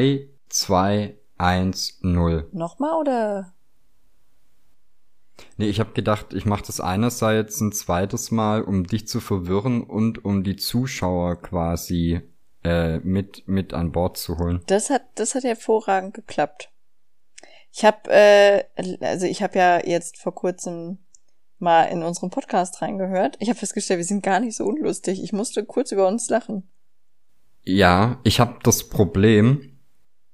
3, 0.00 0.28
2, 0.48 1.16
1, 1.36 1.98
0. 2.02 2.48
Nochmal 2.52 2.94
oder? 2.94 3.52
Nee, 5.58 5.68
ich 5.68 5.78
habe 5.78 5.92
gedacht, 5.92 6.32
ich 6.32 6.46
mache 6.46 6.64
das 6.66 6.80
einerseits 6.80 7.60
ein 7.60 7.72
zweites 7.72 8.30
Mal, 8.30 8.62
um 8.62 8.86
dich 8.86 9.06
zu 9.06 9.20
verwirren 9.20 9.82
und 9.82 10.24
um 10.24 10.42
die 10.42 10.56
Zuschauer 10.56 11.40
quasi 11.40 12.22
äh, 12.64 12.98
mit 13.00 13.46
mit 13.46 13.74
an 13.74 13.92
Bord 13.92 14.16
zu 14.16 14.38
holen. 14.38 14.62
Das 14.66 14.88
hat 14.90 15.02
das 15.16 15.34
hat 15.34 15.44
hervorragend 15.44 16.14
geklappt. 16.14 16.70
Ich 17.72 17.84
habe 17.84 18.10
äh, 18.10 18.64
also 19.00 19.26
ich 19.26 19.42
habe 19.42 19.58
ja 19.58 19.86
jetzt 19.86 20.18
vor 20.18 20.34
kurzem 20.34 20.98
mal 21.58 21.84
in 21.84 22.02
unseren 22.02 22.30
Podcast 22.30 22.80
reingehört. 22.80 23.36
Ich 23.38 23.50
habe 23.50 23.58
festgestellt, 23.58 23.98
wir 23.98 24.04
sind 24.04 24.22
gar 24.22 24.40
nicht 24.40 24.56
so 24.56 24.64
unlustig. 24.64 25.22
Ich 25.22 25.32
musste 25.32 25.64
kurz 25.64 25.92
über 25.92 26.08
uns 26.08 26.28
lachen. 26.30 26.70
Ja, 27.64 28.18
ich 28.24 28.40
habe 28.40 28.58
das 28.62 28.88
Problem, 28.88 29.69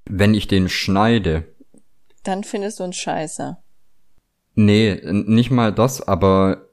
wenn 0.09 0.35
ich 0.35 0.49
den 0.49 0.69
schneide. 0.69 1.45
Dann 2.23 2.45
findest 2.45 2.81
du 2.81 2.85
uns 2.85 2.97
scheiße. 2.97 3.57
Nee, 4.55 5.01
nicht 5.05 5.51
mal 5.51 5.73
das, 5.73 6.07
aber 6.07 6.69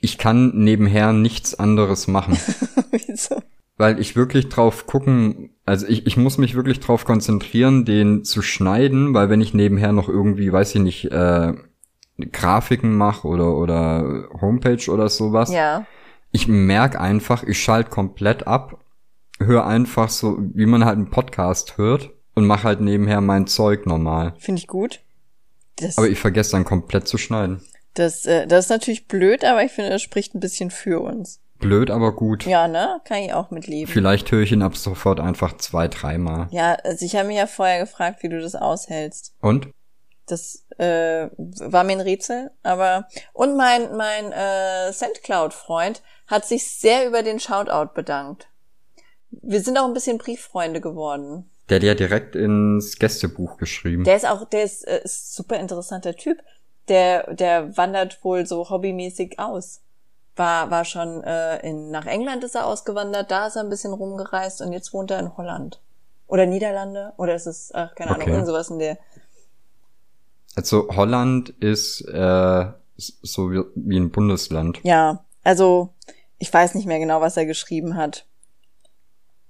ich 0.00 0.18
kann 0.18 0.52
nebenher 0.54 1.12
nichts 1.12 1.54
anderes 1.58 2.08
machen. 2.08 2.36
Wieso? 2.90 3.40
Weil 3.76 4.00
ich 4.00 4.16
wirklich 4.16 4.48
drauf 4.48 4.86
gucken, 4.86 5.50
also 5.64 5.86
ich, 5.86 6.06
ich 6.06 6.16
muss 6.16 6.36
mich 6.38 6.54
wirklich 6.54 6.80
drauf 6.80 7.04
konzentrieren, 7.04 7.84
den 7.84 8.24
zu 8.24 8.42
schneiden, 8.42 9.14
weil 9.14 9.30
wenn 9.30 9.40
ich 9.40 9.54
nebenher 9.54 9.92
noch 9.92 10.08
irgendwie, 10.08 10.52
weiß 10.52 10.74
ich 10.74 10.80
nicht, 10.82 11.04
äh, 11.12 11.54
Grafiken 12.32 12.94
mache 12.96 13.26
oder, 13.26 13.56
oder 13.56 14.28
Homepage 14.40 14.90
oder 14.90 15.08
sowas, 15.08 15.50
Ja. 15.52 15.86
ich 16.32 16.48
merk 16.48 17.00
einfach, 17.00 17.42
ich 17.44 17.60
schalte 17.62 17.90
komplett 17.90 18.46
ab, 18.46 18.78
höre 19.40 19.66
einfach 19.66 20.08
so, 20.10 20.38
wie 20.54 20.66
man 20.66 20.84
halt 20.84 20.96
einen 20.96 21.10
Podcast 21.10 21.78
hört 21.78 22.10
und 22.34 22.46
mache 22.46 22.64
halt 22.64 22.80
nebenher 22.80 23.20
mein 23.20 23.46
Zeug 23.46 23.86
normal. 23.86 24.34
Finde 24.38 24.60
ich 24.60 24.66
gut. 24.66 25.00
Das, 25.76 25.98
Aber 25.98 26.08
ich 26.08 26.18
vergesse 26.18 26.52
dann 26.52 26.64
komplett 26.64 27.08
zu 27.08 27.18
schneiden. 27.18 27.62
das, 27.94 28.26
äh, 28.26 28.46
das 28.46 28.66
ist 28.66 28.70
natürlich 28.70 29.08
blöd, 29.08 29.44
aber 29.44 29.64
ich 29.64 29.72
finde, 29.72 29.90
das 29.90 30.02
spricht 30.02 30.34
ein 30.34 30.40
bisschen 30.40 30.70
für 30.70 31.00
uns. 31.00 31.40
Blöd, 31.58 31.90
aber 31.90 32.12
gut. 32.16 32.44
Ja, 32.44 32.66
ne? 32.66 33.00
Kann 33.04 33.18
ich 33.18 33.32
auch 33.32 33.50
mitleben. 33.50 33.90
Vielleicht 33.92 34.30
höre 34.32 34.42
ich 34.42 34.50
ihn 34.52 34.62
ab 34.62 34.76
sofort 34.76 35.20
einfach 35.20 35.56
zwei, 35.58 35.86
dreimal. 35.88 36.48
Ja, 36.50 36.74
also 36.74 37.04
ich 37.06 37.14
habe 37.14 37.28
mich 37.28 37.36
ja 37.36 37.46
vorher 37.46 37.78
gefragt, 37.80 38.22
wie 38.22 38.28
du 38.28 38.40
das 38.40 38.56
aushältst. 38.56 39.34
Und? 39.40 39.68
Das 40.26 40.64
äh, 40.78 41.28
war 41.36 41.84
mir 41.84 41.92
ein 41.92 42.00
Rätsel, 42.00 42.50
aber 42.62 43.08
und 43.32 43.56
mein 43.56 43.96
mein 43.96 44.32
äh, 44.32 44.92
SendCloud-Freund 44.92 46.02
hat 46.26 46.46
sich 46.46 46.68
sehr 46.70 47.06
über 47.06 47.22
den 47.22 47.38
Shoutout 47.40 47.92
bedankt. 47.94 48.48
Wir 49.30 49.60
sind 49.60 49.78
auch 49.78 49.86
ein 49.86 49.94
bisschen 49.94 50.18
Brieffreunde 50.18 50.80
geworden. 50.80 51.50
Der 51.68 51.76
hat 51.76 51.84
ja 51.84 51.94
direkt 51.94 52.34
ins 52.36 52.98
Gästebuch 52.98 53.56
geschrieben. 53.56 54.04
Der 54.04 54.16
ist 54.16 54.26
auch, 54.26 54.44
der 54.44 54.64
ist, 54.64 54.86
äh, 54.86 55.02
ist 55.04 55.34
super 55.34 55.58
interessanter 55.58 56.14
Typ. 56.14 56.38
Der 56.88 57.32
der 57.34 57.76
wandert 57.76 58.22
wohl 58.24 58.44
so 58.46 58.68
hobbymäßig 58.68 59.38
aus. 59.38 59.80
War 60.34 60.70
war 60.70 60.84
schon 60.84 61.22
äh, 61.22 61.58
in 61.66 61.90
nach 61.90 62.06
England 62.06 62.42
ist 62.42 62.54
er 62.56 62.66
ausgewandert, 62.66 63.30
da 63.30 63.46
ist 63.46 63.56
er 63.56 63.62
ein 63.62 63.70
bisschen 63.70 63.92
rumgereist 63.92 64.60
und 64.62 64.72
jetzt 64.72 64.92
wohnt 64.92 65.10
er 65.10 65.20
in 65.20 65.36
Holland 65.36 65.80
oder 66.26 66.46
Niederlande 66.46 67.12
oder 67.18 67.34
ist 67.34 67.46
es 67.46 67.70
ach 67.74 67.94
keine 67.94 68.10
Ahnung 68.12 68.22
Okay. 68.22 68.32
irgend 68.32 68.46
sowas 68.46 68.70
in 68.70 68.78
der 68.78 68.98
Also 70.56 70.88
Holland 70.88 71.50
ist 71.60 72.00
äh, 72.08 72.64
so 72.96 73.50
wie, 73.50 73.62
wie 73.74 73.98
ein 73.98 74.10
Bundesland. 74.10 74.80
Ja, 74.82 75.24
also 75.44 75.90
ich 76.38 76.52
weiß 76.52 76.74
nicht 76.74 76.86
mehr 76.86 76.98
genau, 76.98 77.20
was 77.20 77.36
er 77.36 77.46
geschrieben 77.46 77.96
hat. 77.96 78.26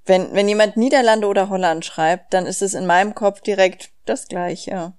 Wenn, 0.04 0.32
wenn 0.32 0.48
jemand 0.48 0.76
Niederlande 0.76 1.26
oder 1.28 1.48
Holland 1.48 1.84
schreibt, 1.84 2.34
dann 2.34 2.46
ist 2.46 2.62
es 2.62 2.74
in 2.74 2.86
meinem 2.86 3.14
Kopf 3.14 3.40
direkt 3.40 3.90
das 4.04 4.26
gleiche. 4.26 4.94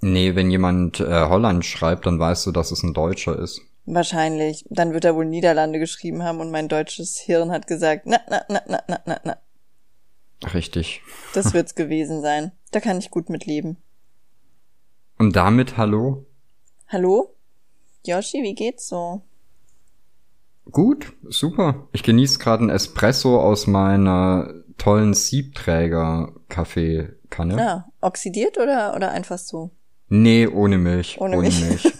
Nee, 0.00 0.34
wenn 0.34 0.50
jemand 0.50 1.00
äh, 1.00 1.28
Holland 1.28 1.64
schreibt, 1.64 2.06
dann 2.06 2.18
weißt 2.18 2.46
du, 2.46 2.52
dass 2.52 2.70
es 2.70 2.82
ein 2.82 2.94
Deutscher 2.94 3.38
ist. 3.38 3.60
Wahrscheinlich. 3.86 4.64
Dann 4.70 4.92
wird 4.92 5.04
er 5.04 5.14
wohl 5.14 5.26
Niederlande 5.26 5.78
geschrieben 5.78 6.22
haben 6.22 6.40
und 6.40 6.50
mein 6.50 6.68
deutsches 6.68 7.18
Hirn 7.18 7.50
hat 7.50 7.66
gesagt, 7.66 8.06
na, 8.06 8.20
na, 8.28 8.42
na, 8.48 8.62
na, 8.66 8.82
na, 8.88 9.00
na, 9.04 9.20
na. 9.24 9.36
Richtig. 10.54 11.02
Das 11.34 11.52
wird's 11.52 11.74
gewesen 11.74 12.22
sein. 12.22 12.52
Da 12.70 12.80
kann 12.80 12.98
ich 12.98 13.10
gut 13.10 13.28
mit 13.28 13.46
leben. 13.46 13.76
Und 15.18 15.36
damit 15.36 15.76
hallo? 15.76 16.24
Hallo? 16.88 17.34
Yoshi, 18.06 18.42
wie 18.42 18.54
geht's 18.54 18.88
so? 18.88 19.22
Gut, 20.70 21.12
super. 21.28 21.88
Ich 21.92 22.02
genieße 22.02 22.38
gerade 22.38 22.62
einen 22.62 22.70
Espresso 22.70 23.38
aus 23.40 23.66
meiner 23.66 24.52
tollen 24.78 25.14
Siebträger-Kaffeekanne. 25.14 27.56
Ja, 27.56 27.86
oxidiert 28.00 28.58
oder, 28.58 28.94
oder 28.94 29.10
einfach 29.10 29.38
so? 29.38 29.70
Nee, 30.08 30.46
ohne 30.46 30.78
Milch. 30.78 31.20
Ohne 31.20 31.38
Ohne, 31.38 31.50
Milch. 31.50 31.64
Milch. 31.64 31.92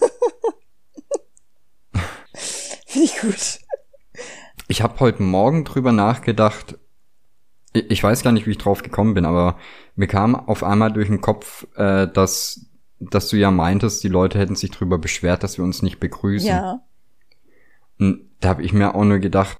Finde 2.85 3.05
ich 3.05 3.19
gut. 3.19 3.59
Ich 4.67 4.81
habe 4.81 4.99
heute 4.99 5.23
Morgen 5.23 5.63
drüber 5.63 5.91
nachgedacht. 5.91 6.77
Ich 7.73 7.89
ich 7.89 8.03
weiß 8.03 8.23
gar 8.23 8.31
nicht, 8.31 8.47
wie 8.47 8.51
ich 8.51 8.57
drauf 8.57 8.83
gekommen 8.83 9.13
bin, 9.13 9.25
aber 9.25 9.57
mir 9.95 10.07
kam 10.07 10.35
auf 10.35 10.63
einmal 10.63 10.91
durch 10.91 11.07
den 11.07 11.21
Kopf, 11.21 11.67
äh, 11.75 12.07
dass, 12.07 12.65
dass 12.99 13.29
du 13.29 13.37
ja 13.37 13.51
meintest, 13.51 14.03
die 14.03 14.09
Leute 14.09 14.39
hätten 14.39 14.55
sich 14.55 14.71
drüber 14.71 14.97
beschwert, 14.97 15.43
dass 15.43 15.57
wir 15.57 15.63
uns 15.63 15.81
nicht 15.81 15.99
begrüßen. 15.99 16.49
Ja. 16.49 16.81
Und 17.97 18.30
da 18.41 18.49
habe 18.49 18.63
ich 18.63 18.73
mir 18.73 18.93
auch 18.95 19.03
nur 19.05 19.19
gedacht, 19.19 19.57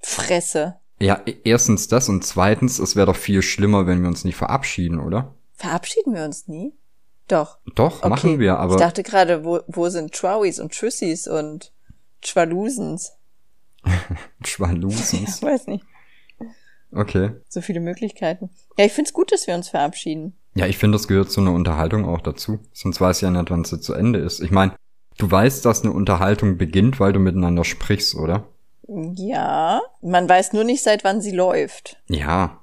Fresse. 0.00 0.76
ja, 1.00 1.20
e- 1.26 1.36
erstens 1.44 1.88
das 1.88 2.08
und 2.08 2.24
zweitens, 2.24 2.78
es 2.78 2.94
wäre 2.96 3.06
doch 3.06 3.16
viel 3.16 3.40
schlimmer, 3.42 3.86
wenn 3.86 4.02
wir 4.02 4.08
uns 4.08 4.24
nicht 4.24 4.36
verabschieden, 4.36 5.00
oder? 5.00 5.34
Verabschieden 5.54 6.14
wir 6.14 6.24
uns 6.24 6.46
nie? 6.48 6.74
Doch. 7.28 7.58
Doch, 7.74 8.00
Okay. 8.00 8.08
machen 8.10 8.38
wir, 8.38 8.58
aber 8.58 8.74
Ich 8.74 8.80
dachte 8.80 9.02
gerade, 9.02 9.44
wo, 9.44 9.60
wo 9.66 9.88
sind 9.88 10.12
Trowis 10.12 10.60
und 10.60 10.72
Tschüssis 10.72 11.26
und 11.26 11.72
Schwalusens? 12.22 13.12
Schwalusens. 14.44 15.42
Weiß 15.42 15.66
nicht. 15.66 15.84
Okay. 16.92 17.32
So 17.48 17.60
viele 17.60 17.80
Möglichkeiten. 17.80 18.50
Ja, 18.78 18.84
ich 18.84 18.92
find's 18.92 19.12
gut, 19.12 19.32
dass 19.32 19.46
wir 19.46 19.54
uns 19.54 19.68
verabschieden. 19.68 20.36
Ja, 20.54 20.66
ich 20.66 20.78
finde, 20.78 20.96
das 20.96 21.08
gehört 21.08 21.30
zu 21.30 21.40
einer 21.40 21.52
Unterhaltung 21.52 22.04
auch 22.04 22.20
dazu. 22.20 22.60
Sonst 22.72 23.00
weiß 23.00 23.16
ich 23.18 23.22
ja 23.22 23.30
nicht, 23.30 23.50
wann 23.50 23.64
sie 23.64 23.80
zu 23.80 23.94
Ende 23.94 24.20
ist. 24.20 24.40
Ich 24.40 24.52
meine, 24.52 24.76
du 25.18 25.30
weißt, 25.30 25.64
dass 25.64 25.82
eine 25.82 25.92
Unterhaltung 25.92 26.56
beginnt, 26.56 27.00
weil 27.00 27.12
du 27.12 27.20
miteinander 27.20 27.64
sprichst, 27.64 28.14
oder? 28.14 28.48
Ja. 28.86 29.80
Man 30.02 30.28
weiß 30.28 30.52
nur 30.52 30.64
nicht, 30.64 30.82
seit 30.82 31.04
wann 31.04 31.20
sie 31.20 31.32
läuft. 31.32 31.98
Ja. 32.08 32.60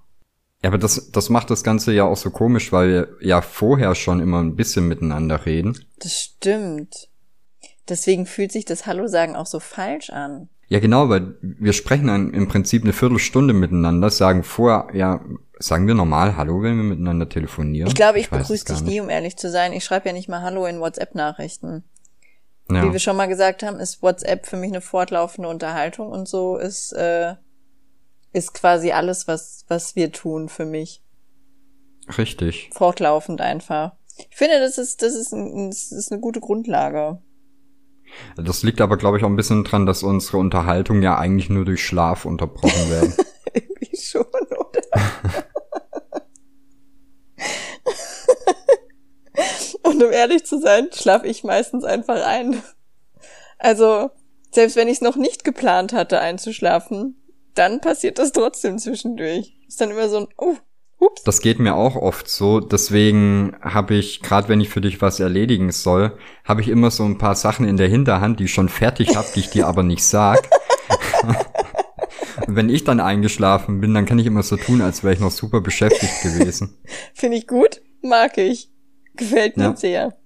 Ja, 0.64 0.70
aber 0.70 0.78
das, 0.78 1.12
das 1.12 1.30
macht 1.30 1.50
das 1.50 1.64
Ganze 1.64 1.92
ja 1.92 2.04
auch 2.04 2.18
so 2.18 2.30
komisch, 2.30 2.72
weil 2.72 2.90
wir 2.90 3.08
ja 3.22 3.42
vorher 3.42 3.96
schon 3.96 4.20
immer 4.20 4.42
ein 4.42 4.56
bisschen 4.56 4.88
miteinander 4.88 5.46
reden. 5.46 5.78
Das 5.98 6.20
stimmt. 6.20 7.10
Deswegen 7.90 8.28
fühlt 8.28 8.52
sich 8.52 8.66
das 8.66 8.86
Hallo 8.86 9.08
sagen 9.08 9.36
auch 9.36 9.48
so 9.48 9.60
falsch 9.60 10.12
an. 10.12 10.50
Ja, 10.68 10.80
genau, 10.80 11.10
weil 11.10 11.36
wir 11.42 11.74
sprechen 11.74 12.08
dann 12.08 12.34
im 12.34 12.48
Prinzip 12.48 12.84
eine 12.84 12.94
Viertelstunde 12.94 13.54
miteinander, 13.54 14.10
sagen 14.10 14.44
vorher, 14.44 14.96
ja, 14.96 15.20
sagen 15.60 15.88
wir 15.88 15.96
normal 15.96 16.38
Hallo, 16.38 16.62
wenn 16.62 16.78
wir 16.78 16.84
miteinander 16.84 17.28
telefonieren. 17.28 17.88
Ich 17.88 17.96
glaube, 17.96 18.20
ich 18.20 18.26
es 18.26 18.30
begrüße 18.30 18.66
dich 18.66 18.82
nie, 18.82 19.02
um 19.02 19.10
ehrlich 19.10 19.36
zu 19.36 19.50
sein. 19.50 19.74
Ich 19.74 19.84
schreibe 19.84 20.10
ja 20.10 20.14
nicht 20.14 20.30
mal 20.30 20.42
Hallo 20.42 20.66
in 20.66 20.80
WhatsApp-Nachrichten. 20.80 21.84
Ja. 22.76 22.84
Wie 22.84 22.92
wir 22.92 23.00
schon 23.00 23.18
mal 23.18 23.28
gesagt 23.28 23.64
haben, 23.64 23.80
ist 23.80 24.02
WhatsApp 24.02 24.46
für 24.46 24.58
mich 24.58 24.72
eine 24.72 24.82
fortlaufende 24.82 25.50
Unterhaltung 25.50 26.10
und 26.10 26.28
so 26.28 26.58
ist, 26.58 26.94
äh, 26.94 27.36
ist 28.34 28.54
quasi 28.54 28.92
alles, 28.92 29.28
was, 29.28 29.66
was 29.68 29.96
wir 29.96 30.12
tun 30.12 30.50
für 30.50 30.66
mich. 30.66 31.04
Richtig. 32.18 32.70
Fortlaufend 32.74 33.42
einfach. 33.42 33.94
Ich 34.30 34.36
finde, 34.36 34.60
das 34.60 34.78
ist, 34.78 35.02
das 35.02 35.16
ist, 35.16 35.34
ein, 35.34 35.70
das 35.70 35.92
ist 35.92 36.12
eine 36.12 36.22
gute 36.22 36.40
Grundlage. 36.40 37.22
Das 38.36 38.64
liegt 38.64 38.82
aber, 38.82 38.98
glaube 38.98 39.18
ich, 39.18 39.24
auch 39.24 39.30
ein 39.30 39.36
bisschen 39.36 39.64
dran, 39.64 39.86
dass 39.86 40.04
unsere 40.04 40.38
Unterhaltung 40.38 41.02
ja 41.02 41.18
eigentlich 41.18 41.50
nur 41.50 41.66
durch 41.66 41.86
Schlaf 41.86 42.26
unterbrochen 42.26 42.90
werden. 42.90 43.14
Irgendwie 43.54 43.98
schon, 43.98 44.26
oder? 44.26 44.82
Und 49.84 50.04
um 50.04 50.12
ehrlich 50.12 50.46
zu 50.46 50.60
sein, 50.60 50.90
schlafe 50.94 51.28
ich 51.28 51.44
meistens 51.44 51.84
einfach 51.84 52.26
ein. 52.26 52.62
Also, 53.58 54.10
selbst 54.52 54.76
wenn 54.76 54.88
ich 54.88 54.96
es 54.96 55.02
noch 55.02 55.16
nicht 55.16 55.44
geplant 55.44 55.94
hatte, 55.94 56.20
einzuschlafen, 56.20 57.16
dann 57.54 57.82
passiert 57.82 58.20
das 58.20 58.32
trotzdem 58.32 58.78
zwischendurch. 58.80 59.56
Ist 59.68 59.82
dann 59.82 59.92
immer 59.92 60.10
so 60.10 60.18
ein, 60.18 60.28
oh, 60.38 60.56
hups. 61.02 61.24
Das 61.24 61.42
geht 61.42 61.60
mir 61.60 61.76
auch 61.76 61.96
oft 61.96 62.30
so. 62.30 62.60
Deswegen 62.60 63.56
habe 63.62 63.96
ich, 63.96 64.22
gerade 64.22 64.48
wenn 64.48 64.62
ich 64.62 64.70
für 64.70 64.82
dich 64.82 65.02
was 65.02 65.20
erledigen 65.20 65.72
soll, 65.72 66.18
habe 66.46 66.62
ich 66.62 66.70
immer 66.70 66.92
so 66.92 67.04
ein 67.04 67.18
paar 67.18 67.36
Sachen 67.36 67.68
in 67.68 67.78
der 67.78 67.90
Hinterhand, 67.90 68.40
die 68.40 68.46
ich 68.46 68.54
schon 68.54 68.70
fertig 68.70 69.16
habe, 69.16 69.28
die 69.36 69.42
ich 69.42 69.50
dir 69.50 69.68
aber 69.68 69.84
nicht 69.84 70.04
sag. 70.04 70.50
Und 72.48 72.56
wenn 72.56 72.70
ich 72.70 72.84
dann 72.84 73.00
eingeschlafen 73.00 73.82
bin, 73.82 73.94
dann 73.94 74.06
kann 74.06 74.20
ich 74.20 74.26
immer 74.26 74.44
so 74.44 74.56
tun, 74.56 74.82
als 74.82 75.04
wäre 75.04 75.14
ich 75.14 75.20
noch 75.20 75.32
super 75.32 75.62
beschäftigt 75.62 76.22
gewesen. 76.24 76.78
Finde 77.14 77.38
ich 77.38 77.48
gut, 77.48 77.82
mag 78.02 78.38
ich. 78.38 78.71
Gefällt 79.16 79.58
mir 79.58 79.64
Ja. 79.64 79.76
sehr. 79.76 80.18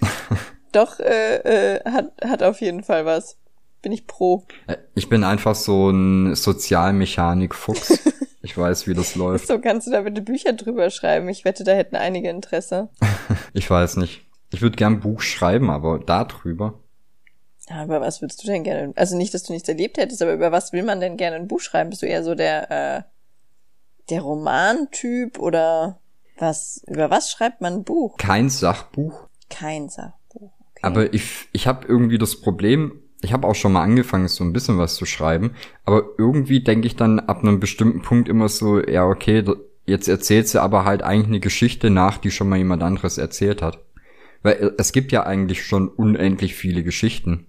Doch, 0.72 1.00
äh, 1.00 1.76
äh, 1.76 1.80
hat, 1.90 2.12
hat 2.22 2.42
auf 2.42 2.60
jeden 2.60 2.82
Fall 2.82 3.04
was. 3.06 3.38
Bin 3.80 3.92
ich 3.92 4.06
pro. 4.06 4.44
Äh, 4.66 4.76
Ich 4.94 5.08
bin 5.08 5.24
einfach 5.24 5.54
so 5.54 5.90
ein 5.90 6.34
Sozialmechanik-Fuchs. 6.34 8.00
Ich 8.40 8.56
weiß, 8.56 8.86
wie 8.86 8.94
das 8.94 9.16
läuft. 9.16 9.48
So 9.48 9.58
kannst 9.60 9.88
du 9.88 9.90
da 9.90 10.00
bitte 10.02 10.22
Bücher 10.22 10.52
drüber 10.52 10.90
schreiben. 10.90 11.28
Ich 11.28 11.44
wette, 11.44 11.64
da 11.64 11.72
hätten 11.72 11.96
einige 11.96 12.30
Interesse. 12.30 12.88
ich 13.52 13.68
weiß 13.68 13.96
nicht. 13.96 14.26
Ich 14.52 14.62
würde 14.62 14.76
gern 14.76 14.94
ein 14.94 15.00
Buch 15.00 15.20
schreiben, 15.20 15.68
aber 15.70 15.98
da 15.98 16.24
drüber. 16.24 16.78
Ja, 17.68 17.84
über 17.84 18.00
was 18.00 18.22
würdest 18.22 18.42
du 18.42 18.46
denn 18.46 18.62
gerne? 18.62 18.92
Also 18.96 19.16
nicht, 19.16 19.34
dass 19.34 19.42
du 19.42 19.52
nichts 19.52 19.68
erlebt 19.68 19.98
hättest, 19.98 20.22
aber 20.22 20.32
über 20.32 20.52
was 20.52 20.72
will 20.72 20.84
man 20.84 21.00
denn 21.00 21.16
gerne 21.16 21.36
ein 21.36 21.48
Buch 21.48 21.60
schreiben? 21.60 21.90
Bist 21.90 22.00
du 22.02 22.06
eher 22.06 22.22
so 22.22 22.36
der, 22.36 22.70
äh, 22.70 23.02
der 24.08 24.22
Romantyp 24.22 25.38
oder 25.40 26.00
was? 26.40 26.82
Über 26.86 27.10
was 27.10 27.30
schreibt 27.30 27.60
man 27.60 27.74
ein 27.74 27.84
Buch? 27.84 28.16
Kein 28.16 28.48
Sachbuch. 28.48 29.28
Kein 29.50 29.88
Sachbuch. 29.88 30.52
Okay. 30.72 30.80
Aber 30.82 31.12
ich, 31.14 31.48
ich 31.52 31.66
habe 31.66 31.86
irgendwie 31.86 32.18
das 32.18 32.40
Problem, 32.40 33.02
ich 33.20 33.32
habe 33.32 33.46
auch 33.46 33.54
schon 33.54 33.72
mal 33.72 33.82
angefangen, 33.82 34.28
so 34.28 34.44
ein 34.44 34.52
bisschen 34.52 34.78
was 34.78 34.94
zu 34.94 35.06
schreiben, 35.06 35.54
aber 35.84 36.02
irgendwie 36.18 36.62
denke 36.62 36.86
ich 36.86 36.96
dann 36.96 37.18
ab 37.20 37.40
einem 37.40 37.60
bestimmten 37.60 38.02
Punkt 38.02 38.28
immer 38.28 38.48
so, 38.48 38.80
ja, 38.80 39.06
okay, 39.06 39.44
jetzt 39.86 40.08
erzählst 40.08 40.54
du 40.54 40.60
aber 40.60 40.84
halt 40.84 41.02
eigentlich 41.02 41.26
eine 41.28 41.40
Geschichte 41.40 41.90
nach, 41.90 42.18
die 42.18 42.30
schon 42.30 42.48
mal 42.48 42.58
jemand 42.58 42.82
anderes 42.82 43.18
erzählt 43.18 43.62
hat. 43.62 43.78
Weil 44.42 44.74
es 44.78 44.92
gibt 44.92 45.10
ja 45.10 45.24
eigentlich 45.24 45.64
schon 45.64 45.88
unendlich 45.88 46.54
viele 46.54 46.84
Geschichten. 46.84 47.46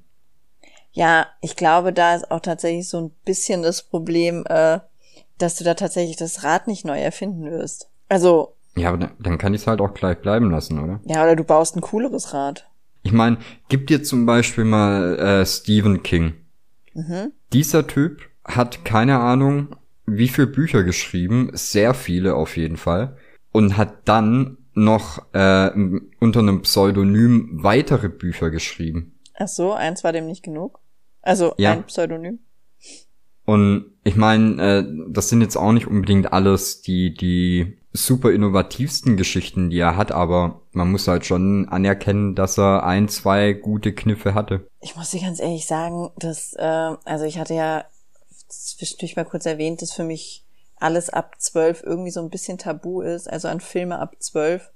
Ja, 0.92 1.28
ich 1.42 1.56
glaube, 1.56 1.94
da 1.94 2.16
ist 2.16 2.32
auch 2.32 2.40
tatsächlich 2.40 2.88
so 2.88 3.00
ein 3.00 3.12
bisschen 3.26 3.62
das 3.62 3.84
Problem, 3.84 4.44
äh, 4.48 4.80
dass 5.38 5.56
du 5.56 5.64
da 5.64 5.76
tatsächlich 5.76 6.18
das 6.18 6.44
Rad 6.44 6.68
nicht 6.68 6.86
neu 6.86 7.00
erfinden 7.00 7.50
wirst. 7.50 7.90
Also. 8.08 8.56
Ja, 8.80 8.90
aber 8.90 9.12
dann 9.20 9.38
kann 9.38 9.54
ich 9.54 9.62
es 9.62 9.68
halt 9.68 9.82
auch 9.82 9.94
gleich 9.94 10.18
bleiben 10.20 10.52
lassen, 10.52 10.80
oder? 10.80 11.00
Ja, 11.06 11.24
oder 11.24 11.36
du 11.36 11.44
baust 11.44 11.76
ein 11.76 11.82
cooleres 11.82 12.34
Rad. 12.34 12.70
Ich 13.04 13.12
meine, 13.12 13.38
gib 13.70 13.88
dir 13.88 14.04
zum 14.04 14.26
Beispiel 14.26 14.66
mal 14.66 15.18
äh, 15.20 15.46
Stephen 15.46 16.04
King. 16.04 16.34
Mhm. 16.94 17.32
Dieser 17.54 17.88
Typ 17.88 18.22
hat 18.44 18.84
keine 18.86 19.20
Ahnung, 19.20 19.76
wie 20.06 20.28
viele 20.28 20.48
Bücher 20.48 20.84
geschrieben, 20.84 21.52
sehr 21.54 21.94
viele 21.94 22.36
auf 22.36 22.58
jeden 22.58 22.78
Fall, 22.78 23.18
und 23.52 23.78
hat 23.78 24.08
dann 24.08 24.58
noch 24.74 25.34
äh, 25.34 25.72
unter 26.20 26.40
einem 26.40 26.62
Pseudonym 26.62 27.50
weitere 27.52 28.10
Bücher 28.10 28.50
geschrieben. 28.50 29.20
Ach 29.36 29.48
so, 29.48 29.74
eins 29.74 30.04
war 30.04 30.14
dem 30.14 30.26
nicht 30.28 30.44
genug. 30.44 30.80
Also 31.22 31.54
ja. 31.58 31.72
ein 31.72 31.84
Pseudonym. 31.84 32.40
Und 33.46 33.94
ich 34.04 34.16
meine, 34.16 34.62
äh, 34.62 34.86
das 35.10 35.30
sind 35.30 35.42
jetzt 35.42 35.58
auch 35.58 35.72
nicht 35.72 35.88
unbedingt 35.88 36.32
alles 36.32 36.82
die 36.82 37.14
die 37.14 37.79
super 37.92 38.32
innovativsten 38.32 39.18
Geschichten, 39.18 39.70
die 39.70 39.80
er 39.80 39.98
hat, 39.98 40.12
aber 40.12 40.62
man 40.72 40.92
muss 40.92 41.08
halt 41.08 41.26
schon 41.26 41.68
anerkennen, 41.70 42.36
dass 42.36 42.58
er 42.58 42.84
ein, 42.84 43.10
zwei 43.10 43.54
gute 43.54 43.94
Kniffe 43.94 44.34
hatte. 44.34 44.68
Ich 44.80 44.96
muss 44.96 45.12
dir 45.12 45.22
ganz 45.22 45.40
ehrlich 45.40 45.66
sagen, 45.66 46.12
dass, 46.18 46.54
äh, 46.54 46.64
also 47.06 47.26
ich 47.26 47.40
hatte 47.40 47.56
ja 47.56 47.86
zwischendurch 48.48 49.16
mal 49.16 49.26
kurz 49.26 49.46
erwähnt, 49.46 49.82
dass 49.82 49.92
für 49.92 50.04
mich 50.04 50.46
alles 50.78 51.10
ab 51.10 51.36
zwölf 51.40 51.84
irgendwie 51.84 52.12
so 52.12 52.22
ein 52.22 52.30
bisschen 52.30 52.58
tabu 52.58 53.02
ist, 53.02 53.30
also 53.30 53.48
an 53.48 53.60
Filme 53.60 54.00
ab 54.00 54.16
zwölf. 54.20 54.72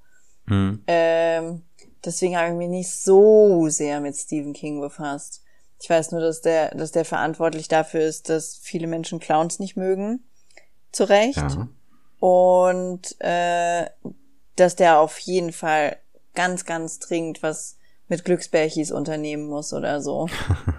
Hm. 0.47 0.83
Ähm, 0.87 1.61
deswegen 2.03 2.35
habe 2.35 2.49
ich 2.49 2.55
mich 2.55 2.69
nicht 2.69 2.91
so 2.91 3.69
sehr 3.69 4.01
mit 4.01 4.15
Stephen 4.15 4.53
King 4.53 4.81
befasst. 4.81 5.41
Ich 5.79 5.89
weiß 5.89 6.11
nur, 6.11 6.21
dass 6.21 6.41
der, 6.41 6.75
dass 6.75 6.91
der 6.91 7.05
verantwortlich 7.05 7.67
dafür 7.67 8.01
ist, 8.01 8.29
dass 8.29 8.55
viele 8.55 8.87
Menschen 8.87 9.19
Clowns 9.19 9.59
nicht 9.59 9.75
mögen. 9.75 10.23
Zu 10.91 11.05
Recht. 11.05 11.37
Ja. 11.37 11.67
Und 12.23 13.19
äh, 13.19 13.85
dass 14.55 14.77
der 14.77 14.99
auf 14.99 15.19
jeden 15.19 15.51
Fall 15.51 15.97
ganz, 16.33 16.63
ganz 16.63 16.99
dringend 16.99 17.43
was 17.43 17.77
mit 18.07 18.23
Glücksbärchis 18.23 18.93
unternehmen 18.93 19.45
muss 19.47 19.73
oder 19.73 19.99
so. 20.01 20.29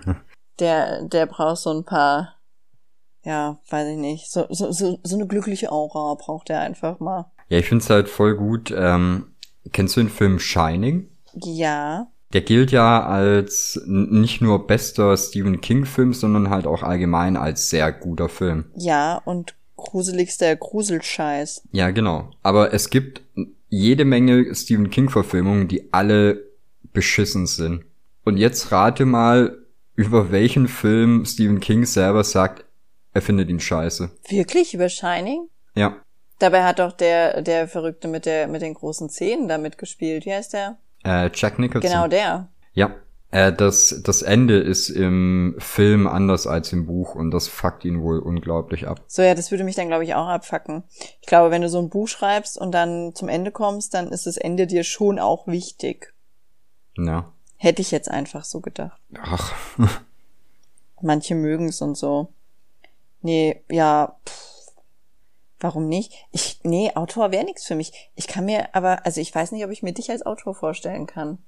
der, 0.58 1.02
der 1.02 1.26
braucht 1.26 1.58
so 1.58 1.70
ein 1.70 1.84
paar, 1.84 2.36
ja, 3.24 3.58
weiß 3.68 3.88
ich 3.88 3.98
nicht, 3.98 4.30
so, 4.30 4.46
so, 4.48 4.72
so, 4.72 4.98
so 5.02 5.16
eine 5.16 5.26
glückliche 5.26 5.70
Aura 5.70 6.14
braucht 6.14 6.48
er 6.48 6.60
einfach 6.60 6.98
mal. 6.98 7.30
Ja, 7.50 7.58
ich 7.58 7.68
find's 7.68 7.90
halt 7.90 8.08
voll 8.08 8.36
gut. 8.36 8.72
Ähm, 8.74 9.34
kennst 9.70 9.98
du 9.98 10.00
den 10.00 10.08
Film 10.08 10.38
Shining? 10.38 11.10
Ja. 11.34 12.06
Der 12.32 12.40
gilt 12.40 12.70
ja 12.70 13.04
als 13.04 13.82
nicht 13.84 14.40
nur 14.40 14.66
bester 14.66 15.14
Stephen 15.18 15.60
King-Film, 15.60 16.14
sondern 16.14 16.48
halt 16.48 16.66
auch 16.66 16.82
allgemein 16.82 17.36
als 17.36 17.68
sehr 17.68 17.92
guter 17.92 18.30
Film. 18.30 18.72
Ja, 18.76 19.20
und 19.26 19.54
gruseligster 19.76 20.54
Gruselscheiß. 20.56 21.62
Ja, 21.72 21.90
genau. 21.90 22.30
Aber 22.42 22.72
es 22.72 22.90
gibt 22.90 23.22
jede 23.68 24.04
Menge 24.04 24.54
Stephen 24.54 24.90
King-Verfilmungen, 24.90 25.68
die 25.68 25.92
alle 25.92 26.44
beschissen 26.92 27.46
sind. 27.46 27.84
Und 28.24 28.36
jetzt 28.36 28.72
rate 28.72 29.04
mal, 29.04 29.58
über 29.96 30.30
welchen 30.30 30.68
Film 30.68 31.24
Stephen 31.24 31.60
King 31.60 31.84
selber 31.84 32.24
sagt, 32.24 32.64
er 33.12 33.22
findet 33.22 33.48
ihn 33.48 33.60
scheiße. 33.60 34.10
Wirklich? 34.28 34.74
Über 34.74 34.88
Shining? 34.88 35.48
Ja. 35.74 35.96
Dabei 36.38 36.64
hat 36.64 36.78
doch 36.80 36.92
der, 36.92 37.42
der 37.42 37.68
Verrückte 37.68 38.08
mit 38.08 38.26
der, 38.26 38.48
mit 38.48 38.62
den 38.62 38.74
großen 38.74 39.08
Zähnen 39.08 39.48
da 39.48 39.56
mitgespielt. 39.56 40.26
Wie 40.26 40.32
heißt 40.32 40.52
der? 40.52 40.78
Äh, 41.04 41.30
Jack 41.32 41.58
Nicholson. 41.58 41.88
Genau 41.88 42.08
der. 42.08 42.48
Ja. 42.72 42.96
Äh, 43.34 43.52
das, 43.52 44.00
das 44.04 44.22
Ende 44.22 44.60
ist 44.60 44.90
im 44.90 45.56
Film 45.58 46.06
anders 46.06 46.46
als 46.46 46.72
im 46.72 46.86
Buch 46.86 47.16
und 47.16 47.32
das 47.32 47.48
fuckt 47.48 47.84
ihn 47.84 48.00
wohl 48.00 48.20
unglaublich 48.20 48.86
ab. 48.86 49.02
So, 49.08 49.22
ja, 49.22 49.34
das 49.34 49.50
würde 49.50 49.64
mich 49.64 49.74
dann, 49.74 49.88
glaube 49.88 50.04
ich, 50.04 50.14
auch 50.14 50.28
abfacken. 50.28 50.84
Ich 51.20 51.26
glaube, 51.26 51.50
wenn 51.50 51.60
du 51.60 51.68
so 51.68 51.80
ein 51.80 51.88
Buch 51.88 52.06
schreibst 52.06 52.56
und 52.56 52.70
dann 52.70 53.12
zum 53.16 53.28
Ende 53.28 53.50
kommst, 53.50 53.92
dann 53.92 54.12
ist 54.12 54.26
das 54.26 54.36
Ende 54.36 54.68
dir 54.68 54.84
schon 54.84 55.18
auch 55.18 55.48
wichtig. 55.48 56.14
Ja. 56.96 57.32
Hätte 57.56 57.82
ich 57.82 57.90
jetzt 57.90 58.08
einfach 58.08 58.44
so 58.44 58.60
gedacht. 58.60 59.00
Ach. 59.20 59.52
Manche 61.02 61.34
mögen's 61.34 61.82
und 61.82 61.96
so. 61.96 62.28
Nee, 63.20 63.64
ja, 63.68 64.16
pff, 64.28 64.72
warum 65.58 65.88
nicht? 65.88 66.12
Ich, 66.30 66.60
nee, 66.62 66.92
Autor 66.94 67.32
wäre 67.32 67.44
nichts 67.44 67.66
für 67.66 67.74
mich. 67.74 68.12
Ich 68.14 68.28
kann 68.28 68.44
mir 68.44 68.76
aber, 68.76 69.04
also 69.04 69.20
ich 69.20 69.34
weiß 69.34 69.50
nicht, 69.50 69.64
ob 69.64 69.72
ich 69.72 69.82
mir 69.82 69.92
dich 69.92 70.08
als 70.12 70.24
Autor 70.24 70.54
vorstellen 70.54 71.08
kann. 71.08 71.38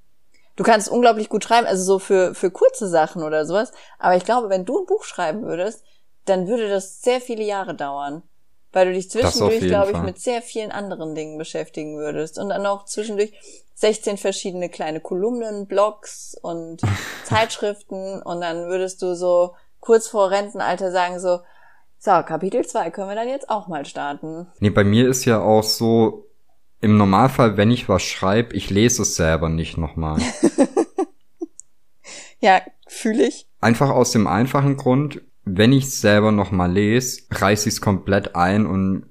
Du 0.57 0.63
kannst 0.63 0.89
unglaublich 0.89 1.29
gut 1.29 1.43
schreiben, 1.43 1.67
also 1.67 1.83
so 1.83 1.99
für, 1.99 2.33
für 2.33 2.51
kurze 2.51 2.87
Sachen 2.87 3.23
oder 3.23 3.45
sowas. 3.45 3.71
Aber 3.99 4.17
ich 4.17 4.25
glaube, 4.25 4.49
wenn 4.49 4.65
du 4.65 4.79
ein 4.79 4.85
Buch 4.85 5.03
schreiben 5.03 5.43
würdest, 5.43 5.83
dann 6.25 6.47
würde 6.47 6.67
das 6.67 7.01
sehr 7.01 7.21
viele 7.21 7.43
Jahre 7.43 7.75
dauern. 7.75 8.23
Weil 8.73 8.87
du 8.87 8.93
dich 8.93 9.09
zwischendurch, 9.09 9.61
glaube 9.61 9.91
ich, 9.91 9.99
mit 9.99 10.19
sehr 10.19 10.41
vielen 10.41 10.71
anderen 10.71 11.15
Dingen 11.15 11.37
beschäftigen 11.37 11.97
würdest. 11.97 12.37
Und 12.37 12.49
dann 12.49 12.65
auch 12.65 12.85
zwischendurch 12.85 13.33
16 13.75 14.17
verschiedene 14.17 14.69
kleine 14.69 14.99
Kolumnen, 14.99 15.67
Blogs 15.67 16.35
und 16.41 16.81
Zeitschriften. 17.23 18.21
Und 18.21 18.41
dann 18.41 18.67
würdest 18.67 19.01
du 19.03 19.15
so 19.15 19.53
kurz 19.79 20.07
vor 20.07 20.31
Rentenalter 20.31 20.91
sagen 20.91 21.19
so, 21.19 21.39
so, 21.99 22.11
Kapitel 22.23 22.65
2 22.65 22.91
können 22.91 23.09
wir 23.09 23.15
dann 23.15 23.29
jetzt 23.29 23.49
auch 23.49 23.67
mal 23.67 23.85
starten. 23.85 24.47
Nee, 24.59 24.69
bei 24.69 24.83
mir 24.83 25.07
ist 25.07 25.25
ja 25.25 25.41
auch 25.41 25.63
so, 25.63 26.26
im 26.81 26.97
Normalfall, 26.97 27.57
wenn 27.57 27.71
ich 27.71 27.89
was 27.89 28.03
schreibe, 28.03 28.55
ich 28.55 28.69
lese 28.69 29.01
es 29.01 29.15
selber 29.15 29.49
nicht 29.49 29.77
nochmal. 29.77 30.21
ja, 32.39 32.61
fühle 32.87 33.27
ich. 33.27 33.47
Einfach 33.59 33.89
aus 33.89 34.11
dem 34.11 34.27
einfachen 34.27 34.77
Grund, 34.77 35.21
wenn 35.43 35.73
ich 35.73 35.85
es 35.85 36.01
selber 36.01 36.31
nochmal 36.31 36.71
lese, 36.71 37.21
reiß 37.31 37.65
ich 37.65 37.75
es 37.75 37.81
komplett 37.81 38.35
ein 38.35 38.65
und 38.65 39.05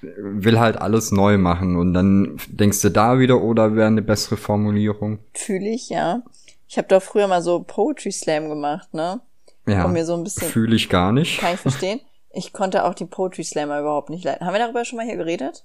will 0.00 0.58
halt 0.58 0.76
alles 0.76 1.12
neu 1.12 1.38
machen 1.38 1.76
und 1.76 1.94
dann 1.94 2.40
denkst 2.48 2.80
du 2.80 2.90
da 2.90 3.18
wieder 3.18 3.40
oder 3.40 3.76
wäre 3.76 3.86
eine 3.86 4.02
bessere 4.02 4.36
Formulierung. 4.36 5.20
Fühle 5.34 5.70
ich, 5.70 5.90
ja. 5.90 6.22
Ich 6.66 6.78
habe 6.78 6.88
doch 6.88 7.02
früher 7.02 7.28
mal 7.28 7.42
so 7.42 7.62
Poetry 7.62 8.10
Slam 8.10 8.48
gemacht, 8.48 8.94
ne? 8.94 9.20
Ja. 9.66 9.84
Um 9.84 9.92
mir 9.92 10.04
so 10.04 10.14
ein 10.14 10.24
bisschen. 10.24 10.48
Fühle 10.48 10.74
ich 10.74 10.88
gar 10.88 11.12
nicht. 11.12 11.38
Kann 11.38 11.54
ich 11.54 11.60
verstehen. 11.60 12.00
Ich 12.34 12.52
konnte 12.52 12.84
auch 12.84 12.94
die 12.94 13.04
Poetry 13.04 13.44
Slammer 13.44 13.78
überhaupt 13.80 14.08
nicht 14.08 14.24
leiten. 14.24 14.46
Haben 14.46 14.54
wir 14.54 14.60
darüber 14.60 14.84
schon 14.84 14.96
mal 14.96 15.06
hier 15.06 15.16
geredet? 15.16 15.64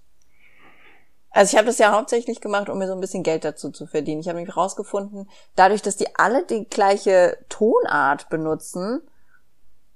Also 1.37 1.51
ich 1.51 1.57
habe 1.57 1.67
das 1.67 1.77
ja 1.77 1.91
hauptsächlich 1.91 2.41
gemacht, 2.41 2.67
um 2.67 2.79
mir 2.79 2.87
so 2.87 2.93
ein 2.93 2.99
bisschen 2.99 3.21
Geld 3.21 3.45
dazu 3.45 3.69
zu 3.69 3.85
verdienen. 3.85 4.21
Ich 4.21 4.27
habe 4.27 4.39
mich 4.39 4.57
rausgefunden, 4.57 5.29
dadurch, 5.55 5.83
dass 5.83 5.95
die 5.95 6.07
alle 6.15 6.43
die 6.43 6.65
gleiche 6.65 7.37
Tonart 7.47 8.27
benutzen 8.29 9.01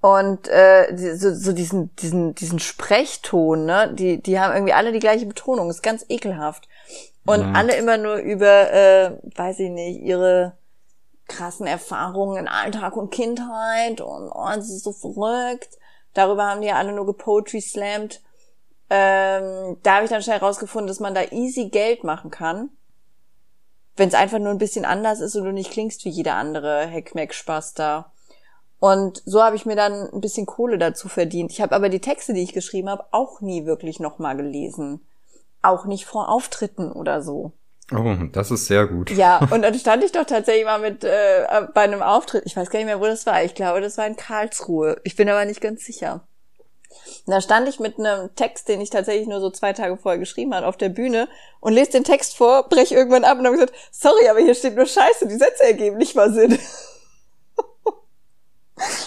und 0.02 0.48
äh, 0.50 1.16
so, 1.16 1.34
so 1.34 1.52
diesen 1.52 1.96
diesen 1.96 2.36
diesen 2.36 2.60
Sprechton, 2.60 3.66
ne, 3.66 3.92
die 3.92 4.22
die 4.22 4.40
haben 4.40 4.54
irgendwie 4.54 4.74
alle 4.74 4.92
die 4.92 5.00
gleiche 5.00 5.26
Betonung. 5.26 5.72
ist 5.72 5.82
ganz 5.82 6.06
ekelhaft. 6.10 6.68
Und 7.26 7.42
ja. 7.42 7.54
alle 7.54 7.76
immer 7.76 7.98
nur 7.98 8.18
über, 8.18 8.72
äh, 8.72 9.18
weiß 9.36 9.62
ich 9.62 9.72
nicht, 9.72 10.00
ihre 10.02 10.54
krassen 11.28 11.66
Erfahrungen 11.66 12.38
in 12.38 12.48
Alltag 12.48 12.96
und 12.96 13.10
Kindheit 13.10 14.00
und 14.00 14.30
oh, 14.32 14.48
es 14.56 14.70
ist 14.70 14.84
so 14.84 14.92
verrückt. 14.92 15.80
Darüber 16.14 16.46
haben 16.46 16.62
die 16.62 16.68
ja 16.68 16.76
alle 16.76 16.92
nur 16.92 17.08
gepoetry 17.08 17.62
slammed 17.62 18.22
ähm, 18.94 19.78
da 19.84 19.96
habe 19.96 20.04
ich 20.04 20.10
dann 20.12 20.22
schnell 20.22 20.40
rausgefunden, 20.40 20.88
dass 20.88 21.00
man 21.00 21.16
da 21.16 21.24
easy 21.32 21.70
Geld 21.70 22.04
machen 22.04 22.30
kann. 22.30 22.72
Wenn 23.96 24.10
es 24.10 24.14
einfach 24.14 24.38
nur 24.38 24.50
ein 24.50 24.58
bisschen 24.58 24.84
anders 24.84 25.22
ist 25.22 25.34
und 25.38 25.46
du 25.46 25.54
nicht 25.54 25.72
klingst 25.72 26.04
wie 26.04 26.10
jeder 26.10 26.36
andere 26.36 26.88
Heckmeck-Spaß 26.88 27.74
da. 27.74 28.12
Und 28.80 29.24
so 29.26 29.42
habe 29.42 29.56
ich 29.56 29.66
mir 29.66 29.78
dann 29.78 30.10
ein 30.12 30.20
bisschen 30.20 30.46
Kohle 30.46 30.78
dazu 30.78 31.08
verdient. 31.08 31.52
Ich 31.52 31.62
habe 31.62 31.74
aber 31.74 31.88
die 31.88 32.02
Texte, 32.02 32.34
die 32.34 32.44
ich 32.44 32.52
geschrieben 32.52 32.90
habe, 32.90 33.06
auch 33.12 33.40
nie 33.40 33.66
wirklich 33.66 34.02
nochmal 34.02 34.36
gelesen. 34.36 35.00
Auch 35.62 35.86
nicht 35.86 36.06
vor 36.06 36.28
Auftritten 36.28 36.92
oder 36.92 37.22
so. 37.22 37.54
Oh, 37.94 38.16
das 38.34 38.52
ist 38.52 38.66
sehr 38.66 38.88
gut. 38.88 39.10
Ja, 39.12 39.40
und 39.52 39.62
dann 39.62 39.76
stand 39.76 40.04
ich 40.04 40.12
doch 40.12 40.26
tatsächlich 40.26 40.66
mal 40.66 40.80
mit 40.80 41.06
äh, 41.06 41.46
bei 41.74 41.82
einem 41.82 42.02
Auftritt. 42.02 42.44
Ich 42.46 42.58
weiß 42.58 42.70
gar 42.70 42.80
nicht 42.80 42.88
mehr, 42.88 43.00
wo 43.00 43.06
das 43.06 43.26
war. 43.26 43.42
Ich 43.42 43.56
glaube, 43.56 43.80
das 43.80 43.98
war 43.98 44.06
in 44.06 44.18
Karlsruhe. 44.18 45.00
Ich 45.06 45.16
bin 45.16 45.30
aber 45.30 45.46
nicht 45.46 45.62
ganz 45.62 45.86
sicher. 45.86 46.28
Und 47.26 47.32
da 47.32 47.42
stand 47.42 47.68
ich 47.68 47.80
mit 47.80 48.00
einem 48.00 48.34
Text, 48.36 48.68
den 48.68 48.82
ich 48.82 48.90
tatsächlich 48.90 49.28
nur 49.28 49.40
so 49.40 49.50
zwei 49.50 49.74
Tage 49.74 49.98
vorher 49.98 50.20
geschrieben 50.20 50.54
habe, 50.54 50.68
auf 50.68 50.78
der 50.78 50.90
Bühne 50.90 51.28
und 51.60 51.74
lese 51.74 51.92
den 51.92 52.04
Text 52.04 52.36
vor, 52.36 52.68
breche 52.70 52.96
irgendwann 52.96 53.24
ab 53.24 53.38
und 53.38 53.46
habe 53.46 53.56
gesagt, 53.56 53.76
sorry, 53.92 54.28
aber 54.30 54.40
hier 54.40 54.56
steht 54.56 54.76
nur 54.76 54.86
Scheiße, 54.86 55.28
die 55.28 55.38
Sätze 55.38 55.64
ergeben 55.64 55.98
nicht 55.98 56.16
mal 56.16 56.32
Sinn. 56.32 56.58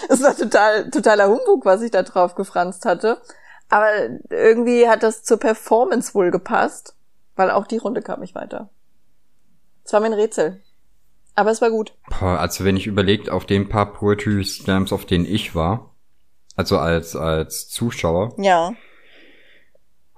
Es 0.07 0.21
war 0.23 0.35
total, 0.37 0.89
totaler 0.89 1.27
Humbug, 1.27 1.65
was 1.65 1.81
ich 1.81 1.91
da 1.91 2.03
drauf 2.03 2.35
gefranst 2.35 2.85
hatte. 2.85 3.21
Aber 3.67 3.89
irgendwie 4.29 4.87
hat 4.87 5.03
das 5.03 5.23
zur 5.23 5.37
Performance 5.37 6.13
wohl 6.13 6.31
gepasst, 6.31 6.95
weil 7.35 7.51
auch 7.51 7.67
die 7.67 7.77
Runde 7.77 8.01
kam 8.01 8.23
ich 8.23 8.35
weiter. 8.35 8.69
Es 9.83 9.91
war 9.91 9.99
mein 9.99 10.13
Rätsel. 10.13 10.61
Aber 11.35 11.51
es 11.51 11.61
war 11.61 11.69
gut. 11.69 11.93
Also 12.21 12.63
wenn 12.63 12.77
ich 12.77 12.87
überlegt, 12.87 13.29
auf 13.29 13.45
den 13.45 13.67
paar 13.67 13.91
Poetry 13.91 14.43
Slams, 14.45 14.93
auf 14.93 15.05
denen 15.05 15.25
ich 15.25 15.53
war, 15.53 15.94
also 16.55 16.77
als, 16.77 17.15
als 17.15 17.69
Zuschauer. 17.69 18.33
Ja. 18.37 18.73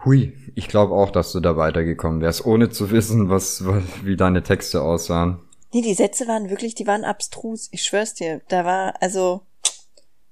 Hui, 0.05 0.33
ich 0.55 0.67
glaube 0.67 0.93
auch, 0.93 1.11
dass 1.11 1.31
du 1.31 1.39
da 1.39 1.57
weitergekommen 1.57 2.21
wärst, 2.21 2.45
ohne 2.45 2.69
zu 2.69 2.91
wissen, 2.91 3.29
was, 3.29 3.65
was, 3.65 3.83
wie 4.03 4.15
deine 4.15 4.43
Texte 4.43 4.81
aussahen. 4.81 5.39
Nee, 5.73 5.81
die 5.81 5.95
Sätze 5.95 6.27
waren 6.27 6.49
wirklich, 6.49 6.75
die 6.75 6.87
waren 6.87 7.03
abstrus. 7.03 7.67
Ich 7.71 7.83
schwör's 7.83 8.13
dir. 8.13 8.41
Da 8.47 8.63
war, 8.63 8.93
also, 9.01 9.41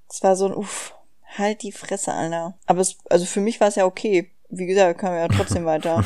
es 0.08 0.22
war 0.22 0.36
so 0.36 0.46
ein, 0.46 0.54
uff, 0.54 0.94
halt 1.36 1.62
die 1.62 1.72
Fresse, 1.72 2.12
Alter. 2.12 2.56
Aber 2.66 2.80
es, 2.80 2.96
also 3.10 3.26
für 3.26 3.40
mich 3.40 3.60
war 3.60 3.68
es 3.68 3.74
ja 3.74 3.84
okay. 3.84 4.30
Wie 4.48 4.66
gesagt, 4.66 5.00
kam 5.00 5.12
ja 5.14 5.28
trotzdem 5.28 5.64
weiter. 5.66 6.04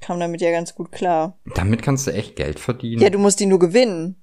Kam 0.00 0.20
damit 0.20 0.42
ja 0.42 0.50
ganz 0.50 0.74
gut 0.74 0.92
klar. 0.92 1.38
Damit 1.54 1.82
kannst 1.82 2.06
du 2.06 2.12
echt 2.12 2.36
Geld 2.36 2.60
verdienen. 2.60 3.02
Ja, 3.02 3.10
du 3.10 3.18
musst 3.18 3.40
die 3.40 3.46
nur 3.46 3.58
gewinnen. 3.58 4.22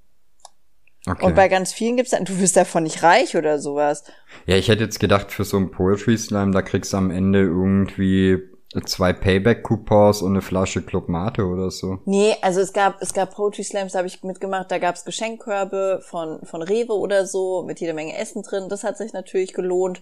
Okay. 1.08 1.25
Und 1.25 1.36
bei 1.36 1.48
ganz 1.48 1.74
vielen 1.74 1.98
gibt's 1.98 2.12
dann, 2.12 2.25
du 2.25 2.39
wirst 2.39 2.58
davon 2.58 2.84
nicht 2.84 3.03
reich 3.03 3.36
oder 3.36 3.60
sowas. 3.60 4.03
ja, 4.46 4.55
ich 4.55 4.67
hätte 4.70 4.84
jetzt 4.84 5.00
gedacht, 5.00 5.31
für 5.31 5.43
so 5.43 5.58
einen 5.58 5.72
Poetry 5.72 6.17
Slam, 6.17 6.51
da 6.51 6.62
kriegst 6.62 6.93
du 6.93 6.98
am 6.98 7.12
Ende 7.12 7.41
irgendwie 7.41 8.39
zwei 8.86 9.12
Payback-Coupons 9.12 10.22
und 10.22 10.31
eine 10.31 10.41
Flasche 10.41 10.81
Club 10.81 11.10
Mate 11.10 11.46
oder 11.46 11.72
so. 11.72 12.00
Nee, 12.05 12.36
also 12.41 12.62
es 12.62 12.72
gab, 12.72 13.01
es 13.01 13.13
gab 13.13 13.36
Poetry 13.36 13.63
Slams, 13.63 13.91
da 13.91 14.00
habe 14.00 14.08
ich 14.08 14.24
mitgemacht, 14.24 14.72
da 14.72 14.77
gab's 14.77 15.03
Geschenkkörbe 15.03 16.01
von, 16.03 16.46
von 16.46 16.62
Rewe 16.62 16.93
oder 16.93 17.25
so, 17.25 17.63
mit 17.63 17.81
jeder 17.81 17.93
Menge 17.93 18.17
Essen 18.17 18.43
drin. 18.43 18.70
Das 18.70 18.84
hat 18.84 18.98
sich 18.98 19.12
natürlich 19.12 19.53
gelohnt, 19.53 20.01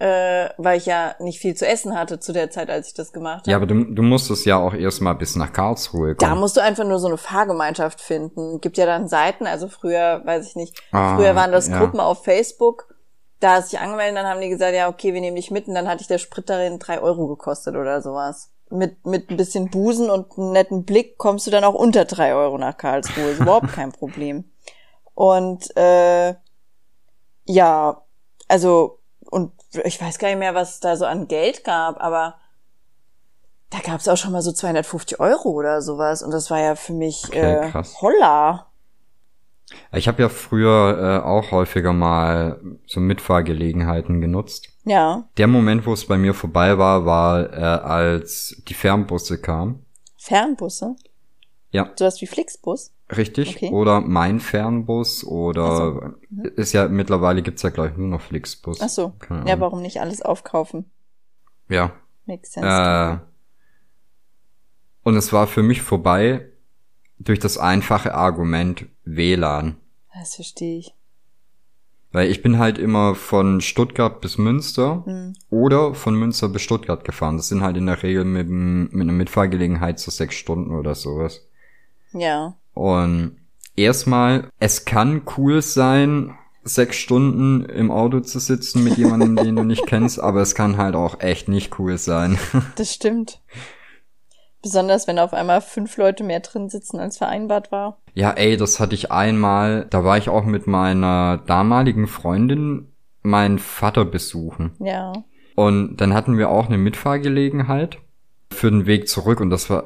äh, 0.00 0.48
weil 0.58 0.78
ich 0.78 0.86
ja 0.86 1.14
nicht 1.18 1.40
viel 1.40 1.54
zu 1.54 1.66
essen 1.66 1.98
hatte 1.98 2.20
zu 2.20 2.32
der 2.32 2.50
Zeit, 2.50 2.70
als 2.70 2.88
ich 2.88 2.94
das 2.94 3.12
gemacht 3.12 3.40
habe. 3.40 3.50
Ja, 3.50 3.56
aber 3.56 3.66
du, 3.66 3.84
du 3.84 4.02
musstest 4.02 4.46
ja 4.46 4.56
auch 4.58 4.74
erstmal 4.74 5.14
bis 5.16 5.34
nach 5.36 5.52
Karlsruhe 5.52 6.14
Da 6.14 6.28
kommen. 6.28 6.40
musst 6.40 6.56
du 6.56 6.62
einfach 6.62 6.84
nur 6.84 6.98
so 6.98 7.08
eine 7.08 7.16
Fahrgemeinschaft 7.16 8.00
finden. 8.00 8.60
Gibt 8.60 8.76
ja 8.78 8.86
dann 8.86 9.08
Seiten, 9.08 9.46
also 9.46 9.68
früher, 9.68 10.22
weiß 10.24 10.46
ich 10.48 10.56
nicht, 10.56 10.80
Ah, 10.92 11.16
früher 11.16 11.34
waren 11.34 11.50
das 11.52 11.68
ja. 11.68 11.78
Gruppen 11.78 12.00
auf 12.00 12.22
Facebook. 12.24 12.94
Da 13.40 13.54
hast 13.54 13.72
du 13.72 13.76
dich 13.76 13.80
angemeldet, 13.84 14.16
dann 14.16 14.26
haben 14.26 14.40
die 14.40 14.48
gesagt, 14.48 14.74
ja, 14.74 14.88
okay, 14.88 15.14
wir 15.14 15.20
nehmen 15.20 15.36
dich 15.36 15.50
mit 15.50 15.68
und 15.68 15.74
dann 15.74 15.86
hatte 15.88 16.02
ich 16.02 16.08
der 16.08 16.18
Sprit 16.18 16.48
darin 16.50 16.78
drei 16.80 17.00
Euro 17.00 17.26
gekostet 17.28 17.76
oder 17.76 18.02
sowas. 18.02 18.50
Mit, 18.70 19.06
mit 19.06 19.30
ein 19.30 19.36
bisschen 19.36 19.70
Busen 19.70 20.10
und 20.10 20.36
einem 20.36 20.52
netten 20.52 20.84
Blick 20.84 21.16
kommst 21.18 21.46
du 21.46 21.50
dann 21.50 21.64
auch 21.64 21.74
unter 21.74 22.04
drei 22.04 22.34
Euro 22.34 22.58
nach 22.58 22.76
Karlsruhe. 22.76 23.30
Ist 23.30 23.40
überhaupt 23.40 23.72
kein 23.72 23.92
Problem. 23.92 24.44
Und 25.14 25.74
äh, 25.76 26.34
ja, 27.46 28.02
also, 28.46 28.97
ich 29.84 30.00
weiß 30.00 30.18
gar 30.18 30.28
nicht 30.28 30.38
mehr, 30.38 30.54
was 30.54 30.74
es 30.74 30.80
da 30.80 30.96
so 30.96 31.04
an 31.04 31.28
Geld 31.28 31.64
gab, 31.64 32.00
aber 32.00 32.36
da 33.70 33.78
gab 33.80 34.00
es 34.00 34.08
auch 34.08 34.16
schon 34.16 34.32
mal 34.32 34.42
so 34.42 34.52
250 34.52 35.20
Euro 35.20 35.50
oder 35.50 35.82
sowas. 35.82 36.22
Und 36.22 36.30
das 36.30 36.50
war 36.50 36.60
ja 36.60 36.74
für 36.74 36.94
mich 36.94 37.24
Okay, 37.28 37.66
äh, 37.66 37.70
krass. 37.70 37.96
Holla. 38.00 38.66
Ich 39.92 40.08
habe 40.08 40.22
ja 40.22 40.30
früher 40.30 41.22
äh, 41.22 41.26
auch 41.26 41.50
häufiger 41.50 41.92
mal 41.92 42.58
so 42.86 43.00
Mitfahrgelegenheiten 43.00 44.22
genutzt. 44.22 44.68
Ja. 44.84 45.28
Der 45.36 45.46
Moment, 45.46 45.84
wo 45.84 45.92
es 45.92 46.06
bei 46.06 46.16
mir 46.16 46.32
vorbei 46.32 46.78
war, 46.78 47.04
war, 47.04 47.52
äh, 47.52 47.56
als 47.56 48.62
die 48.66 48.74
Fernbusse 48.74 49.38
kamen. 49.38 49.84
Fernbusse? 50.16 50.96
Ja, 51.70 51.92
Sowas 51.98 52.22
wie 52.22 52.26
Flixbus? 52.26 52.94
Richtig. 53.16 53.56
Okay. 53.56 53.70
Oder 53.70 54.00
mein 54.00 54.40
Fernbus 54.40 55.24
oder 55.24 56.14
ist 56.56 56.72
ja 56.72 56.88
mittlerweile 56.88 57.42
gibt's 57.42 57.62
ja 57.62 57.70
gleich 57.70 57.96
nur 57.96 58.08
noch 58.08 58.20
Flixbus. 58.20 58.80
Ach 58.80 58.88
so. 58.88 59.14
Ja, 59.46 59.58
warum 59.60 59.82
nicht 59.82 60.00
alles 60.00 60.22
aufkaufen? 60.22 60.84
Ja. 61.68 61.92
Makes 62.26 62.52
sense. 62.52 62.68
Äh, 62.68 63.18
und 65.02 65.16
es 65.16 65.32
war 65.32 65.46
für 65.46 65.62
mich 65.62 65.82
vorbei 65.82 66.46
durch 67.18 67.38
das 67.38 67.58
einfache 67.58 68.14
Argument 68.14 68.86
WLAN. 69.04 69.76
Das 70.18 70.34
verstehe 70.34 70.78
ich. 70.78 70.94
Weil 72.10 72.30
ich 72.30 72.42
bin 72.42 72.58
halt 72.58 72.78
immer 72.78 73.14
von 73.14 73.60
Stuttgart 73.60 74.20
bis 74.20 74.38
Münster 74.38 75.02
Hm. 75.04 75.34
oder 75.50 75.94
von 75.94 76.14
Münster 76.14 76.48
bis 76.48 76.62
Stuttgart 76.62 77.04
gefahren. 77.04 77.36
Das 77.36 77.48
sind 77.48 77.62
halt 77.62 77.76
in 77.76 77.86
der 77.86 78.02
Regel 78.02 78.24
mit, 78.24 78.48
mit 78.48 79.02
einer 79.02 79.12
Mitfahrgelegenheit 79.12 79.98
so 79.98 80.10
sechs 80.10 80.34
Stunden 80.34 80.74
oder 80.74 80.94
sowas. 80.94 81.46
Ja. 82.12 82.56
Und 82.78 83.38
erstmal, 83.74 84.50
es 84.60 84.84
kann 84.84 85.22
cool 85.36 85.62
sein, 85.62 86.38
sechs 86.62 86.96
Stunden 86.96 87.64
im 87.64 87.90
Auto 87.90 88.20
zu 88.20 88.38
sitzen 88.38 88.84
mit 88.84 88.96
jemandem, 88.96 89.34
den 89.34 89.56
du 89.56 89.64
nicht 89.64 89.84
kennst, 89.88 90.20
aber 90.22 90.42
es 90.42 90.54
kann 90.54 90.76
halt 90.76 90.94
auch 90.94 91.18
echt 91.18 91.48
nicht 91.48 91.80
cool 91.80 91.98
sein. 91.98 92.38
Das 92.76 92.94
stimmt. 92.94 93.42
Besonders 94.62 95.08
wenn 95.08 95.18
auf 95.18 95.34
einmal 95.34 95.60
fünf 95.60 95.96
Leute 95.96 96.22
mehr 96.22 96.38
drin 96.38 96.68
sitzen, 96.68 97.00
als 97.00 97.18
vereinbart 97.18 97.72
war. 97.72 97.98
Ja, 98.14 98.30
ey, 98.30 98.56
das 98.56 98.78
hatte 98.78 98.94
ich 98.94 99.10
einmal, 99.10 99.86
da 99.90 100.04
war 100.04 100.16
ich 100.16 100.28
auch 100.28 100.44
mit 100.44 100.68
meiner 100.68 101.38
damaligen 101.46 102.06
Freundin 102.06 102.92
meinen 103.22 103.58
Vater 103.58 104.04
besuchen. 104.04 104.76
Ja. 104.78 105.12
Und 105.56 105.96
dann 105.96 106.14
hatten 106.14 106.38
wir 106.38 106.48
auch 106.48 106.66
eine 106.66 106.78
Mitfahrgelegenheit 106.78 107.98
für 108.50 108.70
den 108.70 108.86
Weg 108.86 109.08
zurück 109.08 109.40
und 109.40 109.50
das 109.50 109.70
war 109.70 109.84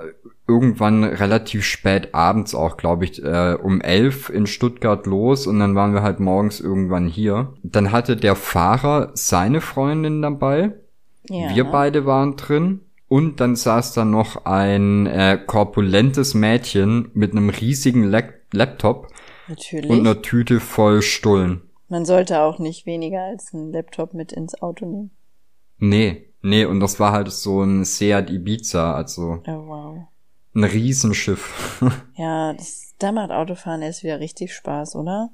irgendwann 0.48 1.04
relativ 1.04 1.64
spät 1.64 2.14
abends 2.14 2.54
auch, 2.54 2.76
glaube 2.76 3.04
ich, 3.04 3.22
äh, 3.22 3.56
um 3.60 3.80
elf 3.80 4.28
in 4.28 4.46
Stuttgart 4.46 5.06
los 5.06 5.46
und 5.46 5.60
dann 5.60 5.74
waren 5.74 5.94
wir 5.94 6.02
halt 6.02 6.20
morgens 6.20 6.60
irgendwann 6.60 7.06
hier. 7.06 7.54
Dann 7.62 7.92
hatte 7.92 8.16
der 8.16 8.36
Fahrer 8.36 9.10
seine 9.14 9.60
Freundin 9.60 10.22
dabei, 10.22 10.72
ja. 11.28 11.54
wir 11.54 11.64
beide 11.64 12.06
waren 12.06 12.36
drin 12.36 12.80
und 13.08 13.40
dann 13.40 13.56
saß 13.56 13.94
da 13.94 14.04
noch 14.04 14.46
ein 14.46 15.06
äh, 15.06 15.38
korpulentes 15.46 16.34
Mädchen 16.34 17.10
mit 17.14 17.32
einem 17.32 17.50
riesigen 17.50 18.04
Lap 18.04 18.40
Laptop 18.54 19.08
Natürlich. 19.48 19.90
und 19.90 20.00
einer 20.00 20.22
Tüte 20.22 20.60
voll 20.60 21.02
Stullen. 21.02 21.62
Man 21.88 22.04
sollte 22.04 22.40
auch 22.40 22.58
nicht 22.58 22.86
weniger 22.86 23.22
als 23.22 23.52
einen 23.52 23.72
Laptop 23.72 24.14
mit 24.14 24.32
ins 24.32 24.60
Auto 24.60 24.86
nehmen. 24.86 25.10
Nee, 25.78 26.31
nee, 26.42 26.64
und 26.64 26.80
das 26.80 27.00
war 27.00 27.12
halt 27.12 27.30
so 27.32 27.62
ein 27.62 27.84
Seat 27.84 28.30
Ibiza, 28.30 28.94
also 28.94 29.42
Oh, 29.46 29.66
wow. 29.66 29.98
ein 30.54 30.64
Riesenschiff. 30.64 31.80
Ja, 32.16 32.52
das, 32.52 32.94
da 32.98 33.10
macht 33.12 33.30
Autofahren 33.30 33.82
erst 33.82 34.02
wieder 34.02 34.20
richtig 34.20 34.54
Spaß, 34.54 34.96
oder? 34.96 35.30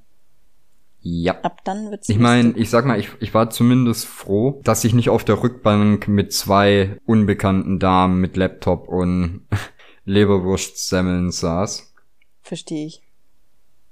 ja. 1.01 1.41
Ab 1.43 1.61
dann 1.65 1.91
wird's 1.91 2.09
Ich 2.09 2.19
meine, 2.19 2.51
ich 2.57 2.71
sag 2.71 2.85
mal, 2.85 2.99
ich, 2.99 3.09
ich 3.21 3.33
war 3.33 3.51
zumindest 3.51 4.07
froh, 4.07 4.61
dass 4.65 4.85
ich 4.85 4.95
nicht 4.95 5.11
auf 5.11 5.25
der 5.25 5.43
Rückbank 5.43 6.09
mit 6.09 6.33
zwei 6.33 6.99
unbekannten 7.07 7.79
Damen 7.79 8.21
mit 8.21 8.37
Laptop 8.37 8.89
und 8.89 9.47
Leberwurstsemmeln 10.05 11.31
saß. 11.31 11.95
Verstehe 12.43 12.87
ich. 12.87 13.03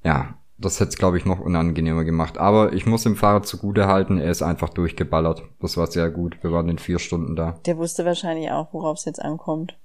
Ja, 0.05 0.39
das 0.59 0.81
hätte 0.81 0.91
es, 0.91 0.97
glaube 0.97 1.19
ich, 1.19 1.25
noch 1.25 1.41
unangenehmer 1.41 2.05
gemacht. 2.05 2.39
Aber 2.39 2.73
ich 2.73 2.87
muss 2.87 3.03
dem 3.03 3.17
Fahrer 3.17 3.43
zugute 3.43 3.87
halten, 3.87 4.19
er 4.19 4.31
ist 4.31 4.43
einfach 4.43 4.71
durchgeballert. 4.71 5.43
Das 5.61 5.77
war 5.77 5.87
sehr 5.87 6.11
gut. 6.11 6.39
Wir 6.43 6.53
waren 6.53 6.69
in 6.69 6.79
vier 6.79 6.99
Stunden 6.99 7.37
da. 7.37 7.59
Der 7.67 7.77
wusste 7.77 8.05
wahrscheinlich 8.05 8.51
auch, 8.51 8.73
worauf 8.73 8.99
es 8.99 9.05
jetzt 9.05 9.21
ankommt. 9.21 9.77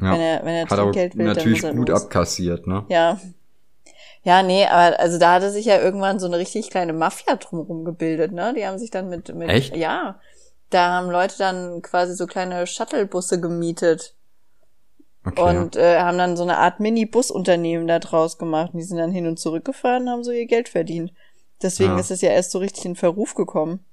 Ja. 0.00 0.12
Wenn 0.12 0.20
er, 0.20 0.44
wenn 0.44 0.54
er 0.54 0.68
Hat 0.68 0.78
Trinkgeld 0.78 1.16
will, 1.16 1.26
natürlich 1.26 1.62
dann 1.62 1.70
muss 1.70 1.76
er 1.76 1.78
gut 1.78 1.88
los. 1.88 2.02
abkassiert, 2.02 2.66
ne? 2.66 2.84
Ja. 2.88 3.18
Ja, 4.24 4.44
nee, 4.44 4.66
aber 4.66 5.00
also 5.00 5.18
da 5.18 5.34
hatte 5.34 5.50
sich 5.50 5.66
ja 5.66 5.80
irgendwann 5.80 6.20
so 6.20 6.26
eine 6.26 6.38
richtig 6.38 6.70
kleine 6.70 6.92
Mafia 6.92 7.34
drumherum 7.34 7.84
gebildet, 7.84 8.32
ne? 8.32 8.54
Die 8.56 8.64
haben 8.64 8.78
sich 8.78 8.90
dann 8.90 9.08
mit, 9.08 9.34
mit 9.34 9.48
Echt? 9.48 9.76
ja, 9.76 10.20
da 10.70 10.90
haben 10.90 11.10
Leute 11.10 11.34
dann 11.38 11.82
quasi 11.82 12.14
so 12.14 12.26
kleine 12.26 12.66
Shuttlebusse 12.68 13.40
gemietet 13.40 14.14
Okay. 15.24 15.56
und 15.56 15.76
äh, 15.76 16.00
haben 16.00 16.18
dann 16.18 16.36
so 16.36 16.42
eine 16.42 16.58
Art 16.58 16.80
Mini-Busunternehmen 16.80 17.86
da 17.86 17.98
draus 18.00 18.38
gemacht. 18.38 18.72
Und 18.72 18.80
die 18.80 18.84
sind 18.84 18.98
dann 18.98 19.12
hin 19.12 19.26
und 19.26 19.38
zurück 19.38 19.64
gefahren 19.64 20.02
und 20.02 20.10
haben 20.10 20.24
so 20.24 20.32
ihr 20.32 20.46
Geld 20.46 20.68
verdient. 20.68 21.12
Deswegen 21.62 21.92
Ja. 21.92 21.98
ist 21.98 22.10
es 22.10 22.22
ja 22.22 22.30
erst 22.30 22.50
so 22.50 22.58
richtig 22.58 22.84
in 22.84 22.96
Verruf 22.96 23.34
gekommen. 23.34 23.84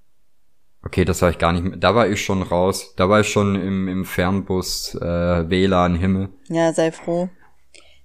Okay, 0.83 1.05
das 1.05 1.21
war 1.21 1.29
ich 1.29 1.37
gar 1.37 1.51
nicht 1.51 1.63
mehr. 1.65 1.77
Da 1.77 1.93
war 1.93 2.07
ich 2.07 2.23
schon 2.23 2.41
raus. 2.41 2.93
Da 2.95 3.09
war 3.09 3.19
ich 3.19 3.29
schon 3.29 3.55
im, 3.55 3.87
im 3.87 4.05
Fernbus 4.05 4.95
äh, 4.95 5.49
WLAN-Himmel. 5.49 6.29
Ja, 6.47 6.73
sei 6.73 6.91
froh. 6.91 7.29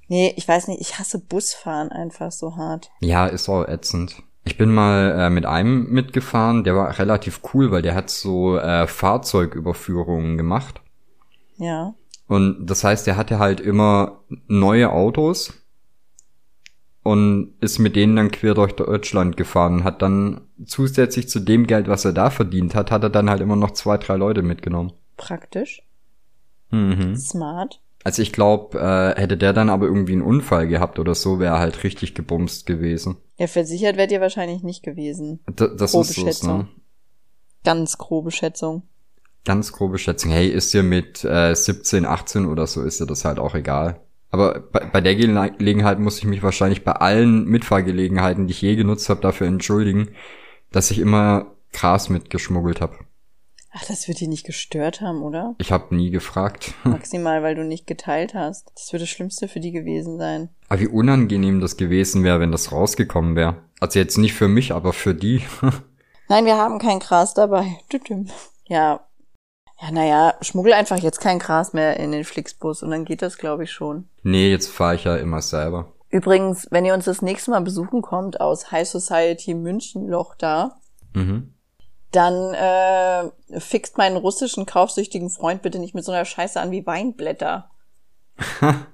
Nee, 0.08 0.34
ich 0.36 0.46
weiß 0.46 0.68
nicht, 0.68 0.82
ich 0.82 0.98
hasse 0.98 1.18
Busfahren 1.18 1.90
einfach 1.90 2.30
so 2.30 2.56
hart. 2.56 2.90
Ja, 3.00 3.26
ist 3.26 3.48
auch 3.48 3.64
ätzend. 3.66 4.22
Ich 4.44 4.58
bin 4.58 4.74
mal 4.74 5.18
äh, 5.18 5.30
mit 5.30 5.46
einem 5.46 5.88
mitgefahren, 5.90 6.64
der 6.64 6.76
war 6.76 6.98
relativ 6.98 7.40
cool, 7.54 7.70
weil 7.70 7.80
der 7.80 7.94
hat 7.94 8.10
so 8.10 8.58
äh, 8.58 8.86
Fahrzeugüberführungen 8.86 10.36
gemacht. 10.36 10.82
Ja. 11.56 11.94
Und 12.26 12.66
das 12.66 12.84
heißt, 12.84 13.06
der 13.06 13.16
hatte 13.16 13.38
halt 13.38 13.60
immer 13.60 14.20
neue 14.48 14.90
Autos 14.90 15.52
und 17.02 17.52
ist 17.60 17.78
mit 17.78 17.96
denen 17.96 18.16
dann 18.16 18.30
quer 18.30 18.54
durch 18.54 18.72
Deutschland 18.72 19.36
gefahren 19.36 19.74
und 19.74 19.84
hat 19.84 20.00
dann 20.00 20.40
zusätzlich 20.64 21.28
zu 21.28 21.38
dem 21.40 21.66
Geld, 21.66 21.86
was 21.86 22.04
er 22.04 22.12
da 22.12 22.30
verdient 22.30 22.74
hat, 22.74 22.90
hat 22.90 23.02
er 23.02 23.10
dann 23.10 23.28
halt 23.28 23.42
immer 23.42 23.56
noch 23.56 23.72
zwei, 23.72 23.98
drei 23.98 24.16
Leute 24.16 24.42
mitgenommen. 24.42 24.92
Praktisch. 25.16 25.82
Mhm. 26.70 27.14
Smart. 27.16 27.80
Also 28.04 28.20
ich 28.22 28.32
glaube, 28.32 28.78
äh, 28.78 29.20
hätte 29.20 29.36
der 29.36 29.52
dann 29.52 29.70
aber 29.70 29.86
irgendwie 29.86 30.12
einen 30.12 30.22
Unfall 30.22 30.66
gehabt 30.66 30.98
oder 30.98 31.14
so, 31.14 31.38
wäre 31.38 31.56
er 31.56 31.60
halt 31.60 31.84
richtig 31.84 32.14
gebumst 32.14 32.66
gewesen. 32.66 33.16
Ja, 33.38 33.46
versichert 33.46 33.96
wärt 33.96 34.12
ihr 34.12 34.20
wahrscheinlich 34.20 34.62
nicht 34.62 34.82
gewesen. 34.82 35.40
D 35.48 35.68
das 35.76 35.92
Grobe 35.92 36.04
ist 36.04 36.10
es, 36.10 36.16
Schätzung. 36.16 36.58
ne? 36.58 36.68
Ganz 37.64 37.96
grobe 37.96 38.30
Schätzung. 38.30 38.82
Ganz 39.44 39.72
grobe 39.72 39.98
Schätzung. 39.98 40.30
Hey, 40.30 40.48
ist 40.48 40.72
dir 40.72 40.82
mit 40.82 41.24
äh, 41.24 41.54
17, 41.54 42.06
18 42.06 42.46
oder 42.46 42.66
so, 42.66 42.82
ist 42.82 43.00
dir 43.00 43.06
das 43.06 43.24
halt 43.24 43.38
auch 43.38 43.54
egal. 43.54 44.00
Aber 44.30 44.58
bei, 44.60 44.80
bei 44.80 45.00
der 45.00 45.14
Gele- 45.16 45.56
Gelegenheit 45.56 45.98
muss 46.00 46.18
ich 46.18 46.24
mich 46.24 46.42
wahrscheinlich 46.42 46.82
bei 46.82 46.92
allen 46.92 47.44
Mitfahrgelegenheiten, 47.44 48.46
die 48.46 48.52
ich 48.52 48.62
je 48.62 48.74
genutzt 48.74 49.08
habe, 49.08 49.20
dafür 49.20 49.46
entschuldigen, 49.46 50.08
dass 50.72 50.90
ich 50.90 50.98
immer 50.98 51.52
Gras 51.72 52.08
mitgeschmuggelt 52.08 52.80
habe. 52.80 52.96
Ach, 53.76 53.84
das 53.86 54.06
wird 54.08 54.20
die 54.20 54.28
nicht 54.28 54.46
gestört 54.46 55.00
haben, 55.00 55.22
oder? 55.22 55.56
Ich 55.58 55.72
habe 55.72 55.94
nie 55.94 56.10
gefragt. 56.10 56.74
Maximal, 56.84 57.42
weil 57.42 57.54
du 57.56 57.64
nicht 57.64 57.86
geteilt 57.86 58.32
hast. 58.34 58.70
Das 58.76 58.92
wird 58.92 59.02
das 59.02 59.08
Schlimmste 59.08 59.48
für 59.48 59.60
die 59.60 59.72
gewesen 59.72 60.16
sein. 60.18 60.48
Aber 60.68 60.80
wie 60.80 60.86
unangenehm 60.88 61.60
das 61.60 61.76
gewesen 61.76 62.22
wäre, 62.24 62.38
wenn 62.40 62.52
das 62.52 62.72
rausgekommen 62.72 63.34
wäre. 63.36 63.56
Also 63.80 63.98
jetzt 63.98 64.16
nicht 64.16 64.32
für 64.34 64.48
mich, 64.48 64.72
aber 64.72 64.92
für 64.92 65.14
die. 65.14 65.42
Nein, 66.28 66.46
wir 66.46 66.56
haben 66.56 66.78
kein 66.78 67.00
Gras 67.00 67.34
dabei. 67.34 67.76
Ja. 68.66 69.06
Ja, 69.80 69.90
naja, 69.90 70.34
schmuggel 70.40 70.72
einfach 70.72 70.98
jetzt 70.98 71.20
kein 71.20 71.38
Gras 71.38 71.72
mehr 71.72 71.98
in 71.98 72.12
den 72.12 72.24
Flixbus 72.24 72.82
und 72.82 72.90
dann 72.90 73.04
geht 73.04 73.22
das, 73.22 73.38
glaube 73.38 73.64
ich, 73.64 73.72
schon. 73.72 74.08
nee, 74.22 74.50
jetzt 74.50 74.68
fahre 74.70 74.94
ich 74.94 75.04
ja 75.04 75.16
immer 75.16 75.42
selber. 75.42 75.92
Übrigens, 76.10 76.68
wenn 76.70 76.84
ihr 76.84 76.94
uns 76.94 77.06
das 77.06 77.22
nächste 77.22 77.50
Mal 77.50 77.60
besuchen 77.60 78.00
kommt 78.00 78.40
aus 78.40 78.70
High 78.70 78.88
Society 78.88 79.52
München 79.54 80.06
Loch 80.08 80.34
da, 80.36 80.76
Mhm. 81.12 81.54
dann 82.12 82.54
äh, 82.54 83.60
fixt 83.60 83.98
meinen 83.98 84.16
russischen 84.16 84.64
kaufsüchtigen 84.66 85.28
Freund 85.30 85.62
bitte 85.62 85.78
nicht 85.80 85.94
mit 85.94 86.04
so 86.04 86.12
einer 86.12 86.24
Scheiße 86.24 86.60
an 86.60 86.70
wie 86.70 86.86
Weinblätter. 86.86 87.70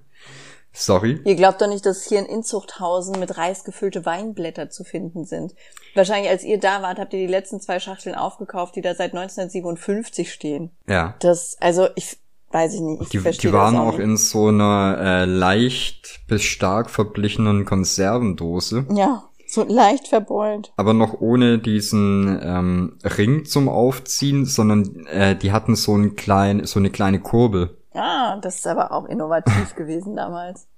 Sorry. 0.73 1.21
Ihr 1.25 1.35
glaubt 1.35 1.61
doch 1.61 1.67
nicht, 1.69 1.85
dass 1.85 2.05
hier 2.05 2.21
in 2.21 2.27
Inzuchthausen 2.27 3.19
mit 3.19 3.37
Reis 3.37 3.65
gefüllte 3.65 4.07
Weinblätter 4.07 4.71
zu 4.71 4.85
finden 4.85 5.25
sind. 5.25 5.55
Wahrscheinlich, 5.95 6.31
als 6.31 6.45
ihr 6.45 6.59
da 6.61 6.81
wart, 6.83 6.99
habt 6.99 7.13
ihr 7.13 7.19
die 7.19 7.27
letzten 7.33 7.61
zwei 7.61 7.81
Schachteln 7.81 8.15
aufgekauft, 8.15 8.77
die 8.77 8.81
da 8.81 8.95
seit 8.95 9.13
1957 9.15 10.33
stehen. 10.33 10.71
Ja. 10.89 11.15
Das, 11.21 11.57
also 11.61 11.89
ich 11.97 12.19
weiß 12.53 12.75
ich 12.75 12.81
nicht, 12.81 13.03
ich 13.03 13.09
Die, 13.09 13.19
die 13.39 13.53
waren 13.53 13.77
auch 13.77 13.93
nicht. 13.99 14.01
in 14.01 14.17
so 14.17 14.47
einer 14.49 14.97
äh, 15.01 15.25
leicht 15.25 16.21
bis 16.29 16.43
stark 16.43 16.91
verblichenen 16.91 17.65
Konservendose, 17.65 18.87
Ja, 18.95 19.25
so 19.47 19.65
leicht 19.65 20.09
verbeult. 20.09 20.73
aber 20.77 20.95
noch 20.95 21.21
ohne 21.21 21.59
diesen 21.59 22.41
ähm, 22.43 22.99
Ring 23.05 23.45
zum 23.45 23.69
Aufziehen, 23.69 24.47
sondern 24.47 25.07
äh, 25.07 25.37
die 25.37 25.53
hatten 25.53 25.75
so 25.77 25.97
ein 25.97 26.17
klein, 26.17 26.65
so 26.65 26.79
eine 26.79 26.91
kleine 26.91 27.21
Kurbel. 27.21 27.77
Ah, 27.93 28.37
das 28.37 28.57
ist 28.57 28.67
aber 28.67 28.93
auch 28.93 29.07
innovativ 29.07 29.75
gewesen 29.75 30.17
damals. 30.17 30.67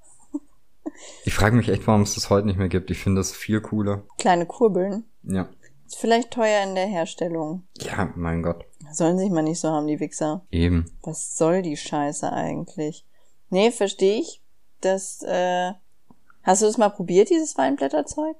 Ich 1.24 1.34
frage 1.34 1.56
mich 1.56 1.68
echt, 1.68 1.86
warum 1.86 2.02
es 2.02 2.14
das 2.14 2.28
heute 2.28 2.46
nicht 2.46 2.58
mehr 2.58 2.68
gibt. 2.68 2.90
Ich 2.90 3.02
finde 3.02 3.20
das 3.20 3.32
viel 3.32 3.60
cooler. 3.60 4.02
Kleine 4.18 4.46
Kurbeln. 4.46 5.04
Ja. 5.22 5.48
Ist 5.86 5.96
vielleicht 5.96 6.32
teuer 6.32 6.62
in 6.64 6.74
der 6.74 6.86
Herstellung. 6.86 7.62
Ja, 7.80 8.12
mein 8.14 8.42
Gott. 8.42 8.66
Sollen 8.92 9.18
sich 9.18 9.30
mal 9.30 9.42
nicht 9.42 9.60
so 9.60 9.70
haben, 9.70 9.86
die 9.86 10.00
Wichser. 10.00 10.44
Eben. 10.50 10.90
Was 11.02 11.36
soll 11.36 11.62
die 11.62 11.76
Scheiße 11.76 12.30
eigentlich? 12.30 13.06
Nee, 13.48 13.70
verstehe 13.70 14.20
ich. 14.20 14.42
Das, 14.80 15.22
äh, 15.22 15.72
hast 16.42 16.62
du 16.62 16.66
das 16.66 16.78
mal 16.78 16.90
probiert, 16.90 17.30
dieses 17.30 17.56
Weinblätterzeug? 17.56 18.36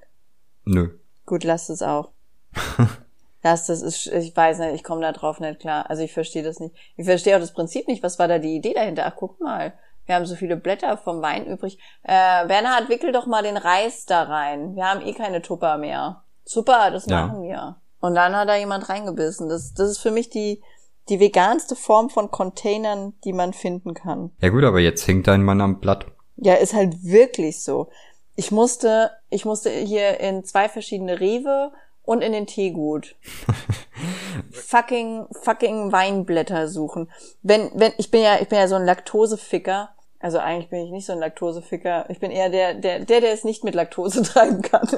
Nö. 0.65 0.89
Gut, 1.25 1.43
lass 1.43 1.69
es 1.69 1.81
auch. 1.81 2.11
lass 3.43 3.67
das 3.67 3.81
ist, 3.81 4.07
ich 4.07 4.35
weiß 4.35 4.59
nicht, 4.59 4.73
ich 4.75 4.83
komme 4.83 5.01
da 5.01 5.11
drauf 5.11 5.39
nicht 5.39 5.59
klar. 5.59 5.89
Also 5.89 6.01
ich 6.03 6.13
verstehe 6.13 6.43
das 6.43 6.59
nicht. 6.59 6.75
Ich 6.95 7.05
verstehe 7.05 7.35
auch 7.35 7.39
das 7.41 7.53
Prinzip 7.53 7.87
nicht. 7.87 8.01
Was 8.03 8.17
war 8.19 8.27
da 8.27 8.39
die 8.39 8.55
Idee 8.55 8.73
dahinter? 8.73 9.03
Ach, 9.05 9.15
guck 9.17 9.39
mal. 9.39 9.73
Wir 10.05 10.15
haben 10.15 10.25
so 10.25 10.35
viele 10.35 10.57
Blätter 10.57 10.97
vom 10.97 11.21
Wein 11.21 11.45
übrig. 11.45 11.77
Äh, 12.03 12.45
Bernhard, 12.47 12.89
wickel 12.89 13.11
doch 13.13 13.25
mal 13.25 13.43
den 13.43 13.55
Reis 13.57 14.05
da 14.05 14.23
rein. 14.23 14.75
Wir 14.75 14.85
haben 14.89 15.01
eh 15.05 15.13
keine 15.13 15.41
Tupper 15.41 15.77
mehr. 15.77 16.23
Super, 16.43 16.91
das 16.91 17.05
Ja. 17.05 17.27
machen 17.27 17.43
wir. 17.43 17.77
Und 18.01 18.15
dann 18.15 18.35
hat 18.35 18.49
da 18.49 18.55
jemand 18.57 18.89
reingebissen. 18.89 19.47
Das, 19.47 19.73
das 19.73 19.91
ist 19.91 19.99
für 19.99 20.11
mich 20.11 20.29
die, 20.29 20.61
die 21.07 21.21
veganste 21.21 21.75
Form 21.77 22.09
von 22.09 22.31
Containern, 22.31 23.13
die 23.23 23.31
man 23.31 23.53
finden 23.53 23.93
kann. 23.93 24.31
Ja 24.41 24.49
gut, 24.49 24.65
aber 24.65 24.79
jetzt 24.81 25.07
hängt 25.07 25.27
dein 25.27 25.41
Mann 25.43 25.61
am 25.61 25.79
Blatt. 25.79 26.05
Ja, 26.35 26.55
ist 26.55 26.73
halt 26.73 27.01
wirklich 27.03 27.63
so. 27.63 27.89
Ich 28.35 28.51
musste, 28.51 29.11
ich 29.29 29.45
musste 29.45 29.69
hier 29.69 30.19
in 30.19 30.43
zwei 30.43 30.67
verschiedene 30.67 31.19
Rewe 31.21 31.71
und 32.03 32.21
in 32.21 32.33
den 32.33 32.45
Teegut 32.47 33.15
fucking, 34.51 35.25
fucking 35.41 35.91
Weinblätter 35.91 36.67
suchen. 36.67 37.09
Wenn, 37.41 37.71
wenn, 37.73 37.93
ich 37.97 38.11
bin 38.11 38.21
ja, 38.21 38.39
ich 38.41 38.49
bin 38.49 38.59
ja 38.59 38.67
so 38.67 38.75
ein 38.75 38.85
Laktoseficker. 38.85 39.89
Also 40.19 40.39
eigentlich 40.39 40.69
bin 40.69 40.85
ich 40.85 40.91
nicht 40.91 41.05
so 41.05 41.13
ein 41.13 41.19
Laktoseficker. 41.19 42.05
Ich 42.09 42.19
bin 42.19 42.31
eher 42.31 42.49
der, 42.49 42.75
der, 42.75 42.99
der, 42.99 43.21
der 43.21 43.33
es 43.33 43.43
nicht 43.43 43.63
mit 43.63 43.75
Laktose 43.75 44.21
treiben 44.23 44.61
kann. 44.61 44.87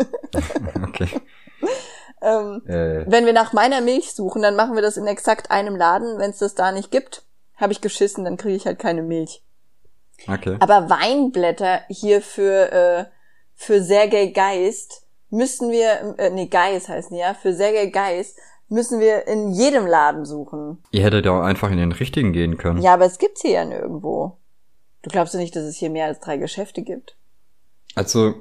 Okay. 0.88 1.08
ähm, 2.22 2.62
Äh, 2.68 3.10
wenn 3.10 3.26
wir 3.26 3.34
nach 3.34 3.54
meiner 3.54 3.82
Milch 3.82 4.14
suchen, 4.14 4.42
dann 4.42 4.56
machen 4.56 4.76
wir 4.76 4.82
das 4.82 4.98
in 4.98 5.08
exakt 5.08 5.52
einem 5.52 5.76
Laden. 5.76 6.20
Wenn 6.20 6.30
es 6.30 6.38
das 6.40 6.56
da 6.56 6.72
nicht 6.72 6.92
gibt, 6.92 7.24
habe 7.56 7.74
ich 7.74 7.82
geschissen, 7.82 8.24
dann 8.24 8.38
kriege 8.38 8.56
ich 8.56 8.66
halt 8.66 8.80
keine 8.80 9.02
Milch. 9.02 9.42
okay. 10.28 10.58
Aber 10.60 10.90
Weinblätter 10.90 11.82
hier 11.90 12.22
für, 12.22 12.72
äh, 12.72 13.06
für 13.56 13.82
Sergei 13.82 14.28
Geist 14.28 15.05
müssen 15.36 15.72
wir, 15.72 16.16
äh, 16.18 16.30
nee, 16.30 16.48
Geist 16.48 16.90
heißen 16.90 17.16
ja, 17.16 17.34
für 17.34 17.54
Sergei 17.54 17.88
Geist 17.88 18.38
müssen 18.68 19.00
wir 19.00 19.28
in 19.28 19.52
jedem 19.52 19.86
Laden 19.86 20.26
suchen. 20.26 20.84
Ihr 20.92 21.04
hättet 21.04 21.26
ja 21.26 21.38
auch 21.38 21.44
einfach 21.44 21.70
in 21.70 21.78
den 21.78 21.92
richtigen 21.92 22.34
gehen 22.34 22.58
können. 22.58 22.82
Ja, 22.82 22.94
aber 22.94 23.06
es 23.06 23.20
gibt's 23.20 23.42
hier 23.42 23.52
ja 23.52 23.66
nirgendwo. 23.66 24.38
Du 25.04 25.10
glaubst 25.12 25.36
doch 25.36 25.40
nicht, 25.40 25.56
dass 25.56 25.64
es 25.66 25.76
hier 25.76 25.92
mehr 25.92 26.08
als 26.08 26.20
drei 26.20 26.38
Geschäfte 26.38 26.82
gibt? 26.82 27.16
Also, 27.94 28.34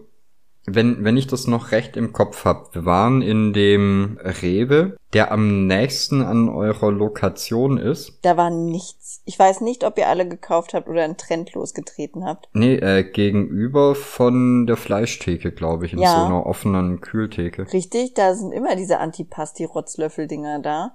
wenn, 0.66 1.05
wenn 1.05 1.16
ich 1.16 1.27
das 1.27 1.46
noch 1.46 1.72
recht 1.72 1.96
im 1.96 2.12
Kopf 2.12 2.44
hab, 2.44 2.74
wir 2.74 2.85
waren 2.87 3.20
in 3.22 3.53
dem 3.53 4.18
Rewe, 4.22 4.96
der 5.12 5.31
am 5.31 5.66
nächsten 5.66 6.22
an 6.22 6.48
eurer 6.48 6.90
Lokation 6.90 7.77
ist. 7.79 8.18
Da 8.22 8.37
war 8.37 8.50
nichts. 8.50 9.20
Ich 9.27 9.38
weiß 9.38 9.61
nicht, 9.61 9.85
ob 9.85 9.98
ihr 9.98 10.09
alle 10.09 10.27
gekauft 10.29 10.74
habt 10.74 10.88
oder 10.88 11.05
einen 11.05 11.16
Trend 11.16 11.53
losgetreten 11.55 12.24
habt. 12.24 12.48
Nee, 12.53 12.77
äh, 12.77 13.05
gegenüber 13.05 13.94
von 13.94 14.66
der 14.66 14.77
Fleischtheke, 14.77 15.53
glaube 15.53 15.87
ich, 15.87 15.92
in 15.92 15.98
Ja. 16.00 16.14
so 16.18 16.24
einer 16.24 16.46
offenen 16.46 17.00
Kühltheke. 17.00 17.70
Richtig, 17.72 18.14
da 18.14 18.35
sind 18.35 18.53
immer 18.53 18.74
diese 18.77 18.98
Antipasti-Rotzlöffel-Dinger 19.00 20.61
da. 20.61 20.92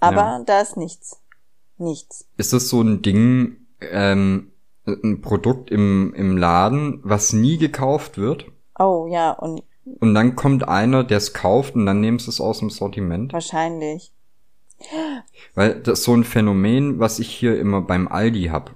Aber 0.00 0.16
Ja. 0.16 0.42
da 0.44 0.60
ist 0.60 0.76
nichts. 0.76 1.20
Nichts. 1.78 2.26
Ist 2.36 2.52
das 2.52 2.68
so 2.68 2.80
ein 2.82 3.02
Ding, 3.02 3.56
ähm, 3.80 4.52
ein 4.86 5.22
Produkt 5.22 5.70
im, 5.70 6.12
im 6.14 6.36
Laden, 6.36 7.00
was 7.02 7.32
nie 7.32 7.58
gekauft 7.58 8.18
wird? 8.18 8.46
Oh 8.78 9.06
ja, 9.08 9.32
und 9.32 9.62
Und 10.00 10.14
dann 10.14 10.34
kommt 10.36 10.66
einer, 10.68 11.04
der 11.04 11.18
es 11.18 11.32
kauft 11.34 11.74
und 11.74 11.86
dann 11.86 12.00
nehmen 12.00 12.18
sie 12.18 12.30
es 12.30 12.40
aus 12.40 12.58
dem 12.60 12.70
Sortiment? 12.70 13.32
wahrscheinlich. 13.32 14.12
Weil 15.54 15.80
das 15.80 16.00
ist 16.00 16.04
so 16.04 16.14
ein 16.14 16.24
Phänomen, 16.24 16.98
was 16.98 17.18
ich 17.18 17.28
hier 17.30 17.58
immer 17.58 17.80
beim 17.80 18.08
Aldi 18.08 18.44
hab. 18.46 18.72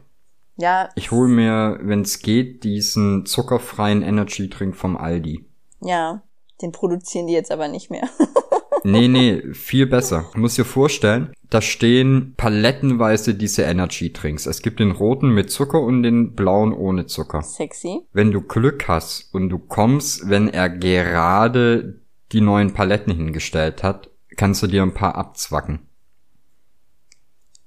Ja, 0.57 0.89
Ich 0.97 1.11
hole 1.11 1.29
mir, 1.29 1.79
wenn 1.83 2.03
es 2.03 2.21
geht, 2.21 2.65
diesen 2.65 3.27
zuckerfreien 3.27 4.03
Energy 4.03 4.49
Drink 4.49 4.77
vom 4.77 4.97
Aldi. 4.97 5.45
ja. 5.81 6.23
Den 6.61 6.73
produzieren 6.73 7.29
die 7.29 7.35
jetzt 7.35 7.53
aber 7.53 7.69
nicht 7.69 7.89
mehr. 7.89 8.09
Nee, 8.85 9.09
nee, 9.09 9.43
viel 9.53 9.87
besser. 9.87 10.31
Du 10.35 10.41
musst 10.41 10.59
dir 10.59 10.65
vorstellen, 10.65 11.33
da 11.51 11.61
stehen 11.61 12.35
palettenweise 12.37 13.35
diese 13.35 13.63
Energy 13.63 14.13
Drinks. 14.13 14.47
Es 14.47 14.63
gibt 14.63 14.81
den 14.81 14.91
roten 14.91 15.31
mit 15.31 15.51
Zucker 15.51 15.81
und 15.81 16.03
den 16.03 16.35
blauen 16.35 16.73
ohne 16.73 17.07
Zucker. 17.07 17.43
Sexy. 17.43 18.01
Wenn 18.13 18.31
du 18.31 18.43
Glück 18.43 18.89
hast 18.89 19.35
und 19.35 19.49
du 19.49 19.59
kommst, 19.59 20.29
wenn 20.29 20.49
er 20.49 20.69
gerade 20.69 22.01
die 22.33 22.41
neuen 22.41 22.73
Paletten 22.75 23.15
hingestellt 23.15 23.83
hat, 23.83 24.11
kannst 24.37 24.63
du 24.63 24.67
dir 24.67 24.83
ein 24.83 24.95
paar 24.95 25.15
abzwacken. 25.15 25.81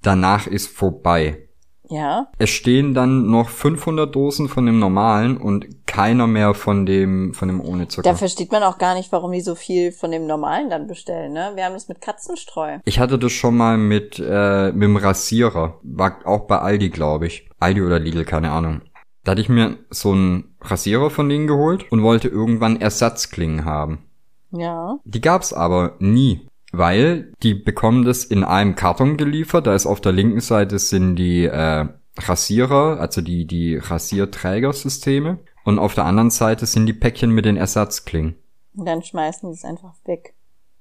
Danach 0.01 0.47
ist 0.47 0.67
vorbei. 0.67 1.47
Ja. 1.91 2.27
Es 2.37 2.49
stehen 2.49 2.93
dann 2.93 3.29
noch 3.29 3.49
500 3.49 4.15
Dosen 4.15 4.47
von 4.47 4.65
dem 4.65 4.79
normalen 4.79 5.35
und 5.35 5.85
keiner 5.85 6.25
mehr 6.25 6.53
von 6.53 6.85
dem, 6.85 7.33
von 7.33 7.49
dem 7.49 7.59
ohne 7.59 7.89
Zucker. 7.89 8.09
Da 8.09 8.15
versteht 8.15 8.49
man 8.49 8.63
auch 8.63 8.77
gar 8.77 8.95
nicht, 8.95 9.11
warum 9.11 9.33
die 9.33 9.41
so 9.41 9.55
viel 9.55 9.91
von 9.91 10.09
dem 10.09 10.25
normalen 10.25 10.69
dann 10.69 10.87
bestellen, 10.87 11.33
ne? 11.33 11.51
Wir 11.55 11.65
haben 11.65 11.73
das 11.73 11.89
mit 11.89 11.99
Katzenstreu. 11.99 12.77
Ich 12.85 12.99
hatte 12.99 13.19
das 13.19 13.33
schon 13.33 13.57
mal 13.57 13.77
mit, 13.77 14.17
äh, 14.19 14.71
mit 14.71 14.83
dem 14.83 14.95
Rasierer. 14.95 15.79
War 15.83 16.19
auch 16.23 16.47
bei 16.47 16.59
Aldi, 16.59 16.91
glaube 16.91 17.27
ich. 17.27 17.49
Aldi 17.59 17.81
oder 17.81 17.99
Lidl, 17.99 18.23
keine 18.23 18.51
Ahnung. 18.51 18.81
Da 19.25 19.31
hatte 19.31 19.41
ich 19.41 19.49
mir 19.49 19.77
so 19.89 20.13
einen 20.13 20.55
Rasierer 20.61 21.09
von 21.09 21.27
denen 21.27 21.45
geholt 21.45 21.91
und 21.91 22.03
wollte 22.03 22.29
irgendwann 22.29 22.79
Ersatzklingen 22.79 23.65
haben. 23.65 24.05
Ja. 24.51 24.97
Die 25.03 25.21
gab's 25.21 25.51
aber 25.51 25.95
nie. 25.99 26.47
Weil 26.71 27.33
die 27.43 27.53
bekommen 27.53 28.05
das 28.05 28.23
in 28.23 28.43
einem 28.43 28.75
Karton 28.75 29.17
geliefert. 29.17 29.67
Da 29.67 29.75
ist 29.75 29.85
auf 29.85 30.01
der 30.01 30.13
linken 30.13 30.39
Seite 30.39 30.79
sind 30.79 31.17
die 31.17 31.45
äh, 31.45 31.87
Rasierer, 32.17 32.99
also 32.99 33.21
die, 33.21 33.45
die 33.45 33.77
Rasierträgersysteme. 33.77 35.39
Und 35.63 35.79
auf 35.79 35.93
der 35.93 36.05
anderen 36.05 36.31
Seite 36.31 36.65
sind 36.65 36.85
die 36.85 36.93
Päckchen 36.93 37.31
mit 37.31 37.45
den 37.45 37.57
Ersatzklingen. 37.57 38.35
Und 38.75 38.85
dann 38.85 39.03
schmeißen 39.03 39.49
die 39.49 39.55
es 39.55 39.65
einfach 39.65 39.93
weg. 40.05 40.33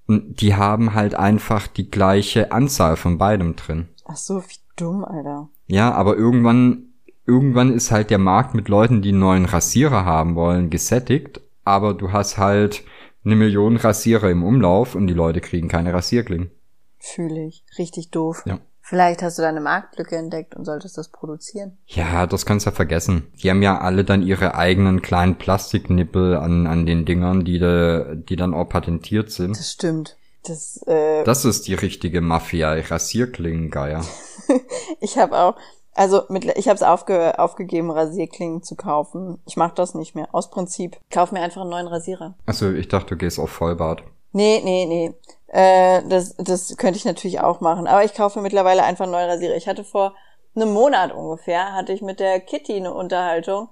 Und 0.06 0.40
die 0.40 0.54
haben 0.54 0.94
halt 0.94 1.14
einfach 1.14 1.66
die 1.66 1.90
gleiche 1.90 2.52
Anzahl 2.52 2.96
von 2.96 3.18
beidem 3.18 3.56
drin. 3.56 3.88
Ach 4.06 4.16
so, 4.16 4.42
wie 4.42 4.56
dumm, 4.76 5.04
Alter. 5.04 5.48
Ja, 5.66 5.92
aber 5.92 6.16
irgendwann, 6.16 6.88
irgendwann 7.26 7.72
ist 7.72 7.90
halt 7.90 8.10
der 8.10 8.18
Markt 8.18 8.54
mit 8.54 8.68
Leuten, 8.68 9.02
die 9.02 9.10
einen 9.10 9.20
neuen 9.20 9.44
Rasierer 9.44 10.04
haben 10.04 10.34
wollen, 10.34 10.70
gesättigt. 10.70 11.40
Aber 11.64 11.94
du 11.94 12.10
hast 12.10 12.38
halt 12.38 12.82
eine 13.24 13.36
Million 13.36 13.76
Rasierer 13.76 14.30
im 14.30 14.42
Umlauf 14.42 14.94
und 14.94 15.06
die 15.06 15.14
Leute 15.14 15.40
kriegen 15.40 15.68
keine 15.68 15.92
Rasierklingen. 15.92 16.50
Fühle 16.98 17.46
ich. 17.46 17.64
Richtig 17.78 18.10
doof. 18.10 18.42
Ja. 18.46 18.58
Vielleicht 18.82 19.22
hast 19.22 19.38
du 19.38 19.42
da 19.42 19.48
eine 19.48 19.60
Marktlücke 19.60 20.16
entdeckt 20.16 20.56
und 20.56 20.64
solltest 20.64 20.98
das 20.98 21.10
produzieren. 21.10 21.78
Ja, 21.86 22.26
das 22.26 22.44
kannst 22.44 22.66
du 22.66 22.70
ja 22.70 22.74
vergessen. 22.74 23.28
Die 23.40 23.48
haben 23.48 23.62
ja 23.62 23.78
alle 23.78 24.04
dann 24.04 24.22
ihre 24.22 24.56
eigenen 24.56 25.00
kleinen 25.00 25.38
Plastiknippel 25.38 26.36
an, 26.36 26.66
an 26.66 26.86
den 26.86 27.04
Dingern, 27.04 27.44
die, 27.44 27.60
de, 27.60 28.16
die 28.16 28.34
dann 28.34 28.52
auch 28.52 28.68
patentiert 28.68 29.30
sind. 29.30 29.56
Das 29.56 29.70
stimmt. 29.70 30.16
Das, 30.44 30.82
äh, 30.88 31.22
Das 31.22 31.44
ist 31.44 31.68
die 31.68 31.74
richtige 31.74 32.20
Mafia, 32.20 32.72
Rasierklingengeier. 32.72 34.04
ich 35.00 35.18
habe 35.18 35.38
auch, 35.38 35.56
also 35.94 36.22
mit, 36.28 36.44
ich 36.56 36.68
habe 36.68 36.76
es 36.76 36.82
aufge, 36.82 37.38
aufgegeben, 37.38 37.90
Rasierklingen 37.90 38.62
zu 38.62 38.76
kaufen. 38.76 39.40
Ich 39.46 39.56
mache 39.56 39.74
das 39.74 39.94
nicht 39.94 40.14
mehr. 40.14 40.28
Aus 40.32 40.50
Prinzip. 40.50 40.96
Ich 41.08 41.14
kauf 41.14 41.32
mir 41.32 41.40
einfach 41.40 41.62
einen 41.62 41.70
neuen 41.70 41.88
Rasierer. 41.88 42.34
Also 42.46 42.70
ich 42.70 42.88
dachte, 42.88 43.10
du 43.10 43.16
gehst 43.16 43.38
auf 43.38 43.50
Vollbart. 43.50 44.02
Nee, 44.32 44.60
nee, 44.64 44.86
nee. 44.86 45.14
Äh, 45.48 46.02
das, 46.08 46.36
das 46.36 46.76
könnte 46.76 46.98
ich 46.98 47.04
natürlich 47.04 47.40
auch 47.40 47.60
machen. 47.60 47.86
Aber 47.86 48.04
ich 48.04 48.14
kaufe 48.14 48.40
mittlerweile 48.40 48.84
einfach 48.84 49.04
einen 49.04 49.12
neuen 49.12 49.28
Rasierer. 49.28 49.56
Ich 49.56 49.66
hatte 49.66 49.84
vor 49.84 50.14
einem 50.54 50.72
Monat 50.72 51.12
ungefähr, 51.12 51.72
hatte 51.74 51.92
ich 51.92 52.02
mit 52.02 52.20
der 52.20 52.40
Kitty 52.40 52.76
eine 52.76 52.94
Unterhaltung 52.94 53.68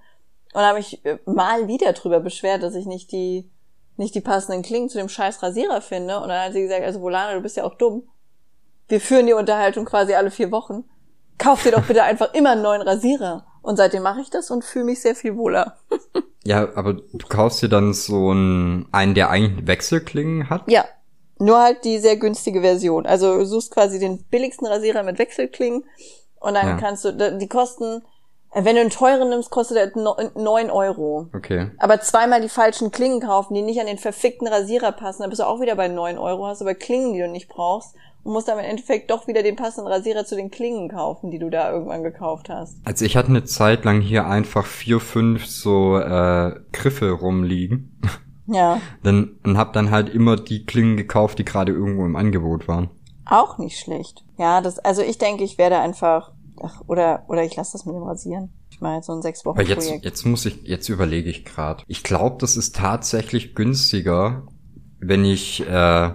und 0.55 0.61
habe 0.61 0.79
mich 0.79 1.05
äh, 1.05 1.19
mal 1.25 1.69
wieder 1.69 1.93
drüber 1.93 2.21
beschwert, 2.21 2.63
dass 2.63 2.75
ich 2.75 2.87
nicht 2.87 3.13
die, 3.13 3.51
nicht 3.97 4.15
die 4.15 4.21
passenden 4.21 4.63
Klingen 4.63 4.89
zu 4.89 4.99
dem 4.99 5.09
scheiß 5.09 5.43
Rasierer 5.43 5.81
finde. 5.81 6.21
Und 6.21 6.29
dann 6.29 6.47
hat 6.47 6.53
sie 6.53 6.63
gesagt, 6.63 6.85
also 6.85 7.01
Volana, 7.01 7.35
du 7.35 7.41
bist 7.41 7.57
ja 7.57 7.65
auch 7.65 7.75
dumm. 7.75 8.09
Wir 8.89 9.01
führen 9.01 9.27
die 9.27 9.35
Unterhaltung 9.35 9.85
quasi 9.85 10.15
alle 10.15 10.31
vier 10.31 10.51
Wochen. 10.51 10.85
Kauf 11.39 11.63
dir 11.63 11.73
doch 11.73 11.85
bitte 11.85 12.03
einfach 12.03 12.35
immer 12.35 12.51
einen 12.53 12.63
neuen 12.63 12.83
Rasierer. 12.83 13.47
Und 13.63 13.77
seitdem 13.77 14.03
mache 14.03 14.21
ich 14.21 14.31
das 14.31 14.51
und 14.51 14.65
fühle 14.65 14.87
mich 14.87 15.01
sehr 15.03 15.15
viel 15.15 15.37
wohler. 15.37 15.77
Ja, 16.45 16.69
aber 16.75 16.95
du 16.95 17.27
kaufst 17.29 17.63
dir 17.63 17.69
dann 17.69 17.93
so 17.93 18.31
einen, 18.31 18.89
einen, 18.93 19.15
der 19.15 19.31
eigentlich 19.31 19.67
Wechselklingen 19.67 20.49
hat? 20.49 20.63
Ja, 20.69 20.85
nur 21.39 21.61
halt 21.61 21.85
die 21.85 21.99
sehr 21.99 22.17
günstige 22.17 22.63
Version. 22.63 23.05
Also 23.07 23.37
du 23.39 23.45
suchst 23.45 23.71
quasi 23.73 23.99
den 23.99 24.25
billigsten 24.25 24.67
Rasierer 24.67 25.03
mit 25.03 25.19
Wechselklingen 25.19 25.85
und 26.41 26.55
dann 26.55 26.67
Ja. 26.67 26.77
kannst 26.79 27.05
du, 27.05 27.13
die 27.39 27.49
kosten, 27.49 28.03
äh, 28.53 28.65
wenn 28.65 28.77
du 28.77 28.81
einen 28.81 28.91
teuren 28.91 29.29
nimmst, 29.29 29.51
kostet 29.51 29.97
no- 29.97 30.17
9 30.35 30.71
Euro. 30.71 31.29
Okay. 31.37 31.71
Aber 31.79 32.01
zweimal 32.01 32.41
die 32.41 32.49
falschen 32.49 32.91
Klingen 32.91 33.21
kaufen, 33.21 33.53
die 33.55 33.63
nicht 33.63 33.81
an 33.81 33.87
den 33.87 33.99
verfickten 33.99 34.49
Rasierer 34.49 34.93
passen, 34.93 35.23
dann 35.23 35.31
bist 35.31 35.41
du 35.43 35.47
auch 35.47 35.61
wieder 35.61 35.77
bei 35.77 35.89
9 35.89 36.17
Euro, 36.17 36.47
hast 36.47 36.63
aber 36.63 36.75
Klingen, 36.75 37.13
die 37.13 37.21
du 37.21 37.29
nicht 37.29 37.49
brauchst 37.49 37.95
und 38.25 38.33
musst 38.33 38.49
dann 38.49 38.59
im 38.59 38.65
Endeffekt 38.65 39.11
doch 39.11 39.27
wieder 39.27 39.43
den 39.43 39.57
passenden 39.57 39.91
Rasierer 39.91 40.25
zu 40.25 40.37
den 40.37 40.51
Klingen 40.51 40.89
kaufen, 40.89 41.31
die 41.31 41.39
du 41.39 41.51
da 41.51 41.73
irgendwann 41.73 42.03
gekauft 42.03 42.49
hast. 42.51 42.77
Also 42.85 43.05
ich 43.05 43.17
hatte 43.17 43.29
eine 43.29 43.45
Zeit 43.45 43.85
lang 43.85 44.01
hier 44.01 44.27
einfach 44.27 44.67
vier, 44.67 45.01
fünf 45.01 45.47
so 45.47 45.99
äh, 45.99 46.55
Griffe 46.73 47.11
rumliegen. 47.13 48.01
Ja, 48.51 48.81
Dann, 49.03 49.33
und 49.45 49.59
hab 49.59 49.75
dann 49.75 49.91
halt 49.91 50.09
immer 50.09 50.37
die 50.37 50.65
Klingen 50.65 50.97
gekauft, 50.97 51.39
die 51.39 51.45
gerade 51.45 51.71
irgendwo 51.73 52.07
im 52.07 52.17
Angebot 52.17 52.67
waren. 52.67 52.89
auch 53.27 53.59
nicht 53.59 53.79
schlecht. 53.79 54.25
Ja, 54.39 54.63
das, 54.63 54.79
also 54.79 55.03
ich 55.03 55.19
denke, 55.19 55.45
ich 55.45 55.59
werde 55.59 55.77
einfach, 55.81 56.33
ach, 56.63 56.81
oder, 56.87 57.25
oder 57.29 57.45
ich 57.45 57.55
lasse 57.57 57.73
das 57.73 57.85
mit 57.85 57.95
dem 57.95 58.05
Rasieren. 58.05 58.49
Ich 58.71 58.81
jetzt 58.81 59.07
so 59.07 59.13
ein 59.13 59.21
sechs 59.21 59.45
Wochen 59.45 59.59
Aber 59.59 59.69
jetzt, 59.69 59.87
Projekt. 59.87 60.05
jetzt 60.07 60.25
muss 60.25 60.47
ich, 60.47 60.63
jetzt 60.63 60.89
überlege 60.89 61.29
ich 61.29 61.45
gerade. 61.45 61.83
Ich 61.89 62.03
glaube, 62.03 62.37
das 62.41 62.57
ist 62.57 62.75
tatsächlich 62.75 63.55
günstiger, 63.55 64.47
wenn 64.99 65.27
ich 65.27 65.61
äh, 65.69 66.13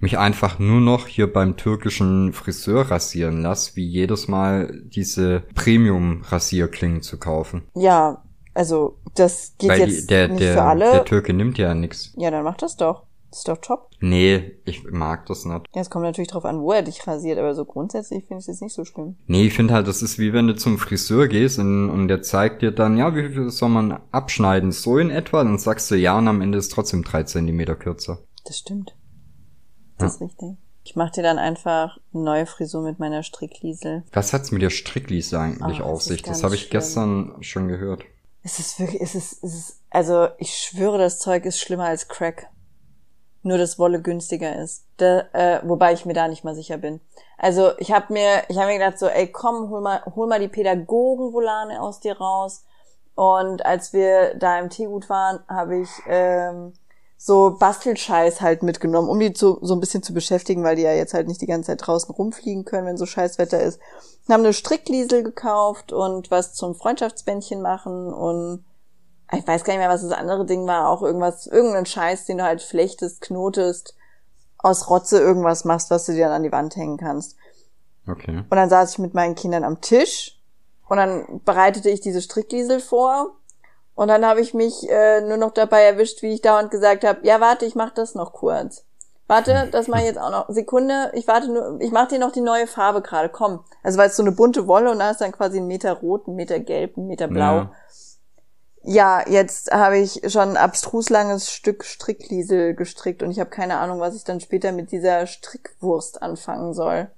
mich 0.00 0.18
einfach 0.18 0.58
nur 0.58 0.80
noch 0.80 1.06
hier 1.06 1.32
beim 1.32 1.56
türkischen 1.56 2.32
Friseur 2.32 2.90
rasieren 2.90 3.42
lasse, 3.42 3.76
wie 3.76 3.86
jedes 3.86 4.28
Mal 4.28 4.82
diese 4.84 5.44
Premium-Rasierklingen 5.54 7.02
zu 7.02 7.18
kaufen. 7.18 7.62
Ja, 7.74 8.22
also 8.54 8.98
das 9.14 9.54
geht 9.58 9.70
Weil 9.70 9.80
jetzt 9.90 10.10
der, 10.10 10.28
nicht 10.28 10.40
der, 10.40 10.54
für 10.54 10.62
alle. 10.62 10.92
der 10.92 11.04
Türke 11.04 11.32
nimmt 11.32 11.58
ja 11.58 11.74
nix. 11.74 12.12
ja, 12.16 12.30
dann 12.30 12.44
mach 12.44 12.56
das 12.56 12.76
doch. 12.76 13.04
Ist 13.32 13.46
doch 13.46 13.58
top. 13.58 13.90
Nee, 14.00 14.56
ich 14.64 14.82
mag 14.90 15.26
das 15.26 15.44
nicht. 15.44 15.66
Ja, 15.72 15.82
es 15.82 15.88
kommt 15.88 16.04
natürlich 16.04 16.30
drauf 16.30 16.44
an, 16.44 16.60
wo 16.60 16.72
er 16.72 16.82
dich 16.82 17.06
rasiert, 17.06 17.38
aber 17.38 17.54
so 17.54 17.64
grundsätzlich 17.64 18.24
finde 18.26 18.40
ich 18.40 18.46
das 18.46 18.60
nicht 18.60 18.74
so 18.74 18.84
schlimm. 18.84 19.18
Nee, 19.28 19.44
ich 19.46 19.54
finde 19.54 19.72
halt, 19.72 19.86
das 19.86 20.02
ist 20.02 20.18
wie 20.18 20.32
wenn 20.32 20.48
du 20.48 20.56
zum 20.56 20.78
Friseur 20.78 21.28
gehst 21.28 21.60
und, 21.60 21.90
und 21.90 22.08
der 22.08 22.22
zeigt 22.22 22.60
dir 22.60 22.72
dann, 22.72 22.96
ja, 22.96 23.14
wie 23.14 23.28
viel 23.28 23.50
soll 23.50 23.68
man 23.68 24.00
abschneiden? 24.10 24.72
So 24.72 24.98
in 24.98 25.10
etwa? 25.10 25.44
Dann 25.44 25.58
sagst 25.58 25.88
du 25.92 25.94
ja 25.94 26.18
und 26.18 26.26
am 26.26 26.40
Ende 26.40 26.58
ist 26.58 26.72
trotzdem 26.72 27.04
drei 27.04 27.22
Zentimeter 27.22 27.76
kürzer. 27.76 28.18
Das 28.46 28.58
stimmt. 28.58 28.96
Das 30.00 30.14
ist 30.14 30.20
richtig. 30.20 30.56
Ich 30.82 30.96
mach 30.96 31.10
dir 31.10 31.22
dann 31.22 31.38
einfach 31.38 31.98
eine 32.14 32.22
neue 32.22 32.46
Frisur 32.46 32.82
mit 32.82 32.98
meiner 32.98 33.22
Strickliesel. 33.22 34.02
Was 34.12 34.32
hat's 34.32 34.50
mit 34.50 34.62
der 34.62 34.70
Strickliese 34.70 35.38
eigentlich 35.38 35.80
Ach, 35.82 35.86
auf 35.86 36.02
sich? 36.02 36.22
Das 36.22 36.42
habe 36.42 36.54
ich 36.54 36.62
schlimm. 36.62 36.70
gestern 36.70 37.36
schon 37.40 37.68
gehört. 37.68 38.02
Es 38.42 38.58
ist 38.58 38.80
wirklich, 38.80 39.02
es 39.02 39.14
ist, 39.14 39.44
es 39.44 39.54
ist, 39.54 39.80
also 39.90 40.28
ich 40.38 40.56
schwöre, 40.56 40.98
das 40.98 41.18
Zeug 41.18 41.44
ist 41.44 41.60
schlimmer 41.60 41.84
als 41.84 42.08
Crack. 42.08 42.48
Nur, 43.42 43.56
dass 43.56 43.78
Wolle 43.78 44.02
günstiger 44.02 44.56
ist. 44.56 44.84
Da, 44.98 45.20
äh, 45.32 45.60
wobei 45.64 45.92
ich 45.92 46.04
mir 46.04 46.12
da 46.12 46.28
nicht 46.28 46.44
mal 46.44 46.54
sicher 46.54 46.76
bin. 46.76 47.00
Also 47.38 47.72
ich 47.78 47.90
habe 47.90 48.12
mir, 48.12 48.42
ich 48.48 48.58
habe 48.58 48.66
mir 48.68 48.78
gedacht 48.78 48.98
so, 48.98 49.06
ey, 49.06 49.28
komm, 49.28 49.70
hol 49.70 49.80
mal, 49.80 50.02
hol 50.14 50.26
mal 50.26 50.40
die 50.40 50.48
Pädagogenvolane 50.48 51.80
aus 51.80 52.00
dir 52.00 52.18
raus. 52.18 52.64
Und 53.14 53.64
als 53.64 53.92
wir 53.92 54.34
da 54.34 54.58
im 54.58 54.70
Teegut 54.70 55.08
waren, 55.08 55.40
habe 55.48 55.78
ich 55.78 55.88
ähm, 56.06 56.74
so 57.22 57.58
Bastelscheiß 57.58 58.40
halt 58.40 58.62
mitgenommen, 58.62 59.10
um 59.10 59.20
die 59.20 59.34
zu, 59.34 59.58
so 59.60 59.74
ein 59.74 59.80
bisschen 59.80 60.02
zu 60.02 60.14
beschäftigen, 60.14 60.64
weil 60.64 60.76
die 60.76 60.82
ja 60.82 60.94
jetzt 60.94 61.12
halt 61.12 61.28
nicht 61.28 61.42
die 61.42 61.46
ganze 61.46 61.66
Zeit 61.66 61.86
draußen 61.86 62.14
rumfliegen 62.14 62.64
können, 62.64 62.86
wenn 62.86 62.96
so 62.96 63.04
Scheißwetter 63.04 63.60
ist. 63.60 63.78
Wir 64.24 64.32
haben 64.32 64.42
eine 64.42 64.54
Strickliesel 64.54 65.22
gekauft 65.22 65.92
und 65.92 66.30
was 66.30 66.54
zum 66.54 66.74
Freundschaftsbändchen 66.74 67.60
machen 67.60 68.10
und 68.10 68.64
ich 69.32 69.46
weiß 69.46 69.64
gar 69.64 69.74
nicht 69.74 69.80
mehr, 69.80 69.90
was 69.90 70.00
das 70.00 70.12
andere 70.12 70.46
Ding 70.46 70.66
war, 70.66 70.88
auch 70.88 71.02
irgendwas, 71.02 71.46
irgendeinen 71.46 71.84
Scheiß, 71.84 72.24
den 72.24 72.38
du 72.38 72.44
halt 72.44 72.62
flechtest, 72.62 73.20
knotest, 73.20 73.94
aus 74.56 74.88
Rotze 74.88 75.20
irgendwas 75.20 75.66
machst, 75.66 75.90
was 75.90 76.06
du 76.06 76.12
dir 76.12 76.24
dann 76.24 76.36
an 76.36 76.42
die 76.42 76.52
Wand 76.52 76.74
hängen 76.74 76.96
kannst. 76.96 77.36
Okay. 78.08 78.38
Und 78.38 78.50
dann 78.50 78.70
saß 78.70 78.92
ich 78.92 78.98
mit 78.98 79.12
meinen 79.12 79.34
Kindern 79.34 79.64
am 79.64 79.82
Tisch 79.82 80.40
und 80.88 80.96
dann 80.96 81.42
bereitete 81.44 81.90
ich 81.90 82.00
diese 82.00 82.22
Strickliesel 82.22 82.80
vor 82.80 83.36
und 84.00 84.08
dann 84.08 84.24
habe 84.24 84.40
ich 84.40 84.54
mich 84.54 84.88
äh, 84.88 85.20
nur 85.20 85.36
noch 85.36 85.50
dabei 85.50 85.82
erwischt, 85.82 86.22
wie 86.22 86.32
ich 86.32 86.40
dauernd 86.40 86.70
gesagt 86.70 87.04
habe, 87.04 87.20
ja 87.22 87.38
warte, 87.38 87.66
ich 87.66 87.74
mach 87.74 87.90
das 87.90 88.14
noch 88.14 88.32
kurz. 88.32 88.86
Warte, 89.26 89.68
das 89.70 89.88
mache 89.88 90.00
ich 90.00 90.06
jetzt 90.06 90.18
auch 90.18 90.30
noch. 90.30 90.48
Sekunde, 90.48 91.12
ich 91.12 91.28
warte 91.28 91.52
nur, 91.52 91.78
ich 91.82 91.92
mache 91.92 92.08
dir 92.08 92.18
noch 92.18 92.32
die 92.32 92.40
neue 92.40 92.66
Farbe 92.66 93.02
gerade, 93.02 93.28
komm. 93.28 93.62
Also 93.82 93.98
weil 93.98 94.08
es 94.08 94.16
so 94.16 94.22
eine 94.22 94.32
bunte 94.32 94.66
Wolle 94.66 94.90
und 94.90 95.00
da 95.00 95.10
ist 95.10 95.20
dann 95.20 95.32
quasi 95.32 95.58
ein 95.58 95.66
Meter 95.66 95.92
rot, 95.92 96.28
ein 96.28 96.34
Meter 96.34 96.60
gelb, 96.60 96.96
ein 96.96 97.08
Meter 97.08 97.28
blau. 97.28 97.56
Ja. 97.56 97.72
Ja, 98.84 99.28
jetzt 99.28 99.70
habe 99.70 99.98
ich 99.98 100.22
schon 100.32 100.48
ein 100.48 100.56
abstrus 100.56 101.10
langes 101.10 101.52
Stück 101.52 101.84
Strickliesel 101.84 102.74
gestrickt 102.74 103.22
und 103.22 103.30
ich 103.30 103.38
habe 103.38 103.50
keine 103.50 103.76
Ahnung, 103.76 104.00
was 104.00 104.16
ich 104.16 104.24
dann 104.24 104.40
später 104.40 104.72
mit 104.72 104.92
dieser 104.92 105.26
Strickwurst 105.26 106.22
anfangen 106.22 106.72
soll. 106.72 107.10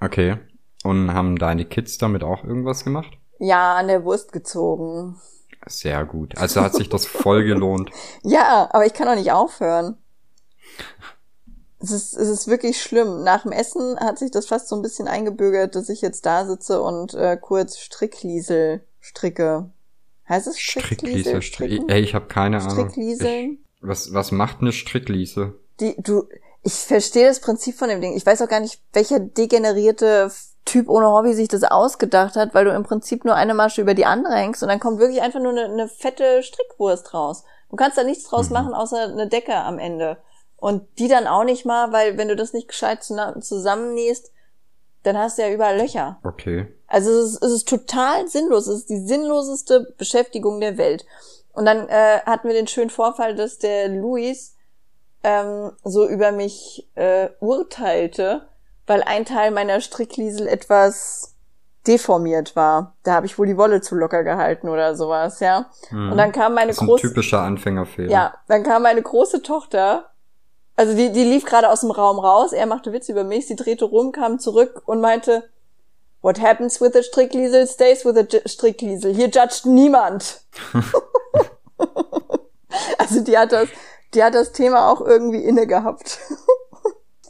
Okay. 0.00 0.38
Und 0.84 1.12
haben 1.12 1.36
deine 1.36 1.66
Kids 1.66 1.98
damit 1.98 2.24
auch 2.24 2.44
irgendwas 2.44 2.82
gemacht? 2.82 3.18
Ja, 3.38 3.74
an 3.74 3.88
der 3.88 4.04
Wurst 4.04 4.32
gezogen. 4.32 5.20
Sehr 5.66 6.04
gut. 6.04 6.36
Also 6.38 6.62
hat 6.62 6.74
sich 6.74 6.88
das 6.88 7.06
voll 7.06 7.44
gelohnt. 7.44 7.90
Ja, 8.22 8.68
aber 8.72 8.86
ich 8.86 8.94
kann 8.94 9.06
doch 9.06 9.14
nicht 9.14 9.32
aufhören. 9.32 9.96
Es 11.78 11.90
ist, 11.90 12.14
es 12.14 12.28
ist 12.28 12.48
wirklich 12.48 12.80
schlimm. 12.80 13.22
Nach 13.22 13.42
dem 13.42 13.52
Essen 13.52 13.98
hat 13.98 14.18
sich 14.18 14.30
das 14.30 14.46
fast 14.46 14.68
so 14.68 14.76
ein 14.76 14.82
bisschen 14.82 15.08
eingebürgert, 15.08 15.74
dass 15.74 15.88
ich 15.88 16.00
jetzt 16.00 16.26
da 16.26 16.46
sitze 16.46 16.80
und 16.80 17.14
äh, 17.14 17.36
kurz 17.40 17.78
Strickliesel 17.78 18.84
stricke. 19.00 19.70
Heißt 20.28 20.46
es 20.46 20.58
Strickliesel? 20.58 21.40
Strickliese, 21.40 21.42
Strick. 21.42 21.82
Ey, 21.88 22.00
ich 22.00 22.14
habe 22.14 22.26
keine 22.26 22.58
Ahnung. 22.58 22.86
Ich, 22.86 22.92
Stricklieseln? 22.92 23.58
was, 23.80 24.12
was 24.12 24.32
macht 24.32 24.60
eine 24.60 24.72
Strickliese? 24.72 25.54
Die, 25.80 25.94
du, 25.98 26.28
ich 26.62 26.72
verstehe 26.72 27.26
das 27.26 27.40
Prinzip 27.40 27.76
von 27.76 27.88
dem 27.88 28.00
Ding. 28.00 28.16
Ich 28.16 28.26
weiß 28.26 28.42
auch 28.42 28.48
gar 28.48 28.60
nicht, 28.60 28.80
welcher 28.92 29.20
degenerierte 29.20 30.30
Typ 30.66 30.88
ohne 30.90 31.06
Hobby 31.10 31.32
sich 31.32 31.48
das 31.48 31.62
ausgedacht 31.64 32.36
hat, 32.36 32.52
weil 32.54 32.66
du 32.66 32.72
im 32.72 32.82
Prinzip 32.82 33.24
nur 33.24 33.34
eine 33.34 33.54
Masche 33.54 33.80
über 33.80 33.94
die 33.94 34.04
andere 34.04 34.34
hängst 34.34 34.62
und 34.62 34.68
dann 34.68 34.80
kommt 34.80 34.98
wirklich 34.98 35.22
einfach 35.22 35.40
nur 35.40 35.52
eine, 35.52 35.64
eine 35.64 35.88
fette 35.88 36.42
Strickwurst 36.42 37.14
raus. 37.14 37.44
Du 37.70 37.76
kannst 37.76 37.96
da 37.96 38.02
nichts 38.04 38.28
draus 38.28 38.48
Mhm. 38.48 38.52
machen, 38.54 38.74
außer 38.74 39.00
eine 39.04 39.28
Decke 39.28 39.54
am 39.54 39.78
Ende. 39.78 40.18
Und 40.58 40.82
die 40.98 41.08
dann 41.08 41.26
auch 41.26 41.44
nicht 41.44 41.64
mal, 41.64 41.92
weil 41.92 42.18
wenn 42.18 42.28
du 42.28 42.36
das 42.36 42.52
nicht 42.52 42.68
gescheit 42.68 43.02
zusammennähst, 43.04 44.32
dann 45.02 45.16
hast 45.16 45.38
du 45.38 45.42
ja 45.42 45.50
überall 45.50 45.78
Löcher. 45.78 46.18
Okay. 46.24 46.66
Also 46.88 47.10
es 47.10 47.34
ist, 47.34 47.42
es 47.44 47.52
ist 47.52 47.68
total 47.68 48.26
sinnlos. 48.28 48.66
Es 48.66 48.80
ist 48.80 48.90
die 48.90 49.06
sinnloseste 49.06 49.94
Beschäftigung 49.98 50.60
der 50.60 50.78
Welt. 50.78 51.06
Und 51.52 51.64
dann 51.66 51.88
äh, 51.88 52.20
hatten 52.26 52.48
wir 52.48 52.54
den 52.54 52.66
schönen 52.66 52.90
Vorfall, 52.90 53.34
dass 53.34 53.58
der 53.58 53.88
Luis 53.88 54.56
ähm, 55.22 55.72
so 55.84 56.08
über 56.08 56.32
mich 56.32 56.88
äh, 56.96 57.28
urteilte, 57.40 58.48
weil 58.86 59.02
ein 59.02 59.24
Teil 59.24 59.50
meiner 59.50 59.80
Strickliesel 59.80 60.46
etwas 60.46 61.34
deformiert 61.86 62.56
war. 62.56 62.94
Da 63.04 63.14
habe 63.14 63.26
ich 63.26 63.38
wohl 63.38 63.46
die 63.46 63.56
Wolle 63.56 63.80
zu 63.80 63.94
locker 63.94 64.24
gehalten 64.24 64.68
oder 64.68 64.96
sowas, 64.96 65.40
ja. 65.40 65.66
Mhm. 65.90 66.12
Und 66.12 66.18
dann 66.18 66.32
kam 66.32 66.54
meine 66.54 66.68
Das 66.68 66.76
ist 66.76 66.82
ein 66.82 66.88
große 66.88 67.08
typischer 67.08 67.40
Anfängerfehler. 67.40 68.10
ja, 68.10 68.34
dann 68.48 68.62
kam 68.62 68.82
meine 68.82 69.02
große 69.02 69.42
Tochter, 69.42 70.10
also 70.74 70.94
die, 70.94 71.12
die 71.12 71.24
lief 71.24 71.44
gerade 71.44 71.70
aus 71.70 71.80
dem 71.80 71.90
Raum 71.90 72.18
raus, 72.18 72.52
er 72.52 72.66
machte 72.66 72.92
Witze 72.92 73.12
über 73.12 73.24
mich, 73.24 73.46
sie 73.46 73.56
drehte 73.56 73.84
rum, 73.84 74.12
kam 74.12 74.38
zurück 74.38 74.82
und 74.86 75.00
meinte, 75.00 75.44
What 76.22 76.40
happens 76.40 76.80
with 76.80 76.96
a 76.96 77.02
Strickliesel 77.04 77.68
stays 77.68 78.04
with 78.04 78.16
a 78.16 78.48
Strickliesel. 78.48 79.14
Hier 79.14 79.28
judgt 79.28 79.64
niemand. 79.64 80.40
also 82.98 83.20
die 83.20 83.38
hat 83.38 83.52
das, 83.52 83.68
die 84.12 84.24
hat 84.24 84.34
das 84.34 84.50
Thema 84.50 84.90
auch 84.90 85.00
irgendwie 85.00 85.44
inne 85.44 85.68
gehabt. 85.68 86.18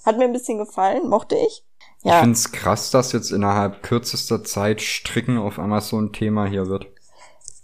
Hat 0.06 0.18
mir 0.18 0.24
ein 0.24 0.32
bisschen 0.32 0.58
gefallen, 0.58 1.08
mochte 1.08 1.36
ich. 1.36 1.64
Ich 2.04 2.12
Ja, 2.12 2.14
find's 2.14 2.52
krass, 2.52 2.90
dass 2.90 3.12
jetzt 3.12 3.32
innerhalb 3.32 3.82
kürzester 3.82 4.42
Zeit 4.44 4.80
Stricken 4.80 5.38
auf 5.38 5.58
einmal 5.58 5.82
so 5.82 6.00
ein 6.00 6.12
Thema 6.12 6.46
hier 6.46 6.68
wird. 6.68 6.86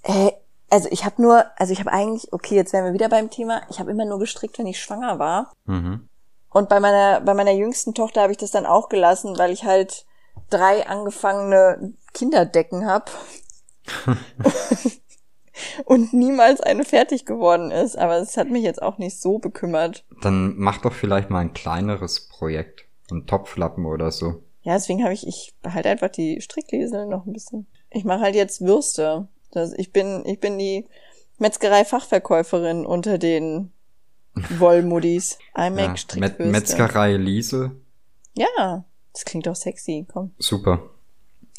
äh, 0.03 0.33
also 0.71 0.89
ich 0.91 1.05
habe 1.05 1.21
nur, 1.21 1.45
also 1.57 1.73
ich 1.73 1.81
habe 1.81 1.93
eigentlich, 1.93 2.33
okay, 2.33 2.55
jetzt 2.57 2.73
wären 2.73 2.85
wir 2.87 2.95
wieder 2.95 3.09
beim 3.09 3.31
Thema, 3.31 3.63
ich 3.71 3.79
habe 3.79 3.91
immer 3.91 4.05
nur 4.07 4.19
gestrickt, 4.19 4.59
wenn 4.59 4.67
ich 4.67 4.81
schwanger 4.81 5.19
war. 5.19 5.53
Mhm. 5.67 6.09
Und 6.51 6.69
bei 6.69 6.81
meiner, 6.81 7.21
bei 7.21 7.35
meiner 7.35 7.53
jüngsten 7.53 7.95
Tochter 7.95 8.23
habe 8.23 8.33
ich 8.33 8.39
das 8.39 8.51
dann 8.53 8.67
auch 8.67 8.89
gelassen, 8.89 9.39
weil 9.39 9.53
ich 9.53 9.65
halt 9.65 10.07
drei 10.51 10.87
angefangene 10.87 11.95
Kinderdecken 12.15 12.87
habe. 12.87 13.07
und 15.85 16.13
niemals 16.13 16.61
eine 16.61 16.85
fertig 16.85 17.27
geworden 17.27 17.71
ist. 17.71 17.97
Aber 17.97 18.17
es 18.19 18.37
hat 18.37 18.49
mich 18.49 18.63
jetzt 18.63 18.83
auch 18.83 18.99
nicht 18.99 19.21
so 19.21 19.39
bekümmert. 19.39 20.05
Dann 20.23 20.55
mach 20.57 20.79
doch 20.79 20.93
vielleicht 20.93 21.31
mal 21.31 21.41
ein 21.41 21.53
kleineres 21.55 22.29
Projekt. 22.29 22.85
Ein 23.11 23.27
Topflappen 23.27 23.85
oder 23.87 24.11
so. 24.11 24.43
Ja, 24.63 24.75
deswegen 24.75 25.03
habe 25.03 25.13
ich, 25.13 25.27
ich 25.27 25.55
behalte 25.61 25.91
einfach 25.91 26.09
die 26.09 26.41
Strickliesel 26.41 27.07
noch 27.07 27.27
ein 27.27 27.33
bisschen. 27.33 27.67
Ich 27.91 28.05
mache 28.05 28.21
halt 28.21 28.35
jetzt 28.35 28.61
Würste. 28.61 29.29
Das, 29.51 29.73
ich 29.73 29.93
bin, 29.93 30.25
ich 30.25 30.41
bin 30.41 30.59
die 30.59 30.87
Metzgerei-Fachverkäuferin 31.39 32.87
unter 32.87 33.19
den 33.19 33.73
Wollmuddis. 34.59 35.39
I 35.59 35.69
make 35.71 35.83
Ja. 35.83 35.89
Met 35.89 35.99
Strickwürste. 35.99 36.45
Metzgerei 36.53 37.17
Liese. 37.17 37.73
Ja, 38.35 38.85
das 39.13 39.25
klingt 39.25 39.47
doch 39.47 39.57
sexy. 39.57 40.07
Komm. 40.11 40.33
Super. 40.39 40.83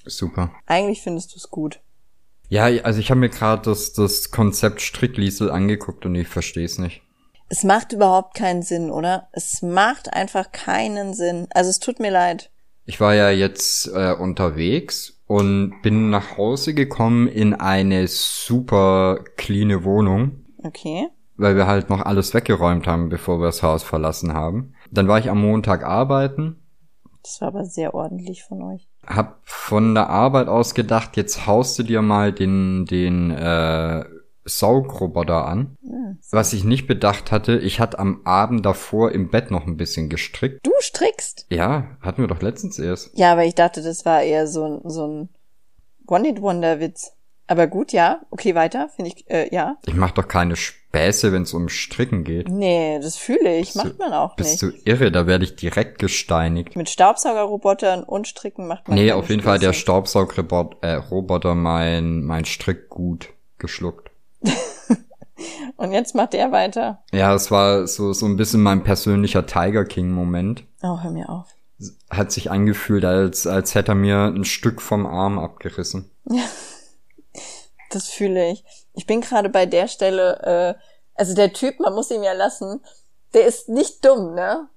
Super. 0.06 0.52
Eigentlich 0.66 1.02
findest 1.02 1.34
du 1.34 1.38
es 1.38 1.50
gut. 1.50 1.80
Ja, 2.54 2.66
also 2.84 3.00
ich 3.00 3.10
habe 3.10 3.20
mir 3.20 3.30
gerade 3.30 3.64
das, 3.64 3.94
das 3.94 4.30
Konzept 4.30 4.80
Strickliesel 4.80 5.50
angeguckt 5.50 6.06
und 6.06 6.14
ich 6.14 6.28
verstehe 6.28 6.66
es 6.66 6.78
nicht. 6.78 7.02
Es 7.50 7.64
macht 7.64 7.94
überhaupt 7.94 8.36
keinen 8.36 8.62
Sinn, 8.62 8.92
oder? 8.92 9.28
Es 9.32 9.64
macht 9.64 10.14
einfach 10.14 10.52
keinen 10.52 11.16
Sinn. 11.16 11.48
Also 11.50 11.72
es 11.72 11.80
tut 11.80 12.00
mir 12.00 12.12
leid. 12.12 12.52
Ich 12.86 13.00
war 13.00 13.16
ja 13.16 13.32
jetzt 13.32 13.88
äh, 13.88 14.14
unterwegs 14.14 15.20
und 15.26 15.82
bin 15.82 16.12
nach 16.12 16.38
Hause 16.38 16.76
gekommen 16.76 17.28
in 17.28 17.56
eine 17.56 18.08
super 18.08 19.24
cleane 19.36 19.84
Wohnung, 19.84 20.46
Okay. 20.64 21.08
weil 21.38 21.56
wir 21.56 21.66
halt 21.66 21.90
noch 21.90 22.02
alles 22.02 22.36
weggeräumt 22.36 22.86
haben, 22.86 23.10
bevor 23.10 23.40
wir 23.40 23.48
das 23.48 23.64
Haus 23.64 23.82
verlassen 23.82 24.36
haben. 24.36 24.76
Dann 24.92 25.08
war 25.08 25.18
ich 25.18 25.32
am 25.32 25.42
Montag 25.42 25.84
arbeiten, 25.84 26.62
Das 27.24 27.42
war 27.42 27.48
aber 27.48 27.66
sehr 27.66 27.96
ordentlich 27.96 28.44
von 28.44 28.62
euch. 28.62 28.88
Hab 29.06 29.40
von 29.44 29.94
der 29.96 30.10
Arbeit 30.10 30.48
aus 30.48 30.74
gedacht, 30.76 31.18
jetzt 31.18 31.46
haust 31.46 31.78
du 31.80 31.84
dir 31.84 32.02
mal 32.02 32.32
den, 32.32 32.86
den 32.86 33.32
äh, 33.32 34.04
Saugroboter 34.46 35.46
an. 35.46 35.78
Hm. 35.84 36.18
Was 36.32 36.54
ich 36.54 36.64
nicht 36.64 36.88
bedacht 36.88 37.32
hatte, 37.32 37.58
ich 37.58 37.80
hatte 37.80 38.00
am 38.00 38.22
Abend 38.26 38.66
davor 38.66 39.12
im 39.12 39.30
Bett 39.30 39.52
noch 39.52 39.68
ein 39.68 39.78
bisschen 39.78 40.10
gestrickt. 40.10 40.66
Du 40.66 40.72
strickst? 40.80 41.46
Ja, 41.50 41.98
hatten 42.02 42.22
wir 42.22 42.28
doch 42.28 42.42
letztens 42.42 42.80
erst. 42.80 43.18
Ja, 43.18 43.32
aber 43.32 43.46
ich 43.46 43.56
dachte, 43.56 43.82
das 43.82 44.06
war 44.06 44.22
eher 44.22 44.48
so 44.48 44.66
ein, 44.66 44.90
so 44.90 45.08
ein 45.08 45.30
One-Hit-Wonder-Witz. 46.08 47.14
Aber 47.54 47.68
gut, 47.68 47.92
ja. 47.92 48.22
Okay, 48.32 48.56
weiter. 48.56 48.90
Finde 48.96 49.12
ich, 49.16 49.30
äh, 49.30 49.54
ja. 49.54 49.78
Ich 49.86 49.94
mach 49.94 50.10
doch 50.10 50.28
keine 50.28 50.56
Späße, 50.56 51.32
wenn 51.32 51.44
es 51.44 51.54
um 51.54 51.70
Stricken 51.70 52.24
geht. 52.24 52.50
Nee, 52.50 52.98
das 53.00 53.16
fühle 53.16 53.60
ich. 53.60 53.74
Bist 53.74 53.76
Macht 53.76 54.00
man 54.00 54.12
auch 54.12 54.36
Bist 54.36 54.64
nicht. 54.64 54.86
du 54.86 54.90
irre? 54.90 55.12
Da 55.12 55.28
werde 55.28 55.44
ich 55.46 55.56
direkt 55.56 56.00
gesteinigt. 56.00 56.76
Mit 56.76 56.90
Staubsaugerrobotern 56.90 58.02
und 58.06 58.28
Stricken 58.28 58.66
macht 58.66 58.88
man 58.88 58.98
Nee, 58.98 59.12
auf 59.12 59.30
jeden 59.30 59.44
Fall 59.44 59.60
der 59.60 59.74
Späße. 59.74 59.82
Staubsaugroboter 59.82 60.78
äh, 60.82 60.96
Roboter 60.96 61.54
mein, 61.54 62.24
mein 62.24 62.46
Strick 62.46 62.90
gut 62.90 63.30
geschluckt. 63.60 64.10
Und 65.78 65.92
jetzt 65.92 66.16
macht 66.16 66.34
er 66.34 66.52
weiter. 66.52 67.04
Ja, 67.12 67.36
es 67.36 67.52
war 67.52 67.86
so, 67.86 68.14
so 68.14 68.26
ein 68.26 68.36
bisschen 68.36 68.64
mein 68.64 68.84
persönlicher 68.84 69.46
Tiger 69.46 69.86
King 69.86 70.10
Moment. 70.10 70.64
Oh, 70.82 71.04
hör 71.04 71.12
mir 71.12 71.30
auf. 71.30 71.46
Hat 72.10 72.32
sich 72.32 72.50
angefühlt, 72.50 73.06
als, 73.06 73.46
als 73.46 73.76
hätte 73.76 73.92
er 73.92 73.96
mir 73.96 74.18
ein 74.26 74.44
Stück 74.46 74.82
vom 74.82 75.06
Arm 75.06 75.38
abgerissen. 75.38 76.10
Das 77.94 78.10
fühle 78.10 78.52
ich. 78.52 78.64
Ich 78.94 79.06
bin 79.06 79.22
gerade 79.22 79.50
bei 79.50 79.66
der 79.66 79.88
Stelle, 79.88 80.76
äh, 80.78 80.82
also 81.16 81.36
der 81.36 81.54
Typ, 81.54 81.80
man 81.80 81.94
muss 81.94 82.12
ihm 82.12 82.24
ja 82.24 82.34
lassen, 82.34 82.82
der 83.34 83.46
ist 83.46 83.70
nicht 83.70 84.04
dumm, 84.04 84.34
ne? 84.34 84.68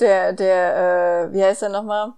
Der, 0.00 0.34
der, 0.34 1.30
äh, 1.30 1.34
wie 1.34 1.42
heißt 1.42 1.62
er 1.62 1.70
nochmal? 1.70 2.12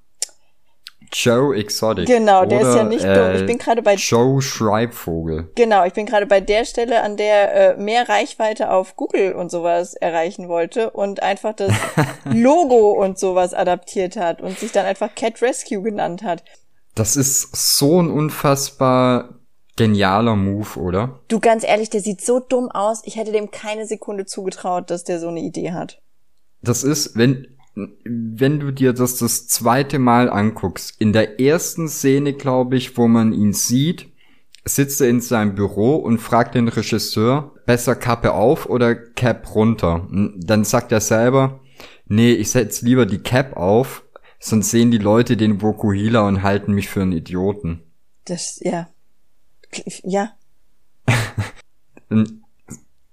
Joe 1.12 1.56
Exotic. 1.56 2.06
Genau, 2.06 2.44
der 2.44 2.60
ist 2.60 2.66
Oder, 2.66 2.76
ja 2.76 2.84
nicht 2.84 3.04
dumm. 3.04 3.34
Ich 3.34 3.46
bin 3.46 3.58
gerade 3.58 3.82
bei 3.82 3.94
Joe 3.94 4.42
Schreibvogel. 4.42 5.50
Genau, 5.54 5.84
ich 5.84 5.92
bin 5.92 6.06
gerade 6.06 6.26
bei 6.26 6.40
der 6.40 6.64
Stelle, 6.64 7.02
an 7.02 7.16
der 7.16 7.54
äh, 7.54 7.76
mehr 7.76 8.08
Reichweite 8.08 8.70
auf 8.70 8.96
Google 8.96 9.32
und 9.32 9.50
sowas 9.50 9.94
erreichen 9.94 10.48
wollte 10.48 10.90
und 10.90 11.22
einfach 11.22 11.54
das 11.54 11.72
Logo 12.24 12.90
und 12.92 13.18
sowas 13.18 13.54
adaptiert 13.54 14.16
hat 14.16 14.42
und 14.42 14.58
sich 14.58 14.72
dann 14.72 14.86
einfach 14.86 15.14
Cat 15.14 15.40
Rescue 15.40 15.82
genannt 15.82 16.22
hat. 16.22 16.42
Das 16.94 17.16
ist 17.16 17.54
so 17.78 18.02
ein 18.02 18.10
unfassbar 18.10 19.37
genialer 19.78 20.36
Move, 20.36 20.78
oder? 20.78 21.20
Du, 21.28 21.40
ganz 21.40 21.64
ehrlich, 21.64 21.88
der 21.88 22.00
sieht 22.00 22.20
so 22.20 22.40
dumm 22.40 22.70
aus. 22.70 23.00
Ich 23.04 23.16
hätte 23.16 23.32
dem 23.32 23.50
keine 23.50 23.86
Sekunde 23.86 24.26
zugetraut, 24.26 24.90
dass 24.90 25.04
der 25.04 25.20
so 25.20 25.28
eine 25.28 25.40
Idee 25.40 25.72
hat. 25.72 26.02
Das 26.60 26.82
ist, 26.82 27.16
wenn, 27.16 27.46
wenn 27.74 28.60
du 28.60 28.72
dir 28.72 28.92
das 28.92 29.16
das 29.16 29.46
zweite 29.46 29.98
Mal 29.98 30.28
anguckst, 30.28 31.00
in 31.00 31.12
der 31.14 31.40
ersten 31.40 31.88
Szene, 31.88 32.34
glaube 32.34 32.76
ich, 32.76 32.98
wo 32.98 33.08
man 33.08 33.32
ihn 33.32 33.52
sieht, 33.52 34.08
sitzt 34.64 35.00
er 35.00 35.08
in 35.08 35.20
seinem 35.20 35.54
Büro 35.54 35.96
und 35.96 36.18
fragt 36.18 36.54
den 36.54 36.68
Regisseur, 36.68 37.54
besser 37.64 37.94
Kappe 37.94 38.34
auf 38.34 38.66
oder 38.66 38.94
Cap 38.94 39.54
runter? 39.54 40.06
Und 40.10 40.40
Dann 40.44 40.64
sagt 40.64 40.92
er 40.92 41.00
selber, 41.00 41.60
nee, 42.06 42.32
ich 42.32 42.50
setz 42.50 42.82
lieber 42.82 43.06
die 43.06 43.22
Cap 43.22 43.56
auf, 43.56 44.04
sonst 44.40 44.70
sehen 44.70 44.90
die 44.90 44.98
Leute 44.98 45.36
den 45.36 45.62
Vokuhila 45.62 46.26
und 46.26 46.42
halten 46.42 46.74
mich 46.74 46.88
für 46.88 47.02
einen 47.02 47.12
Idioten. 47.12 47.82
Das, 48.24 48.60
ja. 48.62 48.88
Ja. 50.02 50.32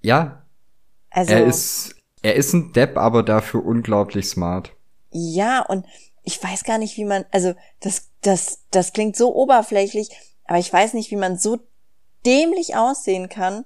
Ja, 0.02 0.42
Also. 1.10 1.32
er 1.32 1.46
ist, 1.46 1.96
er 2.22 2.36
ist 2.36 2.52
ein 2.52 2.72
Depp, 2.72 2.96
aber 2.96 3.22
dafür 3.22 3.64
unglaublich 3.64 4.28
smart. 4.28 4.72
Ja, 5.10 5.62
und 5.66 5.84
ich 6.22 6.42
weiß 6.42 6.64
gar 6.64 6.78
nicht, 6.78 6.96
wie 6.96 7.04
man, 7.04 7.24
also 7.32 7.54
das, 7.80 8.08
das, 8.22 8.60
das 8.70 8.92
klingt 8.92 9.16
so 9.16 9.34
oberflächlich, 9.34 10.10
aber 10.44 10.58
ich 10.58 10.72
weiß 10.72 10.94
nicht, 10.94 11.10
wie 11.10 11.16
man 11.16 11.38
so 11.38 11.58
dämlich 12.24 12.76
aussehen 12.76 13.28
kann 13.28 13.64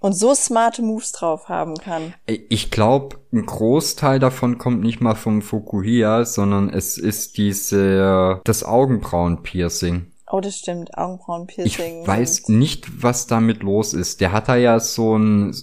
und 0.00 0.14
so 0.14 0.34
smarte 0.34 0.82
Moves 0.82 1.12
drauf 1.12 1.48
haben 1.48 1.76
kann. 1.76 2.14
Ich 2.26 2.70
glaube, 2.70 3.18
ein 3.32 3.44
Großteil 3.44 4.18
davon 4.18 4.58
kommt 4.58 4.82
nicht 4.82 5.00
mal 5.00 5.14
vom 5.14 5.42
Fukuhia, 5.42 6.24
sondern 6.24 6.70
es 6.70 6.96
ist 6.98 7.36
diese, 7.36 8.40
das 8.44 8.64
Augenbrauen-Piercing. 8.64 10.10
Oh, 10.32 10.40
das 10.40 10.56
stimmt, 10.56 10.90
Ich 10.90 10.96
Augenbrauenpiercing. 10.98 12.06
weiß 12.06 12.36
sind- 12.36 12.58
nicht, 12.58 13.02
was 13.02 13.26
damit 13.26 13.62
los 13.62 13.94
ist. 13.94 14.20
Der 14.20 14.32
hat 14.32 14.48
da 14.48 14.56
ja 14.56 14.78
so 14.80 15.16
ein 15.16 15.54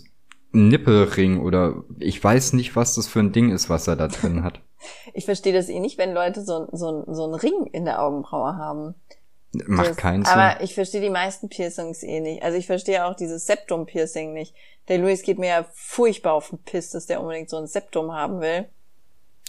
Nippelring 0.52 1.40
oder 1.42 1.84
ich 2.00 2.24
weiß 2.24 2.54
nicht, 2.54 2.76
was 2.76 2.96
das 2.96 3.08
für 3.08 3.20
ein 3.20 3.32
Ding 3.32 3.52
ist, 3.52 3.70
was 3.70 3.88
er 3.88 3.96
da 3.96 4.08
drin 4.08 4.44
hat. 4.44 4.62
Ich 5.14 5.26
verstehe 5.26 5.54
das 5.54 5.70
eh 5.70 5.80
nicht, 5.80 5.98
wenn 5.98 6.14
Leute 6.14 6.44
so, 6.46 6.68
so, 6.72 7.04
so 7.12 7.24
einen 7.26 7.34
Ring 7.34 7.66
in 7.74 7.84
der 7.86 8.02
Augenbraue 8.02 8.56
haben. 8.58 8.94
Macht 9.66 9.90
Das- 9.90 9.98
keinen 9.98 10.24
Sinn. 10.24 10.34
Aber 10.34 10.62
ich 10.62 10.76
verstehe 10.76 11.02
die 11.02 11.10
meisten 11.10 11.50
Piercings 11.50 12.04
eh 12.04 12.20
nicht. 12.20 12.44
Also 12.44 12.58
ich 12.60 12.68
verstehe 12.68 13.04
auch 13.06 13.16
dieses 13.16 13.48
Septum-Piercing 13.48 14.34
nicht. 14.34 14.54
Der 14.88 15.00
Luis 15.00 15.24
geht 15.24 15.40
mir 15.40 15.48
ja 15.50 15.66
furchtbar 15.74 16.34
auf 16.34 16.50
den 16.52 16.60
Piss, 16.60 16.92
dass 16.92 17.08
der 17.08 17.22
unbedingt 17.22 17.50
so 17.50 17.58
ein 17.58 17.66
Septum 17.68 18.12
haben 18.14 18.40
will. 18.40 18.66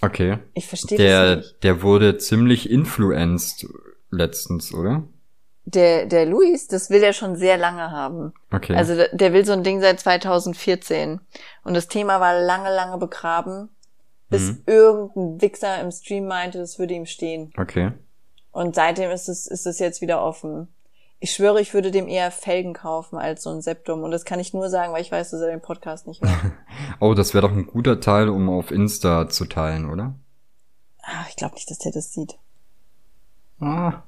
Okay. 0.01 0.39
Ich 0.55 0.67
verstehe 0.67 0.97
das 0.97 1.07
Der, 1.07 1.37
nicht. 1.37 1.63
der 1.63 1.83
wurde 1.83 2.17
ziemlich 2.19 2.71
influenced 2.71 3.67
letztens, 4.11 4.73
oder? 4.75 5.03
Der, 5.65 6.07
der 6.07 6.25
Luis, 6.25 6.67
das 6.67 6.89
will 6.89 7.03
er 7.03 7.13
schon 7.13 7.37
sehr 7.37 7.59
lange 7.59 7.91
haben. 7.91 8.33
Okay. 8.51 8.75
Also 8.75 8.95
der, 9.13 9.33
will 9.35 9.45
so 9.45 9.53
ein 9.53 9.63
Ding 9.65 9.81
seit 9.83 10.01
2014. 10.01 11.21
Und 11.63 11.75
das 11.75 11.89
Thema 11.89 12.21
war 12.21 12.41
lange, 12.41 12.75
lange 12.75 12.97
begraben, 12.97 13.69
bis 14.31 14.43
Mhm. 14.53 14.63
irgendein 14.67 15.41
Wichser 15.43 15.81
im 15.81 15.91
Stream 15.91 16.27
meinte, 16.27 16.59
das 16.59 16.79
würde 16.79 16.95
ihm 16.95 17.07
stehen. 17.07 17.53
okay. 17.59 17.93
Und 18.51 18.75
seitdem 18.75 19.11
ist 19.11 19.29
es, 19.29 19.47
ist 19.47 19.67
es 19.67 19.79
jetzt 19.79 20.01
wieder 20.01 20.23
offen. 20.23 20.69
Ich 21.21 21.33
schwöre, 21.33 21.61
ich 21.61 21.75
würde 21.75 21.91
dem 21.91 22.09
eher 22.09 22.31
Felgen 22.31 22.73
kaufen 22.73 23.17
als 23.19 23.43
so 23.43 23.51
ein 23.51 23.61
Septum. 23.61 24.03
Und 24.03 24.11
das 24.11 24.25
kann 24.25 24.41
ich 24.41 24.55
nur 24.55 24.71
sagen, 24.71 24.93
weil 24.93 25.03
ich 25.03 25.13
weiß, 25.13 25.31
dass 25.31 25.41
er 25.41 25.49
den 25.51 25.61
Podcast 25.61 26.07
nicht 26.07 26.23
hört. 26.23 26.33
Oh, 27.01 27.13
das 27.15 27.35
wäre 27.35 27.47
doch 27.47 27.55
ein 27.55 27.67
guter 27.67 28.01
Teil, 28.01 28.29
um 28.31 28.49
auf 28.49 28.71
Insta 28.71 29.29
zu 29.29 29.45
teilen, 29.45 29.91
oder? 29.91 30.15
Ah, 31.03 31.25
ich 31.29 31.37
glaube 31.37 31.55
nicht, 31.55 31.71
dass 31.71 31.79
der 31.79 31.93
das 31.93 32.13
sieht. 32.13 32.39
Ah. 33.61 34.03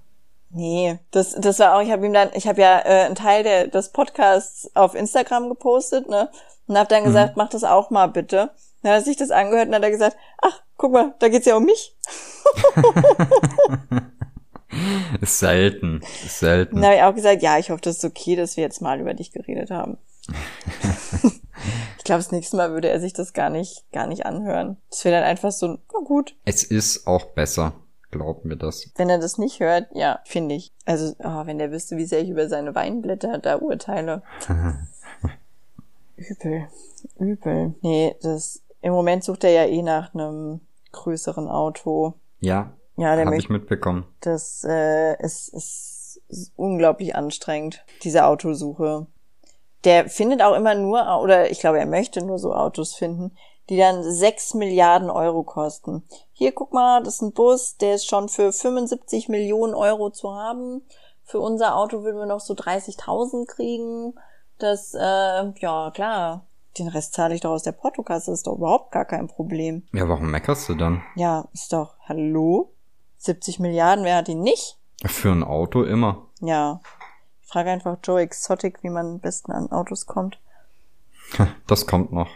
Nee, 0.53 0.99
das, 1.13 1.35
das 1.35 1.61
war 1.61 1.77
auch, 1.77 1.81
ich 1.81 1.93
habe 1.93 2.05
ihm 2.05 2.13
dann, 2.13 2.31
ich 2.35 2.49
habe 2.49 2.61
ja 2.61 2.81
äh, 2.81 3.07
einen 3.07 3.15
Teil 3.15 3.45
der, 3.45 3.69
des 3.69 3.91
Podcasts 3.91 4.69
auf 4.75 4.97
Instagram 4.97 5.49
gepostet, 5.49 6.09
ne? 6.09 6.29
Und 6.67 6.77
habe 6.77 6.89
dann 6.89 7.05
gesagt, 7.05 7.37
mhm. 7.37 7.43
mach 7.43 7.51
das 7.51 7.65
auch 7.65 7.91
mal 7.91 8.09
bitte. 8.09 8.51
Dann 8.83 8.93
hat 8.93 9.01
er 9.01 9.05
sich 9.05 9.17
das 9.17 9.31
angehört 9.31 9.69
und 9.69 9.75
hat 9.75 9.83
er 9.83 9.91
gesagt, 9.91 10.17
ach, 10.41 10.63
guck 10.77 10.93
mal, 10.93 11.15
da 11.21 11.29
geht's 11.29 11.47
ja 11.47 11.57
um 11.57 11.65
mich. 11.65 11.97
ist 15.21 15.39
selten, 15.39 16.01
ist 16.25 16.41
selten. 16.41 16.77
Dann 16.77 16.85
habe 16.85 16.97
ich 16.97 17.03
auch 17.03 17.15
gesagt, 17.15 17.43
ja, 17.43 17.59
ich 17.59 17.71
hoffe, 17.71 17.83
das 17.83 17.99
ist 17.99 18.05
okay, 18.05 18.35
dass 18.35 18.57
wir 18.57 18.65
jetzt 18.65 18.81
mal 18.81 19.01
über 19.01 19.15
dich 19.15 19.33
geredet 19.33 19.71
haben. 19.71 19.99
ich 21.99 22.05
glaube, 22.05 22.23
das 22.23 22.33
nächste 22.33 22.57
Mal 22.57 22.73
würde 22.73 22.89
er 22.89 23.01
sich 23.01 23.13
das 23.13 23.33
gar 23.33 23.51
nicht, 23.51 23.85
gar 23.93 24.07
nicht 24.07 24.27
anhören. 24.27 24.79
Das 24.91 25.05
wäre 25.05 25.17
dann 25.17 25.29
einfach 25.29 25.53
so, 25.53 25.79
na 25.93 26.01
gut. 26.05 26.35
Es 26.45 26.65
ist 26.65 27.07
auch 27.07 27.27
besser. 27.27 27.75
Glaub 28.11 28.44
mir 28.44 28.57
das. 28.57 28.90
Wenn 28.96 29.09
er 29.09 29.18
das 29.18 29.38
nicht 29.38 29.61
hört, 29.61 29.87
ja, 29.94 30.20
finde 30.25 30.57
ich. 30.57 30.73
Also, 30.85 31.14
oh, 31.20 31.46
wenn 31.46 31.59
der 31.59 31.70
wüsste, 31.70 31.96
wie 31.96 32.07
sehr 32.07 32.20
ich 32.20 32.31
über 32.31 32.49
seine 32.49 32.75
Weinblätter 32.75 33.38
da 33.38 33.57
urteile. 33.57 34.23
übel. 36.16 36.66
Übel. 37.18 37.75
Nee, 37.83 38.16
das, 38.20 38.62
im 38.83 38.92
Moment 38.92 39.23
sucht 39.23 39.44
er 39.44 39.51
ja 39.51 39.64
eh 39.64 39.83
nach 39.83 40.12
einem 40.12 40.61
größeren 40.92 41.49
Auto. 41.49 42.14
Ja. 42.40 42.73
Ja, 42.96 43.16
der 43.16 43.27
Hab 43.27 43.35
ich 43.35 43.49
mitbekommen. 43.49 44.05
Das 44.20 44.64
äh, 44.68 45.14
ist, 45.23 45.49
ist, 45.49 46.20
ist 46.29 46.53
unglaublich 46.57 47.14
anstrengend, 47.14 47.85
diese 48.03 48.27
Autosuche. 48.27 49.07
Der 49.85 50.09
findet 50.11 50.42
auch 50.42 50.55
immer 50.55 50.75
nur, 50.75 51.20
oder 51.23 51.51
ich 51.51 51.61
glaube, 51.61 51.79
er 51.79 51.87
möchte 51.87 52.23
nur 52.23 52.38
so 52.38 52.55
Autos 52.55 52.94
finden, 52.94 53.33
die 53.70 53.79
dann 53.79 54.03
sechs 54.03 54.53
Milliarden 54.53 55.09
Euro 55.09 55.44
kosten. 55.44 56.03
Hier, 56.40 56.53
guck 56.53 56.72
mal, 56.72 57.03
das 57.03 57.16
ist 57.16 57.20
ein 57.20 57.33
Bus, 57.33 57.76
der 57.76 57.96
ist 57.96 58.09
schon 58.09 58.31
für 58.31 58.50
75 58.50 59.29
Millionen 59.29 59.74
Euro 59.74 60.09
zu 60.09 60.35
haben. 60.35 60.81
Für 61.22 61.38
unser 61.38 61.76
Auto 61.76 62.03
würden 62.03 62.16
wir 62.16 62.24
noch 62.24 62.40
so 62.40 62.55
30.000 62.55 63.46
kriegen. 63.46 64.14
Das, 64.59 64.94
äh, 64.94 65.53
ja, 65.59 65.90
klar, 65.90 66.46
den 66.79 66.88
Rest 66.88 67.12
zahle 67.12 67.35
ich 67.35 67.42
doch 67.42 67.50
aus 67.50 67.64
der 67.64 67.72
Portokasse, 67.72 68.33
ist 68.33 68.46
doch 68.46 68.57
überhaupt 68.57 68.90
gar 68.90 69.05
kein 69.05 69.29
Problem. 69.29 69.83
Ja, 69.92 70.09
warum 70.09 70.31
meckerst 70.31 70.66
du 70.70 70.76
dann? 70.76 71.03
Ja, 71.14 71.46
ist 71.53 71.74
doch, 71.74 71.96
hallo? 72.09 72.72
70 73.18 73.59
Milliarden, 73.61 74.07
wer 74.07 74.16
hat 74.16 74.29
die 74.29 74.35
nicht? 74.35 74.79
Für 75.05 75.33
ein 75.33 75.44
Auto 75.44 75.83
immer. 75.83 76.26
Ja. 76.40 76.81
Ich 77.42 77.48
frage 77.48 77.70
einfach 77.70 77.98
Joe 78.03 78.22
Exotic, 78.22 78.83
wie 78.83 78.88
man 78.88 79.07
am 79.07 79.18
besten 79.18 79.53
an 79.53 79.70
Autos 79.70 80.07
kommt. 80.07 80.40
Das 81.66 81.87
kommt 81.87 82.12
noch. 82.12 82.31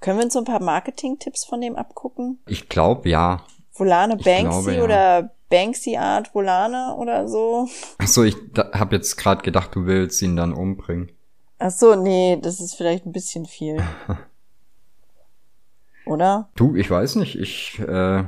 Können 0.00 0.18
wir 0.18 0.24
uns 0.24 0.34
so 0.34 0.40
ein 0.40 0.44
paar 0.44 0.62
Marketing-Tipps 0.62 1.44
von 1.44 1.60
dem 1.60 1.76
abgucken? 1.76 2.38
Ich 2.46 2.68
glaube, 2.68 3.08
ja. 3.08 3.44
Volane 3.72 4.16
Banksy 4.16 4.42
glaube, 4.42 4.74
ja. 4.74 4.84
oder 4.84 5.30
Banksy 5.48 5.96
Art 5.96 6.34
Volane 6.34 6.94
oder 6.96 7.28
so? 7.28 7.68
Ach 7.98 8.06
so, 8.06 8.24
ich 8.24 8.36
habe 8.72 8.96
jetzt 8.96 9.16
gerade 9.16 9.42
gedacht, 9.42 9.74
du 9.74 9.86
willst 9.86 10.20
ihn 10.22 10.36
dann 10.36 10.52
umbringen. 10.52 11.12
Ach 11.58 11.70
so, 11.70 11.94
nee, 11.94 12.38
das 12.40 12.60
ist 12.60 12.74
vielleicht 12.74 13.06
ein 13.06 13.12
bisschen 13.12 13.46
viel. 13.46 13.82
oder? 16.06 16.48
Du, 16.54 16.74
ich 16.76 16.90
weiß 16.90 17.16
nicht. 17.16 17.36
Ich 17.36 17.78
äh, 17.78 18.22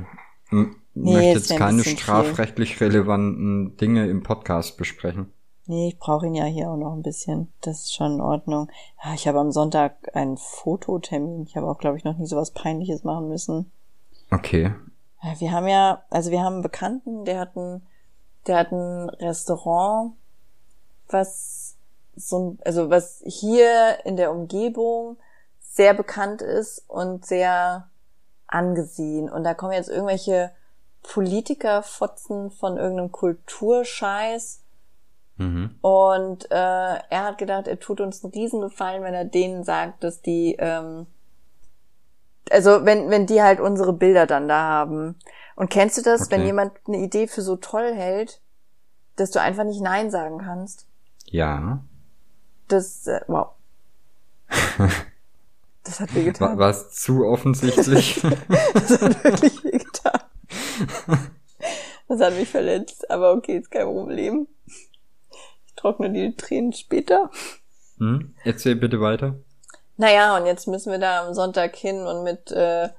nee, 0.51 0.67
möchte 0.93 1.29
jetzt 1.29 1.57
keine 1.57 1.83
strafrechtlich 1.83 2.77
viel. 2.77 2.87
relevanten 2.87 3.77
Dinge 3.77 4.07
im 4.07 4.23
Podcast 4.23 4.77
besprechen. 4.77 5.31
Nee, 5.69 5.89
ich 5.89 5.99
brauche 5.99 6.25
ihn 6.25 6.33
ja 6.33 6.45
hier 6.45 6.71
auch 6.71 6.77
noch 6.77 6.93
ein 6.93 7.03
bisschen. 7.03 7.53
Das 7.61 7.81
ist 7.81 7.93
schon 7.93 8.13
in 8.13 8.21
Ordnung. 8.21 8.71
Ja, 9.03 9.13
ich 9.13 9.27
habe 9.27 9.37
am 9.37 9.51
Sonntag 9.51 10.15
einen 10.15 10.35
Fototermin. 10.35 11.43
Ich 11.43 11.55
habe 11.55 11.69
auch, 11.69 11.77
glaube 11.77 11.95
ich, 11.95 12.03
noch 12.03 12.17
nie 12.17 12.25
so 12.25 12.37
was 12.37 12.49
Peinliches 12.49 13.03
machen 13.03 13.27
müssen. 13.27 13.71
Okay. 14.31 14.73
Wir 15.37 15.51
haben 15.51 15.67
ja, 15.67 16.01
also 16.09 16.31
wir 16.31 16.41
haben 16.41 16.53
einen 16.53 16.61
Bekannten, 16.63 17.23
der 17.23 17.39
hat 17.39 17.55
ein, 17.55 17.85
der 18.47 18.57
hat 18.57 18.71
ein 18.71 19.09
Restaurant, 19.09 20.13
was 21.07 21.75
so, 22.15 22.57
also 22.65 22.89
was 22.89 23.21
hier 23.23 24.03
in 24.05 24.17
der 24.17 24.31
Umgebung 24.31 25.17
sehr 25.59 25.93
bekannt 25.93 26.41
ist 26.41 26.83
und 26.87 27.27
sehr 27.27 27.87
angesehen. 28.47 29.29
Und 29.29 29.43
da 29.43 29.53
kommen 29.53 29.73
jetzt 29.73 29.89
irgendwelche 29.89 30.49
Politikerfotzen 31.03 32.49
von 32.49 32.77
irgendeinem 32.77 33.11
Kulturscheiß 33.11 34.61
Mhm. 35.39 35.71
Und 35.79 36.51
äh, 36.51 36.55
er 36.55 37.23
hat 37.23 37.37
gedacht, 37.37 37.67
er 37.67 37.79
tut 37.79 38.01
uns 38.01 38.23
einen 38.23 38.33
Riesengefallen, 38.33 39.01
wenn 39.03 39.13
er 39.13 39.23
denen 39.23 39.63
sagt, 39.63 40.03
dass 40.03 40.21
die, 40.21 40.57
ähm, 40.59 41.07
also 42.51 42.85
wenn, 42.85 43.09
wenn 43.09 43.25
die 43.25 43.41
halt 43.41 43.61
unsere 43.61 43.93
Bilder 43.93 44.27
dann 44.27 44.49
da 44.49 44.59
haben. 44.59 45.17
Und 45.55 45.69
kennst 45.69 45.97
du 45.97 46.01
das, 46.01 46.23
okay. 46.23 46.31
wenn 46.31 46.45
jemand 46.45 46.73
eine 46.87 46.97
Idee 46.97 47.27
für 47.27 47.41
so 47.41 47.55
toll 47.55 47.93
hält, 47.93 48.41
dass 49.15 49.31
du 49.31 49.39
einfach 49.39 49.63
nicht 49.63 49.81
Nein 49.81 50.11
sagen 50.11 50.39
kannst? 50.39 50.87
Ja. 51.25 51.79
Das, 52.67 53.07
äh, 53.07 53.21
wow. 53.27 53.51
das 55.85 56.01
hat 56.01 56.13
wehgetan. 56.13 56.57
War 56.57 56.69
es 56.69 56.91
zu 56.91 57.25
offensichtlich? 57.25 58.21
das 58.73 59.01
hat 59.01 59.23
wirklich 59.23 59.63
wehgetan. 59.63 60.19
Das 62.11 62.21
hat 62.21 62.33
mich 62.33 62.49
verletzt, 62.49 63.11
aber 63.11 63.33
okay, 63.33 63.59
ist 63.59 63.69
kein 63.69 63.85
Problem 63.85 64.47
trockne 65.79 66.11
die 66.11 66.35
Tränen 66.35 66.73
später. 66.73 67.29
Hm? 67.97 68.35
Erzähl 68.43 68.75
bitte 68.75 69.01
weiter. 69.01 69.35
Naja, 69.97 70.37
und 70.37 70.45
jetzt 70.45 70.67
müssen 70.67 70.91
wir 70.91 70.99
da 70.99 71.27
am 71.27 71.33
Sonntag 71.33 71.75
hin 71.75 72.05
und 72.05 72.23
mit 72.23 72.51
äh, 72.51 72.89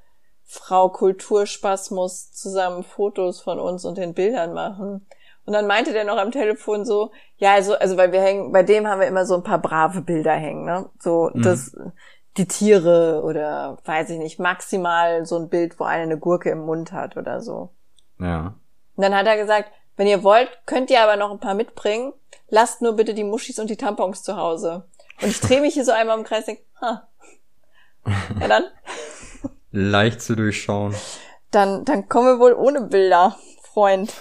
Frau 0.44 0.88
Kulturspasmus 0.88 2.32
zusammen 2.32 2.82
Fotos 2.82 3.40
von 3.40 3.58
uns 3.58 3.84
und 3.84 3.96
den 3.96 4.14
Bildern 4.14 4.52
machen. 4.52 5.06
Und 5.46 5.54
dann 5.54 5.66
meinte 5.66 5.92
der 5.92 6.04
noch 6.04 6.18
am 6.18 6.30
Telefon 6.30 6.84
so, 6.84 7.12
ja, 7.36 7.54
also, 7.54 7.74
also 7.74 7.96
weil 7.96 8.12
wir 8.12 8.20
hängen, 8.20 8.52
bei 8.52 8.62
dem 8.62 8.86
haben 8.86 9.00
wir 9.00 9.06
immer 9.06 9.24
so 9.24 9.34
ein 9.34 9.42
paar 9.42 9.60
brave 9.60 10.02
Bilder 10.02 10.34
hängen, 10.34 10.64
ne? 10.64 10.90
So, 10.98 11.30
mhm. 11.32 11.42
das, 11.42 11.74
die 12.36 12.46
Tiere 12.46 13.22
oder 13.24 13.78
weiß 13.84 14.10
ich 14.10 14.18
nicht, 14.18 14.38
maximal 14.38 15.24
so 15.24 15.36
ein 15.36 15.48
Bild, 15.48 15.80
wo 15.80 15.84
einer 15.84 16.02
eine 16.02 16.18
Gurke 16.18 16.50
im 16.50 16.60
Mund 16.60 16.92
hat 16.92 17.16
oder 17.16 17.40
so. 17.40 17.70
Ja. 18.18 18.54
Und 18.96 19.02
dann 19.02 19.14
hat 19.14 19.26
er 19.26 19.36
gesagt, 19.36 19.70
wenn 19.96 20.06
ihr 20.06 20.22
wollt, 20.22 20.48
könnt 20.66 20.90
ihr 20.90 21.02
aber 21.02 21.16
noch 21.16 21.30
ein 21.30 21.40
paar 21.40 21.54
mitbringen. 21.54 22.12
Lasst 22.50 22.82
nur 22.82 22.94
bitte 22.94 23.14
die 23.14 23.24
Muschis 23.24 23.58
und 23.58 23.70
die 23.70 23.76
Tampons 23.76 24.22
zu 24.22 24.36
Hause. 24.36 24.88
Und 25.22 25.28
ich 25.28 25.40
drehe 25.40 25.60
mich 25.60 25.74
hier 25.74 25.84
so 25.84 25.92
einmal 25.92 26.18
im 26.18 26.24
Kreis 26.24 26.40
und 26.40 26.48
denke, 26.48 26.64
ha. 26.80 27.08
Ja 28.40 28.48
dann. 28.48 28.64
Leicht 29.70 30.20
zu 30.20 30.34
durchschauen. 30.34 30.94
Dann, 31.50 31.84
dann 31.84 32.08
kommen 32.08 32.26
wir 32.26 32.38
wohl 32.40 32.54
ohne 32.54 32.82
Bilder, 32.82 33.36
Freund. 33.62 34.12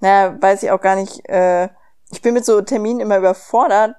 naja, 0.00 0.40
weiß 0.40 0.62
ich 0.62 0.70
auch 0.70 0.80
gar 0.80 0.96
nicht. 0.96 1.28
Äh, 1.28 1.68
ich 2.10 2.22
bin 2.22 2.34
mit 2.34 2.44
so 2.44 2.60
Terminen 2.60 3.00
immer 3.00 3.18
überfordert, 3.18 3.96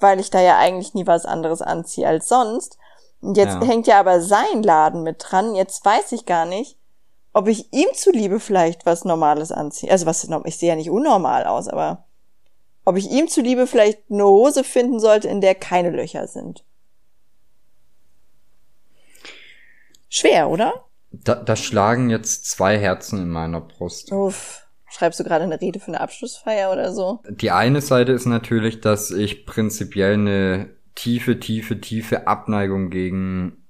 weil 0.00 0.18
ich 0.18 0.30
da 0.30 0.40
ja 0.40 0.58
eigentlich 0.58 0.94
nie 0.94 1.06
was 1.06 1.26
anderes 1.26 1.62
anziehe 1.62 2.06
als 2.06 2.28
sonst. 2.28 2.78
Und 3.20 3.36
jetzt 3.36 3.54
ja. 3.54 3.64
hängt 3.64 3.86
ja 3.86 4.00
aber 4.00 4.20
sein 4.20 4.62
Laden 4.62 5.02
mit 5.02 5.16
dran. 5.20 5.54
Jetzt 5.54 5.84
weiß 5.84 6.12
ich 6.12 6.26
gar 6.26 6.46
nicht, 6.46 6.78
ob 7.32 7.48
ich 7.48 7.72
ihm 7.72 7.88
zuliebe 7.94 8.40
vielleicht 8.40 8.86
was 8.86 9.04
Normales 9.04 9.52
anziehe. 9.52 9.90
Also 9.90 10.06
was, 10.06 10.28
ich 10.44 10.56
sehe 10.56 10.70
ja 10.70 10.76
nicht 10.76 10.90
unnormal 10.90 11.44
aus, 11.44 11.68
aber 11.68 12.04
ob 12.84 12.96
ich 12.96 13.10
ihm 13.10 13.28
zuliebe 13.28 13.66
vielleicht 13.66 14.00
eine 14.10 14.24
Hose 14.24 14.64
finden 14.64 15.00
sollte, 15.00 15.28
in 15.28 15.40
der 15.40 15.54
keine 15.54 15.90
Löcher 15.90 16.26
sind. 16.26 16.64
Schwer, 20.08 20.50
oder? 20.50 20.84
Da, 21.10 21.36
da 21.36 21.56
schlagen 21.56 22.10
jetzt 22.10 22.46
zwei 22.46 22.78
Herzen 22.78 23.18
in 23.18 23.28
meiner 23.28 23.60
Brust. 23.60 24.12
Uff. 24.12 24.66
Schreibst 24.90 25.18
du 25.20 25.24
gerade 25.24 25.44
eine 25.44 25.58
Rede 25.58 25.80
für 25.80 25.88
eine 25.88 26.00
Abschlussfeier 26.00 26.70
oder 26.70 26.92
so? 26.92 27.20
Die 27.26 27.50
eine 27.50 27.80
Seite 27.80 28.12
ist 28.12 28.26
natürlich, 28.26 28.82
dass 28.82 29.10
ich 29.10 29.46
prinzipiell 29.46 30.14
eine 30.14 30.68
tiefe, 30.94 31.40
tiefe, 31.40 31.80
tiefe 31.80 32.26
Abneigung 32.26 32.90
gegen 32.90 33.64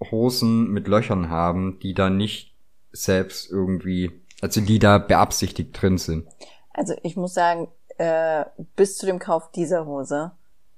Hosen 0.00 0.70
mit 0.70 0.88
Löchern 0.88 1.28
haben, 1.28 1.78
die 1.80 1.92
da 1.92 2.08
nicht 2.08 2.51
selbst 2.92 3.50
irgendwie, 3.50 4.12
also 4.40 4.60
die 4.60 4.78
da 4.78 4.98
beabsichtigt 4.98 5.80
drin 5.80 5.98
sind. 5.98 6.28
Also 6.72 6.94
ich 7.02 7.16
muss 7.16 7.34
sagen, 7.34 7.68
äh, 7.98 8.44
bis 8.76 8.98
zu 8.98 9.06
dem 9.06 9.18
Kauf 9.18 9.50
dieser 9.52 9.86
Hose 9.86 10.32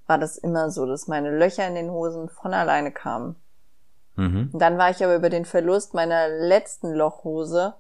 war 0.06 0.18
das 0.18 0.36
immer 0.36 0.70
so, 0.70 0.86
dass 0.86 1.08
meine 1.08 1.36
Löcher 1.36 1.66
in 1.66 1.74
den 1.74 1.90
Hosen 1.90 2.28
von 2.28 2.52
alleine 2.52 2.92
kamen. 2.92 3.36
Mhm. 4.16 4.50
Dann 4.52 4.78
war 4.78 4.90
ich 4.90 5.02
aber 5.02 5.16
über 5.16 5.30
den 5.30 5.44
Verlust 5.44 5.94
meiner 5.94 6.28
letzten 6.28 6.92
Lochhose 6.92 7.74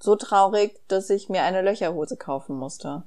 so 0.00 0.16
traurig, 0.16 0.80
dass 0.88 1.10
ich 1.10 1.28
mir 1.28 1.42
eine 1.42 1.62
Löcherhose 1.62 2.16
kaufen 2.16 2.56
musste. 2.56 3.02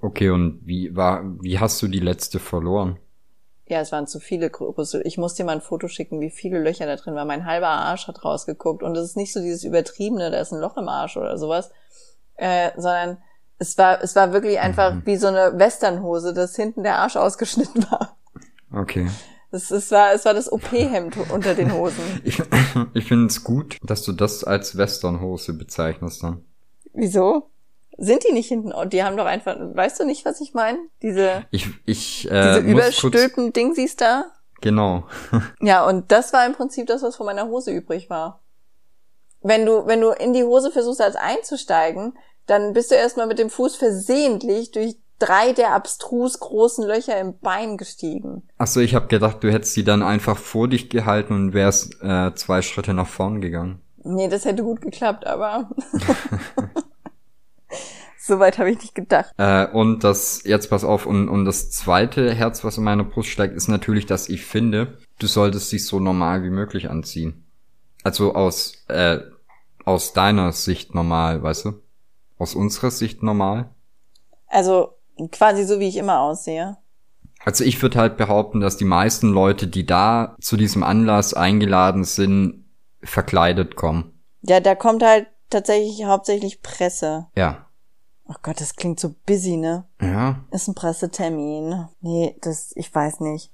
Okay, 0.00 0.30
und 0.30 0.60
wie 0.64 0.94
war, 0.94 1.22
wie 1.40 1.58
hast 1.58 1.80
du 1.82 1.88
die 1.88 2.00
letzte 2.00 2.38
verloren? 2.38 2.98
Ja, 3.72 3.80
es 3.80 3.90
waren 3.90 4.06
zu 4.06 4.20
viele 4.20 4.50
Größe. 4.50 5.00
Ich 5.04 5.16
musste 5.16 5.38
dir 5.38 5.46
mal 5.46 5.52
ein 5.52 5.62
Foto 5.62 5.88
schicken, 5.88 6.20
wie 6.20 6.28
viele 6.28 6.60
Löcher 6.60 6.84
da 6.84 6.96
drin 6.96 7.14
waren. 7.14 7.26
Mein 7.26 7.46
halber 7.46 7.68
Arsch 7.68 8.06
hat 8.06 8.22
rausgeguckt. 8.22 8.82
Und 8.82 8.94
es 8.98 9.06
ist 9.06 9.16
nicht 9.16 9.32
so 9.32 9.40
dieses 9.40 9.64
übertriebene, 9.64 10.30
da 10.30 10.38
ist 10.40 10.52
ein 10.52 10.60
Loch 10.60 10.76
im 10.76 10.90
Arsch 10.90 11.16
oder 11.16 11.38
sowas, 11.38 11.70
äh, 12.34 12.70
sondern 12.76 13.22
es 13.56 13.78
war, 13.78 14.02
es 14.02 14.14
war 14.14 14.34
wirklich 14.34 14.60
einfach 14.60 14.92
mhm. 14.92 15.06
wie 15.06 15.16
so 15.16 15.28
eine 15.28 15.58
Westernhose, 15.58 16.34
dass 16.34 16.54
hinten 16.54 16.82
der 16.82 16.98
Arsch 16.98 17.16
ausgeschnitten 17.16 17.90
war. 17.90 18.18
Okay. 18.70 19.08
Es, 19.50 19.70
es 19.70 19.90
war, 19.90 20.12
es 20.12 20.26
war 20.26 20.34
das 20.34 20.52
OP-Hemd 20.52 21.16
unter 21.30 21.54
den 21.54 21.72
Hosen. 21.72 22.20
Ich, 22.24 22.42
ich 22.92 23.06
finde 23.06 23.28
es 23.28 23.42
gut, 23.42 23.78
dass 23.82 24.02
du 24.02 24.12
das 24.12 24.44
als 24.44 24.76
Westernhose 24.76 25.54
bezeichnest 25.54 26.22
dann. 26.22 26.44
Wieso? 26.92 27.48
Sind 27.98 28.24
die 28.28 28.32
nicht 28.32 28.48
hinten? 28.48 28.72
Oh, 28.72 28.84
die 28.84 29.02
haben 29.04 29.16
doch 29.16 29.26
einfach, 29.26 29.56
weißt 29.58 30.00
du 30.00 30.04
nicht, 30.04 30.24
was 30.24 30.40
ich 30.40 30.54
meine? 30.54 30.78
Diese, 31.02 31.44
Ich, 31.50 31.66
ich, 31.84 32.30
äh, 32.30 32.54
diese 32.54 32.58
überstülpen 32.66 33.52
Dingsies 33.52 33.96
da? 33.96 34.24
genau. 34.60 35.04
Ja, 35.60 35.86
und 35.86 36.10
das 36.12 36.32
war 36.32 36.46
im 36.46 36.52
Prinzip 36.54 36.86
das, 36.86 37.02
was 37.02 37.16
von 37.16 37.26
meiner 37.26 37.46
Hose 37.48 37.70
übrig 37.72 38.08
war. 38.10 38.40
Wenn 39.42 39.66
du, 39.66 39.86
wenn 39.86 40.00
du 40.00 40.10
in 40.10 40.32
die 40.32 40.44
Hose 40.44 40.70
versuchst, 40.70 41.00
als 41.00 41.16
einzusteigen, 41.16 42.16
dann 42.46 42.72
bist 42.72 42.90
du 42.90 42.94
erstmal 42.94 43.26
mit 43.26 43.38
dem 43.38 43.50
Fuß 43.50 43.76
versehentlich 43.76 44.70
durch 44.70 44.96
drei 45.18 45.52
der 45.52 45.72
abstrus 45.72 46.40
großen 46.40 46.84
Löcher 46.86 47.18
im 47.20 47.38
Bein 47.38 47.76
gestiegen. 47.76 48.48
Ach 48.58 48.66
so, 48.66 48.80
ich 48.80 48.94
habe 48.94 49.06
gedacht, 49.06 49.42
du 49.42 49.52
hättest 49.52 49.74
sie 49.74 49.84
dann 49.84 50.02
einfach 50.02 50.36
vor 50.38 50.68
dich 50.68 50.90
gehalten 50.90 51.34
und 51.34 51.54
wärst 51.54 51.96
äh, 52.02 52.34
zwei 52.34 52.62
Schritte 52.62 52.94
nach 52.94 53.06
vorn 53.06 53.40
gegangen. 53.40 53.80
Nee, 54.04 54.28
das 54.28 54.44
hätte 54.44 54.64
gut 54.64 54.80
geklappt, 54.80 55.26
aber 55.26 55.70
soweit 58.22 58.58
habe 58.58 58.70
ich 58.70 58.78
nicht 58.78 58.94
gedacht. 58.94 59.32
Äh, 59.36 59.66
und 59.66 60.04
das, 60.04 60.42
jetzt 60.44 60.70
pass 60.70 60.84
auf, 60.84 61.06
und, 61.06 61.28
und 61.28 61.44
das 61.44 61.70
zweite 61.70 62.32
Herz, 62.34 62.64
was 62.64 62.78
in 62.78 62.84
meiner 62.84 63.04
Brust 63.04 63.28
steigt, 63.28 63.54
ist 63.54 63.68
natürlich, 63.68 64.06
dass 64.06 64.28
ich 64.28 64.44
finde, 64.44 64.98
du 65.18 65.26
solltest 65.26 65.72
dich 65.72 65.86
so 65.86 66.00
normal 66.00 66.42
wie 66.42 66.50
möglich 66.50 66.90
anziehen. 66.90 67.44
Also 68.04 68.34
aus, 68.34 68.84
äh, 68.88 69.20
aus 69.84 70.12
deiner 70.12 70.52
Sicht 70.52 70.94
normal, 70.94 71.42
weißt 71.42 71.66
du? 71.66 71.82
Aus 72.38 72.54
unserer 72.54 72.90
Sicht 72.90 73.22
normal. 73.22 73.70
Also 74.46 74.94
quasi 75.30 75.64
so, 75.64 75.80
wie 75.80 75.88
ich 75.88 75.96
immer 75.96 76.20
aussehe. 76.20 76.76
Also 77.44 77.64
ich 77.64 77.80
würde 77.82 77.98
halt 77.98 78.16
behaupten, 78.16 78.60
dass 78.60 78.76
die 78.76 78.84
meisten 78.84 79.32
Leute, 79.32 79.66
die 79.66 79.84
da 79.84 80.36
zu 80.40 80.56
diesem 80.56 80.82
Anlass 80.82 81.34
eingeladen 81.34 82.04
sind, 82.04 82.64
verkleidet 83.02 83.74
kommen. 83.74 84.12
Ja, 84.42 84.60
da 84.60 84.74
kommt 84.74 85.02
halt 85.02 85.26
tatsächlich 85.50 86.04
hauptsächlich 86.04 86.62
Presse. 86.62 87.26
Ja. 87.36 87.61
Oh 88.32 88.38
Gott, 88.42 88.60
das 88.60 88.76
klingt 88.76 88.98
so 88.98 89.14
busy, 89.26 89.56
ne? 89.58 89.84
Ja. 90.00 90.42
Ist 90.50 90.66
ein 90.68 90.74
Pressetermin. 90.74 91.86
Nee, 92.00 92.34
das, 92.40 92.72
ich 92.76 92.94
weiß 92.94 93.20
nicht. 93.20 93.50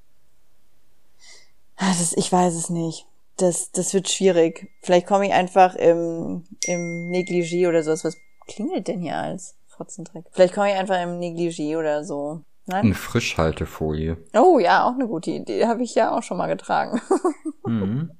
Ah, 1.77 1.89
Das, 1.99 2.13
ich 2.13 2.31
weiß 2.31 2.55
es 2.55 2.71
nicht. 2.71 3.07
Das, 3.39 3.73
das 3.73 3.93
wird 3.95 4.09
schwierig. 4.09 4.71
Vielleicht 4.83 5.07
komme 5.07 5.27
ich 5.27 5.33
einfach 5.33 5.75
im, 5.75 6.45
im 6.65 7.11
Negligé 7.11 7.69
oder 7.69 7.83
sowas. 7.83 8.05
Was 8.05 8.17
klingelt 8.47 8.87
denn 8.89 9.01
hier 9.01 9.17
als 9.17 9.57
Fotzendreck? 9.67 10.27
Vielleicht 10.31 10.55
komme 10.55 10.71
ich 10.73 10.77
einfach 10.79 11.01
im 11.03 11.19
Negligé 11.19 11.77
oder 11.79 12.05
so. 12.05 12.43
Nein? 12.67 12.85
Eine 12.87 12.95
Frischhaltefolie. 12.95 14.17
Oh 14.35 14.59
ja, 14.59 14.85
auch 14.87 14.95
eine 14.95 15.09
gute 15.09 15.31
Idee. 15.31 15.67
Habe 15.67 15.83
ich 15.83 15.95
ja 15.95 16.17
auch 16.17 16.23
schon 16.23 16.37
mal 16.39 16.49
getragen. 16.49 17.01
Mhm. 17.67 18.11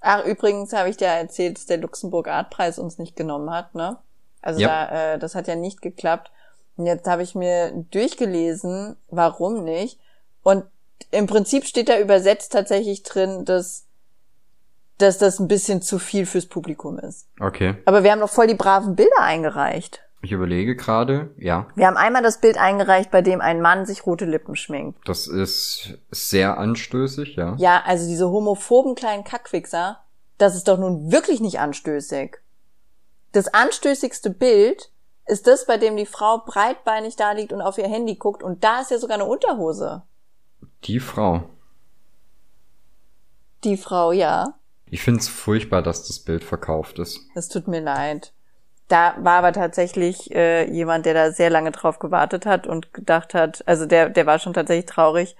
Ach, 0.00 0.24
übrigens 0.24 0.72
habe 0.72 0.88
ich 0.88 0.96
dir 0.96 1.08
erzählt, 1.08 1.58
dass 1.58 1.66
der 1.66 1.76
Luxemburg 1.76 2.26
Artpreis 2.26 2.78
uns 2.78 2.96
nicht 2.96 3.16
genommen 3.16 3.50
hat, 3.50 3.74
ne? 3.74 3.98
Also 4.44 4.60
Ja. 4.60 4.68
da, 4.68 5.14
äh, 5.14 5.18
das 5.18 5.34
hat 5.34 5.48
ja 5.48 5.56
nicht 5.56 5.82
geklappt. 5.82 6.30
Und 6.76 6.86
jetzt 6.86 7.06
habe 7.06 7.22
ich 7.22 7.34
mir 7.34 7.72
durchgelesen, 7.90 8.96
warum 9.08 9.64
nicht. 9.64 9.98
Und 10.42 10.64
im 11.10 11.26
Prinzip 11.26 11.64
steht 11.64 11.88
da 11.88 11.98
übersetzt 11.98 12.52
tatsächlich 12.52 13.02
drin, 13.04 13.44
dass, 13.44 13.86
dass 14.98 15.18
das 15.18 15.38
ein 15.38 15.48
bisschen 15.48 15.82
zu 15.82 15.98
viel 15.98 16.26
fürs 16.26 16.46
Publikum 16.46 16.98
ist. 16.98 17.28
Okay. 17.40 17.76
Aber 17.84 18.02
wir 18.02 18.12
haben 18.12 18.20
doch 18.20 18.30
voll 18.30 18.46
die 18.48 18.54
braven 18.54 18.96
Bilder 18.96 19.20
eingereicht. 19.20 20.00
Ich 20.22 20.32
überlege 20.32 20.74
gerade, 20.74 21.30
ja. 21.36 21.66
Wir 21.74 21.86
haben 21.86 21.98
einmal 21.98 22.22
das 22.22 22.40
Bild 22.40 22.56
eingereicht, 22.56 23.10
bei 23.10 23.20
dem 23.20 23.40
ein 23.42 23.60
Mann 23.60 23.84
sich 23.84 24.06
rote 24.06 24.24
Lippen 24.24 24.56
schminkt. 24.56 25.06
Das 25.06 25.26
ist 25.26 25.98
sehr 26.10 26.56
anstößig, 26.56 27.36
ja. 27.36 27.54
Ja, 27.58 27.82
also 27.84 28.08
diese 28.08 28.30
homophoben 28.30 28.94
kleinen 28.94 29.24
Kackwichser, 29.24 30.00
das 30.38 30.54
ist 30.56 30.66
doch 30.66 30.78
nun 30.78 31.12
wirklich 31.12 31.40
nicht 31.40 31.60
anstößig. 31.60 32.38
Das 33.34 33.52
anstößigste 33.52 34.30
Bild 34.30 34.92
ist 35.26 35.48
das, 35.48 35.66
bei 35.66 35.76
dem 35.76 35.96
die 35.96 36.06
Frau 36.06 36.38
breitbeinig 36.46 37.16
da 37.16 37.32
liegt 37.32 37.52
und 37.52 37.62
auf 37.62 37.78
ihr 37.78 37.88
Handy 37.88 38.14
guckt 38.14 38.44
und 38.44 38.62
da 38.62 38.80
ist 38.80 38.92
ja 38.92 38.98
sogar 38.98 39.16
eine 39.16 39.24
Unterhose. 39.24 40.02
Die 40.84 41.00
Frau. 41.00 41.42
Die 43.64 43.76
Frau, 43.76 44.12
ja. 44.12 44.54
Ich 44.88 45.02
find's 45.02 45.26
furchtbar, 45.26 45.82
dass 45.82 46.06
das 46.06 46.20
Bild 46.20 46.44
verkauft 46.44 47.00
ist. 47.00 47.18
Es 47.34 47.48
tut 47.48 47.66
mir 47.66 47.80
leid. 47.80 48.32
Da 48.86 49.16
war 49.18 49.38
aber 49.38 49.52
tatsächlich 49.52 50.32
äh, 50.32 50.70
jemand, 50.70 51.04
der 51.04 51.14
da 51.14 51.32
sehr 51.32 51.50
lange 51.50 51.72
drauf 51.72 51.98
gewartet 51.98 52.46
hat 52.46 52.68
und 52.68 52.94
gedacht 52.94 53.34
hat, 53.34 53.66
also 53.66 53.84
der, 53.84 54.10
der 54.10 54.26
war 54.26 54.38
schon 54.38 54.52
tatsächlich 54.52 54.86
traurig. 54.86 55.34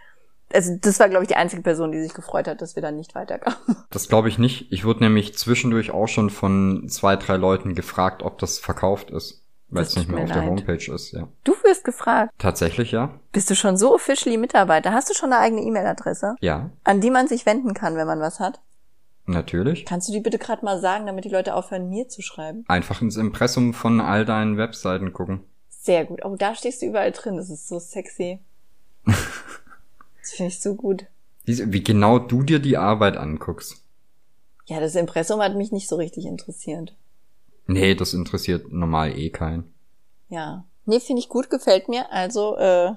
Also 0.54 0.76
das 0.80 1.00
war, 1.00 1.08
glaube 1.08 1.24
ich, 1.24 1.28
die 1.28 1.36
einzige 1.36 1.62
Person, 1.62 1.90
die 1.92 2.00
sich 2.00 2.14
gefreut 2.14 2.46
hat, 2.48 2.62
dass 2.62 2.76
wir 2.76 2.82
da 2.82 2.90
nicht 2.92 3.14
weiterkamen. 3.14 3.58
Das 3.90 4.08
glaube 4.08 4.28
ich 4.28 4.38
nicht. 4.38 4.72
Ich 4.72 4.84
wurde 4.84 5.04
nämlich 5.04 5.36
zwischendurch 5.38 5.90
auch 5.92 6.08
schon 6.08 6.28
von 6.30 6.88
zwei, 6.88 7.14
drei 7.16 7.36
Leuten 7.36 7.74
gefragt, 7.74 8.22
ob 8.24 8.38
das 8.38 8.58
verkauft 8.58 9.10
ist. 9.10 9.42
Weil 9.68 9.84
es 9.84 9.94
nicht 9.96 10.08
mehr 10.08 10.22
auf 10.22 10.30
der 10.30 10.42
leid. 10.42 10.50
Homepage 10.50 10.92
ist, 10.94 11.12
ja. 11.12 11.28
Du 11.44 11.52
wirst 11.64 11.84
gefragt. 11.84 12.32
Tatsächlich, 12.38 12.92
ja. 12.92 13.10
Bist 13.32 13.50
du 13.50 13.54
schon 13.56 13.76
so 13.76 13.94
officially 13.94 14.36
Mitarbeiter? 14.36 14.92
Hast 14.92 15.10
du 15.10 15.14
schon 15.14 15.32
eine 15.32 15.40
eigene 15.42 15.62
E-Mail-Adresse, 15.62 16.36
Ja, 16.40 16.70
an 16.84 17.00
die 17.00 17.10
man 17.10 17.28
sich 17.28 17.46
wenden 17.46 17.74
kann, 17.74 17.96
wenn 17.96 18.06
man 18.06 18.20
was 18.20 18.40
hat? 18.40 18.60
natürlich. 19.26 19.86
Kannst 19.86 20.08
du 20.08 20.12
die 20.12 20.20
bitte 20.20 20.38
gerade 20.38 20.64
mal 20.64 20.78
sagen, 20.80 21.06
damit 21.06 21.24
die 21.24 21.30
Leute 21.30 21.54
aufhören, 21.54 21.88
mir 21.88 22.08
zu 22.08 22.20
schreiben? 22.20 22.64
Einfach 22.68 23.00
ins 23.00 23.16
Impressum 23.16 23.72
von 23.72 24.00
all 24.00 24.24
deinen 24.26 24.58
Webseiten 24.58 25.12
gucken. 25.12 25.40
Sehr 25.70 26.04
gut. 26.04 26.20
Oh, 26.24 26.36
da 26.36 26.54
stehst 26.54 26.82
du 26.82 26.86
überall 26.86 27.10
drin. 27.12 27.36
Das 27.38 27.48
ist 27.48 27.66
so 27.68 27.78
sexy. 27.78 28.40
Finde 30.34 30.52
ich 30.52 30.60
so 30.60 30.74
gut. 30.74 31.06
Wie, 31.44 31.72
wie 31.72 31.84
genau 31.84 32.18
du 32.18 32.42
dir 32.42 32.58
die 32.58 32.76
Arbeit 32.76 33.16
anguckst. 33.16 33.82
Ja, 34.66 34.80
das 34.80 34.94
Impressum 34.94 35.40
hat 35.40 35.54
mich 35.54 35.72
nicht 35.72 35.88
so 35.88 35.96
richtig 35.96 36.24
interessiert. 36.24 36.94
Nee, 37.66 37.94
das 37.94 38.14
interessiert 38.14 38.72
normal 38.72 39.16
eh 39.16 39.30
keinen. 39.30 39.72
Ja. 40.28 40.64
Nee, 40.86 41.00
finde 41.00 41.20
ich 41.20 41.28
gut, 41.28 41.50
gefällt 41.50 41.88
mir. 41.88 42.10
Also, 42.12 42.56
äh, 42.56 42.92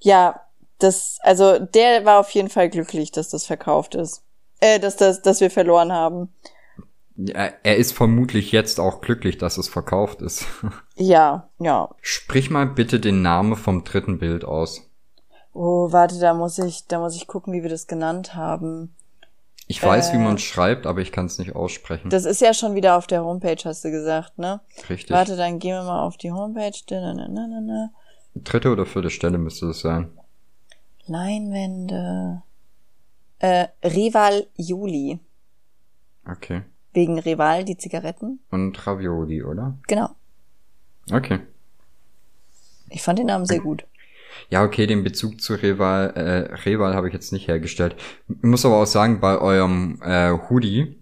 ja, 0.00 0.40
das, 0.78 1.18
also 1.22 1.58
der 1.58 2.04
war 2.04 2.20
auf 2.20 2.30
jeden 2.30 2.48
Fall 2.48 2.68
glücklich, 2.68 3.12
dass 3.12 3.28
das 3.28 3.46
verkauft 3.46 3.94
ist. 3.94 4.22
Äh, 4.60 4.78
dass 4.78 4.96
das, 4.96 5.22
dass 5.22 5.40
wir 5.40 5.50
verloren 5.50 5.92
haben. 5.92 6.28
Er 7.16 7.76
ist 7.76 7.92
vermutlich 7.92 8.52
jetzt 8.52 8.80
auch 8.80 9.00
glücklich, 9.00 9.38
dass 9.38 9.58
es 9.58 9.68
verkauft 9.68 10.22
ist. 10.22 10.46
Ja, 10.94 11.48
ja. 11.58 11.88
Sprich 12.02 12.50
mal 12.50 12.66
bitte 12.66 13.00
den 13.00 13.22
Namen 13.22 13.56
vom 13.56 13.82
dritten 13.82 14.18
Bild 14.18 14.44
aus. 14.44 14.91
Oh, 15.54 15.92
warte, 15.92 16.18
da 16.18 16.32
muss 16.34 16.58
ich, 16.58 16.86
da 16.86 16.98
muss 16.98 17.14
ich 17.16 17.26
gucken, 17.26 17.52
wie 17.52 17.62
wir 17.62 17.70
das 17.70 17.86
genannt 17.86 18.34
haben. 18.34 18.94
Ich 19.68 19.82
weiß, 19.82 20.12
wie 20.12 20.16
Äh. 20.16 20.20
man 20.20 20.38
schreibt, 20.38 20.86
aber 20.86 21.00
ich 21.00 21.12
kann 21.12 21.26
es 21.26 21.38
nicht 21.38 21.54
aussprechen. 21.54 22.10
Das 22.10 22.24
ist 22.24 22.40
ja 22.40 22.52
schon 22.54 22.74
wieder 22.74 22.96
auf 22.96 23.06
der 23.06 23.24
Homepage, 23.24 23.56
hast 23.64 23.84
du 23.84 23.90
gesagt, 23.90 24.38
ne? 24.38 24.60
Richtig. 24.88 25.10
Warte, 25.10 25.36
dann 25.36 25.58
gehen 25.58 25.74
wir 25.76 25.84
mal 25.84 26.02
auf 26.04 26.16
die 26.16 26.32
Homepage. 26.32 26.72
Na, 26.90 27.14
na, 27.14 27.28
na, 27.28 27.60
na. 27.60 27.90
Dritte 28.34 28.70
oder 28.70 28.86
vierte 28.86 29.10
Stelle 29.10 29.38
müsste 29.38 29.66
es 29.66 29.80
sein. 29.80 30.10
Leinwände. 31.06 32.42
Äh, 33.38 33.68
Rival 33.84 34.46
Juli. 34.56 35.18
Okay. 36.28 36.62
Wegen 36.92 37.18
Rival, 37.18 37.64
die 37.64 37.76
Zigaretten. 37.76 38.40
Und 38.50 38.86
Ravioli, 38.86 39.42
oder? 39.42 39.76
Genau. 39.88 40.10
Okay. 41.10 41.40
Ich 42.90 43.02
fand 43.02 43.18
den 43.18 43.26
Namen 43.26 43.46
sehr 43.46 43.60
gut. 43.60 43.84
Ja, 44.50 44.62
okay, 44.64 44.86
den 44.86 45.04
Bezug 45.04 45.40
zu 45.40 45.54
Reval, 45.54 46.10
äh, 46.14 46.54
Reval 46.68 46.94
habe 46.94 47.08
ich 47.08 47.14
jetzt 47.14 47.32
nicht 47.32 47.48
hergestellt. 47.48 47.96
Ich 48.28 48.42
muss 48.42 48.64
aber 48.66 48.76
auch 48.76 48.86
sagen, 48.86 49.20
bei 49.20 49.38
eurem 49.38 50.00
äh, 50.02 50.32
Hoodie, 50.48 50.98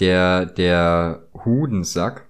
der, 0.00 0.46
der 0.46 1.26
Hudensack, 1.44 2.28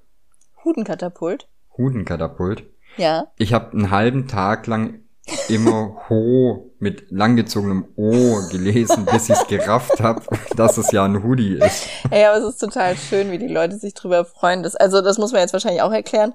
Hudenkatapult. 0.64 1.46
Hudenkatapult, 1.76 2.64
Ja. 2.96 3.26
ich 3.36 3.52
habe 3.52 3.72
einen 3.72 3.90
halben 3.90 4.28
Tag 4.28 4.66
lang 4.66 5.00
immer 5.48 6.08
Ho 6.08 6.70
mit 6.78 7.10
langgezogenem 7.10 7.86
O 7.96 8.40
gelesen, 8.50 9.06
bis 9.06 9.28
ich 9.28 9.36
es 9.36 9.46
gerafft 9.46 10.00
habe, 10.00 10.22
dass 10.56 10.76
es 10.76 10.90
ja 10.92 11.04
ein 11.04 11.22
Hoodie 11.22 11.58
ist. 11.58 11.88
Ey, 12.10 12.24
aber 12.24 12.38
es 12.38 12.44
ist 12.44 12.58
total 12.58 12.96
schön, 12.96 13.30
wie 13.30 13.38
die 13.38 13.48
Leute 13.48 13.76
sich 13.76 13.94
drüber 13.94 14.24
freuen. 14.24 14.62
Das, 14.62 14.76
also, 14.76 15.00
das 15.00 15.18
muss 15.18 15.32
man 15.32 15.40
jetzt 15.40 15.52
wahrscheinlich 15.52 15.82
auch 15.82 15.92
erklären. 15.92 16.34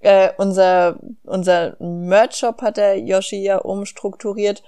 Äh, 0.00 0.30
unser, 0.38 1.00
unser 1.24 1.76
Merch-Shop 1.80 2.62
hat 2.62 2.76
der 2.76 2.98
Yoshi 2.98 3.42
ja 3.42 3.58
umstrukturiert. 3.58 4.62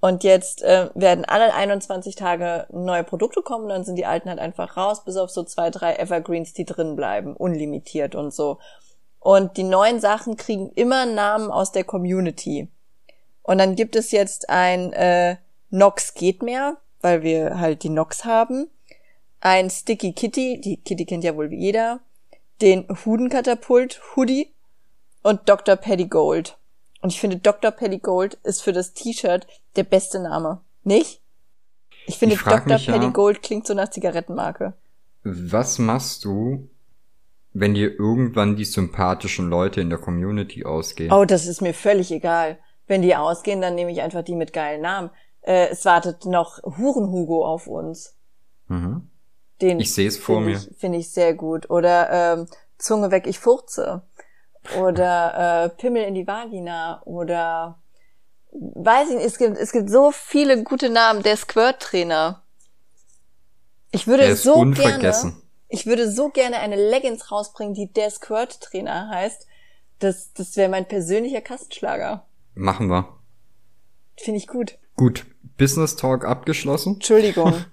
Und 0.00 0.22
jetzt 0.22 0.62
äh, 0.62 0.90
werden 0.94 1.24
alle 1.24 1.54
21 1.54 2.14
Tage 2.14 2.66
neue 2.70 3.04
Produkte 3.04 3.40
kommen, 3.40 3.70
dann 3.70 3.84
sind 3.84 3.96
die 3.96 4.04
alten 4.04 4.28
halt 4.28 4.38
einfach 4.38 4.76
raus, 4.76 5.02
bis 5.02 5.16
auf 5.16 5.30
so 5.30 5.44
zwei, 5.44 5.70
drei 5.70 5.94
Evergreens, 5.94 6.52
die 6.52 6.66
drin 6.66 6.94
bleiben, 6.94 7.34
unlimitiert 7.34 8.14
und 8.14 8.34
so. 8.34 8.58
Und 9.18 9.56
die 9.56 9.62
neuen 9.62 10.00
Sachen 10.00 10.36
kriegen 10.36 10.70
immer 10.74 11.06
Namen 11.06 11.50
aus 11.50 11.72
der 11.72 11.84
Community. 11.84 12.68
Und 13.44 13.58
dann 13.58 13.76
gibt 13.76 13.94
es 13.94 14.10
jetzt 14.10 14.48
ein 14.50 14.92
äh, 14.94 15.36
Nox 15.70 16.14
geht 16.14 16.42
mehr, 16.42 16.78
weil 17.00 17.22
wir 17.22 17.60
halt 17.60 17.82
die 17.84 17.88
Nox 17.90 18.24
haben. 18.24 18.68
Ein 19.40 19.70
Sticky 19.70 20.12
Kitty, 20.14 20.60
die 20.60 20.78
Kitty 20.78 21.04
kennt 21.04 21.22
ja 21.24 21.36
wohl 21.36 21.52
jeder. 21.52 22.00
Den 22.62 22.86
Hudenkatapult 23.04 24.00
Hoodie 24.16 24.52
und 25.22 25.48
Dr. 25.48 25.76
Pettigold. 25.76 26.56
Und 27.02 27.12
ich 27.12 27.20
finde, 27.20 27.36
Dr. 27.36 27.70
Pettigold 27.70 28.34
ist 28.44 28.62
für 28.62 28.72
das 28.72 28.94
T-Shirt 28.94 29.46
der 29.76 29.84
beste 29.84 30.20
Name. 30.20 30.62
Nicht? 30.82 31.20
Ich 32.06 32.16
finde, 32.18 32.36
Ich 32.36 32.42
Dr. 32.42 32.74
mich 32.74 32.86
ja- 32.86 32.94
Pettigold 32.94 33.42
klingt 33.42 33.66
so 33.66 33.74
nach 33.74 33.90
Zigarettenmarke. 33.90 34.72
Was 35.22 35.78
machst 35.78 36.24
du, 36.24 36.68
wenn 37.52 37.74
dir 37.74 37.90
irgendwann 37.98 38.56
die 38.56 38.64
sympathischen 38.64 39.48
Leute 39.50 39.80
in 39.82 39.90
der 39.90 39.98
Community 39.98 40.64
ausgehen? 40.64 41.12
Oh, 41.12 41.24
das 41.26 41.46
ist 41.46 41.60
mir 41.60 41.74
völlig 41.74 42.10
egal. 42.10 42.58
Wenn 42.86 43.02
die 43.02 43.16
ausgehen, 43.16 43.60
dann 43.60 43.74
nehme 43.74 43.90
ich 43.90 44.02
einfach 44.02 44.22
die 44.22 44.34
mit 44.34 44.52
geilen 44.52 44.82
Namen. 44.82 45.10
Äh, 45.40 45.68
es 45.68 45.84
wartet 45.84 46.26
noch 46.26 46.62
Hurenhugo 46.62 47.46
auf 47.46 47.66
uns. 47.66 48.16
Mhm. 48.68 49.10
Den 49.60 49.80
Ich 49.80 49.94
sehe 49.94 50.08
es 50.08 50.18
vor 50.18 50.36
finde 50.36 50.50
mir. 50.50 50.56
ich, 50.56 50.78
finde 50.78 50.98
ich 50.98 51.10
sehr 51.10 51.34
gut. 51.34 51.70
Oder 51.70 52.10
ähm, 52.10 52.48
Zunge 52.78 53.10
weg, 53.10 53.26
ich 53.26 53.38
furze. 53.38 54.02
Oder 54.78 55.64
äh, 55.64 55.68
Pimmel 55.70 56.04
in 56.04 56.14
die 56.14 56.26
Vagina. 56.26 57.02
Oder 57.04 57.78
weiß 58.52 59.10
ich 59.10 59.16
nicht, 59.16 59.26
es 59.26 59.38
gibt, 59.38 59.56
es 59.56 59.72
gibt 59.72 59.90
so 59.90 60.10
viele 60.10 60.62
gute 60.62 60.90
Namen. 60.90 61.22
Der 61.22 61.36
Squirt-Trainer. 61.36 62.42
Ich 63.90 64.06
würde 64.06 64.34
so 64.34 64.64
gerne, 64.72 65.34
ich 65.68 65.86
würde 65.86 66.10
so 66.10 66.28
gerne 66.28 66.58
eine 66.58 66.74
Leggings 66.74 67.30
rausbringen, 67.30 67.74
die 67.74 67.92
der 67.92 68.10
Squirt-Trainer 68.10 69.08
heißt. 69.10 69.46
Das, 70.00 70.32
das 70.32 70.56
wäre 70.56 70.68
mein 70.68 70.86
persönlicher 70.88 71.40
Kastenschlager. 71.40 72.26
Machen 72.54 72.88
wir. 72.88 73.08
Finde 74.16 74.38
ich 74.38 74.46
gut. 74.46 74.78
Gut, 74.96 75.26
Business 75.58 75.96
Talk 75.96 76.24
abgeschlossen. 76.24 76.94
Entschuldigung. 76.94 77.54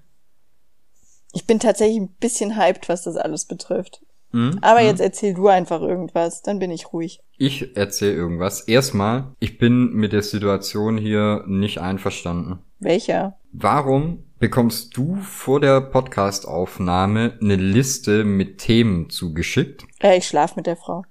Ich 1.33 1.47
bin 1.47 1.59
tatsächlich 1.59 1.97
ein 1.97 2.13
bisschen 2.19 2.57
hyped, 2.57 2.89
was 2.89 3.03
das 3.03 3.15
alles 3.15 3.45
betrifft. 3.45 4.01
Mhm. 4.31 4.59
Aber 4.61 4.81
jetzt 4.81 5.01
erzähl 5.01 5.33
du 5.33 5.47
einfach 5.47 5.81
irgendwas, 5.81 6.41
dann 6.41 6.59
bin 6.59 6.71
ich 6.71 6.93
ruhig. 6.93 7.21
Ich 7.37 7.75
erzähle 7.75 8.13
irgendwas. 8.13 8.61
Erstmal, 8.61 9.35
ich 9.39 9.57
bin 9.57 9.93
mit 9.93 10.13
der 10.13 10.23
Situation 10.23 10.97
hier 10.97 11.43
nicht 11.47 11.79
einverstanden. 11.79 12.59
Welcher? 12.79 13.37
Warum 13.51 14.25
bekommst 14.39 14.95
du 14.97 15.15
vor 15.17 15.59
der 15.59 15.81
Podcast-Aufnahme 15.81 17.37
eine 17.41 17.55
Liste 17.55 18.23
mit 18.23 18.57
Themen 18.57 19.09
zugeschickt? 19.09 19.85
Äh, 20.01 20.17
ich 20.17 20.27
schlaf 20.27 20.55
mit 20.55 20.67
der 20.67 20.77
Frau. 20.77 21.03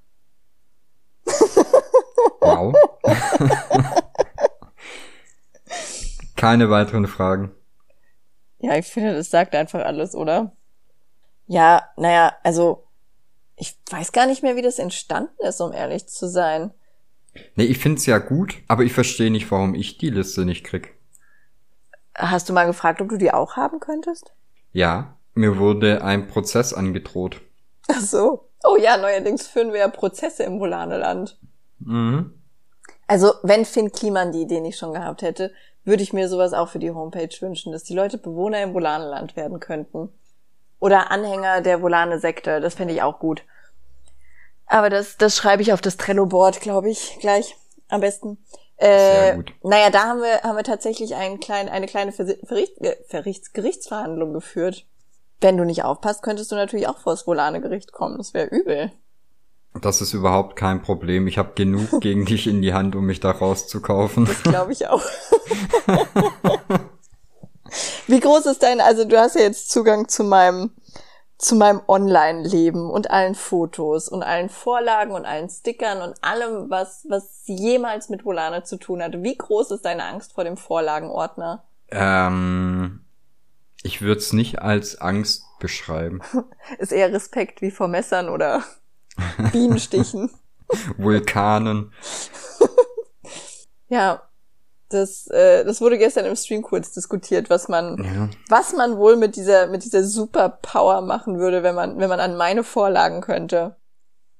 Wow. 2.41 2.75
Keine 6.37 6.71
weiteren 6.71 7.07
Fragen. 7.07 7.53
Ja, 8.61 8.77
ich 8.77 8.87
finde, 8.87 9.15
das 9.15 9.31
sagt 9.31 9.55
einfach 9.55 9.85
alles, 9.85 10.15
oder? 10.15 10.53
Ja, 11.47 11.89
naja, 11.97 12.35
also 12.43 12.85
ich 13.57 13.77
weiß 13.91 14.13
gar 14.13 14.27
nicht 14.27 14.43
mehr, 14.43 14.57
wie 14.57 14.63
das 14.63 14.79
entstanden 14.79 15.35
ist, 15.41 15.61
um 15.61 15.73
ehrlich 15.73 16.09
zu 16.09 16.29
sein. 16.29 16.73
Nee, 17.57 17.65
ich 17.65 17.79
find's 17.79 18.07
ja 18.07 18.19
gut, 18.19 18.57
aber 18.69 18.83
ich 18.85 18.93
verstehe 18.93 19.31
nicht, 19.31 19.51
warum 19.51 19.75
ich 19.75 19.99
die 19.99 20.11
Liste 20.11 20.45
nicht 20.45 20.65
krieg. 20.65 20.95
Hast 22.15 22.49
du 22.49 22.53
mal 22.53 22.67
gefragt, 22.67 23.01
ob 23.01 23.09
du 23.09 23.17
die 23.17 23.33
auch 23.33 23.57
haben 23.57 23.81
könntest? 23.81 24.33
Ja, 24.73 25.17
mir 25.35 25.59
wurde 25.59 26.03
ein 26.03 26.27
Prozess 26.27 26.73
angedroht. 26.73 27.41
Ach 27.89 28.01
so. 28.01 28.49
Oh 28.63 28.77
ja, 28.77 28.97
neuerdings 28.97 29.47
führen 29.47 29.73
wir 29.73 29.81
ja 29.81 29.89
Prozesse 29.89 30.43
im 30.43 30.61
Volaneland. 30.61 31.39
Mhm. 31.81 32.35
Also, 33.07 33.33
wenn 33.43 33.65
Finn 33.65 33.91
Kliman 33.93 34.33
die 34.33 34.43
Idee 34.43 34.61
nicht 34.61 34.79
schon 34.79 34.93
gehabt 34.95 35.23
hätte, 35.23 35.53
würde 35.85 36.03
ich 36.03 36.13
mir 36.13 36.29
sowas 36.29 36.53
auch 36.53 36.69
für 36.69 36.79
die 36.79 36.91
Homepage 36.93 37.35
wünschen, 37.41 37.73
dass 37.73 37.83
die 37.85 37.95
Leute 37.95 38.19
Bewohner 38.19 38.63
im 38.63 38.75
Volaneland 38.75 39.35
werden 39.37 39.59
könnten. 39.61 40.11
Oder 40.79 41.11
Anhänger 41.11 41.61
der 41.61 41.83
Volane-Sekte, 41.83 42.61
das 42.61 42.75
fände 42.75 42.95
ich 42.95 43.03
auch 43.03 43.19
gut. 43.19 43.43
Aber 44.67 44.89
das, 44.89 45.17
das 45.17 45.37
schreibe 45.37 45.63
ich 45.63 45.73
auf 45.73 45.81
das 45.81 45.97
Trello-Board, 45.97 46.61
glaube 46.61 46.91
ich, 46.91 47.19
gleich 47.21 47.57
am 47.89 48.01
besten. 48.01 48.39
Sehr 48.79 49.33
Äh, 49.33 49.37
gut. 49.37 49.53
naja, 49.63 49.91
da 49.91 50.05
haben 50.05 50.23
wir, 50.23 50.43
haben 50.43 50.57
wir 50.57 50.63
tatsächlich 50.65 51.15
einen 51.17 51.41
kleinen, 51.41 51.69
eine 51.69 51.87
kleine 51.87 52.13
Verricht, 52.13 52.81
äh, 52.81 52.97
Verrichts, 53.09 53.53
Gerichtsverhandlung 53.53 54.33
geführt. 54.33 54.87
Wenn 55.41 55.57
du 55.57 55.65
nicht 55.65 55.85
aufpasst, 55.85 56.23
könntest 56.23 56.53
du 56.53 56.57
natürlich 56.57 56.87
auch 56.87 56.99
vor 56.99 57.13
das 57.13 57.27
Volane-Gericht 57.27 57.93
kommen. 57.93 58.17
Das 58.19 58.33
wäre 58.33 58.47
übel. 58.47 58.93
Das 59.81 60.01
ist 60.01 60.15
überhaupt 60.15 60.57
kein 60.57 60.83
Problem. 60.83 61.27
Ich 61.27 61.39
habe 61.39 61.53
genug 61.55 61.89
gegen 62.01 62.25
dich 62.27 62.47
in 62.47 62.63
die 62.63 62.75
Hand, 62.75 62.97
um 62.97 63.07
mich 63.07 63.21
da 63.21 63.31
rauszukaufen. 63.31 64.27
Das 64.27 64.43
glaube 64.43 64.73
ich 64.73 64.89
auch. 64.89 65.03
Wie 68.07 68.19
groß 68.21 68.47
ist 68.47 68.63
dein, 68.63 68.81
also 68.81 69.05
du 69.05 69.19
hast 69.19 69.37
ja 69.37 69.43
jetzt 69.43 69.71
Zugang 69.71 70.09
zu 70.09 70.25
meinem, 70.25 70.73
zu 71.39 71.55
meinem 71.55 71.81
Online-Leben 71.87 72.91
und 72.91 73.11
allen 73.13 73.37
Fotos 73.37 74.09
und 74.09 74.25
allen 74.25 74.49
Vorlagen 74.49 75.13
und 75.13 75.25
allen 75.25 75.49
Stickern 75.49 76.03
und 76.03 76.17
allem, 76.23 76.69
was, 76.69 77.07
was 77.09 77.43
jemals 77.47 78.09
mit 78.09 78.25
Volane 78.25 78.65
zu 78.65 78.77
tun 78.77 79.01
hat. 79.03 79.23
Wie 79.23 79.37
groß 79.37 79.71
ist 79.71 79.85
deine 79.85 80.05
Angst 80.05 80.33
vor 80.33 80.43
dem 80.43 80.57
Vorlagenordner? 80.57 81.63
Ähm, 81.93 83.05
ich 83.83 84.03
würde 84.03 84.21
es 84.21 84.33
nicht 84.33 84.61
als 84.61 85.01
Angst 85.01 85.45
beschreiben. 85.61 86.21
Ist 86.79 86.93
eher 86.93 87.13
Respekt 87.13 87.63
wie 87.63 87.71
vor 87.71 87.89
Messern 87.89 88.29
oder 88.29 88.65
Bienenstichen. 89.53 90.31
Vulkanen. 90.97 91.93
Ja, 93.89 94.23
das, 94.89 95.27
äh, 95.29 95.65
das 95.65 95.81
wurde 95.81 95.99
gestern 95.99 96.25
im 96.25 96.37
Stream 96.37 96.63
kurz 96.63 96.93
diskutiert, 96.93 97.51
was 97.51 97.69
man, 97.69 97.97
Ja. 98.05 98.29
was 98.49 98.73
man 98.73 98.97
wohl 98.99 99.17
mit 99.17 99.35
dieser, 99.37 99.67
mit 99.67 99.85
dieser 99.85 100.05
Superpower 100.05 101.01
machen 101.01 101.39
würde, 101.39 101.63
wenn 101.65 101.75
man, 101.75 101.99
wenn 101.99 102.09
man 102.09 102.21
an 102.21 102.37
meine 102.37 102.63
Vorlagen 102.63 103.21
könnte. 103.21 103.75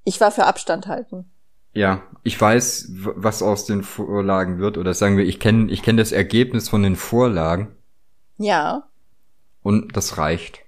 Ich 0.05 0.21
war 0.21 0.31
für 0.31 0.45
Abstand 0.47 0.87
halten. 0.87 1.31
Ja, 1.73 2.03
ich 2.23 2.41
weiß, 2.41 2.91
was 2.93 3.43
aus 3.43 3.65
den 3.65 3.83
Vorlagen 3.83 4.59
wird, 4.61 4.79
oder 4.79 4.95
sagen 4.95 5.17
wir, 5.17 5.25
ich 5.25 5.39
kenne 5.41 5.71
ich 5.71 5.83
kenn 5.83 5.97
das 5.97 6.13
Ergebnis 6.13 6.69
von 6.69 6.83
den 6.83 6.95
Vorlagen 6.97 7.75
Ja, 8.39 8.89
und 9.63 9.97
das 9.97 10.17
reicht. 10.19 10.61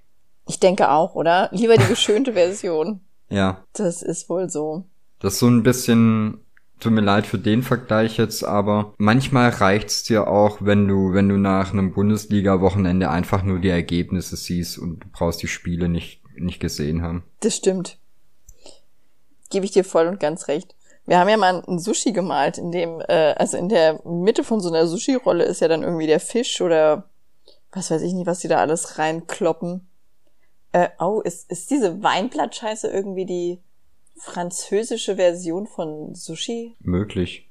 ich 0.48 0.59
denke 0.61 0.90
auch, 0.90 1.14
oder? 1.14 1.48
Lieber 1.53 1.76
die 1.76 1.86
geschönte 1.86 2.32
Version. 2.34 3.00
Ja, 3.32 3.64
Das 3.72 4.02
ist 4.02 4.28
wohl 4.28 4.50
so. 4.50 4.84
das 5.20 5.34
ist 5.34 5.38
so 5.40 5.46
ein 5.48 5.62
bisschen, 5.62 6.40
tut 6.80 6.92
mir 6.92 7.00
leid 7.00 7.26
für 7.26 7.38
den 7.38 7.62
Vergleich 7.62 8.18
jetzt, 8.18 8.44
aber 8.44 8.92
manchmal 8.98 9.48
reicht's 9.50 10.02
dir 10.04 10.28
auch, 10.28 10.58
wenn 10.60 10.86
du, 10.86 11.12
wenn 11.14 11.28
du 11.28 11.36
nach 11.38 11.72
einem 11.72 11.92
Bundesliga-Wochenende 11.94 13.08
einfach 13.10 13.42
nur 13.42 13.58
die 13.60 13.70
Ergebnisse 13.70 14.36
siehst 14.36 14.78
und 14.78 15.00
du 15.00 15.08
brauchst 15.12 15.42
die 15.42 15.48
Spiele 15.48 15.88
nicht, 15.88 16.20
nicht 16.36 16.60
gesehen 16.60 17.02
haben. 17.02 17.24
Das 17.40 17.56
stimmt. 17.56 17.98
Gebe 19.50 19.64
ich 19.64 19.70
dir 19.72 19.84
voll 19.84 20.06
und 20.08 20.20
ganz 20.20 20.48
recht. 20.48 20.74
Wir 21.06 21.18
haben 21.18 21.28
ja 21.28 21.36
mal 21.36 21.62
ein 21.66 21.78
Sushi 21.78 22.12
gemalt, 22.12 22.58
in 22.58 22.70
dem, 22.70 23.00
äh, 23.08 23.34
also 23.36 23.56
in 23.56 23.68
der 23.68 24.00
Mitte 24.06 24.44
von 24.44 24.60
so 24.60 24.68
einer 24.68 24.86
Sushi-Rolle 24.86 25.44
ist 25.44 25.60
ja 25.60 25.68
dann 25.68 25.82
irgendwie 25.82 26.06
der 26.06 26.20
Fisch 26.20 26.60
oder 26.60 27.08
was 27.72 27.90
weiß 27.90 28.02
ich 28.02 28.12
nicht, 28.12 28.26
was 28.26 28.40
die 28.40 28.48
da 28.48 28.58
alles 28.58 28.98
reinkloppen. 28.98 29.88
Äh, 30.72 30.88
oh, 30.98 31.20
ist, 31.20 31.50
ist 31.50 31.70
diese 31.70 32.02
Weinblattscheiße 32.02 32.88
irgendwie 32.88 33.26
die 33.26 33.62
französische 34.16 35.16
Version 35.16 35.66
von 35.66 36.14
Sushi? 36.14 36.76
Möglich. 36.80 37.50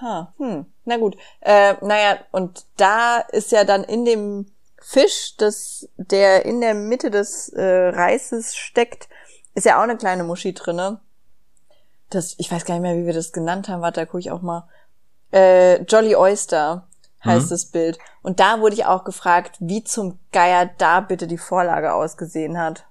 Ha, 0.00 0.34
hm, 0.38 0.66
na 0.84 0.96
gut. 0.96 1.16
Äh, 1.40 1.74
naja, 1.80 2.18
und 2.32 2.66
da 2.76 3.18
ist 3.18 3.52
ja 3.52 3.64
dann 3.64 3.84
in 3.84 4.04
dem 4.04 4.46
Fisch, 4.80 5.36
das, 5.38 5.88
der 5.96 6.44
in 6.44 6.60
der 6.60 6.74
Mitte 6.74 7.10
des 7.10 7.48
äh, 7.48 7.62
Reises 7.62 8.54
steckt, 8.54 9.08
ist 9.54 9.64
ja 9.64 9.78
auch 9.78 9.84
eine 9.84 9.96
kleine 9.96 10.24
Muschi 10.24 10.52
drinne. 10.52 11.00
Das, 12.10 12.34
ich 12.38 12.52
weiß 12.52 12.66
gar 12.66 12.74
nicht 12.74 12.82
mehr, 12.82 12.96
wie 12.96 13.06
wir 13.06 13.14
das 13.14 13.32
genannt 13.32 13.68
haben. 13.68 13.80
Warte, 13.80 14.00
da 14.00 14.06
gucke 14.06 14.18
ich 14.18 14.30
auch 14.30 14.42
mal. 14.42 14.68
Äh, 15.32 15.82
Jolly 15.84 16.16
Oyster 16.16 16.86
heißt 17.24 17.46
Mhm. 17.46 17.50
das 17.50 17.66
Bild. 17.66 17.98
Und 18.22 18.40
da 18.40 18.60
wurde 18.60 18.74
ich 18.74 18.86
auch 18.86 19.04
gefragt, 19.04 19.56
wie 19.60 19.84
zum 19.84 20.18
Geier 20.32 20.70
da 20.78 21.00
bitte 21.00 21.26
die 21.26 21.38
Vorlage 21.38 21.92
ausgesehen 21.94 22.58
hat. 22.58 22.86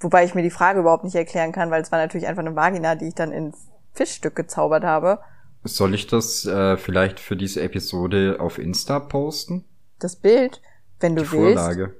Wobei 0.00 0.24
ich 0.24 0.34
mir 0.34 0.42
die 0.42 0.50
Frage 0.50 0.80
überhaupt 0.80 1.04
nicht 1.04 1.14
erklären 1.14 1.52
kann, 1.52 1.70
weil 1.70 1.82
es 1.82 1.90
war 1.92 1.98
natürlich 1.98 2.26
einfach 2.26 2.42
eine 2.42 2.54
Vagina, 2.56 2.94
die 2.96 3.08
ich 3.08 3.14
dann 3.14 3.32
in 3.32 3.54
Fischstück 3.94 4.36
gezaubert 4.36 4.84
habe. 4.84 5.20
Soll 5.64 5.94
ich 5.94 6.06
das 6.06 6.44
äh, 6.46 6.76
vielleicht 6.76 7.18
für 7.18 7.34
diese 7.36 7.60
Episode 7.62 8.36
auf 8.40 8.58
Insta 8.58 9.00
posten? 9.00 9.64
das 9.98 10.16
Bild, 10.16 10.60
wenn 11.00 11.16
du 11.16 11.22
Die 11.22 11.32
willst. 11.32 11.56
Vorlage. 11.58 11.94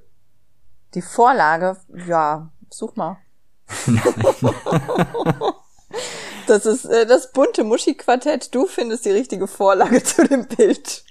Die 0.93 1.01
Vorlage, 1.01 1.77
ja, 2.07 2.51
such 2.69 2.95
mal. 2.95 3.17
das 6.47 6.65
ist 6.65 6.85
äh, 6.85 7.05
das 7.05 7.31
bunte 7.31 7.63
Muschi-Quartett. 7.63 8.53
Du 8.53 8.67
findest 8.67 9.05
die 9.05 9.11
richtige 9.11 9.47
Vorlage 9.47 10.01
zu 10.03 10.25
dem 10.27 10.47
Bild. 10.47 11.03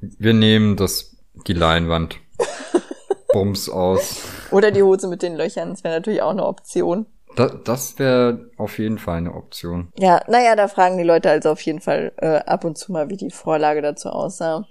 Wir 0.00 0.32
nehmen 0.34 0.76
das, 0.76 1.16
die 1.46 1.52
Leinwand. 1.52 2.16
Bums 3.32 3.68
aus. 3.68 4.22
Oder 4.50 4.70
die 4.70 4.82
Hose 4.82 5.06
mit 5.08 5.22
den 5.22 5.36
Löchern. 5.36 5.70
Das 5.70 5.84
wäre 5.84 5.94
natürlich 5.94 6.22
auch 6.22 6.30
eine 6.30 6.44
Option. 6.46 7.06
Da, 7.36 7.46
das 7.46 7.96
wäre 8.00 8.50
auf 8.56 8.78
jeden 8.80 8.98
Fall 8.98 9.18
eine 9.18 9.34
Option. 9.34 9.92
Ja, 9.96 10.20
naja, 10.26 10.56
da 10.56 10.66
fragen 10.66 10.98
die 10.98 11.04
Leute 11.04 11.30
also 11.30 11.50
auf 11.50 11.60
jeden 11.60 11.80
Fall 11.80 12.12
äh, 12.16 12.38
ab 12.38 12.64
und 12.64 12.76
zu 12.76 12.90
mal, 12.90 13.08
wie 13.08 13.16
die 13.16 13.30
Vorlage 13.30 13.82
dazu 13.82 14.08
aussah. 14.08 14.66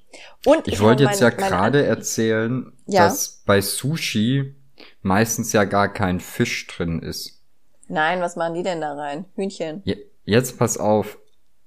Und 0.45 0.67
Ich 0.67 0.81
wollte 0.81 1.05
habe 1.05 1.13
jetzt 1.13 1.21
ja 1.21 1.29
meine- 1.29 1.39
meine 1.41 1.49
gerade 1.55 1.85
erzählen, 1.85 2.73
Ja. 2.85 3.05
dass 3.05 3.43
bei 3.45 3.61
Sushi 3.61 4.55
meistens 5.01 5.53
ja 5.53 5.63
gar 5.63 5.93
kein 5.93 6.19
Fisch 6.19 6.67
drin 6.67 7.01
ist. 7.01 7.41
Nein, 7.87 8.19
was 8.19 8.35
machen 8.35 8.55
die 8.55 8.63
denn 8.63 8.81
da 8.81 8.93
rein? 8.93 9.23
Hühnchen. 9.35 9.81
Je- 9.85 10.05
Jetzt 10.25 10.59
pass 10.59 10.77
auf. 10.77 11.17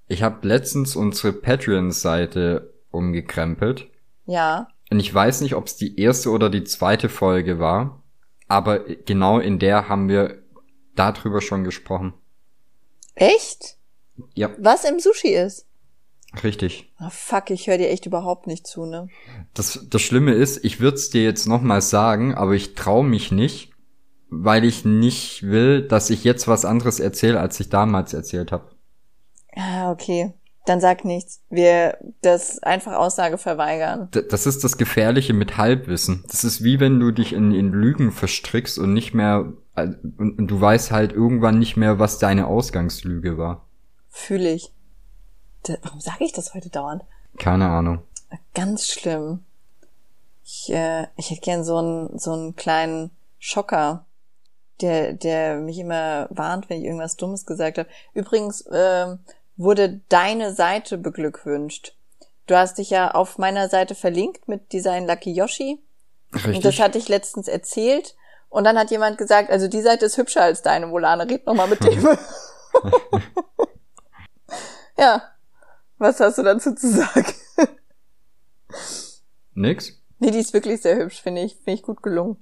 Ich 0.09 0.23
habe 0.23 0.47
letztens 0.47 0.95
unsere 0.95 1.33
Patreon-Seite 1.33 2.72
umgekrempelt. 2.93 3.89
Ja. 4.27 4.69
Und 4.91 5.01
ich 5.01 5.13
weiß 5.13 5.41
nicht, 5.41 5.55
ob 5.55 5.67
es 5.67 5.77
die 5.77 5.99
erste 5.99 6.31
oder 6.31 6.51
die 6.51 6.65
zweite 6.65 7.09
Folge 7.09 7.59
war. 7.59 8.03
Aber 8.49 8.81
genau 8.81 9.39
in 9.39 9.59
der 9.59 9.89
haben 9.89 10.09
wir 10.09 10.43
darüber 10.95 11.41
schon 11.41 11.65
gesprochen. 11.65 12.13
Echt? 13.15 13.79
Ja, 14.35 14.51
Was 14.59 14.85
im 14.85 15.01
Sushi 15.01 15.29
ist? 15.35 15.67
richtig. 16.43 16.91
Oh, 16.99 17.11
fuck, 17.11 17.51
ich 17.51 17.67
höre 17.67 17.77
dir 17.77 17.91
echt 17.91 18.07
überhaupt 18.07 18.47
nicht 18.47 18.67
zu, 18.67 18.87
ne? 18.87 19.09
Das, 19.53 19.87
das 19.91 20.01
Schlimme 20.01 20.33
ist, 20.33 20.65
ich 20.65 20.81
würde 20.81 20.97
es 20.97 21.11
dir 21.11 21.23
jetzt 21.23 21.47
nochmal 21.47 21.83
sagen, 21.83 22.35
aber 22.35 22.53
ich 22.55 22.75
traue 22.75 23.05
mich 23.05 23.33
nicht, 23.33 23.73
weil 24.31 24.65
ich 24.65 24.87
nicht 24.87 25.43
will, 25.43 25.83
dass 25.87 26.09
ich 26.09 26.25
jetzt 26.25 26.49
was 26.49 26.65
anderes 26.65 27.01
erzähle, 27.01 27.39
als 27.39 27.61
ich 27.61 27.69
damals 27.69 28.15
erzählt 28.15 28.51
habe. 28.51 28.71
Ah, 29.55 29.91
okay. 29.91 30.33
Dann 30.65 30.81
sag 30.81 31.05
nichts. 31.05 31.41
Wir 31.51 31.99
das 32.21 32.63
einfach 32.63 32.95
Aussage 32.95 33.37
verweigern. 33.37 34.09
Das 34.31 34.47
ist 34.47 34.63
das 34.63 34.79
Gefährliche 34.79 35.33
mit 35.33 35.57
Halbwissen. 35.57 36.25
Das 36.29 36.45
ist 36.45 36.63
wie 36.63 36.79
wenn 36.79 37.01
du 37.01 37.11
dich 37.11 37.33
in, 37.33 37.53
in 37.53 37.73
Lügen 37.73 38.13
verstrickst 38.13 38.79
und 38.79 38.93
nicht 38.93 39.13
mehr, 39.13 39.53
äh, 39.75 39.89
und, 40.19 40.39
und 40.39 40.47
du 40.47 40.61
weißt 40.61 40.93
halt 40.93 41.13
irgendwann 41.13 41.59
nicht 41.59 41.77
mehr, 41.77 41.99
was 41.99 42.19
deine 42.19 42.47
Ausgangslüge 42.47 43.39
war. 43.39 43.67
Fühle 44.09 44.53
ich. 44.53 44.73
Da, 45.65 45.75
warum 45.83 46.01
sage 46.01 46.25
ich 46.25 46.33
das 46.33 46.55
heute 46.55 46.71
dauernd? 46.71 47.03
Keine 47.39 47.69
Ahnung. 47.69 48.03
Ganz 48.55 48.87
schlimm. 48.87 49.41
Ich, 50.45 50.73
äh, 50.73 51.07
ich 51.17 51.31
hätte 51.31 51.41
gern 51.41 51.65
so 51.65 51.79
einen, 51.79 52.19
so 52.19 52.33
einen 52.33 52.57
kleinen 52.57 53.11
Schocker, 53.39 54.07
der, 54.81 55.13
der 55.13 55.57
mich 55.59 55.79
immer 55.79 56.29
warnt, 56.31 56.69
wenn 56.69 56.79
ich 56.79 56.85
irgendwas 56.85 57.17
Dummes 57.17 57.47
gesagt 57.47 57.79
habe. 57.79 57.89
Übrigens 58.15 58.65
ähm, 58.73 59.21
wurde 59.63 60.01
deine 60.09 60.53
Seite 60.53 60.99
beglückwünscht. 60.99 61.97
Du 62.47 62.57
hast 62.57 62.79
dich 62.79 62.91
ja 62.91 63.13
auf 63.13 63.39
meiner 63.39 63.69
Seite 63.69 63.95
verlinkt 63.95 64.49
mit 64.49 64.73
Design 64.73 65.07
Lucky 65.07 65.33
Yoshi. 65.33 65.81
Und 66.33 66.45
das 66.45 66.47
Richtig? 66.47 66.81
hatte 66.81 66.99
ich 66.99 67.09
letztens 67.09 67.49
erzählt. 67.49 68.17
Und 68.49 68.65
dann 68.65 68.79
hat 68.79 68.91
jemand 68.91 69.19
gesagt, 69.19 69.51
also 69.51 69.69
die 69.69 69.81
Seite 69.81 70.07
ist 70.07 70.19
hübscher 70.19 70.43
als 70.43 70.63
deine, 70.63 70.91
Volane. 70.91 71.29
Red 71.29 71.47
noch 71.47 71.55
mal 71.55 71.69
mit 71.69 71.83
dem. 71.83 72.07
ja. 74.99 75.23
Was 75.99 76.21
hast 76.21 76.39
du 76.39 76.43
dazu 76.43 76.75
zu 76.75 76.91
sagen? 76.91 77.33
Nix? 79.55 80.03
Nee, 80.19 80.31
die 80.31 80.39
ist 80.39 80.53
wirklich 80.53 80.83
sehr 80.83 80.97
hübsch, 80.97 81.23
finde 81.23 81.43
ich. 81.43 81.55
Finde 81.57 81.73
ich 81.73 81.83
gut 81.83 82.03
gelungen. 82.03 82.37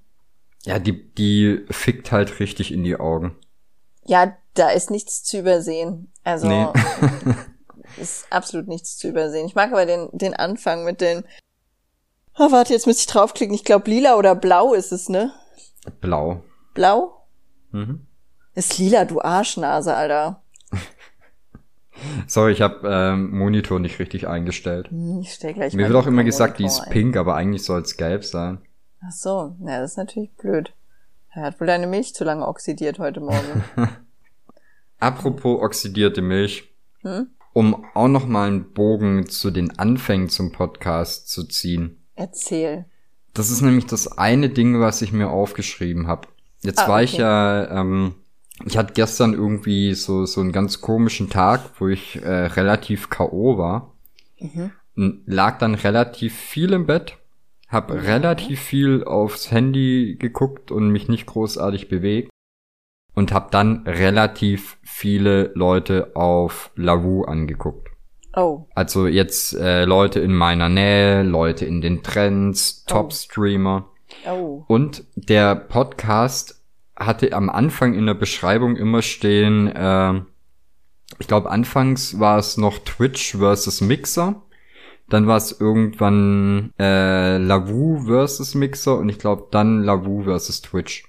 Ja, 0.64 0.78
die, 0.78 1.12
die 1.14 1.64
fickt 1.70 2.12
halt 2.12 2.40
richtig 2.40 2.72
in 2.72 2.84
die 2.84 2.96
Augen. 2.96 3.36
Ja, 4.04 4.36
da 4.54 4.70
ist 4.70 4.90
nichts 4.90 5.22
zu 5.22 5.38
übersehen. 5.38 6.09
Also 6.24 6.48
Nee. 6.48 6.66
ist 8.00 8.26
absolut 8.30 8.68
nichts 8.68 8.96
zu 8.96 9.08
übersehen. 9.08 9.46
Ich 9.46 9.54
mag 9.54 9.72
aber 9.72 9.86
den, 9.86 10.08
den 10.12 10.34
Anfang 10.34 10.84
mit 10.84 11.00
den. 11.00 11.24
Oh, 12.38 12.52
warte, 12.52 12.72
jetzt 12.72 12.86
müsste 12.86 13.00
ich 13.02 13.06
draufklicken. 13.06 13.54
Ich 13.54 13.64
glaube, 13.64 13.90
lila 13.90 14.16
oder 14.16 14.34
blau 14.34 14.72
ist 14.74 14.92
es, 14.92 15.08
ne? 15.08 15.32
Blau. 16.00 16.42
Blau? 16.74 17.26
Mhm. 17.72 18.06
Ist 18.54 18.78
lila, 18.78 19.04
du 19.04 19.20
Arschnase, 19.20 19.94
Alter. 19.94 20.42
Sorry, 22.26 22.52
ich 22.52 22.62
habe 22.62 22.88
ähm, 22.88 23.36
Monitor 23.36 23.78
nicht 23.78 23.98
richtig 23.98 24.26
eingestellt. 24.26 24.88
Hm, 24.90 25.20
Ich 25.22 25.34
stell 25.34 25.52
gleich 25.54 25.74
Mir 25.74 25.88
wird 25.88 25.96
auch 26.02 26.06
immer 26.06 26.24
gesagt, 26.24 26.58
die 26.58 26.62
Monitor 26.62 26.82
ist 26.84 26.86
ein. 26.88 26.92
pink, 26.92 27.16
aber 27.16 27.34
eigentlich 27.34 27.64
soll 27.64 27.82
es 27.82 27.96
gelb 27.96 28.24
sein. 28.24 28.58
Ach 29.06 29.12
so, 29.12 29.56
ja, 29.66 29.80
das 29.80 29.92
ist 29.92 29.96
natürlich 29.98 30.32
blöd. 30.34 30.72
Er 31.32 31.42
hat 31.42 31.60
wohl 31.60 31.66
deine 31.66 31.86
Milch 31.86 32.14
zu 32.14 32.24
lange 32.24 32.46
oxidiert 32.46 32.98
heute 32.98 33.20
Morgen. 33.20 33.64
Apropos 35.00 35.60
oxidierte 35.60 36.22
Milch, 36.22 36.72
Hm? 37.02 37.28
um 37.52 37.84
auch 37.94 38.08
noch 38.08 38.26
mal 38.26 38.48
einen 38.48 38.72
Bogen 38.72 39.26
zu 39.28 39.50
den 39.50 39.78
Anfängen 39.78 40.28
zum 40.28 40.52
Podcast 40.52 41.28
zu 41.30 41.44
ziehen. 41.44 42.04
Erzähl. 42.14 42.84
Das 43.34 43.50
ist 43.50 43.62
nämlich 43.62 43.86
das 43.86 44.18
eine 44.18 44.50
Ding, 44.50 44.80
was 44.80 45.02
ich 45.02 45.12
mir 45.12 45.30
aufgeschrieben 45.30 46.06
habe. 46.06 46.28
Jetzt 46.62 46.80
Ah, 46.80 46.88
war 46.88 47.02
ich 47.02 47.14
okay. 47.14 47.22
ja, 47.22 47.80
ähm, 47.80 48.14
ich 48.66 48.76
hatte 48.76 48.92
gestern 48.92 49.32
irgendwie 49.32 49.94
so 49.94 50.26
so 50.26 50.40
einen 50.42 50.52
ganz 50.52 50.80
komischen 50.82 51.30
Tag, 51.30 51.62
wo 51.80 51.88
ich 51.88 52.16
äh, 52.22 52.28
relativ 52.28 53.08
KO 53.08 53.56
war. 53.56 53.94
Mhm. 54.38 54.70
Lag 55.24 55.58
dann 55.58 55.74
relativ 55.74 56.34
viel 56.34 56.72
im 56.74 56.84
Bett, 56.86 57.16
hab 57.68 57.90
relativ 57.90 58.60
viel 58.60 59.04
aufs 59.04 59.50
Handy 59.50 60.16
geguckt 60.18 60.70
und 60.70 60.90
mich 60.90 61.08
nicht 61.08 61.24
großartig 61.26 61.88
bewegt 61.88 62.29
und 63.14 63.32
hab 63.32 63.50
dann 63.50 63.84
relativ 63.86 64.78
viele 64.82 65.50
Leute 65.54 66.12
auf 66.14 66.70
Lavu 66.76 67.24
angeguckt. 67.24 67.88
Oh, 68.36 68.66
Also 68.74 69.06
jetzt 69.08 69.54
äh, 69.54 69.84
Leute 69.84 70.20
in 70.20 70.32
meiner 70.34 70.68
Nähe, 70.68 71.22
Leute 71.24 71.64
in 71.66 71.80
den 71.80 72.02
Trends, 72.02 72.84
Oh. 72.88 72.92
Top-Streamer. 72.94 73.88
oh. 74.28 74.64
Und 74.68 75.04
der 75.16 75.56
Podcast 75.56 76.62
hatte 76.96 77.32
am 77.32 77.50
Anfang 77.50 77.94
in 77.94 78.06
der 78.06 78.14
Beschreibung 78.14 78.76
immer 78.76 79.02
stehen, 79.02 79.66
äh, 79.66 80.20
ich 81.18 81.26
glaube 81.26 81.50
anfangs 81.50 82.20
war 82.20 82.38
es 82.38 82.56
noch 82.56 82.78
Twitch 82.78 83.36
versus 83.36 83.80
Mixer. 83.80 84.42
Dann 85.08 85.26
war 85.26 85.38
es 85.38 85.60
irgendwann 85.60 86.72
äh, 86.78 87.36
Lavu 87.38 88.04
versus 88.06 88.54
Mixer 88.54 88.96
und 88.96 89.08
ich 89.08 89.18
glaube 89.18 89.48
dann 89.50 89.82
Lavu 89.82 90.22
versus 90.22 90.62
Twitch. 90.62 91.04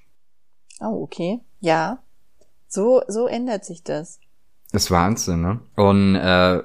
Oh, 0.82 1.04
okay. 1.04 1.40
Ja. 1.60 2.00
So, 2.68 3.02
so 3.08 3.28
ändert 3.28 3.66
sich 3.66 3.84
das. 3.84 4.20
Das 4.72 4.86
ist 4.86 4.92
Wahnsinn, 4.92 5.42
ne? 5.42 5.60
Und 5.76 6.16
äh, 6.16 6.62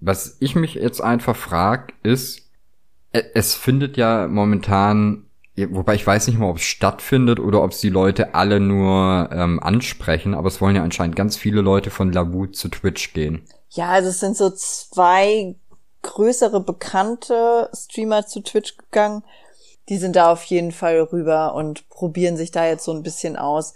was 0.00 0.36
ich 0.40 0.54
mich 0.56 0.74
jetzt 0.74 1.00
einfach 1.00 1.36
frag, 1.36 1.94
ist, 2.02 2.50
e- 3.12 3.22
es 3.34 3.54
findet 3.54 3.96
ja 3.96 4.28
momentan, 4.28 5.26
wobei 5.56 5.94
ich 5.94 6.06
weiß 6.06 6.26
nicht 6.26 6.38
mal, 6.38 6.50
ob 6.50 6.56
es 6.56 6.64
stattfindet 6.64 7.40
oder 7.40 7.62
ob 7.62 7.70
es 7.70 7.80
die 7.80 7.88
Leute 7.88 8.34
alle 8.34 8.60
nur 8.60 9.30
ähm, 9.32 9.62
ansprechen, 9.62 10.34
aber 10.34 10.48
es 10.48 10.60
wollen 10.60 10.76
ja 10.76 10.82
anscheinend 10.82 11.16
ganz 11.16 11.36
viele 11.36 11.60
Leute 11.60 11.90
von 11.90 12.12
Lavu 12.12 12.46
zu 12.46 12.68
Twitch 12.68 13.14
gehen. 13.14 13.46
Ja, 13.70 13.88
also 13.90 14.10
es 14.10 14.20
sind 14.20 14.36
so 14.36 14.50
zwei 14.50 15.54
größere 16.02 16.60
bekannte 16.60 17.70
Streamer 17.74 18.26
zu 18.26 18.40
Twitch 18.42 18.76
gegangen. 18.76 19.22
Die 19.88 19.98
sind 19.98 20.16
da 20.16 20.32
auf 20.32 20.42
jeden 20.44 20.72
Fall 20.72 21.00
rüber 21.00 21.54
und 21.54 21.88
probieren 21.88 22.36
sich 22.36 22.50
da 22.50 22.66
jetzt 22.66 22.84
so 22.84 22.92
ein 22.92 23.02
bisschen 23.02 23.36
aus. 23.36 23.74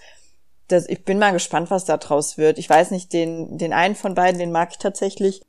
Das, 0.69 0.89
ich 0.89 1.05
bin 1.05 1.19
mal 1.19 1.33
gespannt, 1.33 1.71
was 1.71 1.85
da 1.85 1.97
draus 1.97 2.39
wird. 2.39 2.59
Ich 2.59 2.69
weiß 2.69 2.91
nicht, 2.91 3.13
den, 3.13 3.59
den 3.59 3.73
einen 3.73 3.95
von 3.95 4.15
beiden, 4.15 4.39
den 4.39 4.53
mag 4.53 4.71
ich 4.73 4.79
tatsächlich. 4.79 5.43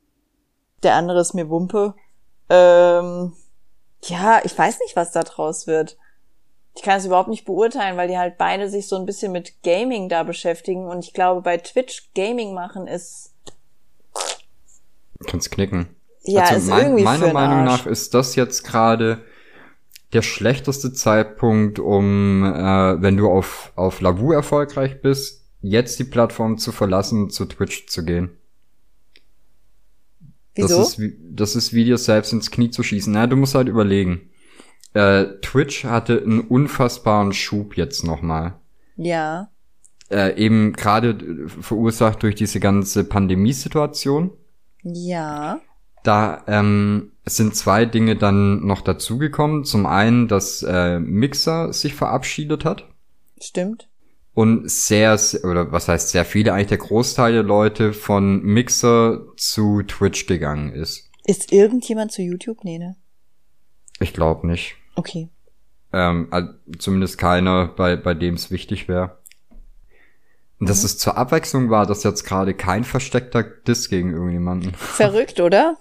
Der 0.82 0.94
andere 0.94 1.20
ist 1.20 1.34
mir 1.34 1.48
Wumpe. 1.48 1.94
Ähm, 2.48 3.32
ja, 4.04 4.40
ich 4.44 4.56
weiß 4.56 4.80
nicht, 4.80 4.96
was 4.96 5.12
da 5.12 5.22
draus 5.22 5.66
wird. 5.66 5.96
Ich 6.74 6.82
kann 6.82 6.98
es 6.98 7.06
überhaupt 7.06 7.28
nicht 7.28 7.44
beurteilen, 7.44 7.96
weil 7.96 8.08
die 8.08 8.18
halt 8.18 8.38
beide 8.38 8.68
sich 8.68 8.88
so 8.88 8.96
ein 8.96 9.06
bisschen 9.06 9.30
mit 9.32 9.62
Gaming 9.62 10.08
da 10.08 10.22
beschäftigen. 10.22 10.86
Und 10.86 11.04
ich 11.04 11.12
glaube, 11.12 11.42
bei 11.42 11.58
Twitch 11.58 12.10
Gaming 12.14 12.54
machen 12.54 12.86
ist, 12.86 13.32
Kannst 15.26 15.52
knicken. 15.52 15.94
ja, 16.22 16.42
also 16.42 16.56
ist 16.56 16.66
mein, 16.68 16.82
irgendwie 16.86 17.04
meiner 17.04 17.32
Meinung 17.32 17.64
nach 17.64 17.86
ist 17.86 18.12
das 18.14 18.34
jetzt 18.34 18.64
gerade 18.64 19.24
der 20.12 20.22
schlechteste 20.22 20.92
Zeitpunkt, 20.92 21.78
um, 21.78 22.44
äh, 22.44 23.02
wenn 23.02 23.16
du 23.16 23.28
auf, 23.28 23.72
auf 23.76 24.00
Lavu 24.00 24.32
erfolgreich 24.32 25.00
bist, 25.00 25.46
jetzt 25.60 25.98
die 25.98 26.04
Plattform 26.04 26.58
zu 26.58 26.72
verlassen, 26.72 27.30
zu 27.30 27.46
Twitch 27.46 27.86
zu 27.86 28.04
gehen. 28.04 28.30
Wieso? 30.54 30.78
Das 30.78 30.98
ist, 30.98 31.12
das 31.30 31.56
ist 31.56 31.72
wie 31.72 31.84
dir 31.84 31.96
selbst 31.96 32.32
ins 32.32 32.50
Knie 32.50 32.70
zu 32.70 32.82
schießen. 32.82 33.12
Na, 33.12 33.26
du 33.26 33.36
musst 33.36 33.54
halt 33.54 33.68
überlegen. 33.68 34.30
Äh, 34.92 35.24
Twitch 35.40 35.84
hatte 35.84 36.20
einen 36.20 36.40
unfassbaren 36.40 37.32
Schub 37.32 37.76
jetzt 37.76 38.04
nochmal. 38.04 38.54
ja. 38.96 39.48
Äh, 40.10 40.36
eben 40.36 40.74
gerade 40.74 41.48
verursacht 41.48 42.22
durch 42.22 42.34
diese 42.34 42.60
ganze 42.60 43.02
Pandemiesituation. 43.02 44.30
Ja. 44.82 45.58
Da 46.02 46.42
ähm, 46.48 47.12
sind 47.24 47.54
zwei 47.54 47.84
Dinge 47.84 48.16
dann 48.16 48.66
noch 48.66 48.80
dazugekommen. 48.80 49.64
Zum 49.64 49.86
einen, 49.86 50.28
dass 50.28 50.62
äh, 50.62 50.98
Mixer 50.98 51.72
sich 51.72 51.94
verabschiedet 51.94 52.64
hat 52.64 52.88
Stimmt. 53.40 53.88
und 54.34 54.68
sehr, 54.70 55.16
sehr- 55.18 55.44
oder 55.44 55.70
was 55.70 55.86
heißt 55.88 56.08
sehr 56.10 56.24
viele, 56.24 56.52
eigentlich 56.52 56.68
der 56.68 56.78
Großteil 56.78 57.32
der 57.32 57.42
Leute 57.44 57.92
von 57.92 58.42
Mixer 58.42 59.20
zu 59.36 59.82
Twitch 59.82 60.26
gegangen 60.26 60.72
ist. 60.72 61.08
Ist 61.24 61.52
irgendjemand 61.52 62.10
zu 62.10 62.22
YouTube? 62.22 62.64
Nee, 62.64 62.78
ne? 62.78 62.96
Ich 64.00 64.12
glaube 64.12 64.46
nicht. 64.48 64.74
Okay. 64.96 65.28
Ähm, 65.92 66.26
also 66.32 66.48
zumindest 66.78 67.18
keiner, 67.18 67.68
bei, 67.68 67.94
bei 67.94 68.14
dem 68.14 68.34
es 68.34 68.50
wichtig 68.50 68.88
wäre. 68.88 69.18
Und 70.58 70.68
dass 70.68 70.80
Mhm. 70.80 70.86
es 70.86 70.98
zur 70.98 71.16
Abwechslung 71.16 71.70
war, 71.70 71.86
dass 71.86 72.02
jetzt 72.02 72.24
gerade 72.24 72.54
kein 72.54 72.82
versteckter 72.82 73.42
Diss 73.44 73.88
gegen 73.88 74.10
irgendjemanden. 74.12 74.72
Verrückt, 74.76 75.38
oder? 75.38 75.76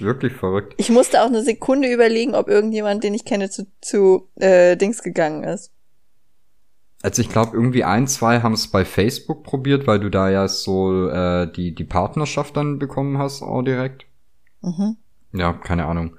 Wirklich 0.00 0.34
verrückt. 0.34 0.74
Ich 0.76 0.90
musste 0.90 1.22
auch 1.22 1.26
eine 1.26 1.42
Sekunde 1.42 1.92
überlegen, 1.92 2.34
ob 2.34 2.48
irgendjemand, 2.48 3.02
den 3.02 3.14
ich 3.14 3.24
kenne, 3.24 3.48
zu, 3.50 3.66
zu 3.80 4.28
äh, 4.36 4.76
Dings 4.76 5.02
gegangen 5.02 5.44
ist. 5.44 5.72
Also 7.02 7.22
ich 7.22 7.28
glaube, 7.28 7.56
irgendwie 7.56 7.84
ein, 7.84 8.06
zwei 8.08 8.40
haben 8.40 8.54
es 8.54 8.68
bei 8.68 8.84
Facebook 8.84 9.42
probiert, 9.44 9.86
weil 9.86 10.00
du 10.00 10.10
da 10.10 10.28
ja 10.28 10.48
so 10.48 11.08
äh, 11.08 11.50
die, 11.50 11.74
die 11.74 11.84
Partnerschaft 11.84 12.56
dann 12.56 12.78
bekommen 12.78 13.18
hast, 13.18 13.42
auch 13.42 13.62
direkt. 13.62 14.06
Mhm. 14.62 14.96
Ja, 15.32 15.52
keine 15.52 15.86
Ahnung. 15.86 16.16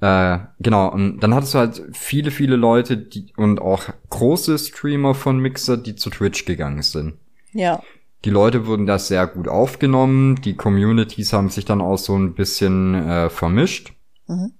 Äh, 0.00 0.38
genau, 0.60 0.90
und 0.92 1.20
dann 1.20 1.34
hattest 1.34 1.54
du 1.54 1.58
halt 1.58 1.82
viele, 1.92 2.30
viele 2.30 2.56
Leute 2.56 2.96
die, 2.96 3.32
und 3.36 3.60
auch 3.60 3.88
große 4.10 4.58
Streamer 4.58 5.14
von 5.14 5.38
Mixer, 5.38 5.76
die 5.76 5.96
zu 5.96 6.10
Twitch 6.10 6.44
gegangen 6.44 6.82
sind. 6.82 7.14
Ja. 7.52 7.82
Die 8.24 8.30
Leute 8.30 8.66
wurden 8.66 8.86
das 8.86 9.08
sehr 9.08 9.26
gut 9.26 9.48
aufgenommen. 9.48 10.40
Die 10.42 10.56
Communities 10.56 11.32
haben 11.32 11.50
sich 11.50 11.64
dann 11.64 11.80
auch 11.80 11.98
so 11.98 12.16
ein 12.16 12.34
bisschen 12.34 12.94
äh, 12.94 13.28
vermischt. 13.28 13.92
Mhm. 14.26 14.52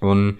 Und 0.00 0.38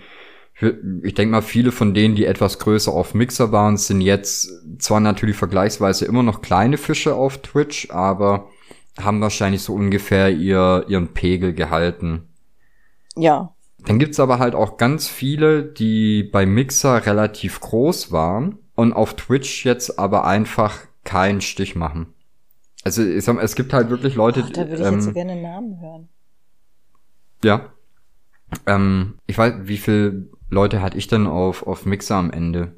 ich 1.02 1.14
denke 1.14 1.32
mal, 1.32 1.42
viele 1.42 1.70
von 1.70 1.92
denen, 1.92 2.14
die 2.14 2.24
etwas 2.24 2.58
größer 2.58 2.90
auf 2.90 3.14
Mixer 3.14 3.52
waren, 3.52 3.76
sind 3.76 4.00
jetzt 4.00 4.50
zwar 4.78 5.00
natürlich 5.00 5.36
vergleichsweise 5.36 6.06
immer 6.06 6.22
noch 6.22 6.40
kleine 6.40 6.78
Fische 6.78 7.14
auf 7.14 7.38
Twitch, 7.42 7.90
aber 7.90 8.48
haben 8.98 9.20
wahrscheinlich 9.20 9.60
so 9.60 9.74
ungefähr 9.74 10.30
ihr, 10.30 10.86
ihren 10.88 11.08
Pegel 11.08 11.52
gehalten. 11.52 12.28
Ja. 13.16 13.52
Dann 13.84 13.98
gibt's 13.98 14.18
aber 14.18 14.38
halt 14.38 14.54
auch 14.54 14.78
ganz 14.78 15.08
viele, 15.08 15.62
die 15.62 16.22
bei 16.22 16.46
Mixer 16.46 17.04
relativ 17.04 17.60
groß 17.60 18.10
waren 18.10 18.58
und 18.74 18.94
auf 18.94 19.14
Twitch 19.14 19.66
jetzt 19.66 19.98
aber 19.98 20.24
einfach 20.24 20.78
keinen 21.04 21.42
Stich 21.42 21.76
machen. 21.76 22.14
Also 22.86 23.02
ich 23.02 23.24
sag 23.24 23.34
mal, 23.34 23.42
es 23.42 23.56
gibt 23.56 23.72
halt 23.72 23.90
wirklich 23.90 24.14
Leute, 24.14 24.44
Ach, 24.46 24.50
da 24.50 24.60
würde 24.60 24.80
ich 24.80 24.86
ähm, 24.86 24.94
jetzt 24.94 25.06
so 25.06 25.12
gerne 25.12 25.42
Namen 25.42 25.80
hören. 25.80 26.08
ja. 27.42 27.72
Ähm, 28.64 29.18
ich 29.26 29.36
weiß, 29.36 29.54
wie 29.62 29.76
viel 29.76 30.30
Leute 30.50 30.82
hatte 30.82 30.96
ich 30.96 31.08
denn 31.08 31.26
auf, 31.26 31.66
auf 31.66 31.84
Mixer 31.84 32.14
am 32.14 32.30
Ende? 32.30 32.76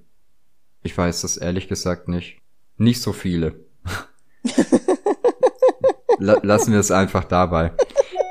Ich 0.82 0.96
weiß 0.96 1.20
das 1.20 1.36
ehrlich 1.36 1.68
gesagt 1.68 2.08
nicht. 2.08 2.40
Nicht 2.78 3.02
so 3.02 3.12
viele. 3.12 3.56
La 6.18 6.38
lassen 6.42 6.72
wir 6.72 6.80
es 6.80 6.90
einfach 6.90 7.24
dabei. 7.24 7.72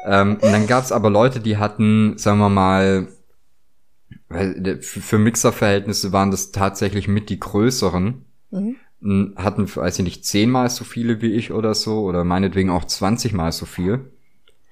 Ähm, 0.08 0.40
und 0.42 0.52
dann 0.52 0.66
gab's 0.66 0.92
aber 0.92 1.12
Leute, 1.12 1.42
die 1.42 1.58
hatten, 1.58 2.18
sagen 2.18 2.40
wir 2.40 2.50
mal, 2.50 3.08
für 4.82 5.20
Mixer-Verhältnisse 5.20 6.12
waren 6.12 6.32
das 6.32 6.52
tatsächlich 6.52 7.08
mit 7.08 7.30
die 7.30 7.40
größeren. 7.40 8.26
Mhm. 8.50 8.78
Hatten, 9.02 9.74
weiß 9.76 10.00
ich 10.00 10.06
nicht, 10.06 10.26
zehnmal 10.26 10.70
so 10.70 10.84
viele 10.84 11.22
wie 11.22 11.34
ich 11.34 11.52
oder 11.52 11.74
so, 11.76 12.02
oder 12.02 12.24
meinetwegen 12.24 12.70
auch 12.72 12.86
20 12.86 13.34
mal 13.34 13.52
so 13.52 13.66
viel. 13.66 14.12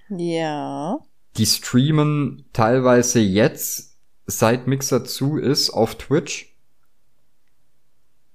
Ja. 0.09 0.99
Die 1.38 1.45
streamen 1.45 2.45
teilweise 2.53 3.19
jetzt, 3.19 3.97
seit 4.26 4.65
Mixer 4.67 5.03
zu 5.05 5.38
ist, 5.38 5.69
auf 5.69 5.95
Twitch 5.95 6.55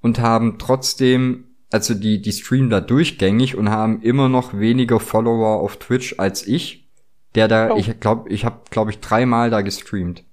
und 0.00 0.20
haben 0.20 0.58
trotzdem, 0.58 1.44
also 1.70 1.94
die, 1.94 2.22
die 2.22 2.32
streamen 2.32 2.70
da 2.70 2.80
durchgängig 2.80 3.56
und 3.56 3.70
haben 3.70 4.00
immer 4.02 4.28
noch 4.28 4.58
weniger 4.58 5.00
Follower 5.00 5.60
auf 5.60 5.76
Twitch 5.76 6.14
als 6.18 6.46
ich, 6.46 6.88
der 7.34 7.48
da, 7.48 7.72
Oh. 7.72 7.76
ich 7.76 7.98
glaube, 8.00 8.28
ich 8.30 8.44
habe, 8.44 8.60
glaube 8.70 8.90
ich, 8.90 9.00
dreimal 9.00 9.50
da 9.50 9.60
gestreamt. 9.60 10.24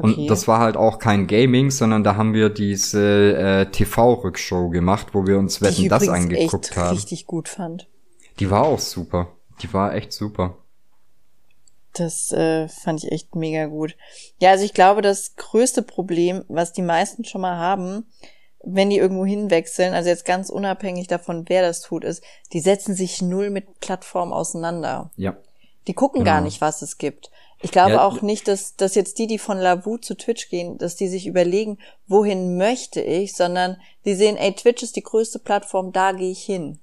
Und 0.00 0.12
Okay. 0.12 0.26
das 0.26 0.48
war 0.48 0.58
halt 0.60 0.76
auch 0.76 0.98
kein 0.98 1.26
Gaming, 1.26 1.70
sondern 1.70 2.02
da 2.04 2.16
haben 2.16 2.32
wir 2.34 2.48
diese 2.48 3.34
äh, 3.36 3.66
TV-Rückshow 3.66 4.70
gemacht, 4.70 5.08
wo 5.12 5.26
wir 5.26 5.38
uns 5.38 5.60
Wetten 5.60 5.88
das 5.88 6.08
angeguckt 6.08 6.68
echt 6.68 6.76
haben. 6.76 6.96
richtig 6.96 7.26
gut 7.26 7.48
fand. 7.48 7.86
Die 8.38 8.50
war 8.50 8.64
auch 8.64 8.78
super. 8.78 9.28
Die 9.62 9.72
war 9.74 9.94
echt 9.94 10.12
super. 10.12 10.56
Das 11.92 12.32
äh, 12.32 12.68
fand 12.68 13.02
ich 13.02 13.10
echt 13.10 13.34
mega 13.34 13.66
gut. 13.66 13.96
Ja, 14.38 14.50
also 14.50 14.64
ich 14.64 14.74
glaube, 14.74 15.02
das 15.02 15.34
größte 15.36 15.82
Problem, 15.82 16.44
was 16.48 16.72
die 16.72 16.82
meisten 16.82 17.24
schon 17.24 17.40
mal 17.40 17.56
haben, 17.56 18.06
wenn 18.62 18.90
die 18.90 18.98
irgendwo 18.98 19.24
hinwechseln, 19.24 19.92
also 19.94 20.08
jetzt 20.08 20.24
ganz 20.24 20.50
unabhängig 20.50 21.08
davon, 21.08 21.44
wer 21.48 21.62
das 21.62 21.80
tut, 21.80 22.04
ist, 22.04 22.22
die 22.52 22.60
setzen 22.60 22.94
sich 22.94 23.22
null 23.22 23.50
mit 23.50 23.80
Plattformen 23.80 24.32
auseinander. 24.32 25.10
Ja. 25.16 25.36
Die 25.86 25.94
gucken 25.94 26.20
Genau. 26.20 26.30
gar 26.36 26.40
nicht, 26.42 26.60
was 26.60 26.82
es 26.82 26.96
gibt. 26.98 27.30
Ich 27.62 27.72
glaube 27.72 27.92
Ja, 27.92 28.04
auch 28.04 28.22
nicht, 28.22 28.48
dass, 28.48 28.76
dass 28.76 28.94
jetzt 28.94 29.18
die, 29.18 29.26
die 29.26 29.38
von 29.38 29.58
Lavu 29.58 29.98
zu 29.98 30.16
Twitch 30.16 30.48
gehen, 30.48 30.78
dass 30.78 30.96
die 30.96 31.08
sich 31.08 31.26
überlegen, 31.26 31.78
wohin 32.06 32.56
möchte 32.56 33.02
ich, 33.02 33.34
sondern 33.34 33.76
die 34.04 34.14
sehen, 34.14 34.36
ey, 34.36 34.54
Twitch 34.54 34.82
ist 34.82 34.96
die 34.96 35.02
größte 35.02 35.38
Plattform, 35.38 35.92
da 35.92 36.12
gehe 36.12 36.30
ich 36.30 36.42
hin. 36.42 36.78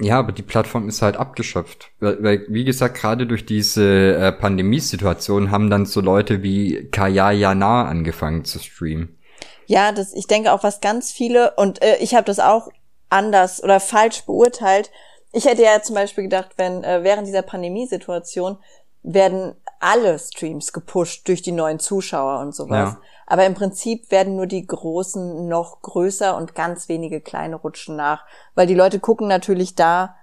Ja, 0.00 0.18
aber 0.18 0.32
die 0.32 0.42
Plattform 0.42 0.88
ist 0.88 1.02
halt 1.02 1.16
abgeschöpft. 1.16 1.90
Weil, 2.00 2.22
weil 2.22 2.46
wie 2.48 2.64
gesagt, 2.64 2.96
gerade 2.96 3.26
durch 3.26 3.44
diese 3.44 4.14
äh, 4.14 4.32
Pandemiesituation 4.32 5.50
haben 5.50 5.68
dann 5.68 5.84
so 5.84 6.00
Leute 6.00 6.42
wie 6.42 6.88
Kaya 6.90 7.32
Jana 7.32 7.84
angefangen 7.86 8.44
zu 8.44 8.58
streamen. 8.60 9.18
Ja, 9.66 9.92
das, 9.92 10.14
ich 10.14 10.26
denke 10.26 10.52
auch, 10.52 10.62
was 10.62 10.80
ganz 10.80 11.12
viele, 11.12 11.52
und 11.56 11.82
äh, 11.82 11.96
ich 11.98 12.14
habe 12.14 12.24
das 12.24 12.38
auch 12.38 12.68
anders 13.10 13.62
oder 13.62 13.78
falsch 13.78 14.24
beurteilt. 14.24 14.90
Ich 15.32 15.44
hätte 15.44 15.62
ja 15.62 15.82
zum 15.82 15.96
Beispiel 15.96 16.24
gedacht, 16.24 16.52
wenn 16.56 16.82
äh, 16.82 17.04
während 17.04 17.26
dieser 17.26 17.42
Pandemiesituation 17.42 18.58
werden 19.02 19.54
alle 19.80 20.18
Streams 20.18 20.72
gepusht 20.72 21.26
durch 21.26 21.42
die 21.42 21.52
neuen 21.52 21.78
Zuschauer 21.80 22.40
und 22.40 22.54
sowas. 22.54 22.92
Ja. 22.92 23.00
Aber 23.26 23.46
im 23.46 23.54
Prinzip 23.54 24.10
werden 24.10 24.36
nur 24.36 24.46
die 24.46 24.66
großen 24.66 25.48
noch 25.48 25.80
größer 25.82 26.36
und 26.36 26.54
ganz 26.54 26.88
wenige 26.88 27.20
kleine 27.20 27.56
rutschen 27.56 27.96
nach. 27.96 28.24
Weil 28.54 28.66
die 28.66 28.74
Leute 28.74 29.00
gucken 29.00 29.26
natürlich 29.26 29.74
da, 29.74 30.16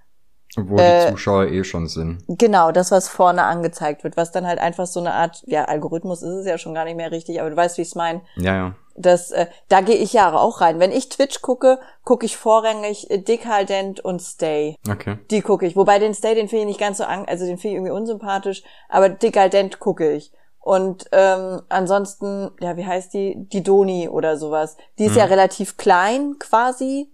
Wo 0.55 0.77
Äh, 0.77 1.05
die 1.05 1.11
Zuschauer 1.11 1.45
eh 1.47 1.63
schon 1.63 1.87
sind. 1.87 2.23
Genau, 2.27 2.71
das, 2.71 2.91
was 2.91 3.07
vorne 3.07 3.43
angezeigt 3.43 4.03
wird, 4.03 4.17
was 4.17 4.31
dann 4.31 4.47
halt 4.47 4.59
einfach 4.59 4.87
so 4.87 4.99
eine 4.99 5.13
Art, 5.13 5.43
ja, 5.45 5.65
Algorithmus 5.65 6.23
ist 6.23 6.29
es 6.29 6.45
ja 6.47 6.57
schon 6.57 6.73
gar 6.73 6.85
nicht 6.85 6.95
mehr 6.95 7.11
richtig, 7.11 7.39
aber 7.39 7.49
du 7.49 7.55
weißt, 7.55 7.77
wie 7.77 7.83
ich 7.83 7.89
es 7.89 7.95
meine. 7.95 8.21
Ja, 8.37 8.55
ja. 8.55 8.75
Das, 8.95 9.29
äh, 9.31 9.45
da 9.69 9.81
gehe 9.81 9.97
ich 9.97 10.13
Jahre 10.13 10.39
auch 10.39 10.59
rein. 10.59 10.79
Wenn 10.79 10.91
ich 10.91 11.09
Twitch 11.09 11.43
gucke, 11.43 11.79
gucke 12.03 12.25
ich 12.25 12.35
vorrangig 12.35 13.11
äh, 13.11 13.19
Dick 13.19 13.45
Haldent 13.45 13.99
und 13.99 14.21
Stay. 14.21 14.75
Okay. 14.89 15.19
Die 15.29 15.41
gucke 15.41 15.67
ich. 15.67 15.75
Wobei 15.75 15.99
den 15.99 16.15
Stay, 16.15 16.33
den 16.33 16.47
finde 16.47 16.61
ich 16.61 16.67
nicht 16.67 16.79
ganz 16.79 16.97
so 16.97 17.03
an, 17.03 17.25
also 17.25 17.45
den 17.45 17.57
finde 17.59 17.69
ich 17.69 17.75
irgendwie 17.75 17.91
unsympathisch, 17.91 18.63
aber 18.89 19.09
Dick 19.09 19.37
Haldent 19.37 19.79
gucke 19.79 20.11
ich. 20.11 20.31
Und 20.59 21.05
ähm, 21.13 21.61
ansonsten, 21.69 22.51
ja, 22.59 22.75
wie 22.75 22.85
heißt 22.85 23.13
die? 23.13 23.35
Die 23.37 23.63
Doni 23.63 24.09
oder 24.09 24.35
sowas. 24.35 24.75
Die 24.97 25.05
ist 25.05 25.15
ja 25.15 25.23
relativ 25.23 25.77
klein 25.77 26.35
quasi 26.39 27.09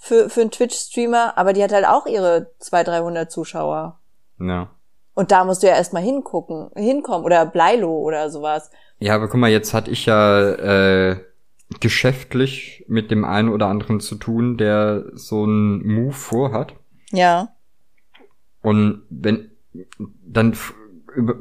für, 0.00 0.30
für 0.30 0.40
einen 0.40 0.50
Twitch-Streamer, 0.50 1.36
aber 1.36 1.52
die 1.52 1.62
hat 1.62 1.72
halt 1.72 1.86
auch 1.86 2.06
ihre 2.06 2.50
200, 2.58 2.88
300 2.88 3.30
Zuschauer. 3.30 3.98
Ja. 4.40 4.70
Und 5.14 5.30
da 5.30 5.44
musst 5.44 5.62
du 5.62 5.66
ja 5.66 5.74
erstmal 5.74 6.02
hingucken, 6.02 6.70
hinkommen 6.74 7.24
oder 7.24 7.44
Bleilo 7.44 7.92
oder 7.98 8.30
sowas. 8.30 8.70
Ja, 8.98 9.14
aber 9.14 9.28
guck 9.28 9.38
mal, 9.38 9.50
jetzt 9.50 9.74
hatte 9.74 9.90
ich 9.90 10.06
ja 10.06 10.50
äh, 10.50 11.20
geschäftlich 11.80 12.84
mit 12.88 13.10
dem 13.10 13.24
einen 13.24 13.50
oder 13.50 13.66
anderen 13.66 14.00
zu 14.00 14.14
tun, 14.14 14.56
der 14.56 15.04
so 15.12 15.42
einen 15.44 15.86
Move 15.86 16.12
vorhat. 16.12 16.72
Ja. 17.10 17.48
Und 18.62 19.02
wenn 19.10 19.50
dann 20.26 20.56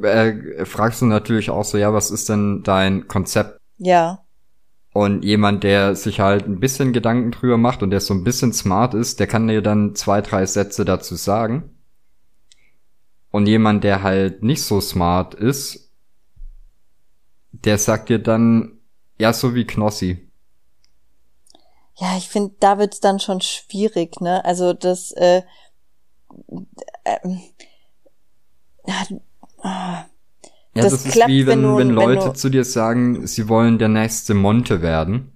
äh, 0.03 0.65
fragst 0.65 1.01
du 1.01 1.05
natürlich 1.05 1.49
auch 1.49 1.63
so, 1.63 1.77
ja, 1.77 1.93
was 1.93 2.11
ist 2.11 2.27
denn 2.27 2.63
dein 2.63 3.07
Konzept? 3.07 3.59
Ja. 3.77 4.23
Und 4.99 5.23
jemand, 5.23 5.63
der 5.63 5.95
sich 5.95 6.19
halt 6.19 6.45
ein 6.45 6.59
bisschen 6.59 6.91
Gedanken 6.91 7.31
drüber 7.31 7.55
macht 7.55 7.83
und 7.83 7.89
der 7.89 8.01
so 8.01 8.13
ein 8.13 8.25
bisschen 8.25 8.51
smart 8.51 8.93
ist, 8.93 9.21
der 9.21 9.27
kann 9.27 9.47
dir 9.47 9.61
dann 9.61 9.95
zwei, 9.95 10.19
drei 10.19 10.45
Sätze 10.45 10.83
dazu 10.83 11.15
sagen. 11.15 11.73
Und 13.31 13.47
jemand, 13.47 13.85
der 13.85 14.03
halt 14.03 14.43
nicht 14.43 14.61
so 14.61 14.81
smart 14.81 15.35
ist, 15.35 15.89
der 17.53 17.77
sagt 17.77 18.09
dir 18.09 18.19
dann, 18.19 18.77
ja, 19.17 19.31
so 19.31 19.55
wie 19.55 19.63
Knossi. 19.63 20.29
Ja, 21.95 22.17
ich 22.17 22.27
finde, 22.27 22.55
da 22.59 22.77
wird's 22.77 22.99
dann 22.99 23.21
schon 23.21 23.39
schwierig, 23.39 24.19
ne? 24.19 24.43
Also 24.43 24.73
das, 24.73 25.13
äh, 25.13 25.43
ähm, 27.05 27.39
ja, 28.85 29.07
ah, 29.59 30.05
Ja, 30.75 30.83
Das 30.83 30.93
das, 30.93 31.05
ist 31.05 31.13
klappt, 31.13 31.29
wie 31.29 31.47
wenn 31.47 31.61
wenn, 31.61 31.63
du- 31.63 31.77
wenn 31.77 31.89
wenn 31.89 31.95
Leute 31.95 32.29
du- 32.29 32.33
zu 32.33 32.49
dir 32.49 32.63
sagen, 32.63 33.27
sie 33.27 33.47
wollen 33.49 33.77
der 33.79 33.87
nächste 33.89 34.33
Monte 34.33 34.81
werden. 34.81 35.31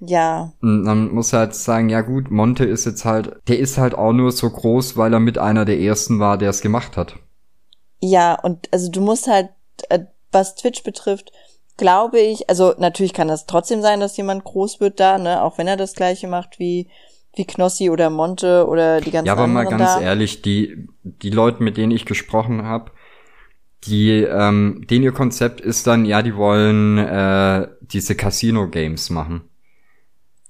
ja, 0.00 0.52
Und 0.60 0.84
dann 0.84 1.12
muss 1.12 1.32
er 1.32 1.38
halt 1.40 1.54
sagen, 1.54 1.88
ja 1.90 2.00
gut, 2.00 2.28
Monte 2.32 2.64
ist 2.64 2.86
jetzt 2.86 3.04
halt, 3.04 3.36
der 3.46 3.60
ist 3.60 3.78
halt 3.78 3.94
auch 3.94 4.12
nur 4.12 4.32
so 4.32 4.50
groß, 4.50 4.96
weil 4.96 5.12
er 5.12 5.20
mit 5.20 5.38
einer 5.38 5.64
der 5.64 5.78
ersten 5.78 6.18
war, 6.18 6.38
der 6.38 6.50
es 6.50 6.60
gemacht 6.60 6.96
hat. 6.96 7.14
ja, 8.00 8.34
und 8.40 8.68
also 8.72 8.90
du 8.90 9.00
musst 9.00 9.26
halt, 9.26 9.50
äh, 9.88 10.00
was 10.32 10.54
Twitch 10.56 10.82
betrifft, 10.82 11.32
glaube 11.76 12.20
ich, 12.20 12.48
also 12.48 12.74
natürlich 12.78 13.12
kann 13.12 13.28
das 13.28 13.46
trotzdem 13.46 13.82
sein, 13.82 14.00
dass 14.00 14.16
jemand 14.16 14.44
groß 14.44 14.80
wird 14.80 15.00
da, 15.00 15.18
ne, 15.18 15.42
auch 15.42 15.58
wenn 15.58 15.66
er 15.66 15.76
das 15.76 15.94
gleiche 15.94 16.28
macht 16.28 16.58
wie 16.58 16.88
wie 17.36 17.44
Knossi 17.46 17.90
oder 17.90 18.10
Monte 18.10 18.64
oder 18.68 19.00
die 19.00 19.10
ganzen 19.10 19.26
Ja, 19.26 19.32
aber 19.32 19.48
mal 19.48 19.64
anderen 19.64 19.78
ganz 19.78 19.96
da. 19.96 20.00
ehrlich, 20.02 20.40
die, 20.42 20.86
die 21.02 21.30
Leute, 21.30 21.64
mit 21.64 21.76
denen 21.76 21.90
ich 21.90 22.06
gesprochen 22.06 22.62
habe, 22.62 22.92
die, 23.86 24.22
ähm, 24.22 24.84
denen 24.88 25.04
ihr 25.04 25.12
Konzept 25.12 25.60
ist 25.60 25.86
dann, 25.86 26.04
ja, 26.04 26.22
die 26.22 26.36
wollen 26.36 26.98
äh, 26.98 27.68
diese 27.80 28.14
Casino-Games 28.14 29.10
machen. 29.10 29.42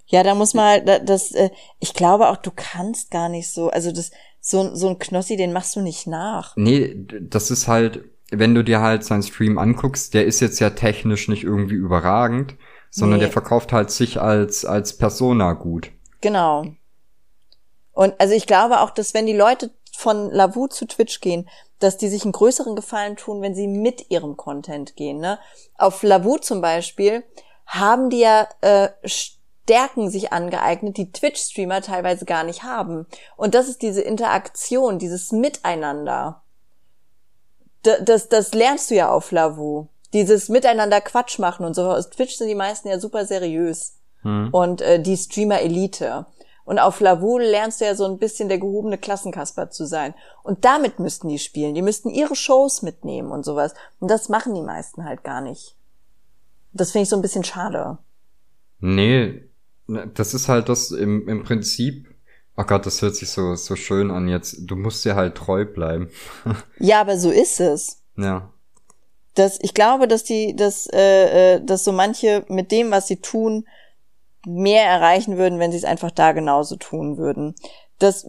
Ja, 0.07 0.23
da 0.23 0.35
muss 0.35 0.55
man 0.55 0.65
halt, 0.67 0.89
da- 0.89 0.99
das, 0.99 1.33
äh, 1.33 1.51
ich 1.81 1.95
glaube 1.95 2.29
auch, 2.29 2.37
du 2.37 2.51
kannst 2.55 3.11
gar 3.11 3.29
nicht 3.29 3.51
so, 3.51 3.71
also 3.71 3.91
das, 3.91 4.11
so, 4.41 4.75
so 4.75 4.89
ein 4.89 4.99
Knossi, 4.99 5.37
den 5.37 5.53
machst 5.53 5.75
du 5.77 5.81
nicht 5.81 6.07
nach. 6.07 6.55
Nee, 6.57 6.95
das 7.21 7.51
ist 7.51 7.67
halt, 7.67 8.05
wenn 8.31 8.55
du 8.55 8.63
dir 8.63 8.81
halt 8.81 9.05
seinen 9.05 9.23
Stream 9.23 9.59
anguckst, 9.59 10.13
der 10.15 10.27
ist 10.27 10.41
jetzt 10.41 10.61
ja 10.61 10.71
technisch 10.71 11.29
nicht 11.29 11.43
irgendwie 11.45 11.75
überragend, 11.75 12.55
sondern 12.91 13.19
Nee. 13.19 13.25
der 13.25 13.33
verkauft 13.33 13.73
halt 13.73 13.91
sich 13.91 14.21
als, 14.21 14.65
als 14.65 14.97
Persona 14.97 15.55
gut. 15.55 15.91
Genau. 16.21 16.67
Und 17.93 18.15
also 18.21 18.35
ich 18.35 18.47
glaube 18.47 18.81
auch, 18.81 18.91
dass 18.91 19.15
wenn 19.15 19.27
die 19.27 19.33
Leute 19.37 19.71
von 19.97 20.31
Lavu 20.31 20.67
zu 20.67 20.87
Twitch 20.87 21.21
gehen, 21.21 21.49
dass 21.85 21.99
die 21.99 22.09
sich 22.09 22.25
einen 22.25 22.33
größeren 22.33 22.75
Gefallen 22.75 23.17
tun, 23.17 23.43
wenn 23.43 23.55
sie 23.55 23.69
mit 23.69 24.11
ihrem 24.11 24.37
Content 24.37 24.97
gehen. 24.97 25.19
Ne? 25.19 25.39
Auf 25.77 26.03
Lavu 26.03 26.39
zum 26.39 26.61
Beispiel 26.61 27.23
haben 27.67 28.11
die 28.11 28.21
ja 28.21 28.49
äh, 28.63 28.89
Stärken 29.05 30.11
sich 30.11 30.33
angeeignet, 30.33 30.97
die 30.97 31.13
Twitch-Streamer 31.13 31.83
teilweise 31.83 32.25
gar 32.25 32.43
nicht 32.45 32.63
haben. 32.63 33.07
Und 33.37 33.55
das 33.55 33.69
ist 33.69 33.83
diese 33.83 34.03
Interaktion, 34.03 34.99
dieses 34.99 35.31
Miteinander. 35.31 36.43
Das, 37.83 37.99
das, 38.05 38.29
das 38.29 38.55
lernst 38.55 38.91
du 38.91 38.95
ja 38.95 39.11
auf 39.11 39.31
Lavu. 39.31 39.87
Dieses 40.13 40.49
Miteinander 40.49 41.01
Quatsch 41.01 41.39
machen 41.39 41.67
und 41.67 41.75
so. 41.75 41.91
Aus 41.91 42.09
Twitch 42.11 42.37
sind 42.37 42.49
die 42.49 42.55
meisten 42.55 42.89
ja 42.89 42.99
super 42.99 43.27
seriös. 43.27 43.97
Hm. 44.23 44.49
Und 44.53 44.81
äh, 44.81 45.01
die 45.01 45.17
Streamer-Elite. 45.17 46.27
Und 46.65 46.79
auf 46.79 47.01
Lavu 47.01 47.39
lernst 47.39 47.81
du 47.81 47.85
ja 47.85 47.95
so 47.95 48.05
ein 48.07 48.19
bisschen 48.19 48.49
der 48.49 48.59
gehobene 48.59 48.97
Klassenkasper 48.97 49.71
zu 49.71 49.87
sein. 49.87 50.15
Und 50.43 50.65
damit 50.65 50.99
müssten 50.99 51.29
die 51.29 51.39
spielen. 51.39 51.75
Die 51.75 51.83
müssten 51.83 52.09
ihre 52.09 52.35
Shows 52.35 52.83
mitnehmen 52.83 53.31
und 53.31 53.45
sowas. 53.45 53.75
Und 54.01 54.11
das 54.11 54.29
machen 54.29 54.55
die 54.55 54.63
meisten 54.63 55.05
halt 55.05 55.25
gar 55.25 55.41
nicht. 55.41 55.77
Das 56.73 56.91
finde 56.91 57.05
ich 57.05 57.09
so 57.11 57.17
ein 57.17 57.23
bisschen 57.23 57.45
schade. 57.45 57.99
Nee, 58.81 59.45
das 59.87 60.35
ist 60.35 60.49
halt 60.49 60.69
das 60.69 60.91
im, 60.91 61.29
im 61.29 61.45
Prinzip. 61.45 62.09
Oh 62.57 62.65
Gott, 62.65 62.87
das 62.87 63.03
hört 63.03 63.17
sich 63.17 63.31
so, 63.31 63.55
so 63.57 63.77
schön 63.77 64.11
an 64.11 64.29
jetzt. 64.29 64.59
Du 64.61 64.77
musst 64.77 65.05
dir 65.05 65.17
halt 65.17 65.35
treu 65.35 65.65
bleiben. 65.65 66.09
ja, 66.79 67.01
aber 67.01 67.19
so 67.19 67.31
ist 67.31 67.61
es. 67.61 68.03
Ja. 68.17 68.51
Das, 69.35 69.59
ich 69.61 69.75
glaube, 69.75 70.07
dass 70.07 70.23
die, 70.23 70.55
dass, 70.55 70.87
äh, 70.93 71.57
äh, 71.57 71.65
dass 71.65 71.85
so 71.85 71.93
manche 71.93 72.45
mit 72.49 72.71
dem, 72.71 72.91
was 72.91 73.09
sie 73.09 73.17
tun, 73.17 73.67
mehr 74.47 74.85
erreichen 74.85 75.37
würden, 75.37 75.59
wenn 75.59 75.71
sie 75.71 75.79
es 75.79 75.85
einfach 75.85 76.11
da 76.11 76.33
genauso 76.33 76.77
tun 76.77 77.17
würden. 77.17 77.55
Das 77.99 78.25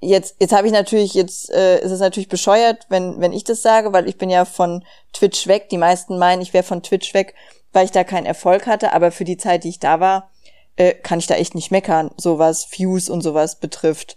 jetzt, 0.00 0.36
jetzt 0.38 0.52
habe 0.52 0.66
ich 0.66 0.72
natürlich, 0.72 1.14
jetzt 1.14 1.50
äh, 1.50 1.80
ist 1.80 1.90
es 1.90 2.00
natürlich 2.00 2.28
bescheuert, 2.28 2.86
wenn, 2.88 3.20
wenn 3.20 3.32
ich 3.32 3.44
das 3.44 3.62
sage, 3.62 3.92
weil 3.92 4.08
ich 4.08 4.18
bin 4.18 4.30
ja 4.30 4.44
von 4.44 4.84
Twitch 5.12 5.46
weg. 5.46 5.68
Die 5.70 5.78
meisten 5.78 6.18
meinen, 6.18 6.42
ich 6.42 6.52
wäre 6.52 6.64
von 6.64 6.82
Twitch 6.82 7.14
weg, 7.14 7.34
weil 7.72 7.84
ich 7.84 7.90
da 7.90 8.04
keinen 8.04 8.26
Erfolg 8.26 8.66
hatte, 8.66 8.92
aber 8.92 9.10
für 9.10 9.24
die 9.24 9.36
Zeit, 9.36 9.64
die 9.64 9.70
ich 9.70 9.80
da 9.80 10.00
war, 10.00 10.30
äh, 10.76 10.94
kann 10.94 11.18
ich 11.18 11.26
da 11.26 11.34
echt 11.34 11.54
nicht 11.54 11.70
meckern, 11.70 12.10
so 12.16 12.38
was 12.38 12.70
Views 12.70 13.08
und 13.08 13.22
sowas 13.22 13.58
betrifft. 13.58 14.16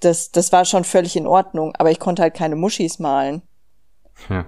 Das, 0.00 0.32
das 0.32 0.52
war 0.52 0.64
schon 0.64 0.84
völlig 0.84 1.16
in 1.16 1.26
Ordnung, 1.26 1.74
aber 1.76 1.90
ich 1.90 2.00
konnte 2.00 2.22
halt 2.22 2.34
keine 2.34 2.56
Muschis 2.56 2.98
malen. 2.98 3.42
Ja, 4.28 4.46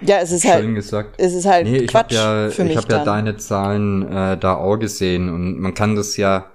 ja 0.00 0.18
es 0.18 0.32
ist 0.32 0.44
halt, 0.48 0.62
Schön 0.62 0.74
gesagt. 0.74 1.14
es 1.18 1.34
ist 1.34 1.46
halt 1.46 1.66
nee, 1.66 1.78
ich 1.78 1.90
Quatsch 1.90 2.12
ja, 2.12 2.50
für 2.50 2.64
mich 2.64 2.72
Ich 2.72 2.78
habe 2.78 2.92
ja 2.92 3.04
deine 3.04 3.36
Zahlen 3.36 4.10
äh, 4.10 4.36
da 4.36 4.56
auch 4.56 4.76
gesehen 4.76 5.28
und 5.28 5.58
man 5.58 5.74
kann 5.74 5.96
das 5.96 6.16
ja, 6.16 6.50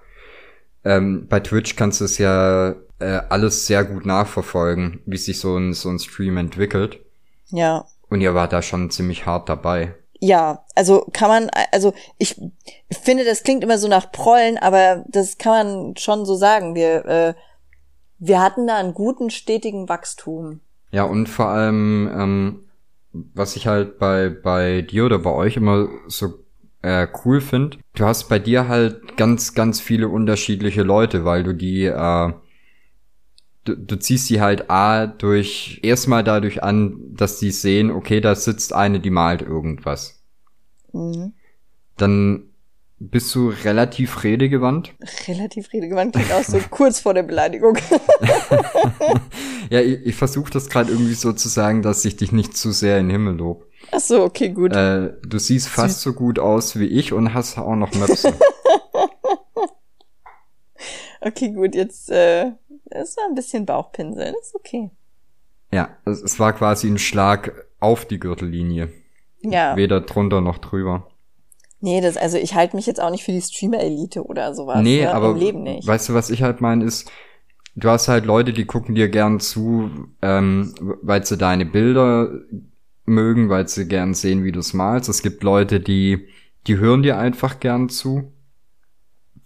ähm, 0.84 1.28
bei 1.28 1.40
Twitch 1.40 1.76
kannst 1.76 2.02
du 2.02 2.06
es 2.06 2.18
ja 2.18 2.76
äh, 3.00 3.22
alles 3.30 3.66
sehr 3.66 3.84
gut 3.84 4.06
nachverfolgen, 4.06 5.02
wie 5.06 5.18
sich 5.18 5.40
so 5.40 5.58
ein, 5.58 5.74
so 5.74 5.90
ein 5.90 6.00
Stream 6.00 6.38
entwickelt. 6.38 7.00
Ja. 7.50 7.86
Und 8.10 8.22
ihr 8.22 8.34
war 8.34 8.48
da 8.48 8.62
schon 8.62 8.90
ziemlich 8.92 9.26
hart 9.26 9.50
dabei. 9.50 9.96
Ja, 10.20 10.64
also 10.76 11.06
kann 11.12 11.28
man, 11.28 11.50
also 11.72 11.94
ich 12.18 12.40
finde, 12.92 13.26
das 13.26 13.44
klingt 13.44 13.62
immer 13.64 13.78
so 13.78 13.90
nach 13.90 14.12
Prollen, 14.12 14.58
aber 14.58 15.04
das 15.10 15.38
kann 15.38 15.52
man 15.52 15.98
schon 15.98 16.26
so 16.26 16.36
sagen. 16.36 16.76
Wir, 16.76 17.06
äh, 17.06 17.34
wir 18.20 18.42
hatten 18.42 18.68
da 18.68 18.78
einen 18.78 18.94
guten, 18.94 19.30
stetigen 19.30 19.90
Wachstum. 19.90 20.62
Ja, 20.94 21.06
und 21.06 21.28
vor 21.28 21.48
allem, 21.48 22.08
ähm, 22.16 22.60
was 23.12 23.56
ich 23.56 23.66
halt 23.66 23.98
bei, 23.98 24.30
bei 24.30 24.84
dir 24.84 25.06
oder 25.06 25.18
bei 25.18 25.32
euch 25.32 25.58
immer 25.58 25.90
so 26.06 26.36
äh, 26.84 27.08
cool 27.26 27.42
finde, 27.42 27.80
du 27.96 28.06
hast 28.06 28.30
bei 28.30 28.38
dir 28.38 28.68
halt 28.68 29.18
ganz, 29.18 29.56
ganz 29.56 29.82
viele 29.82 30.08
unterschiedliche 30.08 30.84
Leute, 30.84 31.26
weil 31.26 31.42
du 31.42 31.56
die, 31.56 31.86
äh, 31.86 32.34
du, 33.64 33.76
du 33.76 33.96
ziehst 33.98 34.28
sie 34.28 34.40
halt 34.40 34.70
A 34.70 35.08
durch, 35.08 35.80
erstmal 35.82 36.24
dadurch 36.24 36.62
an, 36.62 37.00
dass 37.16 37.40
die 37.40 37.50
sehen, 37.50 37.90
okay, 37.90 38.22
da 38.22 38.36
sitzt 38.36 38.72
eine, 38.72 39.00
die 39.00 39.10
malt 39.10 39.42
irgendwas. 39.42 40.22
Mhm. 40.92 41.34
Dann 41.98 42.53
bist 43.10 43.34
du 43.36 43.50
relativ 43.50 44.24
redegewandt. 44.24 44.94
Relativ 45.28 45.72
redegewandt 45.74 46.16
klingt 46.16 46.32
auch 46.32 46.44
so 46.44 46.60
kurz 46.70 47.00
vor 47.00 47.14
der 47.14 47.24
Beleidigung. 47.24 47.78
ja, 49.70 49.82
ich, 49.82 50.06
ich 50.06 50.16
versuche 50.16 50.52
das 50.52 50.70
gerade 50.70 50.92
irgendwie 50.92 51.14
so 51.14 51.34
zu 51.34 51.50
sagen, 51.50 51.82
dass 51.82 52.06
ich 52.06 52.16
dich 52.16 52.32
nicht 52.32 52.56
zu 52.56 52.72
sehr 52.72 53.00
in 53.00 53.08
den 53.08 53.12
Himmel 53.12 53.36
lob. 53.36 53.66
Ach 53.92 54.00
so, 54.00 54.24
okay, 54.24 54.50
gut. 54.50 54.74
Äh, 54.74 55.14
du 55.22 55.38
siehst 55.38 55.68
fast 55.68 56.02
so 56.02 56.14
gut 56.14 56.40
aus 56.40 56.80
wie 56.80 56.86
ich 56.86 57.14
und 57.14 57.34
hast 57.34 57.58
auch 57.58 57.76
noch 57.76 57.94
Möpse. 57.94 58.34
okay, 61.22 61.52
gut, 61.52 61.76
jetzt 61.76 62.10
äh, 62.10 62.52
es 62.90 63.18
war 63.18 63.26
ein 63.28 63.36
bisschen 63.36 63.66
Bauchpinseln, 63.66 64.34
ist 64.42 64.56
okay. 64.56 64.92
Ja, 65.72 65.98
es, 66.06 66.22
es 66.22 66.40
war 66.40 66.54
quasi 66.54 66.88
ein 66.88 67.00
Schlag 67.00 67.68
auf 67.80 68.06
die 68.06 68.20
Gürtellinie. 68.20 68.90
Ja. 69.42 69.76
Weder 69.76 70.02
drunter 70.02 70.40
noch 70.40 70.60
drüber. 70.60 71.08
Nee, 71.84 72.00
das, 72.00 72.16
also 72.16 72.38
ich 72.38 72.56
halte 72.56 72.78
mich 72.78 72.86
jetzt 72.86 73.02
auch 73.02 73.10
nicht 73.10 73.26
für 73.26 73.34
die 73.34 73.42
Streamer-Elite 73.42 74.24
oder 74.24 74.56
sowas. 74.56 74.82
Nee, 74.82 75.02
ne? 75.02 75.14
aber 75.14 75.32
Im 75.32 75.36
Leben 75.36 75.64
nicht. 75.64 75.86
weißt 75.86 76.08
du, 76.08 76.14
was 76.14 76.30
ich 76.30 76.42
halt 76.42 76.62
meine, 76.62 76.86
ist, 76.86 77.12
du 77.76 77.90
hast 77.90 78.08
halt 78.08 78.26
Leute, 78.26 78.54
die 78.54 78.64
gucken 78.64 78.96
dir 78.96 79.10
gern 79.10 79.42
zu, 79.42 79.92
ähm, 80.22 80.74
weil 80.80 81.26
sie 81.26 81.38
deine 81.38 81.66
Bilder 81.66 82.30
mögen, 83.04 83.50
weil 83.50 83.68
sie 83.68 83.86
gern 83.86 84.14
sehen, 84.14 84.46
wie 84.46 84.54
du 84.54 84.62
es 84.62 84.74
malst. 84.74 85.10
Es 85.10 85.22
gibt 85.22 85.44
Leute, 85.44 85.82
die, 85.82 86.30
die 86.68 86.78
hören 86.78 87.04
dir 87.04 87.18
einfach 87.18 87.60
gern 87.60 87.90
zu. 87.90 88.32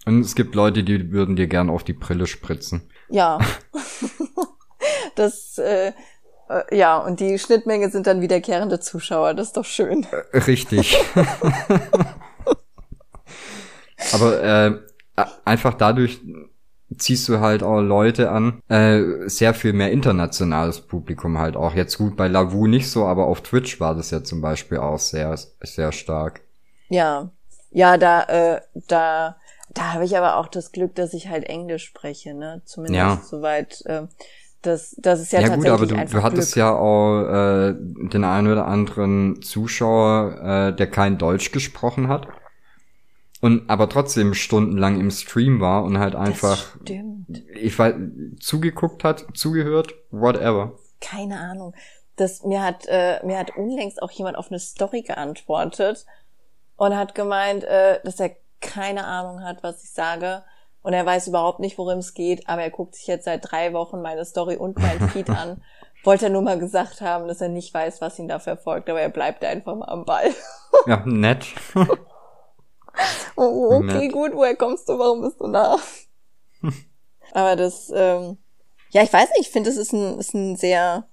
Und 0.06 0.20
es 0.20 0.36
gibt 0.36 0.54
Leute, 0.54 0.84
die 0.84 1.10
würden 1.10 1.34
dir 1.34 1.48
gern 1.48 1.68
auf 1.68 1.82
die 1.82 1.92
Brille 1.92 2.28
spritzen. 2.28 2.82
Ja. 3.08 3.40
das, 5.16 5.58
äh, 5.58 5.92
äh, 6.48 6.76
ja, 6.76 6.98
und 6.98 7.18
die 7.18 7.36
Schnittmenge 7.36 7.90
sind 7.90 8.06
dann 8.06 8.20
wiederkehrende 8.20 8.78
Zuschauer. 8.78 9.34
Das 9.34 9.48
ist 9.48 9.56
doch 9.56 9.64
schön. 9.64 10.06
Äh, 10.32 10.38
Richtig. 10.38 10.96
Aber 14.12 14.42
äh, 14.42 14.78
einfach 15.44 15.74
dadurch 15.74 16.20
ziehst 16.96 17.28
du 17.28 17.40
halt 17.40 17.62
auch 17.62 17.80
Leute 17.80 18.30
an, 18.30 18.62
äh, 18.68 19.28
sehr 19.28 19.52
viel 19.52 19.72
mehr 19.74 19.92
internationales 19.92 20.80
Publikum 20.80 21.38
halt 21.38 21.56
auch. 21.56 21.74
Jetzt 21.74 21.98
gut 21.98 22.16
bei 22.16 22.28
Lavu 22.28 22.66
nicht 22.66 22.90
so, 22.90 23.04
aber 23.06 23.26
auf 23.26 23.42
Twitch 23.42 23.78
war 23.80 23.94
das 23.94 24.10
ja 24.10 24.24
zum 24.24 24.40
Beispiel 24.40 24.78
auch 24.78 24.98
sehr, 24.98 25.36
sehr 25.62 25.92
stark. 25.92 26.40
Ja, 26.88 27.30
ja, 27.70 27.98
da, 27.98 28.22
äh, 28.22 28.60
da, 28.88 29.36
da 29.74 29.92
habe 29.92 30.04
ich 30.06 30.16
aber 30.16 30.36
auch 30.38 30.48
das 30.48 30.72
Glück, 30.72 30.94
dass 30.94 31.12
ich 31.12 31.28
halt 31.28 31.44
Englisch 31.44 31.84
spreche, 31.84 32.32
ne? 32.32 32.62
Zumindest 32.64 32.96
Ja. 32.96 33.20
soweit. 33.22 33.82
Äh, 33.84 34.02
das, 34.62 34.96
das 34.98 35.20
ist 35.20 35.32
ja, 35.32 35.40
Ja, 35.40 35.48
gut, 35.48 35.66
tatsächlich 35.66 35.72
aber 35.74 35.86
du, 35.86 35.94
einfach 35.96 36.18
du 36.18 36.22
hattest 36.24 36.52
Glück. 36.54 36.64
ja 36.64 36.74
auch 36.74 37.22
äh, 37.22 37.74
den 37.78 38.24
einen 38.24 38.50
oder 38.50 38.66
anderen 38.66 39.40
Zuschauer, 39.42 40.70
äh, 40.70 40.76
der 40.76 40.90
kein 40.90 41.18
Deutsch 41.18 41.52
gesprochen 41.52 42.08
hat. 42.08 42.26
Und 43.40 43.70
aber 43.70 43.88
trotzdem 43.88 44.34
stundenlang 44.34 44.98
im 44.98 45.10
Stream 45.10 45.60
war 45.60 45.84
und 45.84 45.98
halt 45.98 46.16
einfach, 46.16 46.76
ich 47.54 47.78
weiß, 47.78 47.94
zugeguckt 48.40 49.04
hat, 49.04 49.26
zugehört, 49.34 49.94
whatever. 50.10 50.72
Keine 51.00 51.38
Ahnung. 51.38 51.74
Das, 52.16 52.42
mir 52.42 52.64
hat, 52.64 52.86
äh, 52.88 53.24
mir 53.24 53.38
hat 53.38 53.56
unlängst 53.56 54.02
auch 54.02 54.10
jemand 54.10 54.36
auf 54.36 54.50
eine 54.50 54.58
Story 54.58 55.02
geantwortet 55.02 56.04
und 56.76 56.96
hat 56.96 57.14
gemeint, 57.14 57.62
äh, 57.62 58.00
dass 58.02 58.18
er 58.18 58.32
keine 58.60 59.04
Ahnung 59.04 59.44
hat, 59.44 59.62
was 59.62 59.84
ich 59.84 59.90
sage. 59.90 60.42
Und 60.82 60.92
er 60.92 61.06
weiß 61.06 61.28
überhaupt 61.28 61.60
nicht, 61.60 61.78
worum 61.78 61.98
es 61.98 62.14
geht, 62.14 62.48
aber 62.48 62.62
er 62.62 62.70
guckt 62.70 62.96
sich 62.96 63.06
jetzt 63.06 63.26
seit 63.26 63.48
drei 63.48 63.72
Wochen 63.72 64.02
meine 64.02 64.24
Story 64.24 64.56
und 64.56 64.78
mein 64.78 65.00
Feed 65.10 65.30
an. 65.30 65.62
Wollte 66.02 66.26
er 66.26 66.30
nur 66.30 66.42
mal 66.42 66.58
gesagt 66.58 67.00
haben, 67.00 67.28
dass 67.28 67.40
er 67.40 67.48
nicht 67.48 67.72
weiß, 67.72 68.00
was 68.00 68.18
ihn 68.18 68.28
da 68.28 68.40
verfolgt, 68.40 68.88
aber 68.88 69.00
er 69.00 69.10
bleibt 69.10 69.44
einfach 69.44 69.76
mal 69.76 69.88
am 69.88 70.04
Ball. 70.04 70.30
Ja, 70.86 71.04
nett. 71.06 71.46
Oh, 73.36 73.76
okay, 73.76 74.06
Nett. 74.06 74.12
gut, 74.12 74.32
woher 74.34 74.56
kommst 74.56 74.88
du? 74.88 74.98
Warum 74.98 75.22
bist 75.22 75.40
du 75.40 75.50
da? 75.50 75.76
Aber 77.32 77.56
das, 77.56 77.92
ähm, 77.94 78.38
ja, 78.90 79.02
ich 79.02 79.12
weiß 79.12 79.28
nicht, 79.30 79.40
ich 79.40 79.50
finde, 79.50 79.70
das 79.70 79.76
ist 79.76 79.92
ein, 79.92 80.18
ist 80.18 80.34
ein 80.34 80.56
sehr 80.56 81.06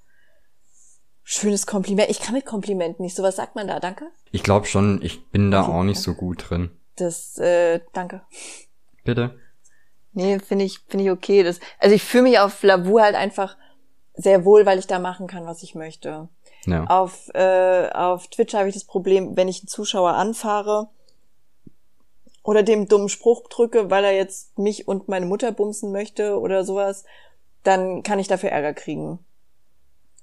schönes 1.24 1.66
Kompliment. 1.66 2.10
Ich 2.10 2.22
kann 2.22 2.34
mit 2.34 2.46
Komplimenten 2.46 3.04
nicht. 3.04 3.16
So 3.16 3.24
was 3.24 3.36
sagt 3.36 3.56
man 3.56 3.68
da, 3.68 3.80
danke? 3.80 4.08
Ich 4.32 4.44
glaube 4.44 4.66
schon, 4.66 5.02
ich 5.02 5.30
bin 5.30 5.52
da 5.52 5.64
Okay, 5.64 5.72
auch 5.72 5.84
nicht 5.84 6.00
so 6.00 6.14
gut 6.14 6.50
drin. 6.50 6.72
Das, 6.96 7.38
äh, 7.38 7.82
danke. 7.94 8.22
Bitte? 9.04 9.40
Nee, 10.14 10.40
finde 10.40 10.66
ich, 10.66 10.80
finde 10.88 11.06
ich 11.06 11.12
okay. 11.12 11.44
Das, 11.44 11.60
also 11.80 11.94
ich 11.94 12.04
fühle 12.04 12.24
mich 12.24 12.40
auf 12.40 12.64
Lavu 12.64 13.00
halt 13.00 13.16
einfach 13.16 13.58
sehr 14.14 14.46
wohl, 14.46 14.66
weil 14.66 14.80
ich 14.80 14.88
da 14.88 14.98
machen 14.98 15.28
kann, 15.28 15.46
was 15.46 15.62
ich 15.62 15.76
möchte. 15.76 16.30
Ja. 16.66 16.86
Auf, 16.86 17.30
äh, 17.34 17.90
auf 17.92 18.28
Twitch 18.28 18.54
habe 18.54 18.70
ich 18.70 18.74
das 18.74 18.86
Problem, 18.86 19.36
wenn 19.36 19.50
ich 19.50 19.62
einen 19.62 19.68
Zuschauer 19.68 20.14
anfahre 20.14 20.90
oder 22.46 22.62
dem 22.62 22.88
dummen 22.88 23.10
Spruch 23.10 23.48
drücke, 23.50 23.90
weil 23.90 24.06
er 24.06 24.16
jetzt 24.16 24.58
mich 24.58 24.88
und 24.88 25.08
meine 25.08 25.26
Mutter 25.26 25.52
bumsen 25.52 25.92
möchte 25.92 26.40
oder 26.40 26.64
sowas, 26.64 27.04
dann 27.64 28.04
kann 28.04 28.20
ich 28.20 28.28
dafür 28.28 28.52
Ärger 28.52 28.74
kriegen. 28.74 29.18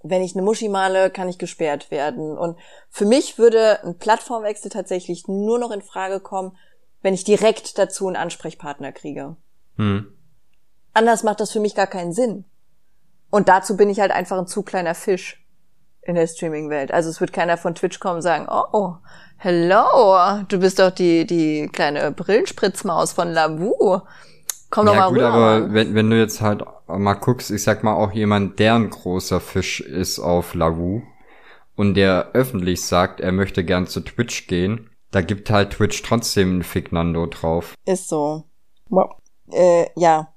Wenn 0.05 0.23
ich 0.23 0.35
eine 0.35 0.43
Muschi 0.43 0.69
male, 0.69 1.11
kann 1.11 1.29
ich 1.29 1.39
gesperrt 1.39 1.91
werden. 1.91 2.39
Und 2.39 2.57
für 2.91 3.07
mich 3.07 3.39
würde 3.39 3.83
ein 3.83 3.99
Plattformwechsel 3.99 4.71
tatsächlich 4.71 5.27
nur 5.27 5.59
noch 5.59 5.73
in 5.73 5.83
Frage 5.83 6.21
kommen, 6.21 6.57
wenn 7.03 7.13
ich 7.13 7.25
direkt 7.25 7.77
dazu 7.77 8.07
einen 8.07 8.17
Ansprechpartner 8.17 8.93
kriege. 8.93 9.37
Hm. 9.77 10.17
Anders 10.95 11.25
macht 11.25 11.41
das 11.41 11.51
für 11.51 11.61
mich 11.61 11.75
gar 11.75 11.89
keinen 11.89 12.13
Sinn. 12.13 12.45
Und 13.31 13.49
dazu 13.49 13.77
bin 13.77 13.91
ich 13.91 13.99
halt 13.99 14.13
einfach 14.13 14.39
ein 14.39 14.47
zu 14.47 14.63
kleiner 14.63 14.95
Fisch. 14.95 15.42
In 16.03 16.15
der 16.15 16.27
Streaming-Welt. 16.27 16.93
Also 16.93 17.11
es 17.11 17.21
wird 17.21 17.33
keiner 17.33 17.57
von 17.57 17.75
Twitch 17.75 18.01
kommen 18.01 18.17
und 18.17 18.23
sagen, 18.23 18.47
oh, 18.49 18.95
hello, 19.37 20.43
du 20.49 20.59
bist 20.59 20.79
doch 20.79 20.91
die, 20.91 21.27
die 21.27 21.69
kleine 21.73 22.13
Brillenspritzmaus 22.13 23.13
von 23.13 23.33
Lavu. 23.33 24.01
Komm 24.71 24.87
doch 24.87 24.95
ja, 24.95 25.01
mal 25.01 25.09
gut, 25.09 25.19
rüber. 25.19 25.33
aber 25.33 25.75
wenn, 25.75 25.95
wenn 25.95 26.11
du 26.11 26.19
jetzt 26.19 26.41
halt 26.41 26.65
mal 26.87 27.15
guckst, 27.15 27.51
ich 27.51 27.63
sag 27.63 27.85
mal 27.85 27.95
auch 27.95 28.13
jemand, 28.13 28.59
der 28.59 28.75
ein 28.75 28.91
großer 28.91 29.41
Fisch 29.41 29.81
ist 29.81 30.19
auf 30.19 30.55
Lavu 30.55 31.03
und 31.77 31.95
der 31.95 32.31
öffentlich 32.33 32.83
sagt, 32.83 33.21
er 33.21 33.33
möchte 33.33 33.65
gern 33.65 33.87
zu 33.87 34.01
Twitch 34.01 34.47
gehen, 34.47 34.91
da 35.11 35.21
gibt 35.21 35.51
halt 35.51 35.75
Twitch 35.75 36.03
trotzdem 36.03 36.59
ein 36.59 36.63
Fignando 36.63 37.27
drauf. 37.27 37.75
Ist 37.85 38.09
so. 38.09 38.45
Äh, 39.51 39.87
ja. 39.95 40.33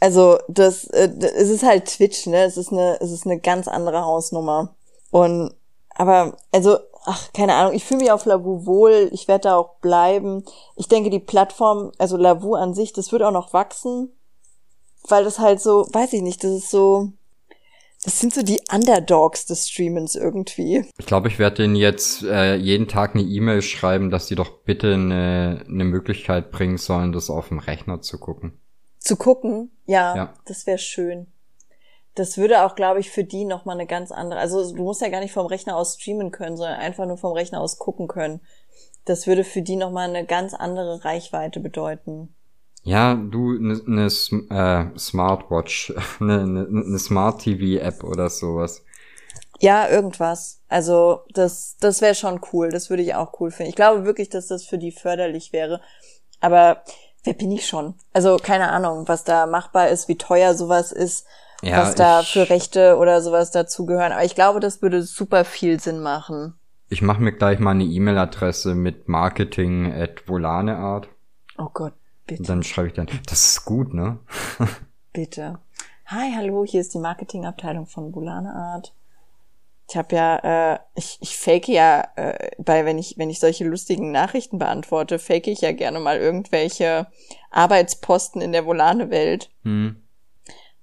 Also 0.00 0.38
das, 0.48 0.84
äh, 0.84 1.10
es 1.36 1.48
ist 1.48 1.64
halt 1.64 1.86
Twitch, 1.86 2.26
ne? 2.26 2.44
Es 2.44 2.56
ist 2.56 2.70
eine, 2.70 2.98
es 3.00 3.10
ist 3.10 3.26
eine 3.26 3.40
ganz 3.40 3.66
andere 3.66 4.02
Hausnummer. 4.02 4.76
Und 5.10 5.54
aber 5.90 6.36
also, 6.52 6.78
ach 7.06 7.32
keine 7.32 7.54
Ahnung. 7.54 7.74
Ich 7.74 7.84
fühle 7.84 8.00
mich 8.00 8.12
auf 8.12 8.24
Lavu 8.24 8.66
wohl. 8.66 9.08
Ich 9.12 9.26
werde 9.26 9.48
da 9.48 9.56
auch 9.56 9.76
bleiben. 9.80 10.44
Ich 10.76 10.86
denke, 10.88 11.10
die 11.10 11.18
Plattform, 11.18 11.90
also 11.98 12.16
Lavu 12.16 12.54
an 12.54 12.74
sich, 12.74 12.92
das 12.92 13.10
wird 13.10 13.22
auch 13.22 13.32
noch 13.32 13.52
wachsen, 13.52 14.12
weil 15.08 15.24
das 15.24 15.38
halt 15.38 15.60
so, 15.60 15.86
weiß 15.92 16.12
ich 16.12 16.22
nicht, 16.22 16.44
das 16.44 16.52
ist 16.52 16.70
so, 16.70 17.12
das 18.04 18.20
sind 18.20 18.32
so 18.32 18.42
die 18.42 18.60
Underdogs 18.72 19.44
des 19.46 19.68
Streamens 19.68 20.14
irgendwie. 20.14 20.84
Ich 20.98 21.06
glaube, 21.06 21.26
ich 21.26 21.40
werde 21.40 21.62
denen 21.62 21.74
jetzt 21.74 22.22
äh, 22.22 22.54
jeden 22.54 22.86
Tag 22.86 23.14
eine 23.16 23.24
E-Mail 23.24 23.60
schreiben, 23.62 24.10
dass 24.10 24.26
die 24.26 24.36
doch 24.36 24.50
bitte 24.64 24.94
eine, 24.94 25.64
eine 25.66 25.84
Möglichkeit 25.84 26.52
bringen 26.52 26.78
sollen, 26.78 27.10
das 27.12 27.28
auf 27.28 27.48
dem 27.48 27.58
Rechner 27.58 28.00
zu 28.02 28.18
gucken. 28.18 28.60
Zu 29.00 29.16
gucken, 29.16 29.72
ja, 29.86 30.14
Ja. 30.14 30.34
das 30.44 30.66
wäre 30.66 30.78
schön. 30.78 31.26
Das 32.18 32.36
würde 32.36 32.64
auch, 32.64 32.74
glaube 32.74 32.98
ich, 32.98 33.10
für 33.10 33.22
die 33.22 33.44
nochmal 33.44 33.76
eine 33.76 33.86
ganz 33.86 34.10
andere, 34.10 34.40
also 34.40 34.74
du 34.74 34.82
musst 34.82 35.00
ja 35.00 35.08
gar 35.08 35.20
nicht 35.20 35.32
vom 35.32 35.46
Rechner 35.46 35.76
aus 35.76 35.94
streamen 35.94 36.32
können, 36.32 36.56
sondern 36.56 36.80
einfach 36.80 37.06
nur 37.06 37.16
vom 37.16 37.32
Rechner 37.32 37.60
aus 37.60 37.78
gucken 37.78 38.08
können. 38.08 38.40
Das 39.04 39.26
würde 39.26 39.44
für 39.44 39.62
die 39.62 39.76
nochmal 39.76 40.08
eine 40.08 40.26
ganz 40.26 40.52
andere 40.52 41.04
Reichweite 41.04 41.60
bedeuten. 41.60 42.34
Ja, 42.82 43.14
du, 43.14 43.56
eine 43.56 43.80
ne, 43.86 44.06
Sm- 44.08 44.50
äh, 44.50 44.98
Smartwatch, 44.98 45.94
eine 46.20 46.46
ne, 46.46 46.66
ne 46.68 46.98
Smart 46.98 47.42
TV 47.42 47.80
App 47.80 48.02
oder 48.02 48.28
sowas. 48.30 48.82
Ja, 49.60 49.88
irgendwas. 49.88 50.60
Also 50.68 51.20
das, 51.34 51.76
das 51.78 52.00
wäre 52.00 52.14
schon 52.14 52.40
cool. 52.52 52.70
Das 52.70 52.90
würde 52.90 53.02
ich 53.02 53.14
auch 53.14 53.40
cool 53.40 53.50
finden. 53.50 53.70
Ich 53.70 53.76
glaube 53.76 54.04
wirklich, 54.04 54.28
dass 54.28 54.48
das 54.48 54.64
für 54.64 54.78
die 54.78 54.92
förderlich 54.92 55.52
wäre. 55.52 55.80
Aber 56.40 56.82
wer 57.24 57.34
bin 57.34 57.52
ich 57.52 57.66
schon? 57.66 57.94
Also 58.12 58.36
keine 58.36 58.70
Ahnung, 58.70 59.06
was 59.06 59.24
da 59.24 59.46
machbar 59.46 59.88
ist, 59.88 60.08
wie 60.08 60.18
teuer 60.18 60.54
sowas 60.54 60.92
ist, 60.92 61.26
Ja, 61.62 61.78
was 61.78 61.94
da 61.94 62.22
für 62.22 62.50
Rechte 62.50 62.96
oder 62.98 63.20
sowas 63.20 63.50
dazugehören. 63.50 64.12
Aber 64.12 64.24
ich 64.24 64.34
glaube, 64.34 64.60
das 64.60 64.80
würde 64.80 65.02
super 65.02 65.44
viel 65.44 65.80
Sinn 65.80 66.00
machen. 66.00 66.54
Ich 66.88 67.02
mache 67.02 67.20
mir 67.20 67.32
gleich 67.32 67.58
mal 67.58 67.72
eine 67.72 67.84
E-Mail-Adresse 67.84 68.74
mit 68.74 69.08
marketing 69.08 69.92
at 69.92 70.28
volaneart. 70.28 71.08
Oh 71.58 71.68
Gott, 71.72 71.92
bitte. 72.26 72.42
Und 72.42 72.48
dann 72.48 72.62
schreibe 72.62 72.88
ich 72.88 72.94
dann, 72.94 73.08
das 73.26 73.50
ist 73.50 73.64
gut, 73.64 73.92
ne? 73.92 74.18
Bitte. 75.12 75.58
Hi, 76.06 76.32
hallo, 76.34 76.64
hier 76.64 76.80
ist 76.80 76.94
die 76.94 76.98
Marketingabteilung 76.98 77.86
von 77.86 78.12
Bulane 78.12 78.54
Art. 78.54 78.94
Ich 79.90 79.96
habe 79.96 80.14
ja, 80.14 80.74
äh, 80.74 80.78
ich, 80.94 81.18
ich 81.20 81.36
fake 81.36 81.68
ja, 81.68 82.06
äh, 82.16 82.50
bei 82.58 82.84
wenn 82.84 82.98
ich 82.98 83.16
wenn 83.16 83.30
ich 83.30 83.40
solche 83.40 83.66
lustigen 83.66 84.12
Nachrichten 84.12 84.58
beantworte, 84.58 85.18
fake 85.18 85.48
ich 85.48 85.62
ja 85.62 85.72
gerne 85.72 85.98
mal 85.98 86.18
irgendwelche 86.18 87.06
Arbeitsposten 87.50 88.40
in 88.40 88.52
der 88.52 88.66
Volane 88.66 89.10
Welt. 89.10 89.50
Hm. 89.64 90.02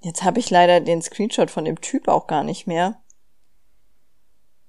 Jetzt 0.06 0.24
habe 0.24 0.40
ich 0.40 0.52
leider 0.52 0.82
den 0.82 1.02
Screenshot 1.02 1.50
von 1.50 1.66
dem 1.66 1.82
Typ 1.82 2.08
auch 2.08 2.28
gar 2.28 2.44
nicht 2.44 2.68
mehr. 2.68 3.02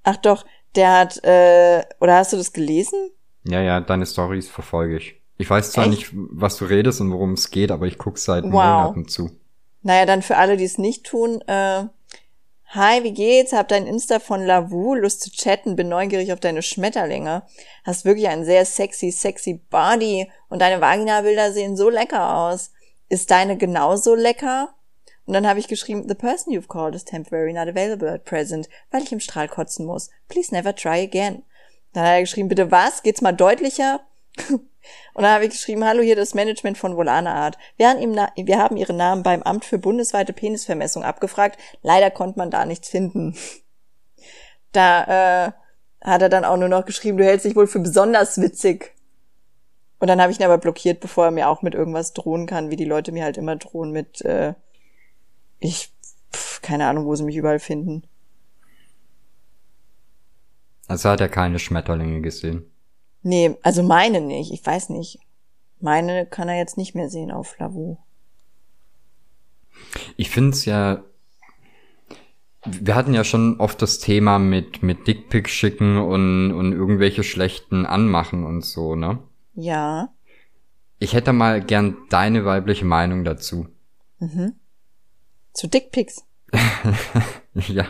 Ach 0.03 0.17
doch, 0.17 0.47
der 0.77 0.97
hat, 0.99 1.23
äh, 1.25 1.85
oder 2.01 2.17
hast 2.17 2.33
du 2.33 2.39
das 2.39 2.55
gelesen? 2.55 3.11
Ja, 3.45 3.61
ja, 3.61 3.81
deine 3.83 4.07
Stories 4.07 4.49
verfolge 4.49 4.97
ich. 4.97 5.21
Ich 5.37 5.51
weiß 5.51 5.73
zwar 5.73 5.85
Echt? 5.85 5.91
nicht, 5.91 6.11
was 6.15 6.57
du 6.57 6.65
redest 6.65 7.03
und 7.03 7.13
worum 7.13 7.35
es 7.35 7.51
geht, 7.51 7.71
aber 7.71 7.85
ich 7.87 7.99
guck 7.99 8.17
seit 8.17 8.45
Wow. 8.45 8.53
Monaten 8.53 9.09
zu. 9.09 9.31
Naja, 9.83 10.07
dann 10.07 10.23
für 10.23 10.39
alle, 10.39 10.57
die 10.57 10.65
es 10.65 10.79
nicht 10.79 11.05
tun, 11.05 11.43
äh, 11.43 11.85
Hi, 12.71 13.05
wie 13.05 13.13
geht's? 13.13 13.53
Hab 13.53 13.69
dein 13.69 13.87
Insta 13.87 14.19
von 14.19 14.43
Lavu, 14.43 14.95
Lust 14.95 15.21
zu 15.21 15.31
chatten, 15.31 15.77
bin 15.77 15.91
neugierig 15.91 16.33
auf 16.33 16.41
deine 16.41 16.63
Schmetterlinge. 16.63 17.43
Hast 17.85 18.07
wirklich 18.07 18.27
einen 18.29 18.47
sehr 18.47 18.65
sexy, 18.65 19.11
sexy 19.11 19.61
Body 19.69 20.31
und 20.49 20.63
deine 20.63 20.81
Vagina-Bilder 20.81 21.53
sehen 21.53 21.77
so 21.77 21.91
lecker 21.91 22.35
aus. 22.39 22.73
Ist 23.11 23.31
deine 23.31 23.59
genauso 23.59 24.15
lecker? 24.15 24.71
Und 25.27 25.35
dann 25.35 25.47
habe 25.47 25.59
ich 25.59 25.69
geschrieben, 25.69 26.09
the 26.09 26.15
person 26.15 26.53
you've 26.53 26.69
called 26.69 26.95
is 26.95 27.05
temporary 27.05 27.53
not 27.53 27.69
available 27.69 28.09
at 28.09 28.25
present, 28.25 28.69
weil 28.91 29.03
ich 29.03 29.13
im 29.13 29.21
Strahl 29.21 29.49
kotzen 29.49 29.85
muss. 29.85 30.11
Please 30.29 30.55
never 30.55 30.75
try 30.75 31.03
again. 31.03 31.43
Dann 31.93 32.05
hat 32.05 32.13
er 32.13 32.21
geschrieben, 32.21 32.49
bitte 32.49 32.71
was? 32.71 33.03
Geht's 33.03 33.23
mal 33.23 33.33
deutlicher? 33.33 34.01
Und 34.49 35.23
dann 35.23 35.33
habe 35.33 35.45
ich 35.45 35.51
geschrieben, 35.51 35.85
hallo, 35.85 36.03
hier 36.03 36.15
das 36.15 36.35
Management 36.35 36.79
von 36.79 36.97
Volana 36.97 37.35
Art. 37.35 37.59
Wir 37.77 37.89
haben, 37.89 38.01
ihm 38.01 38.15
wir 38.15 38.59
haben 38.59 38.77
Ihren 38.77 38.97
Namen 38.97 39.25
beim 39.25 39.43
Amt 39.43 39.65
für 39.65 39.79
bundesweite 39.79 40.33
Penisvermessung 40.33 41.03
abgefragt. 41.03 41.59
Leider 41.83 42.11
konnte 42.11 42.39
man 42.39 42.51
da 42.51 42.65
nichts 42.65 42.89
finden. 42.89 43.37
Da 44.73 45.47
äh, 45.47 45.53
hat 46.03 46.21
er 46.21 46.29
dann 46.29 46.45
auch 46.45 46.59
nur 46.59 46.69
noch 46.69 46.85
geschrieben, 46.85 47.17
du 47.17 47.25
hältst 47.25 47.47
dich 47.47 47.57
wohl 47.57 47.67
für 47.67 47.79
besonders 47.79 48.39
witzig. 48.39 48.95
Und 49.99 50.09
dann 50.09 50.21
habe 50.21 50.31
ich 50.31 50.39
ihn 50.39 50.45
aber 50.45 50.59
blockiert, 50.59 51.01
bevor 51.01 51.27
er 51.27 51.31
mir 51.31 51.49
auch 51.49 51.63
mit 51.63 51.75
irgendwas 51.75 52.13
drohen 52.13 52.47
kann, 52.47 52.69
wie 52.69 52.77
die 52.77 52.85
Leute 52.85 53.11
mir 53.11 53.25
halt 53.25 53.39
immer 53.39 53.57
drohen 53.57 53.91
mit, 53.91 54.21
äh, 54.23 54.53
ich, 55.59 55.93
pf, 56.33 56.63
keine 56.63 56.87
Ahnung, 56.87 57.07
wo 57.07 57.15
sie 57.15 57.25
mich 57.25 57.37
überall 57.37 57.59
finden. 57.59 58.03
Also 60.89 61.09
hat 61.09 61.21
er 61.21 61.29
keine 61.29 61.59
Schmetterlinge 61.59 62.21
gesehen. 62.21 62.71
Nee, 63.23 63.57
also 63.63 63.83
meine 63.83 64.21
nicht, 64.21 64.53
ich 64.53 64.65
weiß 64.65 64.91
nicht. 64.91 65.19
Meine 65.81 66.27
kann 66.27 66.49
er 66.49 66.57
jetzt 66.57 66.79
nicht 66.79 66.95
mehr 66.95 67.11
sehen 67.11 67.31
auf 67.31 67.59
Lavu. 67.59 67.99
Ich 70.17 70.31
find's 70.31 70.65
ja. 70.65 71.03
Wir 72.65 72.95
hatten 72.95 73.15
ja 73.15 73.23
schon 73.23 73.61
oft 73.61 73.81
das 73.81 74.01
Thema 74.01 74.39
mit, 74.39 74.83
mit 74.83 75.07
Dickpick 75.07 75.49
schicken 75.49 75.99
und, 75.99 76.53
und 76.53 76.73
irgendwelche 76.73 77.23
schlechten 77.23 77.87
Anmachen 77.87 78.45
und 78.45 78.65
so, 78.65 78.97
ne? 78.97 79.21
Ja. 79.55 80.09
Ich 80.99 81.13
hätte 81.13 81.33
mal 81.33 81.63
gern 81.63 81.97
deine 82.09 82.45
weibliche 82.45 82.85
Meinung 82.85 83.23
dazu. 83.23 83.69
Zu 85.57 85.69
Dickpics. 85.69 86.23
ja. 87.55 87.87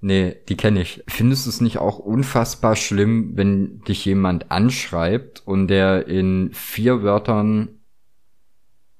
Nee, 0.00 0.36
die 0.48 0.56
kenne 0.56 0.80
ich. 0.80 1.04
Findest 1.06 1.44
du 1.44 1.50
es 1.50 1.60
nicht 1.60 1.76
auch 1.76 1.98
unfassbar 1.98 2.74
schlimm, 2.74 3.32
wenn 3.36 3.82
dich 3.82 4.06
jemand 4.06 4.50
anschreibt 4.50 5.46
und 5.46 5.68
der 5.68 6.06
in 6.06 6.54
vier 6.54 7.02
Wörtern 7.02 7.80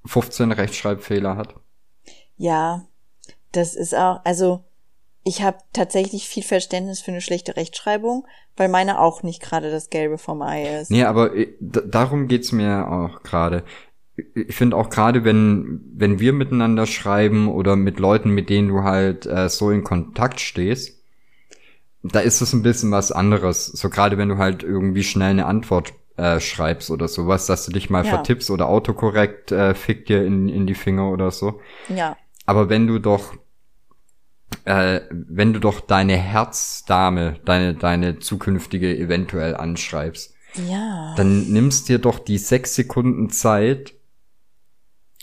15 0.05 0.51
Rechtschreibfehler 0.51 1.37
hat? 1.37 1.55
Ja, 2.37 2.85
das 3.51 3.73
ist 3.73 3.95
auch, 3.95 4.23
also 4.25 4.63
ich 5.23 5.41
habe 5.41 5.57
tatsächlich 5.73 6.27
viel 6.27 6.43
Verständnis 6.43 7.01
für 7.01 7.09
eine 7.09 7.21
schlechte 7.21 7.55
Rechtschreibung, 7.55 8.27
weil 8.57 8.69
meine 8.69 8.99
auch 8.99 9.23
nicht 9.23 9.41
gerade 9.41 9.71
das 9.71 9.89
Gelbe 9.89 10.19
vom 10.19 10.43
Ei 10.43 10.81
ist. 10.81 10.91
Nee, 10.91 11.03
aber 11.03 11.35
äh, 11.35 11.55
darum 11.59 12.27
geht's 12.27 12.51
mir 12.51 12.91
auch 12.91 13.23
gerade. 13.23 13.63
Ich 14.35 14.55
finde 14.55 14.75
auch 14.77 14.89
gerade, 14.89 15.23
wenn, 15.23 15.81
wenn 15.95 16.19
wir 16.19 16.33
miteinander 16.33 16.85
schreiben 16.85 17.47
oder 17.47 17.75
mit 17.75 17.99
Leuten, 17.99 18.31
mit 18.31 18.49
denen 18.49 18.67
du 18.69 18.83
halt 18.83 19.25
äh, 19.25 19.49
so 19.49 19.71
in 19.71 19.83
Kontakt 19.83 20.39
stehst, 20.39 20.99
da 22.03 22.19
ist 22.19 22.41
es 22.41 22.53
ein 22.53 22.63
bisschen 22.63 22.91
was 22.91 23.11
anderes. 23.11 23.65
So 23.67 23.89
gerade 23.89 24.17
wenn 24.17 24.29
du 24.29 24.37
halt 24.37 24.63
irgendwie 24.63 25.03
schnell 25.03 25.31
eine 25.31 25.45
Antwort 25.45 25.93
äh, 26.17 26.39
schreibst 26.39 26.89
oder 26.91 27.07
sowas, 27.07 27.45
dass 27.45 27.65
du 27.65 27.71
dich 27.71 27.89
mal 27.89 28.03
Ja. 28.03 28.09
vertippst 28.09 28.49
oder 28.49 28.67
autokorrekt 28.67 29.51
äh, 29.51 29.73
fickt 29.75 30.09
dir 30.09 30.25
in, 30.25 30.49
in 30.49 30.67
die 30.67 30.73
Finger 30.75 31.09
oder 31.11 31.31
so. 31.31 31.61
Ja, 31.89 32.17
Aber 32.45 32.69
wenn 32.69 32.87
du 32.87 32.99
doch, 32.99 33.33
äh, 34.65 35.01
wenn 35.11 35.53
du 35.53 35.59
doch 35.59 35.79
deine 35.79 36.17
Herzdame, 36.17 37.39
deine, 37.45 37.73
deine 37.75 38.19
zukünftige 38.19 38.97
eventuell 38.97 39.55
anschreibst, 39.55 40.33
ja. 40.55 41.13
dann 41.15 41.51
nimmst 41.51 41.87
dir 41.87 41.99
doch 41.99 42.19
die 42.19 42.37
sechs 42.37 42.75
Sekunden 42.75 43.29
Zeit 43.29 43.93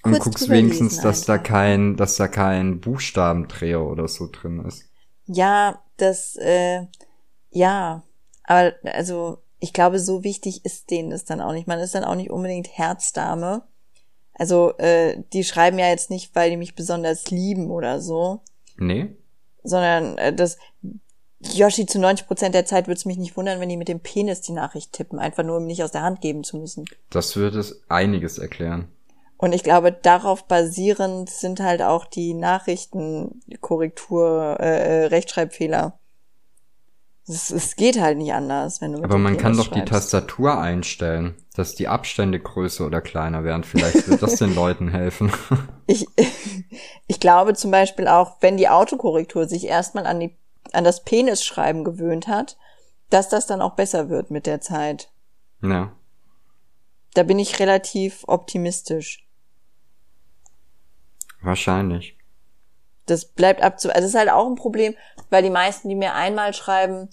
und 0.05 0.19
guckst 0.21 0.49
wenigstens, 0.49 1.01
dass 1.01 1.25
da 1.25 1.39
kein, 1.39 1.97
dass 1.97 2.17
da 2.17 2.29
kein 2.29 2.81
Buchstabendreher 2.81 3.83
oder 3.83 4.09
so 4.09 4.29
drin 4.31 4.65
ist. 4.65 4.85
Ja, 5.27 5.83
das, 5.97 6.37
äh, 6.37 6.87
ja. 7.51 8.03
Aber 8.45 8.73
also, 8.85 9.39
ich 9.59 9.73
glaube, 9.73 9.99
so 9.99 10.25
wichtig 10.25 10.65
ist 10.65 10.91
denen 10.91 11.11
das 11.11 11.25
dann 11.25 11.41
auch 11.41 11.53
nicht. 11.53 11.67
Man 11.67 11.81
ist 11.81 11.95
dann 11.95 12.05
auch 12.05 12.15
nicht 12.15 12.31
unbedingt 12.31 12.69
Herzdame. 12.79 13.63
Also, 14.35 14.77
äh, 14.79 15.23
die 15.33 15.43
schreiben 15.43 15.79
ja 15.79 15.89
jetzt 15.89 16.11
nicht, 16.11 16.35
weil 16.35 16.51
die 16.51 16.57
mich 16.57 16.77
besonders 16.77 17.31
lieben 17.31 17.71
oder 17.71 18.01
so, 18.01 18.41
Nee? 18.77 19.17
sondern 19.65 20.17
äh, 20.17 20.33
das 20.33 20.59
Yoshi 21.41 21.87
zu 21.87 21.99
90 21.99 22.27
Prozent 22.27 22.55
der 22.55 22.65
Zeit 22.65 22.87
würde 22.87 22.99
es 22.99 23.05
mich 23.05 23.19
nicht 23.19 23.37
wundern, 23.37 23.61
wenn 23.61 23.69
die 23.69 23.77
mit 23.77 23.89
dem 23.89 24.01
Penis 24.01 24.41
die 24.41 24.53
Nachricht 24.53 24.93
tippen, 24.93 25.19
einfach 25.19 25.45
nur 25.45 25.57
um 25.59 25.67
nicht 25.67 25.83
aus 25.83 25.93
der 25.93 26.03
Hand 26.03 26.21
geben 26.21 26.45
zu 26.45 26.57
müssen. 26.57 26.85
Das 27.11 27.37
würde 27.37 27.59
es 27.59 27.83
einiges 27.89 28.39
erklären. 28.39 28.89
Und 29.39 29.55
ich 29.55 29.63
glaube, 29.63 29.93
darauf 29.93 30.47
basierend 30.47 31.31
sind 31.31 31.61
halt 31.61 31.81
auch 31.81 32.05
die 32.07 32.35
Nachrichtenkorrektur, 32.35 34.57
äh, 34.59 35.05
äh, 35.05 35.07
Rechtschreibfehler. 35.07 35.97
Es, 37.29 37.51
es 37.51 37.77
geht 37.77 38.01
halt 38.01 38.19
nicht 38.19 38.33
anders, 38.33 38.81
wenn 38.81 38.95
du 38.95 39.05
Aber 39.05 39.19
man 39.19 39.37
kann 39.37 39.57
doch 39.57 39.69
die 39.69 39.75
schreibst. 39.75 39.93
Tastatur 39.93 40.59
einstellen, 40.59 41.37
dass 41.55 41.77
die 41.77 41.87
Abstände 41.87 42.41
größer 42.41 42.85
oder 42.85 43.01
kleiner 43.01 43.45
werden. 43.45 43.63
Vielleicht 43.63 44.09
wird 44.09 44.23
das 44.23 44.37
den 44.37 44.55
Leuten 44.55 44.89
helfen. 44.89 45.33
Ich, 45.91 46.07
ich 47.07 47.19
glaube 47.19 47.55
zum 47.55 47.71
Beispiel 47.71 48.09
auch, 48.09 48.37
wenn 48.41 48.59
die 48.59 48.69
Autokorrektur 48.69 49.49
sich 49.49 49.67
erstmal 49.67 50.05
an, 50.05 50.21
die, 50.21 50.37
an 50.73 50.85
das 50.85 51.03
Penisschreiben 51.03 51.83
gewöhnt 51.83 52.29
hat, 52.29 52.59
dass 53.09 53.31
das 53.31 53.47
dann 53.47 53.63
auch 53.63 53.75
besser 53.75 54.11
wird 54.11 54.31
mit 54.31 54.45
der 54.45 54.61
Zeit. 54.61 55.11
ja. 55.63 55.91
Da 57.15 57.23
bin 57.23 57.39
ich 57.39 57.59
relativ 57.59 58.25
optimistisch. 58.27 59.27
Wahrscheinlich. 61.41 62.17
Das 63.07 63.25
bleibt 63.25 63.63
abzu... 63.63 63.91
Also 63.91 64.07
es 64.07 64.13
ist 64.13 64.19
halt 64.19 64.31
auch 64.31 64.47
ein 64.47 64.57
Problem, 64.57 64.95
weil 65.31 65.43
die 65.43 65.51
meisten, 65.51 65.89
die 65.89 65.95
mir 65.95 66.15
einmal 66.15 66.55
schreiben, 66.55 67.09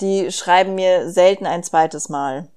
die 0.00 0.30
schreiben 0.32 0.74
mir 0.74 1.10
selten 1.10 1.46
ein 1.46 1.62
zweites 1.62 2.08
Mal. 2.08 2.48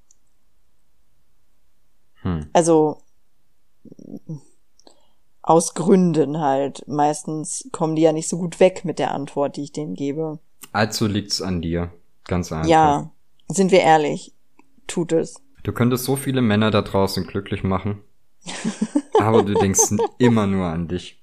Hm. 2.22 2.50
Also 2.54 3.02
aus 5.48 5.74
Gründen 5.74 6.40
halt. 6.40 6.86
Meistens 6.88 7.70
kommen 7.72 7.96
die 7.96 8.02
ja 8.02 8.12
nicht 8.12 8.28
so 8.28 8.38
gut 8.38 8.60
weg 8.60 8.84
mit 8.84 9.00
der 9.00 9.14
Antwort, 9.14 9.56
die 9.56 9.64
ich 9.64 9.72
denen 9.72 9.96
gebe. 9.96 10.40
Also 10.74 11.08
liegt's 11.08 11.42
an 11.42 11.62
dir. 11.62 11.92
Ganz 12.26 12.52
einfach. 12.52 12.68
Ja, 12.68 13.10
sind 13.48 13.72
wir 13.72 13.80
ehrlich, 13.80 14.34
tut 14.86 15.14
es. 15.14 15.36
Du 15.64 15.72
könntest 15.72 16.04
so 16.04 16.18
viele 16.18 16.42
Männer 16.42 16.72
da 16.72 16.82
draußen 16.82 17.26
glücklich 17.26 17.64
machen. 17.64 18.04
aber 19.28 19.44
du 19.44 19.54
denkst 19.54 19.94
immer 20.18 20.48
nur 20.48 20.66
an 20.66 20.88
dich. 20.88 21.22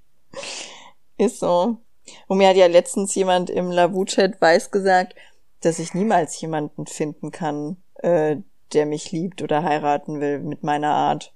Ist 1.17 1.41
so. 1.41 1.79
Und 2.27 2.39
mir 2.39 2.49
hat 2.49 2.57
ja 2.57 2.67
letztens 2.67 3.15
jemand 3.15 3.51
im 3.51 3.71
Lavu-Chat 3.71 4.41
weiß 4.41 4.71
gesagt, 4.71 5.15
dass 5.61 5.79
ich 5.79 5.95
niemals 5.95 6.41
jemanden 6.41 6.87
finden 6.87 7.31
kann, 7.31 7.79
äh, 7.97 8.37
der 8.73 8.87
mich 8.87 9.13
liebt 9.13 9.43
oder 9.43 9.63
heiraten 9.63 10.21
will 10.21 10.41
mit 10.41 10.63
meiner 10.63 10.93
Art. 10.93 11.33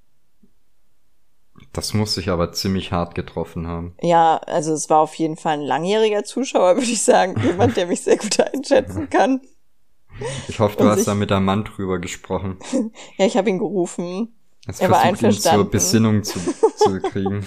Das 1.72 1.94
muss 1.94 2.14
sich 2.14 2.28
aber 2.28 2.52
ziemlich 2.52 2.92
hart 2.92 3.14
getroffen 3.14 3.66
haben. 3.66 3.94
Ja, 4.00 4.36
also 4.38 4.72
es 4.72 4.88
war 4.90 5.00
auf 5.00 5.14
jeden 5.14 5.36
Fall 5.36 5.54
ein 5.54 5.62
langjähriger 5.62 6.24
Zuschauer, 6.24 6.76
würde 6.76 6.90
ich 6.90 7.02
sagen. 7.02 7.40
Jemand, 7.42 7.76
der 7.76 7.86
mich 7.86 8.02
sehr 8.02 8.16
gut 8.16 8.38
einschätzen 8.40 9.08
kann. 9.10 9.40
Ich 10.48 10.58
hoffe, 10.58 10.76
du 10.76 10.84
Und 10.84 10.90
hast 10.90 11.06
da 11.06 11.14
mit 11.14 11.30
der 11.30 11.40
Mann 11.40 11.64
drüber 11.64 11.98
gesprochen. 11.98 12.58
Ja, 13.16 13.26
ich 13.26 13.36
habe 13.36 13.50
ihn 13.50 13.58
gerufen. 13.58 14.37
Jetzt 14.68 14.80
Er 14.80 14.90
war 14.90 15.00
versucht 15.00 15.22
ihn 15.22 15.32
zur 15.32 15.52
einverstanden. 15.52 15.70
Besinnung 15.70 16.22
zu, 16.22 16.38
zu 16.76 17.00
kriegen. 17.00 17.44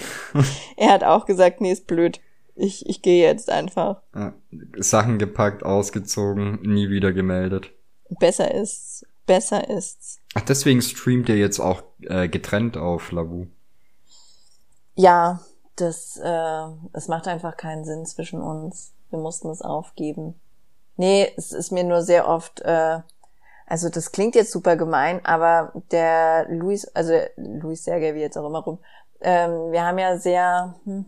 Er 0.76 0.92
hat 0.92 1.04
auch 1.04 1.26
gesagt, 1.26 1.62
nee, 1.62 1.72
ist 1.72 1.88
blöd. 1.88 2.20
Ich, 2.56 2.86
ich 2.90 3.02
gehe 3.02 3.26
jetzt 3.26 3.50
einfach. 3.50 4.02
Ja, 4.14 4.34
Sachen 4.78 5.20
gepackt, 5.20 5.64
ausgezogen, 5.64 6.60
nie 6.64 6.90
wieder 6.90 7.14
gemeldet. 7.14 7.72
Besser 8.20 8.54
ist's. 8.54 9.06
Besser 9.26 9.70
ist's. 9.70 10.20
Ach, 10.34 10.42
deswegen 10.42 10.82
streamt 10.82 11.30
ihr 11.30 11.38
jetzt 11.38 11.60
auch 11.60 11.84
äh, 12.02 12.28
getrennt 12.28 12.76
auf 12.76 13.12
Lavu. 13.12 13.48
Ja, 14.96 15.40
das, 15.76 16.20
äh, 16.22 16.64
es 16.94 17.08
macht 17.08 17.28
einfach 17.28 17.56
keinen 17.56 17.86
Sinn 17.86 18.06
zwischen 18.06 18.42
uns. 18.42 18.94
Wir 19.10 19.20
mussten 19.20 19.50
es 19.50 19.62
aufgeben. 19.62 20.36
Nee, 20.98 21.32
es 21.38 21.52
ist 21.52 21.72
mir 21.72 21.84
nur 21.84 22.02
sehr 22.02 22.28
oft, 22.28 22.62
äh, 22.62 23.00
also 23.72 23.88
das 23.88 24.12
klingt 24.12 24.36
jetzt 24.36 24.52
super 24.52 24.76
gemein, 24.76 25.26
aber 25.26 25.72
der 25.92 26.46
Luis, 26.50 26.86
also 26.94 27.14
Luis 27.38 27.86
Sergei, 27.86 28.14
wie 28.16 28.20
jetzt 28.20 28.38
auch 28.38 28.46
immer 28.46 28.60
rum, 28.60 28.80
ähm, 29.22 29.72
wir 29.72 29.86
haben 29.86 29.98
ja 29.98 30.18
sehr 30.18 30.76
hm, 30.84 31.06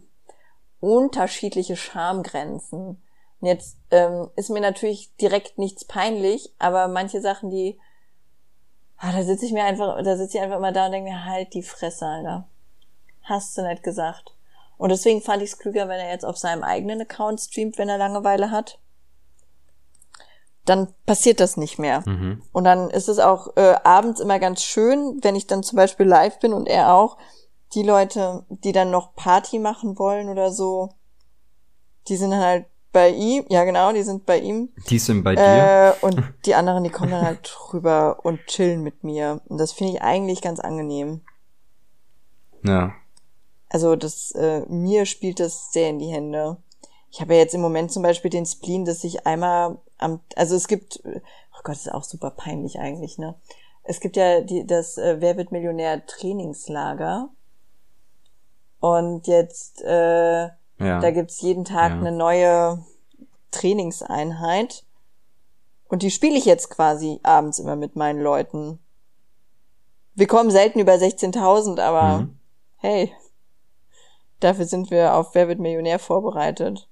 unterschiedliche 0.79 1.75
Schamgrenzen. 1.75 3.01
Und 3.41 3.47
jetzt 3.47 3.77
ähm, 3.91 4.29
ist 4.37 4.49
mir 4.49 4.61
natürlich 4.61 5.13
direkt 5.17 5.57
nichts 5.57 5.83
peinlich, 5.83 6.53
aber 6.57 6.87
manche 6.87 7.19
Sachen, 7.19 7.49
die, 7.49 7.77
ah, 8.95 9.11
da 9.11 9.23
sitze 9.23 9.45
ich 9.45 9.51
mir 9.51 9.65
einfach, 9.65 10.01
da 10.01 10.15
sitze 10.15 10.37
ich 10.37 10.41
einfach 10.41 10.55
immer 10.55 10.71
da 10.71 10.85
und 10.85 10.93
denke 10.93 11.09
mir, 11.09 11.25
halt 11.25 11.53
die 11.53 11.63
Fresse, 11.63 12.05
Alter. 12.05 12.47
Hast 13.23 13.57
du 13.57 13.63
nicht 13.63 13.83
gesagt. 13.83 14.37
Und 14.77 14.87
deswegen 14.87 15.21
fand 15.21 15.43
ich 15.43 15.49
es 15.49 15.59
klüger, 15.59 15.89
wenn 15.89 15.99
er 15.99 16.11
jetzt 16.11 16.23
auf 16.23 16.37
seinem 16.37 16.63
eigenen 16.63 17.01
Account 17.01 17.41
streamt, 17.41 17.77
wenn 17.77 17.89
er 17.89 17.97
Langeweile 17.97 18.51
hat. 18.51 18.79
Dann 20.65 20.87
passiert 21.05 21.39
das 21.39 21.57
nicht 21.57 21.77
mehr. 21.77 22.03
Mhm. 22.05 22.41
Und 22.53 22.63
dann 22.63 22.89
ist 22.89 23.09
es 23.09 23.19
auch 23.19 23.57
äh, 23.57 23.75
abends 23.83 24.21
immer 24.21 24.39
ganz 24.39 24.63
schön, 24.63 25.19
wenn 25.21 25.35
ich 25.35 25.47
dann 25.47 25.63
zum 25.63 25.75
Beispiel 25.75 26.05
live 26.05 26.39
bin 26.39 26.53
und 26.53 26.67
er 26.67 26.93
auch, 26.93 27.17
die 27.73 27.83
Leute, 27.83 28.45
die 28.49 28.71
dann 28.71 28.91
noch 28.91 29.15
Party 29.15 29.59
machen 29.59 29.97
wollen 29.97 30.29
oder 30.29 30.51
so, 30.51 30.89
die 32.07 32.17
sind 32.17 32.31
dann 32.31 32.41
halt 32.41 32.65
bei 32.91 33.09
ihm, 33.09 33.45
ja 33.49 33.63
genau, 33.63 33.91
die 33.91 34.03
sind 34.03 34.25
bei 34.25 34.39
ihm. 34.39 34.69
Die 34.89 34.99
sind 34.99 35.23
bei 35.23 35.35
dir. 35.35 35.95
Äh, 36.01 36.05
und 36.05 36.23
die 36.45 36.55
anderen, 36.55 36.83
die 36.83 36.91
kommen 36.91 37.11
dann 37.11 37.25
halt 37.25 37.57
rüber 37.73 38.19
und 38.23 38.45
chillen 38.45 38.83
mit 38.83 39.03
mir. 39.03 39.41
Und 39.47 39.57
das 39.57 39.73
finde 39.73 39.93
ich 39.93 40.01
eigentlich 40.01 40.41
ganz 40.41 40.59
angenehm. 40.59 41.21
Ja. 42.63 42.93
Also 43.69 43.95
das, 43.95 44.31
äh, 44.31 44.61
mir 44.69 45.05
spielt 45.07 45.39
das 45.39 45.71
sehr 45.71 45.89
in 45.89 45.99
die 45.99 46.11
Hände. 46.11 46.57
Ich 47.09 47.21
habe 47.21 47.33
ja 47.33 47.39
jetzt 47.39 47.55
im 47.55 47.61
Moment 47.61 47.91
zum 47.91 48.03
Beispiel 48.03 48.29
den 48.29 48.45
Spleen, 48.45 48.85
dass 48.85 49.03
ich 49.03 49.25
einmal 49.25 49.79
am, 49.97 50.19
also 50.35 50.55
es 50.55 50.67
gibt, 50.67 51.01
oh 51.05 51.59
Gott, 51.63 51.75
ist 51.75 51.91
auch 51.91 52.03
super 52.03 52.31
peinlich 52.31 52.79
eigentlich, 52.79 53.17
ne? 53.17 53.35
Es 53.83 53.99
gibt 53.99 54.15
ja 54.15 54.41
die, 54.41 54.65
das 54.65 54.97
äh, 54.97 55.17
Wer 55.19 55.35
wird 55.37 55.51
Millionär 55.51 56.05
Trainingslager. 56.05 57.29
Und 58.79 59.27
jetzt, 59.27 59.81
äh, 59.81 60.43
Ja. 60.43 60.99
da 60.99 61.11
gibt's 61.11 61.41
jeden 61.41 61.65
Tag 61.65 61.91
Ja. 61.91 61.97
eine 61.97 62.11
neue 62.11 62.83
Trainingseinheit. 63.51 64.83
Und 65.87 66.01
die 66.01 66.11
spiele 66.11 66.37
ich 66.37 66.45
jetzt 66.45 66.69
quasi 66.69 67.19
abends 67.23 67.59
immer 67.59 67.75
mit 67.75 67.95
meinen 67.95 68.21
Leuten. 68.21 68.79
Wir 70.15 70.27
kommen 70.27 70.49
selten 70.51 70.79
über 70.79 70.97
16.000, 70.97 71.79
aber 71.79 72.19
Mhm. 72.19 72.39
hey, 72.77 73.13
dafür 74.39 74.65
sind 74.65 74.91
wir 74.91 75.15
auf 75.15 75.33
Wer 75.35 75.47
wird 75.47 75.59
Millionär 75.59 75.99
vorbereitet. 75.99 76.87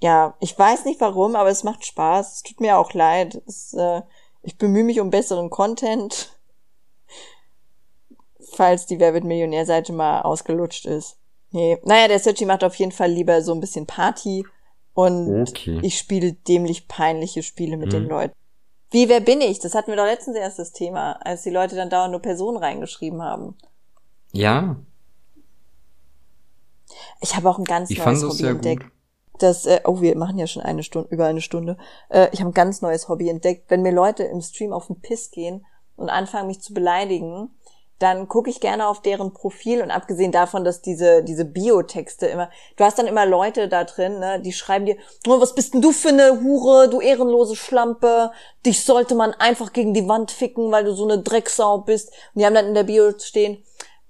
Ja, 0.00 0.34
ich 0.40 0.58
weiß 0.58 0.84
nicht 0.84 1.00
warum, 1.00 1.34
aber 1.36 1.48
es 1.50 1.64
macht 1.64 1.84
Spaß. 1.86 2.34
Es 2.36 2.42
tut 2.42 2.60
mir 2.60 2.76
auch 2.78 2.92
leid. 2.92 3.40
Es, 3.46 3.72
äh, 3.74 4.02
ich 4.42 4.58
bemühe 4.58 4.84
mich 4.84 5.00
um 5.00 5.10
besseren 5.10 5.48
Content, 5.50 6.38
falls 8.52 8.86
die 8.86 9.00
Wer 9.00 9.14
wird 9.14 9.24
Millionär 9.24 9.64
Seite 9.66 9.92
mal 9.92 10.22
ausgelutscht 10.22 10.84
ist. 10.86 11.16
Nee, 11.50 11.78
naja, 11.84 12.08
der 12.08 12.18
Searchy 12.18 12.44
macht 12.44 12.64
auf 12.64 12.74
jeden 12.76 12.92
Fall 12.92 13.10
lieber 13.10 13.40
so 13.42 13.52
ein 13.54 13.60
bisschen 13.60 13.86
Party 13.86 14.44
und 14.92 15.48
Okay. 15.50 15.78
ich 15.82 15.96
spiele 15.98 16.32
dämlich 16.32 16.88
peinliche 16.88 17.42
Spiele 17.42 17.76
mit 17.76 17.86
Mhm. 17.88 17.92
den 17.92 18.08
Leuten. 18.08 18.34
Wie, 18.90 19.08
wer 19.08 19.20
bin 19.20 19.40
ich? 19.40 19.58
Das 19.60 19.74
hatten 19.74 19.90
wir 19.90 19.96
doch 19.96 20.04
letztens 20.04 20.36
erst 20.36 20.58
das 20.58 20.72
Thema, 20.72 21.12
als 21.24 21.42
die 21.42 21.50
Leute 21.50 21.74
dann 21.76 21.90
dauernd 21.90 22.12
nur 22.12 22.20
Personen 22.22 22.58
reingeschrieben 22.58 23.22
haben. 23.22 23.56
Ja, 24.32 24.76
Ich 27.20 27.34
habe 27.34 27.48
auch 27.48 27.58
ein 27.58 27.64
ganz 27.64 27.90
ich 27.90 27.98
neues 27.98 28.22
Hobby 28.22 28.46
entdeckt. 28.46 28.82
gut. 28.84 28.92
Das, 29.38 29.66
äh, 29.66 29.80
oh, 29.84 30.00
wir 30.00 30.16
machen 30.16 30.38
ja 30.38 30.46
schon 30.46 30.62
eine 30.62 30.82
Stunde, 30.82 31.08
über 31.10 31.26
eine 31.26 31.40
Stunde. 31.40 31.76
Äh, 32.08 32.28
ich 32.32 32.40
habe 32.40 32.50
ein 32.50 32.54
ganz 32.54 32.82
neues 32.82 33.08
Hobby 33.08 33.28
entdeckt. 33.28 33.70
Wenn 33.70 33.82
mir 33.82 33.92
Leute 33.92 34.24
im 34.24 34.40
Stream 34.40 34.72
auf 34.72 34.86
den 34.86 35.00
Piss 35.00 35.30
gehen 35.30 35.66
und 35.96 36.08
anfangen, 36.08 36.46
mich 36.46 36.60
zu 36.60 36.72
beleidigen, 36.72 37.50
dann 37.98 38.28
gucke 38.28 38.50
ich 38.50 38.60
gerne 38.60 38.88
auf 38.88 39.02
deren 39.02 39.32
Profil 39.32 39.80
und 39.80 39.90
abgesehen 39.90 40.32
davon, 40.32 40.64
dass 40.64 40.82
diese 40.82 41.22
diese 41.22 41.44
Biotexte 41.44 42.26
immer, 42.26 42.50
du 42.76 42.84
hast 42.84 42.98
dann 42.98 43.06
immer 43.06 43.24
Leute 43.24 43.68
da 43.68 43.84
drin, 43.84 44.18
ne, 44.18 44.40
die 44.40 44.52
schreiben 44.52 44.86
dir, 44.86 44.96
oh, 45.28 45.40
was 45.40 45.54
bist 45.54 45.74
denn 45.74 45.80
du 45.80 45.92
für 45.92 46.08
eine 46.08 46.42
Hure, 46.42 46.88
du 46.88 47.00
ehrenlose 47.00 47.54
Schlampe, 47.54 48.32
dich 48.66 48.84
sollte 48.84 49.14
man 49.14 49.32
einfach 49.32 49.72
gegen 49.72 49.94
die 49.94 50.08
Wand 50.08 50.32
ficken, 50.32 50.72
weil 50.72 50.84
du 50.84 50.92
so 50.92 51.04
eine 51.04 51.22
Drecksau 51.22 51.78
bist. 51.78 52.08
Und 52.34 52.40
die 52.40 52.46
haben 52.46 52.54
dann 52.54 52.66
in 52.66 52.74
der 52.74 52.82
Bio 52.82 53.12
stehen, 53.18 53.62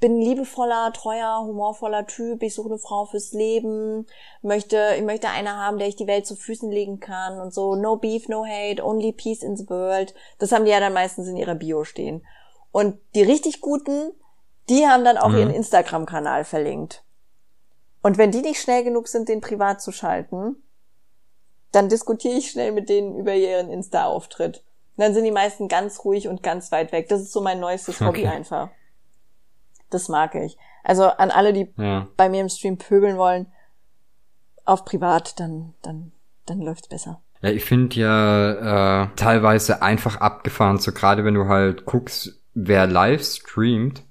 bin 0.05 0.19
ein 0.19 0.21
liebevoller, 0.21 0.93
treuer, 0.93 1.41
humorvoller 1.47 2.07
Typ, 2.07 2.43
ich 2.43 2.55
suche 2.55 2.69
eine 2.69 2.79
Frau 2.79 3.07
fürs 3.07 3.33
Leben, 3.33 4.07
möchte, 4.43 4.93
ich 4.99 5.03
möchte 5.03 5.31
eine 5.31 5.57
haben, 5.57 5.79
der 5.79 5.89
ich 5.89 5.97
die 5.97 6.07
Welt 6.07 6.27
zu 6.27 6.37
Füßen 6.37 6.71
legen 6.71 7.01
kann 7.01 7.41
und 7.41 7.55
so, 7.55 7.75
no 7.75 7.97
beef, 7.97 8.29
no 8.29 8.45
hate, 8.45 8.85
only 8.85 9.13
peace 9.13 9.43
in 9.43 9.57
the 9.57 9.67
world. 9.67 10.15
Das 10.39 10.53
haben 10.53 10.67
die 10.67 10.73
ja 10.73 10.79
dann 10.79 10.93
meistens 10.93 11.27
in 11.27 11.39
ihrer 11.39 11.55
Bio 11.55 11.85
stehen. 11.85 12.23
Und 12.71 12.99
die 13.15 13.23
richtig 13.23 13.63
guten, 13.63 14.13
die 14.69 14.87
haben 14.87 15.07
dann 15.07 15.17
auch 15.17 15.31
Mhm. 15.31 15.39
ihren 15.39 15.51
Instagram-Kanal 15.55 16.45
verlinkt. 16.45 17.03
Und 18.03 18.19
wenn 18.19 18.31
die 18.31 18.43
nicht 18.43 18.61
schnell 18.61 18.85
genug 18.85 19.09
sind, 19.09 19.31
den 19.31 19.41
privat 19.41 19.81
zu 19.81 19.91
schalten, 19.91 20.63
dann 21.73 21.89
diskutiere 21.89 22.35
ich 22.35 22.51
schnell 22.51 22.73
mit 22.73 22.91
denen 22.91 23.17
über 23.17 23.35
ihren 23.35 23.71
Insta-Auftritt. 23.71 24.65
Dann 24.99 25.15
sind 25.15 25.25
die 25.25 25.31
meisten 25.31 25.67
ganz 25.69 26.05
ruhig 26.05 26.29
und 26.29 26.43
ganz 26.43 26.71
weit 26.73 26.93
weg. 26.93 27.09
Das 27.09 27.23
ist 27.23 27.33
so 27.33 27.41
mein 27.41 27.59
neuestes 27.59 28.03
Hobby 28.03 28.27
Okay. 28.27 28.29
einfach. 28.29 28.69
Das 29.95 30.09
mag 30.09 30.35
ich. 30.35 30.59
Also 30.83 31.05
an 31.05 31.31
alle, 31.31 31.53
die 31.53 31.73
Ja. 31.77 32.09
bei 32.17 32.29
mir 32.29 32.41
im 32.41 32.49
Stream 32.49 32.77
pöbeln 32.79 33.17
wollen, 33.17 33.47
auf 34.65 34.85
privat, 34.85 35.39
dann, 35.39 35.75
dann, 35.83 36.11
dann 36.47 36.61
läuft's 36.61 36.89
besser. 36.89 37.21
Ja, 37.43 37.51
ich 37.51 37.65
finde 37.65 37.95
ja 38.01 39.05
äh, 39.05 39.09
teilweise 39.17 39.83
einfach 39.83 40.17
abgefahren, 40.17 40.79
so 40.79 40.91
gerade 40.93 41.25
wenn 41.25 41.35
du 41.35 41.47
halt 41.47 41.85
guckst, 41.85 42.41
wer 42.55 42.87
live 42.87 43.23
streamt, 43.23 44.03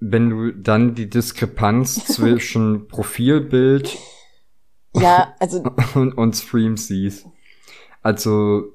wenn 0.00 0.30
du 0.30 0.52
dann 0.52 0.94
die 0.94 1.10
Diskrepanz 1.10 2.04
zwischen 2.06 2.88
Profilbild 2.88 3.98
Ja, 4.94 5.34
also 5.40 5.62
und, 5.94 6.14
und 6.16 6.36
Stream 6.36 6.76
siehst. 6.76 7.26
Also 8.02 8.72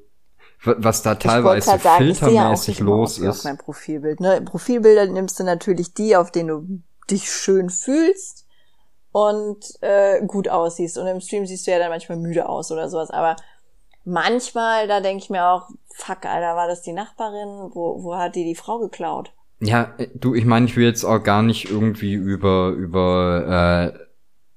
was 0.64 1.02
da 1.02 1.16
teilweise 1.16 1.78
sagen, 1.78 2.06
filtermäßig 2.06 2.80
ja 2.80 2.86
los 2.86 3.20
ist. 3.20 3.40
Auf 3.40 3.44
mein 3.44 3.58
Profilbild. 3.58 4.20
Ne? 4.20 4.42
Profilbilder 4.42 5.08
nimmst 5.08 5.40
du 5.40 5.44
natürlich 5.44 5.94
die, 5.94 6.16
auf 6.16 6.32
denen 6.32 6.48
du 6.48 6.82
dich 7.10 7.30
schön 7.30 7.70
fühlst 7.70 8.46
und 9.12 9.58
äh, 9.82 10.26
gut 10.26 10.50
aussiehst. 10.50 10.98
Und 10.98 11.08
im 11.08 11.22
Stream 11.22 11.46
siehst 11.46 11.68
du 11.68 11.72
ja 11.72 11.80
dann 11.80 11.90
manchmal 11.90 12.18
müde 12.18 12.48
aus 12.48 12.72
oder 12.72 12.90
sowas. 12.90 13.12
Aber 13.12 13.36
manchmal, 14.06 14.88
da 14.88 15.02
denke 15.02 15.24
ich 15.24 15.30
mir 15.30 15.46
auch, 15.46 15.70
fuck, 15.94 16.26
Alter, 16.26 16.56
war 16.56 16.68
das 16.68 16.82
die 16.82 16.94
Nachbarin? 16.94 17.72
Wo, 17.74 18.04
wo 18.04 18.16
hat 18.16 18.36
die 18.36 18.46
die 18.46 18.56
Frau 18.56 18.80
geklaut? 18.80 19.34
Ja, 19.60 19.94
äh, 19.98 20.08
du, 20.16 20.34
ich 20.34 20.46
meine, 20.46 20.66
ich 20.66 20.76
will 20.76 20.86
jetzt 20.86 21.04
auch 21.04 21.22
gar 21.22 21.44
nicht 21.44 21.70
irgendwie 21.70 22.14
über, 22.14 22.70
über, 22.70 23.94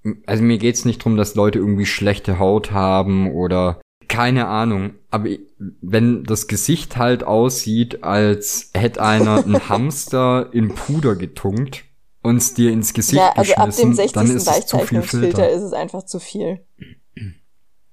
äh, 0.04 0.12
also 0.26 0.42
mir 0.42 0.58
geht's 0.58 0.84
nicht 0.84 1.04
drum, 1.04 1.16
dass 1.16 1.34
Leute 1.34 1.58
irgendwie 1.58 1.86
schlechte 1.86 2.38
Haut 2.38 2.70
haben 2.70 3.32
oder 3.32 3.80
keine 4.08 4.48
Ahnung. 4.48 4.94
Aber 5.10 5.28
wenn 5.58 6.24
das 6.24 6.46
Gesicht 6.46 6.96
halt 6.96 7.24
aussieht, 7.24 8.04
als 8.04 8.70
hätte 8.74 9.02
einer 9.02 9.44
einen 9.44 9.60
Hamster 9.68 10.52
in 10.52 10.74
Puder 10.74 11.16
getunkt 11.16 11.84
und 12.22 12.36
es 12.36 12.54
dir 12.54 12.72
ins 12.72 12.92
Gesicht 12.92 13.22
ja, 13.22 13.32
also 13.36 13.54
geschmissen, 13.54 13.90
ab 13.90 13.90
dem 13.90 13.94
60. 13.94 14.12
dann 14.12 14.30
ist 14.36 14.48
es 14.48 14.66
zu 14.66 14.78
viel 14.78 15.02
Filter. 15.02 15.48
ist 15.50 15.62
es 15.62 15.72
einfach 15.72 16.04
zu 16.04 16.18
viel. 16.18 16.64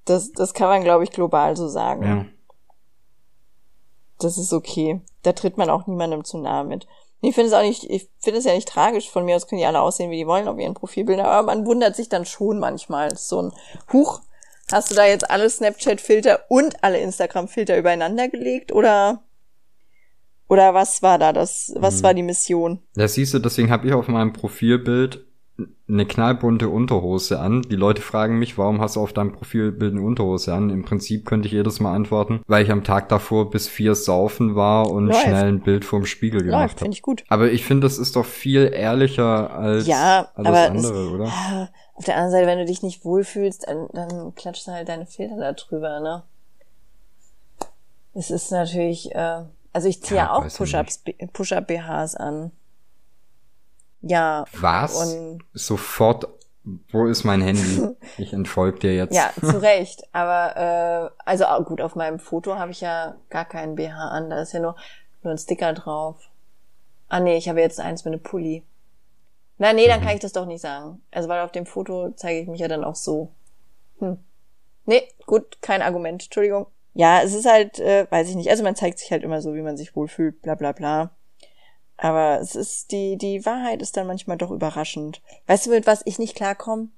Das, 0.04 0.32
das 0.32 0.52
kann 0.54 0.68
man, 0.68 0.82
glaube 0.82 1.04
ich, 1.04 1.10
global 1.10 1.56
so 1.56 1.68
sagen. 1.68 2.06
Ja. 2.06 2.26
Das 4.18 4.38
ist 4.38 4.52
okay. 4.52 5.00
Da 5.22 5.32
tritt 5.32 5.56
man 5.56 5.70
auch 5.70 5.86
niemandem 5.86 6.24
zu 6.24 6.38
nahe 6.38 6.64
mit. 6.64 6.86
Ich 7.20 7.34
finde 7.34 7.48
es 7.48 7.54
auch 7.54 7.62
nicht, 7.62 7.84
ich 7.88 8.10
finde 8.18 8.38
es 8.38 8.44
ja 8.44 8.54
nicht 8.54 8.68
tragisch. 8.68 9.08
Von 9.08 9.24
mir 9.24 9.36
aus 9.36 9.46
können 9.46 9.60
die 9.60 9.66
alle 9.66 9.80
aussehen, 9.80 10.10
wie 10.10 10.18
die 10.18 10.26
wollen 10.26 10.46
auf 10.46 10.58
ihren 10.58 10.74
Profilbildern. 10.74 11.24
Aber 11.24 11.46
man 11.46 11.64
wundert 11.64 11.96
sich 11.96 12.10
dann 12.10 12.26
schon 12.26 12.58
manchmal. 12.58 13.16
So 13.16 13.40
ein 13.40 13.52
Huch, 13.92 14.20
hast 14.72 14.90
du 14.90 14.94
da 14.94 15.06
jetzt 15.06 15.30
alle 15.30 15.48
Snapchat-Filter 15.48 16.44
und 16.48 16.82
alle 16.82 16.98
Instagram-Filter 16.98 17.78
übereinander 17.78 18.28
gelegt? 18.28 18.72
Oder, 18.72 19.22
oder 20.48 20.74
was 20.74 21.02
war 21.02 21.18
da 21.18 21.32
das, 21.32 21.72
was 21.76 21.96
hm. 21.96 22.02
war 22.02 22.14
die 22.14 22.22
Mission? 22.22 22.80
Das 22.94 23.14
siehst 23.14 23.34
du, 23.34 23.38
deswegen 23.38 23.70
habe 23.70 23.86
ich 23.86 23.92
auf 23.92 24.08
meinem 24.08 24.32
Profilbild 24.32 25.24
eine 25.88 26.04
knallbunte 26.04 26.68
Unterhose 26.68 27.38
an. 27.38 27.62
Die 27.62 27.76
Leute 27.76 28.02
fragen 28.02 28.38
mich, 28.38 28.58
warum 28.58 28.80
hast 28.80 28.96
du 28.96 29.00
auf 29.00 29.12
deinem 29.12 29.32
Profilbild 29.32 29.92
eine 29.92 30.02
Unterhose 30.02 30.52
an? 30.52 30.70
Im 30.70 30.84
Prinzip 30.84 31.26
könnte 31.26 31.46
ich 31.46 31.52
jedes 31.52 31.78
Mal 31.78 31.94
antworten, 31.94 32.42
weil 32.48 32.64
ich 32.64 32.72
am 32.72 32.82
Tag 32.82 33.08
davor 33.08 33.50
bis 33.50 33.68
vier 33.68 33.94
saufen 33.94 34.56
war 34.56 34.90
und 34.90 35.06
Läuft. 35.06 35.22
schnell 35.22 35.44
ein 35.44 35.60
Bild 35.60 35.84
vorm 35.84 36.06
Spiegel 36.06 36.42
gemacht 36.42 36.70
habe. 36.70 36.78
finde 36.78 36.94
ich 36.94 37.02
gut. 37.02 37.24
Aber 37.28 37.52
ich 37.52 37.64
finde, 37.64 37.86
das 37.86 37.98
ist 37.98 38.16
doch 38.16 38.24
viel 38.24 38.72
ehrlicher 38.72 39.52
als 39.52 39.86
ja, 39.86 40.28
alles 40.34 40.58
andere, 40.58 41.06
es, 41.06 41.12
oder? 41.12 41.70
Auf 41.94 42.04
der 42.04 42.16
anderen 42.16 42.32
Seite, 42.32 42.46
wenn 42.48 42.58
du 42.58 42.64
dich 42.64 42.82
nicht 42.82 43.04
wohlfühlst, 43.04 43.68
dann, 43.68 43.86
dann 43.92 44.34
klatschst 44.34 44.66
du 44.66 44.72
halt 44.72 44.88
deine 44.88 45.06
Filter 45.06 45.36
da 45.36 45.52
drüber, 45.52 46.00
ne? 46.00 46.24
Es 48.14 48.30
ist 48.30 48.50
natürlich, 48.50 49.14
äh, 49.14 49.42
also 49.72 49.88
ich 49.88 50.02
ziehe 50.02 50.18
ja, 50.18 50.32
auch 50.32 50.46
Push-Ups, 50.48 51.04
Push-Up-BHs 51.32 52.16
an. 52.16 52.50
Ja. 54.06 54.44
Was? 54.52 55.16
Sofort, 55.52 56.28
wo 56.90 57.06
ist 57.06 57.24
mein 57.24 57.40
Handy? 57.40 57.88
Ich 58.18 58.32
entfolge 58.32 58.78
dir 58.78 58.94
jetzt. 58.94 59.14
ja, 59.14 59.30
zu 59.40 59.60
Recht. 59.60 60.04
Aber, 60.12 60.56
äh, 60.56 61.22
also 61.24 61.44
gut, 61.64 61.80
auf 61.80 61.96
meinem 61.96 62.18
Foto 62.18 62.56
habe 62.56 62.70
ich 62.70 62.80
ja 62.80 63.16
gar 63.28 63.44
keinen 63.44 63.74
BH 63.74 64.08
an. 64.08 64.30
Da 64.30 64.40
ist 64.40 64.52
ja 64.52 64.60
nur, 64.60 64.76
nur 65.22 65.32
ein 65.32 65.38
Sticker 65.38 65.72
drauf. 65.72 66.16
Ah 67.08 67.20
nee, 67.20 67.36
ich 67.36 67.48
habe 67.48 67.60
jetzt 67.60 67.80
eins 67.80 68.04
mit 68.04 68.12
einem 68.12 68.22
Pulli. 68.22 68.62
Na 69.58 69.72
nee, 69.72 69.86
dann 69.86 70.00
mhm. 70.00 70.04
kann 70.04 70.14
ich 70.14 70.20
das 70.20 70.32
doch 70.32 70.46
nicht 70.46 70.60
sagen. 70.60 71.00
Also 71.10 71.28
weil 71.28 71.40
auf 71.40 71.52
dem 71.52 71.66
Foto 71.66 72.10
zeige 72.16 72.40
ich 72.40 72.48
mich 72.48 72.60
ja 72.60 72.68
dann 72.68 72.84
auch 72.84 72.96
so. 72.96 73.30
Hm. 73.98 74.18
Nee, 74.86 75.02
gut, 75.26 75.60
kein 75.62 75.82
Argument. 75.82 76.22
Entschuldigung. 76.22 76.66
Ja, 76.92 77.22
es 77.22 77.34
ist 77.34 77.46
halt, 77.46 77.80
äh, 77.80 78.06
weiß 78.10 78.28
ich 78.28 78.36
nicht. 78.36 78.50
Also 78.50 78.62
man 78.62 78.76
zeigt 78.76 78.98
sich 78.98 79.10
halt 79.10 79.22
immer 79.22 79.40
so, 79.42 79.54
wie 79.54 79.62
man 79.62 79.76
sich 79.76 79.96
wohlfühlt, 79.96 80.40
bla 80.42 80.54
bla 80.54 80.72
bla. 80.72 81.10
Aber 81.96 82.40
es 82.40 82.54
ist, 82.54 82.92
die, 82.92 83.16
die 83.16 83.46
Wahrheit 83.46 83.80
ist 83.80 83.96
dann 83.96 84.06
manchmal 84.06 84.36
doch 84.36 84.50
überraschend. 84.50 85.22
Weißt 85.46 85.66
du, 85.66 85.70
mit 85.70 85.86
was 85.86 86.02
ich 86.04 86.18
nicht 86.18 86.34
klarkomme? 86.34 86.88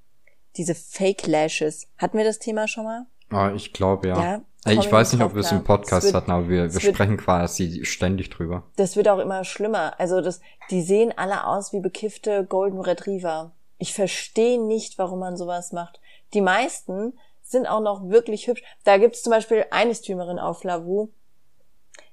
Diese 0.56 0.74
Fake 0.74 1.26
Lashes. 1.26 1.86
Hatten 1.98 2.16
wir 2.16 2.24
das 2.24 2.38
Thema 2.38 2.66
schon 2.66 2.84
mal? 2.84 3.06
Ah, 3.30 3.52
ich 3.54 3.72
glaube 3.72 4.08
ja. 4.08 4.20
ja 4.20 4.42
ich 4.72 4.90
weiß 4.90 5.12
nicht, 5.12 5.22
ob 5.22 5.34
wir 5.34 5.40
es 5.40 5.52
im 5.52 5.64
Podcast 5.64 6.06
wird, 6.06 6.14
hatten, 6.14 6.30
aber 6.30 6.48
wir, 6.48 6.72
wir 6.72 6.80
sprechen 6.80 7.16
quasi 7.16 7.84
ständig 7.84 8.30
drüber. 8.30 8.64
Das 8.76 8.96
wird 8.96 9.08
auch 9.08 9.18
immer 9.18 9.44
schlimmer. 9.44 9.98
Also 9.98 10.20
das, 10.20 10.40
die 10.70 10.82
sehen 10.82 11.12
alle 11.16 11.46
aus 11.46 11.72
wie 11.72 11.80
bekiffte 11.80 12.44
Golden 12.44 12.80
Retriever. 12.80 13.52
Ich 13.78 13.92
verstehe 13.92 14.60
nicht, 14.60 14.98
warum 14.98 15.20
man 15.20 15.36
sowas 15.36 15.72
macht. 15.72 16.00
Die 16.34 16.40
meisten 16.40 17.12
sind 17.42 17.66
auch 17.66 17.80
noch 17.80 18.08
wirklich 18.08 18.48
hübsch. 18.48 18.62
Da 18.84 18.98
gibt 18.98 19.14
es 19.14 19.22
zum 19.22 19.30
Beispiel 19.30 19.66
eine 19.70 19.94
Streamerin 19.94 20.38
auf 20.38 20.64
Lavu. 20.64 21.08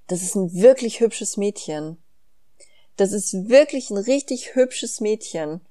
Das 0.07 0.21
ist 0.21 0.35
ein 0.35 0.53
wirklich 0.53 0.99
hübsches 0.99 1.37
Mädchen. 1.37 1.97
Das 2.97 3.11
ist 3.11 3.49
wirklich 3.49 3.89
ein 3.89 3.97
richtig 3.97 4.55
hübsches 4.55 5.01
Mädchen. 5.01 5.61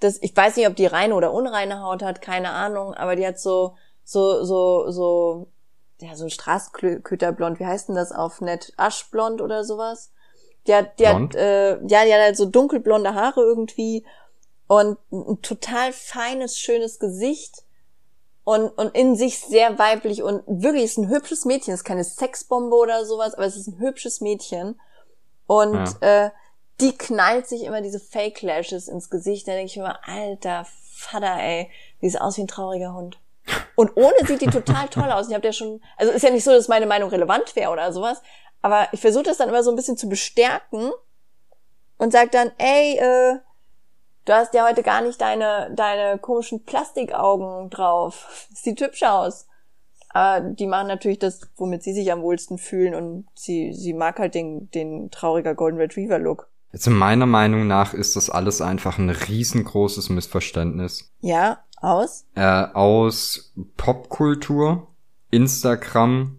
Das, 0.00 0.18
ich 0.22 0.34
weiß 0.34 0.56
nicht, 0.56 0.66
ob 0.66 0.76
die 0.76 0.86
reine 0.86 1.14
oder 1.14 1.32
unreine 1.32 1.82
Haut 1.82 2.02
hat, 2.02 2.22
keine 2.22 2.50
Ahnung, 2.50 2.94
aber 2.94 3.16
die 3.16 3.26
hat 3.26 3.38
so, 3.38 3.76
so, 4.02 4.44
so, 4.44 4.90
so, 4.90 5.48
ja, 6.00 6.16
so 6.16 6.24
ein 6.24 6.30
Straßenköterblond, 6.30 7.60
wie 7.60 7.66
heißt 7.66 7.88
denn 7.88 7.96
das 7.96 8.12
auf 8.12 8.40
nett? 8.40 8.72
Aschblond 8.78 9.42
oder 9.42 9.64
sowas? 9.64 10.10
Die 10.66 10.74
hat, 10.74 10.98
die 10.98 11.04
Blond? 11.04 11.34
hat, 11.34 11.40
äh, 11.40 11.70
ja, 11.86 12.04
die 12.04 12.14
hat 12.14 12.20
halt 12.20 12.36
so 12.36 12.46
dunkelblonde 12.46 13.14
Haare 13.14 13.42
irgendwie 13.42 14.04
und 14.66 14.98
ein 15.10 15.42
total 15.42 15.92
feines, 15.92 16.58
schönes 16.58 16.98
Gesicht 16.98 17.64
und, 18.44 18.68
und 18.68 18.94
in 18.94 19.16
sich 19.16 19.40
sehr 19.40 19.78
weiblich 19.78 20.22
und 20.22 20.42
wirklich 20.46 20.84
ist 20.84 20.98
ein 20.98 21.08
hübsches 21.08 21.44
Mädchen. 21.44 21.74
Es 21.74 21.80
ist 21.80 21.84
keine 21.84 22.04
Sexbombe 22.04 22.76
oder 22.76 23.04
sowas, 23.04 23.34
aber 23.34 23.46
es 23.46 23.56
ist 23.56 23.66
ein 23.66 23.78
hübsches 23.78 24.20
Mädchen. 24.20 24.80
Und 25.46 25.96
ja. 26.00 26.26
äh, 26.26 26.30
die 26.80 26.96
knallt 26.96 27.46
sich 27.46 27.64
immer 27.64 27.80
diese 27.80 28.00
Fake 28.00 28.42
Lashes 28.42 28.88
ins 28.88 29.10
Gesicht. 29.10 29.46
Da 29.46 29.52
denke 29.52 29.66
ich 29.66 29.76
immer, 29.76 29.98
alter 30.06 30.66
Vater, 30.94 31.36
ey, 31.38 31.70
die 32.02 32.10
sieht 32.10 32.20
aus 32.20 32.36
wie 32.36 32.42
ein 32.42 32.48
trauriger 32.48 32.94
Hund. 32.94 33.18
Und 33.74 33.96
ohne 33.96 34.14
sieht 34.26 34.42
die 34.42 34.46
total 34.46 34.88
toll 34.88 35.10
aus. 35.10 35.28
Ich 35.28 35.34
habe 35.34 35.46
ja 35.46 35.52
schon, 35.52 35.80
also 35.96 36.12
ist 36.12 36.22
ja 36.22 36.30
nicht 36.30 36.44
so, 36.44 36.50
dass 36.50 36.68
meine 36.68 36.86
Meinung 36.86 37.10
relevant 37.10 37.56
wäre 37.56 37.70
oder 37.70 37.92
sowas, 37.92 38.22
aber 38.62 38.88
ich 38.92 39.00
versuche 39.00 39.24
das 39.24 39.38
dann 39.38 39.48
immer 39.48 39.62
so 39.62 39.70
ein 39.70 39.76
bisschen 39.76 39.96
zu 39.96 40.08
bestärken 40.08 40.92
und 41.96 42.12
sag 42.12 42.30
dann, 42.32 42.52
ey, 42.58 42.98
äh, 42.98 43.38
du 44.24 44.32
hast 44.32 44.54
ja 44.54 44.68
heute 44.68 44.82
gar 44.82 45.00
nicht 45.02 45.20
deine, 45.20 45.72
deine 45.74 46.18
komischen 46.18 46.64
Plastikaugen 46.64 47.70
drauf. 47.70 48.48
Sieht 48.54 48.80
hübsch 48.80 49.02
aus. 49.02 49.46
Aber 50.12 50.40
die 50.40 50.66
machen 50.66 50.88
natürlich 50.88 51.20
das, 51.20 51.40
womit 51.56 51.82
sie 51.82 51.92
sich 51.92 52.10
am 52.10 52.22
wohlsten 52.22 52.58
fühlen 52.58 52.94
und 52.94 53.28
sie, 53.34 53.72
sie 53.72 53.94
mag 53.94 54.18
halt 54.18 54.34
den, 54.34 54.70
den 54.72 55.10
trauriger 55.10 55.54
Golden 55.54 55.78
Retriever 55.78 56.18
Look. 56.18 56.50
Also 56.72 56.90
meiner 56.90 57.26
Meinung 57.26 57.66
nach 57.66 57.94
ist 57.94 58.16
das 58.16 58.30
alles 58.30 58.60
einfach 58.60 58.98
ein 58.98 59.10
riesengroßes 59.10 60.08
Missverständnis. 60.08 61.12
Ja, 61.20 61.58
aus? 61.80 62.26
Äh, 62.34 62.42
aus 62.42 63.52
Popkultur, 63.76 64.86
Instagram 65.30 66.36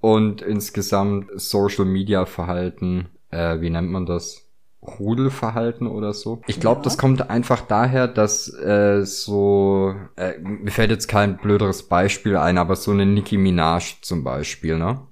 und 0.00 0.42
insgesamt 0.42 1.30
Social 1.36 1.84
Media 1.84 2.26
Verhalten. 2.26 3.08
Äh, 3.30 3.60
wie 3.60 3.70
nennt 3.70 3.90
man 3.90 4.06
das? 4.06 4.42
Rudelverhalten 4.82 5.86
oder 5.86 6.12
so. 6.12 6.42
Ich 6.48 6.58
glaube, 6.58 6.80
ja. 6.80 6.82
das 6.82 6.98
kommt 6.98 7.30
einfach 7.30 7.60
daher, 7.60 8.08
dass 8.08 8.52
äh, 8.52 9.04
so, 9.04 9.94
äh, 10.16 10.38
mir 10.40 10.72
fällt 10.72 10.90
jetzt 10.90 11.06
kein 11.06 11.36
blöderes 11.36 11.84
Beispiel 11.84 12.36
ein, 12.36 12.58
aber 12.58 12.74
so 12.74 12.90
eine 12.90 13.06
Nicki 13.06 13.36
Minaj 13.36 13.98
zum 14.02 14.24
Beispiel, 14.24 14.78
ne? 14.78 15.06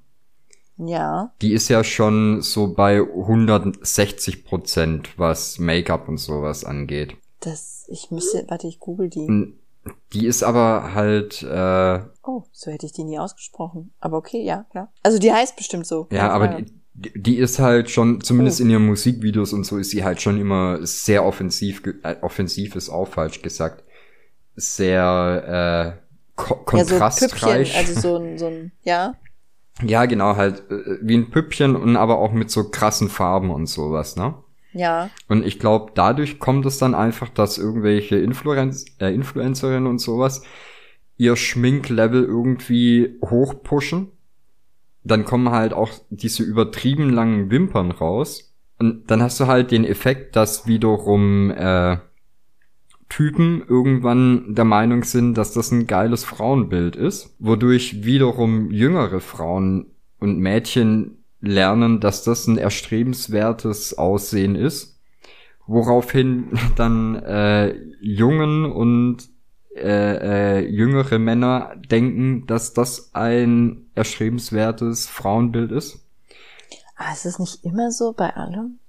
Ja. 0.86 1.32
Die 1.42 1.52
ist 1.52 1.68
ja 1.68 1.84
schon 1.84 2.42
so 2.42 2.72
bei 2.74 3.00
160 3.00 4.44
Prozent, 4.44 5.18
was 5.18 5.58
Make-up 5.58 6.08
und 6.08 6.18
sowas 6.18 6.64
angeht. 6.64 7.16
Das, 7.40 7.86
ich 7.88 8.10
müsste, 8.10 8.44
warte, 8.48 8.66
ich 8.66 8.80
google 8.80 9.08
die. 9.08 9.54
Die 10.12 10.26
ist 10.26 10.42
aber 10.42 10.94
halt. 10.94 11.42
Äh, 11.42 12.00
oh, 12.22 12.44
so 12.52 12.70
hätte 12.70 12.86
ich 12.86 12.92
die 12.92 13.04
nie 13.04 13.18
ausgesprochen. 13.18 13.92
Aber 14.00 14.18
okay, 14.18 14.42
ja, 14.42 14.66
klar. 14.70 14.92
Also 15.02 15.18
die 15.18 15.32
heißt 15.32 15.56
bestimmt 15.56 15.86
so. 15.86 16.06
Ja, 16.10 16.30
aber 16.30 16.62
die, 16.94 17.12
die 17.14 17.36
ist 17.36 17.58
halt 17.58 17.90
schon, 17.90 18.20
zumindest 18.20 18.60
oh. 18.60 18.64
in 18.64 18.70
ihren 18.70 18.86
Musikvideos 18.86 19.52
und 19.52 19.64
so, 19.64 19.78
ist 19.78 19.90
sie 19.90 20.04
halt 20.04 20.20
schon 20.20 20.38
immer 20.38 20.84
sehr 20.86 21.24
offensiv, 21.24 21.82
äh, 22.02 22.16
offensiv 22.20 22.76
ist 22.76 22.90
auch 22.90 23.08
falsch 23.08 23.40
gesagt, 23.40 23.84
sehr 24.54 25.96
äh, 25.96 26.10
ko 26.36 26.56
kontrastreich. 26.56 27.74
Ja, 27.74 27.84
so 27.84 27.88
also 27.88 28.00
so 28.00 28.16
ein, 28.16 28.38
so 28.38 28.46
ein, 28.46 28.72
ja. 28.82 29.14
Ja, 29.82 30.06
genau, 30.06 30.36
halt 30.36 30.70
äh, 30.70 30.98
wie 31.02 31.16
ein 31.16 31.30
Püppchen 31.30 31.76
und 31.76 31.96
aber 31.96 32.18
auch 32.18 32.32
mit 32.32 32.50
so 32.50 32.70
krassen 32.70 33.08
Farben 33.08 33.50
und 33.50 33.66
sowas, 33.66 34.16
ne? 34.16 34.34
Ja. 34.72 35.10
Und 35.28 35.44
ich 35.44 35.58
glaube, 35.58 35.92
dadurch 35.94 36.38
kommt 36.38 36.64
es 36.66 36.78
dann 36.78 36.94
einfach, 36.94 37.28
dass 37.28 37.58
irgendwelche 37.58 38.16
Influenz 38.16 38.84
äh, 39.00 39.12
Influencerinnen 39.12 39.86
und 39.86 39.98
sowas 39.98 40.42
ihr 41.16 41.36
Schminklevel 41.36 42.24
irgendwie 42.24 43.18
hochpushen. 43.22 44.08
Dann 45.02 45.24
kommen 45.24 45.50
halt 45.50 45.72
auch 45.72 45.90
diese 46.08 46.42
übertrieben 46.42 47.10
langen 47.10 47.50
Wimpern 47.50 47.90
raus. 47.90 48.54
Und 48.78 49.10
dann 49.10 49.22
hast 49.22 49.38
du 49.40 49.46
halt 49.46 49.70
den 49.70 49.84
Effekt, 49.84 50.36
dass 50.36 50.66
wiederum 50.66 51.50
äh, 51.50 51.98
Typen 53.10 53.62
irgendwann 53.68 54.54
der 54.54 54.64
Meinung 54.64 55.04
sind, 55.04 55.34
dass 55.34 55.52
das 55.52 55.70
ein 55.70 55.86
geiles 55.86 56.24
Frauenbild 56.24 56.96
ist, 56.96 57.36
wodurch 57.38 58.04
wiederum 58.04 58.70
jüngere 58.70 59.20
Frauen 59.20 59.86
und 60.18 60.38
Mädchen 60.38 61.22
lernen, 61.40 62.00
dass 62.00 62.24
das 62.24 62.46
ein 62.46 62.56
erstrebenswertes 62.56 63.98
Aussehen 63.98 64.54
ist, 64.54 64.98
woraufhin 65.66 66.58
dann 66.76 67.16
äh, 67.16 67.74
Jungen 68.00 68.64
und 68.64 69.28
äh, 69.76 70.58
äh, 70.58 70.68
jüngere 70.68 71.18
Männer 71.18 71.76
denken, 71.90 72.46
dass 72.46 72.74
das 72.74 73.14
ein 73.14 73.86
erstrebenswertes 73.94 75.06
Frauenbild 75.08 75.72
ist. 75.72 76.04
Aber 76.96 77.12
ist 77.12 77.24
es 77.24 77.38
nicht 77.38 77.64
immer 77.64 77.90
so 77.90 78.12
bei 78.12 78.34
allem? 78.34 78.79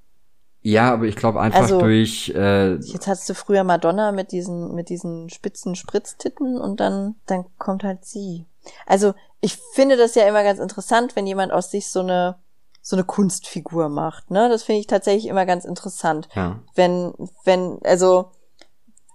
Ja, 0.64 0.94
aber 0.94 1.06
ich 1.06 1.16
glaube 1.16 1.40
einfach 1.42 1.62
Also, 1.62 1.80
durch 1.80 2.30
äh, 2.36 2.76
Jetzt 2.76 3.08
hattest 3.08 3.28
du 3.30 3.34
früher 3.34 3.64
Madonna 3.64 4.12
mit 4.12 4.32
diesen, 4.32 4.76
mit 4.76 4.90
diesen 4.90 5.30
spitzen 5.30 5.76
Spritztitten 5.76 6.60
und 6.60 6.80
dann, 6.80 7.16
dann 7.26 7.46
kommt 7.58 7.84
halt 7.84 8.06
sie. 8.06 8.46
Also, 8.86 9.14
ich 9.40 9.58
finde 9.74 9.98
das 9.98 10.14
ja 10.14 10.28
immer 10.28 10.44
ganz 10.44 10.60
interessant, 10.60 11.16
wenn 11.16 11.26
jemand 11.26 11.52
aus 11.52 11.72
sich 11.72 11.88
so 11.90 12.02
eine, 12.02 12.36
so 12.84 12.96
eine 12.96 13.04
Kunstfigur 13.06 13.90
macht, 13.90 14.30
ne? 14.30 14.50
Das 14.50 14.64
finde 14.64 14.82
ich 14.82 14.88
tatsächlich 14.88 15.28
immer 15.28 15.48
ganz 15.48 15.66
interessant. 15.66 16.30
ja. 16.36 16.60
Wenn, 16.76 17.14
wenn, 17.44 17.80
also, 17.84 18.32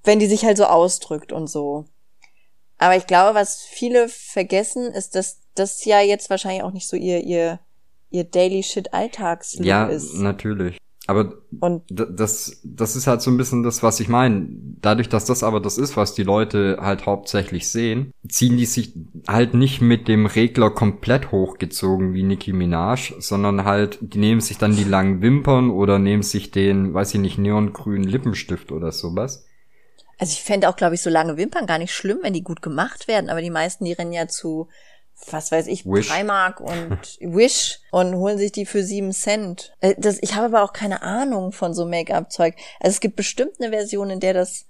wenn 0.02 0.18
die 0.18 0.26
sich 0.26 0.44
halt 0.44 0.56
so 0.56 0.64
ausdrückt 0.64 1.32
und 1.32 1.46
so. 1.48 1.84
Aber 2.78 2.96
ich 2.96 3.06
glaube, 3.06 3.34
was 3.36 3.62
viele 3.62 4.08
vergessen, 4.08 4.92
ist, 4.92 5.14
dass 5.14 5.38
das 5.54 5.84
ja 5.84 6.00
jetzt 6.00 6.28
wahrscheinlich 6.28 6.62
auch 6.64 6.72
nicht 6.72 6.88
so 6.88 6.96
ihr, 6.96 7.20
ihr, 7.22 7.60
ihr 8.10 8.24
Daily 8.24 8.62
Shit 8.62 8.92
Alltagslook 8.92 9.64
Ja, 9.64 9.86
ist. 9.86 10.14
natürlich. 10.14 10.78
Aber 11.06 11.34
Und 11.60 11.82
das, 11.88 12.60
das 12.64 12.96
ist 12.96 13.06
halt 13.06 13.22
so 13.22 13.30
ein 13.30 13.36
bisschen 13.36 13.62
das, 13.62 13.82
was 13.82 14.00
ich 14.00 14.08
meine. 14.08 14.48
Dadurch, 14.82 15.08
dass 15.08 15.24
das 15.24 15.42
aber 15.42 15.60
das 15.60 15.78
ist, 15.78 15.96
was 15.96 16.14
die 16.14 16.24
Leute 16.24 16.78
halt 16.80 17.06
hauptsächlich 17.06 17.68
sehen, 17.68 18.12
ziehen 18.28 18.56
die 18.56 18.66
sich 18.66 18.92
halt 19.28 19.54
nicht 19.54 19.80
mit 19.80 20.08
dem 20.08 20.26
Regler 20.26 20.70
komplett 20.70 21.30
hochgezogen 21.30 22.12
wie 22.12 22.24
Nicki 22.24 22.52
Minaj, 22.52 23.14
sondern 23.20 23.64
halt, 23.64 23.98
die 24.00 24.18
nehmen 24.18 24.40
sich 24.40 24.58
dann 24.58 24.74
die 24.74 24.84
langen 24.84 25.22
Wimpern 25.22 25.70
oder 25.70 25.98
nehmen 25.98 26.22
sich 26.22 26.50
den, 26.50 26.92
weiß 26.92 27.14
ich 27.14 27.20
nicht, 27.20 27.38
neongrünen 27.38 28.08
Lippenstift 28.08 28.72
oder 28.72 28.90
sowas. 28.90 29.46
Also 30.18 30.32
ich 30.32 30.42
fände 30.42 30.68
auch, 30.68 30.76
glaube 30.76 30.94
ich, 30.94 31.02
so 31.02 31.10
lange 31.10 31.36
Wimpern 31.36 31.66
gar 31.66 31.78
nicht 31.78 31.92
schlimm, 31.92 32.18
wenn 32.22 32.32
die 32.32 32.42
gut 32.42 32.62
gemacht 32.62 33.06
werden, 33.06 33.28
aber 33.30 33.42
die 33.42 33.50
meisten, 33.50 33.84
die 33.84 33.92
rennen 33.92 34.12
ja 34.12 34.26
zu, 34.28 34.68
was 35.30 35.50
weiß 35.50 35.66
ich, 35.68 35.86
Wish. 35.86 36.08
Primark 36.10 36.60
und 36.60 36.98
Wish 37.20 37.80
und 37.90 38.14
holen 38.16 38.38
sich 38.38 38.52
die 38.52 38.66
für 38.66 38.82
sieben 38.82 39.12
Cent. 39.12 39.74
Äh, 39.80 39.94
Das, 39.98 40.18
ich 40.22 40.34
habe 40.34 40.46
aber 40.46 40.62
auch 40.62 40.72
keine 40.72 41.02
Ahnung 41.02 41.52
von 41.52 41.74
so 41.74 41.86
Make-up-Zeug. 41.86 42.54
Also 42.80 42.94
es 42.94 43.00
gibt 43.00 43.16
bestimmt 43.16 43.52
eine 43.60 43.70
Version, 43.70 44.10
in 44.10 44.20
der 44.20 44.34
das 44.34 44.66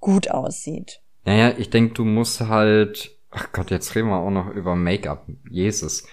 gut 0.00 0.30
aussieht. 0.30 1.00
Naja, 1.24 1.54
ich 1.56 1.70
denke, 1.70 1.94
du 1.94 2.04
musst 2.04 2.40
halt, 2.40 3.10
ach 3.30 3.50
Gott, 3.52 3.70
jetzt 3.70 3.94
reden 3.94 4.08
wir 4.08 4.18
auch 4.18 4.30
noch 4.30 4.48
über 4.48 4.76
Make-up. 4.76 5.26
Jesus. 5.50 6.04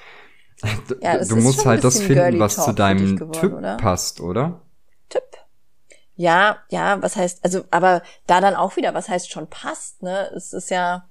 D- 0.90 0.96
Ja, 1.02 1.18
du 1.24 1.36
musst 1.36 1.66
halt 1.66 1.84
das 1.84 2.00
finden, 2.00 2.40
was 2.40 2.56
talk 2.56 2.66
zu 2.66 2.74
deinem 2.74 3.18
geworden, 3.18 3.40
Typ 3.40 3.54
oder? 3.54 3.78
passt, 3.78 4.22
oder? 4.22 4.62
Tipp. 5.10 5.24
Ja, 6.16 6.60
ja, 6.70 7.02
was 7.02 7.16
heißt, 7.16 7.44
also, 7.44 7.64
aber 7.72 8.02
da 8.28 8.40
dann 8.40 8.56
auch 8.56 8.76
wieder, 8.78 8.94
was 8.94 9.10
heißt 9.10 9.32
schon 9.32 9.48
passt, 9.48 10.04
ne? 10.04 10.32
Es 10.36 10.54
ist 10.54 10.70
ja, 10.70 11.08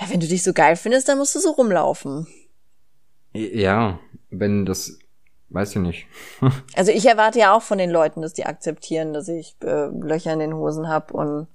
ja, 0.00 0.10
wenn 0.10 0.20
du 0.20 0.26
dich 0.26 0.42
so 0.42 0.52
geil 0.52 0.76
findest, 0.76 1.08
dann 1.08 1.18
musst 1.18 1.34
du 1.34 1.40
so 1.40 1.50
rumlaufen. 1.50 2.26
Ja, 3.32 3.98
wenn 4.30 4.64
das, 4.64 4.98
weiß 5.50 5.70
ich 5.70 5.82
nicht. 5.82 6.06
Also 6.74 6.92
ich 6.92 7.06
erwarte 7.06 7.38
ja 7.38 7.54
auch 7.56 7.62
von 7.62 7.78
den 7.78 7.90
Leuten, 7.90 8.22
dass 8.22 8.32
die 8.32 8.46
akzeptieren, 8.46 9.12
dass 9.12 9.28
ich 9.28 9.56
äh, 9.62 9.86
Löcher 9.86 10.32
in 10.32 10.38
den 10.38 10.54
Hosen 10.54 10.88
hab 10.88 11.12
und 11.12 11.48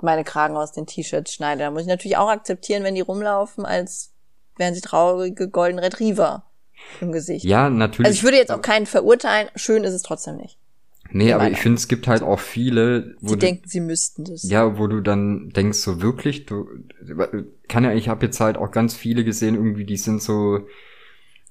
meine 0.00 0.24
Kragen 0.24 0.56
aus 0.56 0.72
den 0.72 0.86
T-Shirts 0.86 1.32
schneide. 1.32 1.60
Da 1.60 1.70
muss 1.70 1.82
ich 1.82 1.88
natürlich 1.88 2.16
auch 2.16 2.28
akzeptieren, 2.28 2.84
wenn 2.84 2.94
die 2.94 3.00
rumlaufen, 3.00 3.64
als 3.64 4.12
wären 4.56 4.74
sie 4.74 4.80
traurige 4.80 5.48
Golden 5.48 5.78
Retriever 5.78 6.44
im 7.00 7.12
Gesicht. 7.12 7.44
Ja, 7.44 7.70
natürlich. 7.70 8.06
Also 8.06 8.16
ich 8.16 8.22
würde 8.24 8.36
jetzt 8.36 8.52
auch 8.52 8.60
keinen 8.60 8.86
verurteilen. 8.86 9.48
Schön 9.54 9.84
ist 9.84 9.94
es 9.94 10.02
trotzdem 10.02 10.36
nicht. 10.36 10.58
Nee, 11.10 11.32
aber 11.32 11.50
ich 11.50 11.58
finde, 11.58 11.76
es 11.76 11.88
gibt 11.88 12.06
halt 12.08 12.22
auch 12.22 12.40
viele, 12.40 13.16
wo 13.20 13.28
Sie 13.28 13.34
du, 13.34 13.40
denken, 13.40 13.68
sie 13.68 13.80
müssten 13.80 14.24
das. 14.24 14.42
ja, 14.42 14.78
wo 14.78 14.86
du 14.86 15.00
dann 15.00 15.50
denkst, 15.50 15.78
so 15.78 16.02
wirklich, 16.02 16.46
du, 16.46 16.66
kann 17.68 17.84
ja, 17.84 17.92
ich 17.92 18.08
habe 18.08 18.26
jetzt 18.26 18.40
halt 18.40 18.56
auch 18.56 18.70
ganz 18.70 18.94
viele 18.94 19.24
gesehen, 19.24 19.54
irgendwie, 19.54 19.84
die 19.84 19.96
sind 19.96 20.22
so 20.22 20.66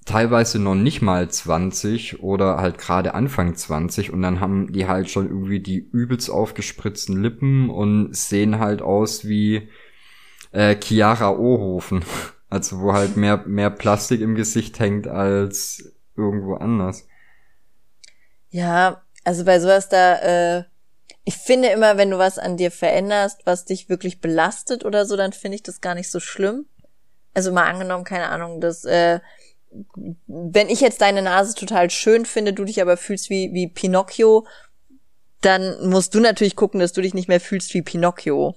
teilweise 0.06 0.60
noch 0.60 0.76
nicht 0.76 1.02
mal 1.02 1.30
20 1.30 2.22
oder 2.22 2.58
halt 2.58 2.78
gerade 2.78 3.14
Anfang 3.14 3.56
20 3.56 4.12
und 4.12 4.22
dann 4.22 4.40
haben 4.40 4.72
die 4.74 4.88
halt 4.88 5.10
schon 5.10 5.28
irgendwie 5.28 5.60
die 5.60 5.78
übelst 5.78 6.30
aufgespritzten 6.30 7.22
Lippen 7.22 7.70
und 7.70 8.16
sehen 8.16 8.60
halt 8.60 8.82
aus 8.82 9.26
wie 9.26 9.70
äh, 10.52 10.76
Chiara 10.82 11.32
Ohofen. 11.32 12.04
Also 12.50 12.82
wo 12.82 12.94
halt 12.94 13.18
mehr, 13.18 13.44
mehr 13.48 13.72
Plastik 13.72 14.22
im 14.22 14.36
Gesicht 14.36 14.80
hängt 14.80 15.08
als 15.08 15.92
irgendwo 16.16 16.54
anders. 16.54 17.08
Ja, 18.52 19.02
also 19.24 19.46
bei 19.46 19.60
sowas 19.60 19.90
da, 19.90 20.58
äh, 20.58 20.64
ich 21.26 21.38
finde 21.38 21.70
immer, 21.70 21.98
wenn 21.98 22.12
du 22.12 22.18
was 22.18 22.38
an 22.38 22.58
dir 22.58 22.72
veränderst, 22.72 23.46
was 23.46 23.66
dich 23.66 23.90
wirklich 23.90 24.20
belastet 24.20 24.84
oder 24.84 25.06
so, 25.06 25.16
dann 25.16 25.34
finde 25.34 25.56
ich 25.56 25.64
das 25.64 25.82
gar 25.82 25.96
nicht 25.96 26.12
so 26.12 26.20
schlimm. 26.20 26.66
Also 27.34 27.52
mal 27.52 27.66
angenommen, 27.66 28.04
keine 28.04 28.30
Ahnung, 28.30 28.60
dass, 28.60 28.84
äh, 28.86 29.20
wenn 30.28 30.70
ich 30.70 30.82
jetzt 30.82 31.02
deine 31.02 31.22
Nase 31.22 31.56
total 31.56 31.90
schön 31.90 32.26
finde, 32.26 32.54
du 32.54 32.64
dich 32.64 32.82
aber 32.82 32.98
fühlst 32.98 33.30
wie, 33.30 33.54
wie 33.54 33.68
Pinocchio, 33.68 34.46
dann 35.42 35.90
musst 35.90 36.14
du 36.14 36.20
natürlich 36.20 36.56
gucken, 36.56 36.80
dass 36.80 36.94
du 36.94 37.02
dich 37.02 37.14
nicht 37.14 37.28
mehr 37.28 37.42
fühlst 37.42 37.74
wie 37.74 37.82
Pinocchio. 37.82 38.56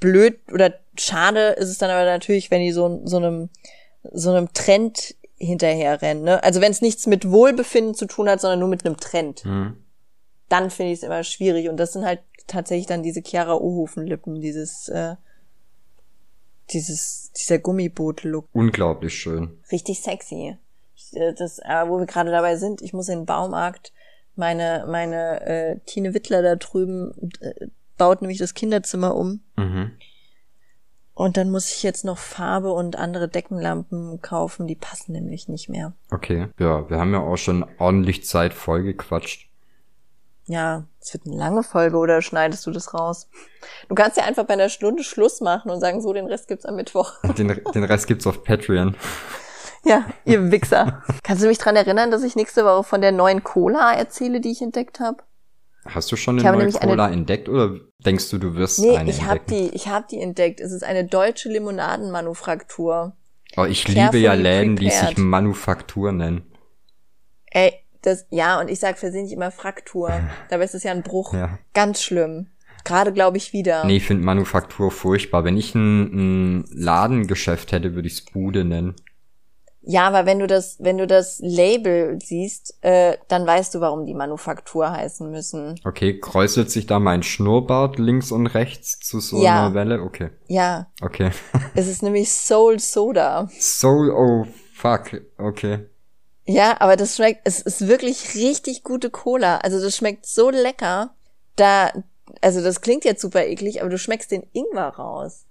Blöd 0.00 0.40
oder 0.52 0.74
schade 0.98 1.50
ist 1.50 1.68
es 1.68 1.78
dann 1.78 1.90
aber 1.90 2.04
natürlich, 2.04 2.50
wenn 2.50 2.62
die 2.62 2.72
so, 2.72 3.02
so 3.04 3.18
einem, 3.18 3.50
so 4.12 4.30
einem 4.30 4.52
Trend 4.52 5.14
hinterherrennen. 5.36 6.24
Ne? 6.24 6.42
Also 6.42 6.60
wenn 6.60 6.72
es 6.72 6.80
nichts 6.80 7.06
mit 7.06 7.30
Wohlbefinden 7.30 7.94
zu 7.94 8.06
tun 8.06 8.28
hat, 8.28 8.40
sondern 8.40 8.60
nur 8.60 8.68
mit 8.68 8.84
einem 8.84 8.96
Trend, 8.96 9.44
Hm. 9.44 9.76
dann 10.48 10.70
finde 10.70 10.92
ich 10.92 10.98
es 10.98 11.02
immer 11.04 11.24
schwierig. 11.24 11.68
Und 11.68 11.76
das 11.76 11.92
sind 11.92 12.04
halt 12.04 12.20
tatsächlich 12.46 12.86
dann 12.86 13.02
diese 13.02 13.22
Chiara 13.22 13.54
Ohofen-Lippen, 13.54 14.40
dieses, 14.40 14.88
äh, 14.88 15.16
dieses, 16.70 17.32
dieser 17.32 17.58
Gummiboot-Look. 17.58 18.48
Unglaublich 18.52 19.14
schön. 19.14 19.58
Richtig 19.70 20.00
sexy. 20.00 20.56
Ich, 20.96 21.16
äh, 21.16 21.32
das, 21.34 21.60
aber 21.60 21.90
wo 21.90 21.98
wir 21.98 22.06
gerade 22.06 22.30
dabei 22.30 22.56
sind, 22.56 22.80
ich 22.82 22.92
muss 22.92 23.08
in 23.08 23.20
den 23.20 23.26
Baumarkt 23.26 23.92
meine, 24.36 24.84
meine 24.88 25.40
äh, 25.42 25.78
Tine 25.86 26.14
Wittler 26.14 26.42
da 26.42 26.56
drüben 26.56 27.30
äh, 27.40 27.66
baut 27.96 28.22
nämlich 28.22 28.38
das 28.38 28.54
Kinderzimmer 28.54 29.14
um. 29.14 29.42
Mhm. 29.56 29.92
Und 31.14 31.36
dann 31.36 31.50
muss 31.50 31.72
ich 31.72 31.82
jetzt 31.84 32.04
noch 32.04 32.18
Farbe 32.18 32.72
und 32.72 32.96
andere 32.96 33.28
Deckenlampen 33.28 34.20
kaufen, 34.20 34.66
die 34.66 34.74
passen 34.74 35.12
nämlich 35.12 35.48
nicht 35.48 35.68
mehr. 35.68 35.92
Okay. 36.10 36.48
Ja, 36.58 36.90
wir 36.90 36.98
haben 36.98 37.12
ja 37.12 37.20
auch 37.20 37.36
schon 37.36 37.64
ordentlich 37.78 38.26
Zeit 38.26 38.52
vollgequatscht. 38.52 39.48
Ja, 40.46 40.84
es 41.00 41.14
wird 41.14 41.26
eine 41.26 41.36
lange 41.36 41.62
Folge 41.62 41.96
oder 41.96 42.20
schneidest 42.20 42.66
du 42.66 42.70
das 42.70 42.92
raus? 42.92 43.28
Du 43.88 43.94
kannst 43.94 44.18
ja 44.18 44.24
einfach 44.24 44.44
bei 44.44 44.54
einer 44.54 44.68
Stunde 44.68 45.02
Schluss 45.02 45.40
machen 45.40 45.70
und 45.70 45.80
sagen, 45.80 46.02
so, 46.02 46.12
den 46.12 46.26
Rest 46.26 46.48
gibt's 46.48 46.66
am 46.66 46.76
Mittwoch. 46.76 47.12
Den, 47.38 47.60
den 47.74 47.84
Rest 47.84 48.06
gibt's 48.06 48.26
auf 48.26 48.44
Patreon. 48.44 48.94
Ja, 49.84 50.04
ihr 50.24 50.50
Wichser. 50.50 51.02
Kannst 51.22 51.42
du 51.42 51.46
mich 51.46 51.58
dran 51.58 51.76
erinnern, 51.76 52.10
dass 52.10 52.22
ich 52.22 52.36
nächste 52.36 52.64
Woche 52.64 52.84
von 52.84 53.00
der 53.00 53.12
neuen 53.12 53.44
Cola 53.44 53.92
erzähle, 53.92 54.40
die 54.40 54.50
ich 54.50 54.62
entdeckt 54.62 55.00
habe? 55.00 55.22
Hast 55.86 56.10
du 56.10 56.16
schon 56.16 56.38
Ich 56.38 56.44
eine 56.44 56.52
neue 56.56 56.66
nämlich 56.66 56.80
eine- 56.82 56.90
Cola 56.92 57.10
entdeckt 57.10 57.48
oder 57.48 57.78
denkst 58.04 58.30
du, 58.30 58.38
du 58.38 58.54
wirst 58.54 58.78
Nee, 58.78 58.96
eine 58.96 59.10
ich 59.10 59.22
habe 59.22 59.40
die, 59.48 59.68
ich 59.74 59.88
habe 59.88 60.06
die 60.10 60.20
entdeckt. 60.20 60.60
Es 60.60 60.72
ist 60.72 60.82
eine 60.82 61.04
deutsche 61.04 61.48
Limonadenmanufaktur. 61.50 63.12
Oh, 63.56 63.64
ich 63.64 63.84
Carefully 63.84 64.04
liebe 64.04 64.18
ja 64.18 64.32
Läden, 64.34 64.76
die 64.76 64.90
sich 64.90 64.98
prepared. 64.98 65.18
Manufaktur 65.18 66.12
nennen. 66.12 66.42
Ey, 67.46 67.72
das, 68.02 68.26
ja, 68.30 68.60
und 68.60 68.68
ich 68.68 68.80
sag 68.80 68.98
versehentlich 68.98 69.32
immer 69.32 69.50
Fraktur. 69.50 70.10
Dabei 70.50 70.64
ist 70.64 70.74
es 70.74 70.82
ja 70.82 70.92
ein 70.92 71.02
Bruch. 71.02 71.34
Ja. 71.34 71.58
Ganz 71.72 72.02
schlimm. 72.02 72.48
Gerade 72.84 73.12
glaube 73.12 73.36
ich 73.38 73.52
wieder. 73.52 73.84
Nee, 73.84 73.96
ich 73.96 74.04
finde 74.04 74.24
Manufaktur 74.24 74.90
furchtbar. 74.90 75.44
Wenn 75.44 75.56
ich 75.56 75.74
ein, 75.74 76.58
ein 76.60 76.64
Ladengeschäft 76.70 77.72
hätte, 77.72 77.94
würde 77.94 78.08
ich's 78.08 78.22
Bude 78.24 78.64
nennen. 78.64 78.94
Ja, 79.86 80.06
aber 80.08 80.24
wenn 80.24 80.38
du 80.38 80.46
das, 80.46 80.76
wenn 80.80 80.96
du 80.96 81.06
das 81.06 81.38
Label 81.40 82.18
siehst, 82.22 82.74
äh, 82.80 83.18
dann 83.28 83.46
weißt 83.46 83.74
du, 83.74 83.80
warum 83.80 84.06
die 84.06 84.14
Manufaktur 84.14 84.90
heißen 84.90 85.30
müssen. 85.30 85.78
Okay, 85.84 86.18
kräuselt 86.20 86.70
sich 86.70 86.86
da 86.86 86.98
mein 86.98 87.22
Schnurrbart 87.22 87.98
links 87.98 88.32
und 88.32 88.46
rechts 88.46 88.98
zu 89.00 89.20
so 89.20 89.42
Ja. 89.42 89.66
einer 89.66 89.74
Welle? 89.74 90.00
Okay, 90.02 90.30
Ja, 90.48 90.86
okay. 91.02 91.30
es 91.74 91.86
ist 91.86 92.02
nämlich 92.02 92.32
Soul 92.32 92.78
Soda. 92.80 93.48
Soul, 93.60 94.10
oh 94.10 94.46
fuck, 94.74 95.20
okay. 95.38 95.86
Ja, 96.46 96.80
aber 96.80 96.96
das 96.96 97.16
schmeckt, 97.16 97.42
es 97.44 97.60
ist 97.60 97.86
wirklich 97.86 98.34
richtig 98.34 98.84
gute 98.84 99.10
Cola. 99.10 99.58
Also 99.58 99.80
das 99.80 99.96
schmeckt 99.96 100.26
so 100.26 100.48
lecker. 100.50 101.14
Da, 101.56 101.90
also 102.40 102.62
das 102.62 102.80
klingt 102.80 103.04
jetzt 103.04 103.20
super 103.22 103.44
eklig, 103.46 103.80
aber 103.80 103.90
du 103.90 103.98
schmeckst 103.98 104.30
den 104.30 104.44
Ingwer 104.52 104.88
raus. 104.88 105.44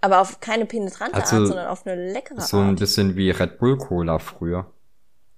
Aber 0.00 0.20
auf 0.20 0.40
keine 0.40 0.64
penetrante 0.66 1.16
Also, 1.20 1.36
Art, 1.36 1.46
sondern 1.48 1.66
auf 1.68 1.86
eine 1.86 2.12
leckere 2.12 2.40
So 2.40 2.58
ein 2.58 2.70
Art. 2.70 2.78
bisschen 2.78 3.16
wie 3.16 3.30
Red 3.30 3.58
Bull 3.58 3.76
Cola 3.78 4.18
früher. 4.18 4.70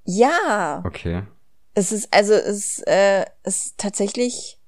Ja, 0.04 0.82
Okay. 0.86 1.22
es 1.74 1.92
ist, 1.92 2.12
also 2.12 2.34
es 2.34 2.78
ist, 2.78 2.86
äh, 2.86 3.24
es 3.42 3.66
ist 3.66 3.78
tatsächlich 3.78 4.58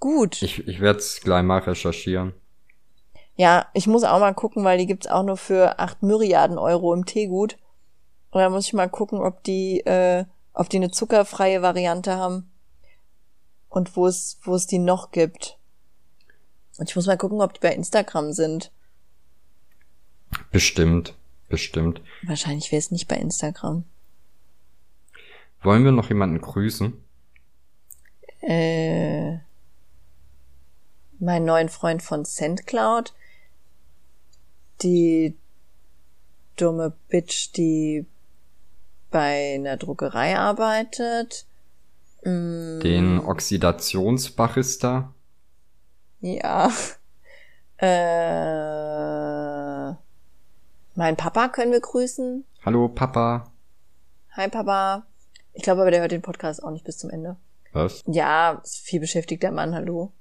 gut. 0.00 0.42
Ich, 0.42 0.66
ich 0.68 0.80
werde 0.80 0.98
es 0.98 1.20
gleich 1.22 1.42
mal 1.42 1.58
recherchieren. 1.60 2.34
Ja, 3.36 3.68
ich 3.72 3.86
muss 3.86 4.02
auch 4.04 4.18
mal 4.18 4.34
gucken, 4.34 4.64
weil 4.64 4.78
die 4.78 4.86
gibt's 4.86 5.06
auch 5.06 5.22
nur 5.22 5.36
für 5.36 5.78
acht 5.78 6.02
Myriaden 6.02 6.58
Euro 6.58 6.92
im 6.92 7.06
Teegut. 7.06 7.56
Oder 8.32 8.50
muss 8.50 8.66
ich 8.66 8.72
mal 8.74 8.88
gucken, 8.90 9.20
ob 9.20 9.42
die, 9.44 9.80
äh, 9.86 10.24
ob 10.52 10.68
die 10.68 10.76
eine 10.78 10.90
zuckerfreie 10.90 11.62
Variante 11.62 12.16
haben 12.16 12.50
und 13.68 13.96
wo 13.96 14.06
es, 14.06 14.38
wo 14.42 14.54
es 14.54 14.66
die 14.66 14.78
noch 14.80 15.12
gibt. 15.12 15.56
Und 16.78 16.90
ich 16.90 16.96
muss 16.96 17.06
mal 17.06 17.16
gucken, 17.16 17.40
ob 17.40 17.54
die 17.54 17.60
bei 17.60 17.72
Instagram 17.74 18.32
sind. 18.32 18.72
Bestimmt, 20.50 21.14
bestimmt. 21.48 22.00
Wahrscheinlich 22.22 22.70
wäre 22.72 22.78
es 22.80 22.90
nicht 22.90 23.08
bei 23.08 23.16
Instagram. 23.16 23.84
Wollen 25.62 25.84
wir 25.84 25.92
noch 25.92 26.08
jemanden 26.08 26.40
grüßen? 26.40 26.92
Äh, 28.40 29.38
meinen 31.18 31.44
neuen 31.44 31.68
Freund 31.68 32.02
von 32.02 32.24
SendCloud, 32.24 33.12
die 34.82 35.36
dumme 36.56 36.92
Bitch, 37.08 37.52
die 37.56 38.06
bei 39.10 39.54
einer 39.54 39.76
Druckerei 39.76 40.38
arbeitet. 40.38 41.46
Mm, 42.24 42.80
Den 42.80 43.20
Oxidationsbarista? 43.20 45.12
Ja. 46.20 46.70
Äh, 47.80 47.86
mein 50.98 51.16
Papa 51.16 51.46
können 51.48 51.70
wir 51.70 51.80
grüßen. 51.80 52.44
Hallo 52.66 52.88
Papa. 52.88 53.52
Hi 54.32 54.48
Papa. 54.48 55.06
Ich 55.52 55.62
glaube 55.62 55.82
aber, 55.82 55.92
der 55.92 56.00
hört 56.00 56.10
den 56.10 56.22
Podcast 56.22 56.62
auch 56.62 56.72
nicht 56.72 56.84
bis 56.84 56.98
zum 56.98 57.08
Ende. 57.08 57.36
Was? 57.72 58.02
Ja, 58.06 58.60
viel 58.64 58.98
beschäftigter 58.98 59.52
Mann, 59.52 59.74
hallo. 59.76 60.12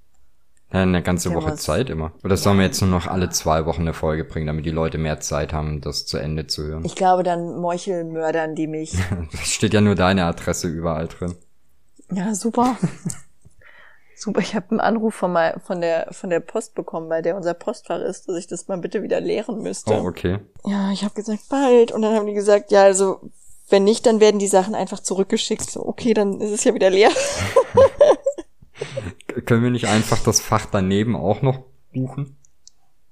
Ja, 0.72 0.84
eine 0.84 1.02
ganze 1.02 1.30
Ja, 1.30 1.36
Woche 1.36 1.54
was? 1.54 1.64
Zeit 1.64 1.90
immer. 1.90 2.12
Oder 2.24 2.38
sollen 2.38 2.60
wir 2.60 2.66
jetzt 2.66 2.80
nur 2.82 2.92
noch 2.92 3.08
alle 3.08 3.30
zwei 3.30 3.66
Wochen 3.66 3.82
eine 3.82 3.94
Folge 3.94 4.24
bringen, 4.24 4.46
damit 4.46 4.66
die 4.68 4.72
Leute 4.72 5.00
mehr 5.00 5.20
Zeit 5.20 5.52
haben, 5.52 5.82
das 5.82 6.06
zu 6.06 6.18
Ende 6.18 6.46
zu 6.46 6.64
hören? 6.66 6.86
Ich 6.86 6.96
glaube, 6.96 7.24
dann 7.24 7.60
meuchelmördern 7.60 8.54
die 8.54 8.68
mich. 8.68 8.94
Da 9.32 9.38
steht 9.40 9.74
ja 9.74 9.82
nur 9.82 9.96
deine 9.96 10.26
Adresse 10.26 10.68
überall 10.68 11.08
drin. 11.08 11.34
Ja, 12.12 12.36
super. 12.36 12.78
super, 14.18 14.42
ich 14.42 14.56
habe 14.56 14.72
einen 14.72 14.80
Anruf 14.80 15.16
von, 15.16 15.32
mal, 15.32 15.60
von, 15.64 15.82
der, 15.82 16.08
von 16.12 16.30
der 16.30 16.40
Post 16.40 16.76
bekommen, 16.76 17.08
bei 17.08 17.22
der 17.22 17.36
unser 17.36 17.54
Postfach 17.54 18.02
ist, 18.02 18.28
dass 18.28 18.38
ich 18.38 18.48
das 18.48 18.68
mal 18.68 18.78
bitte 18.78 19.04
wieder 19.04 19.22
leeren 19.22 19.62
müsste. 19.62 19.94
Oh, 19.94 20.08
okay. 20.08 20.40
Ja, 20.66 20.92
ich 20.92 21.04
habe 21.04 21.14
gesagt, 21.14 21.44
bald. 21.50 21.92
Und 21.92 22.02
dann 22.02 22.16
haben 22.16 22.26
die 22.26 22.34
gesagt, 22.34 22.72
ja, 22.72 22.84
also 22.84 23.22
wenn 23.70 23.84
nicht, 23.84 24.06
dann 24.06 24.20
werden 24.20 24.40
die 24.40 24.48
Sachen 24.48 24.76
einfach 24.76 25.00
zurückgeschickt. 25.00 25.70
So, 25.70 25.86
okay, 25.86 26.14
dann 26.14 26.42
ist 26.42 26.52
es 26.52 26.64
ja 26.64 26.74
wieder 26.74 26.90
leer. 26.90 27.12
Können 29.46 29.64
wir 29.64 29.72
nicht 29.72 29.88
einfach 29.88 30.22
das 30.24 30.40
Fach 30.40 30.66
daneben 30.66 31.16
auch 31.16 31.42
noch 31.42 31.60
buchen? 31.94 32.38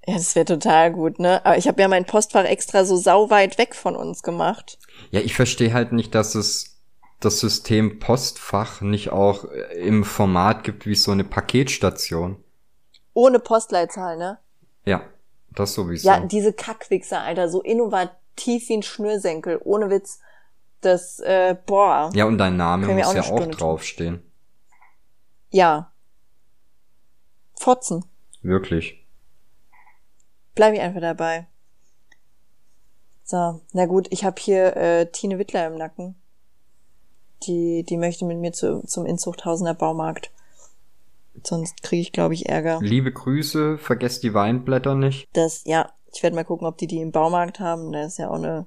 Ja, 0.07 0.15
das 0.15 0.35
wäre 0.35 0.45
total 0.45 0.91
gut, 0.91 1.19
ne? 1.19 1.43
Aber 1.45 1.57
ich 1.57 1.67
habe 1.67 1.81
ja 1.81 1.87
mein 1.87 2.05
Postfach 2.05 2.45
extra 2.45 2.85
so 2.85 2.95
sauweit 2.95 3.57
weg 3.57 3.75
von 3.75 3.95
uns 3.95 4.21
gemacht. 4.21 4.77
Ja, 5.11 5.21
ich 5.21 5.35
verstehe 5.35 5.73
halt 5.73 5.91
nicht, 5.91 6.13
dass 6.13 6.35
es 6.35 6.74
das 7.25 7.39
System 7.39 7.99
Postfach 7.99 8.81
nicht 8.81 9.11
auch 9.11 9.45
äh, 9.45 9.79
im 9.79 10.03
Format 10.03 10.63
gibt 10.63 10.85
wie 10.85 10.95
so 10.95 11.11
eine 11.11 11.23
Paketstation. 11.23 12.37
Ohne 13.13 13.39
Postleitzahl, 13.39 14.17
ne? 14.17 14.39
Ja, 14.85 15.01
das 15.51 15.73
sowieso. 15.73 16.07
Ja, 16.07 16.19
diese 16.19 16.53
Kackwichser, 16.53 17.21
Alter, 17.21 17.49
so 17.49 17.61
innovativ 17.61 18.69
wie 18.69 18.77
ein 18.77 18.83
Schnürsenkel, 18.83 19.59
ohne 19.63 19.89
Witz. 19.89 20.19
Das, 20.81 21.19
äh, 21.19 21.55
boah. 21.65 22.11
Ja, 22.13 22.25
und 22.25 22.37
dein 22.37 22.57
Name 22.57 22.87
muss 22.87 23.07
auch 23.07 23.15
ja 23.15 23.23
auch 23.23 23.39
tun. 23.39 23.51
draufstehen. 23.51 24.21
Ja. 25.49 25.91
Fotzen. 27.55 28.05
Wirklich. 28.41 29.03
Bleib 30.53 30.73
ich 30.73 30.81
einfach 30.81 31.01
dabei. 31.01 31.47
So, 33.23 33.61
na 33.73 33.85
gut, 33.87 34.07
ich 34.11 34.23
habe 34.23 34.39
hier 34.39 34.77
äh, 34.77 35.11
Tine 35.11 35.39
Wittler 35.39 35.65
im 35.67 35.77
Nacken. 35.77 36.15
Die, 37.45 37.83
die 37.83 37.97
möchte 37.97 38.25
mit 38.25 38.37
mir 38.37 38.51
zu, 38.51 38.81
zum 38.85 39.05
Inzuchthausener 39.05 39.73
Baumarkt. 39.73 40.31
Sonst 41.43 41.83
kriege 41.83 42.01
ich, 42.01 42.11
glaube 42.11 42.33
ich, 42.33 42.49
Ärger. 42.49 42.79
Liebe 42.81 43.11
Grüße, 43.11 43.77
vergesst 43.77 44.23
die 44.23 44.33
Weinblätter 44.33 44.95
nicht. 44.95 45.27
Das, 45.33 45.63
ja, 45.65 45.91
ich 46.13 46.23
werde 46.23 46.35
mal 46.35 46.45
gucken, 46.45 46.65
ob 46.65 46.77
die 46.77 46.87
die 46.87 47.01
im 47.01 47.11
Baumarkt 47.11 47.59
haben. 47.59 47.91
Da 47.91 48.05
ist 48.05 48.17
ja 48.17 48.29
auch 48.29 48.35
eine, 48.35 48.65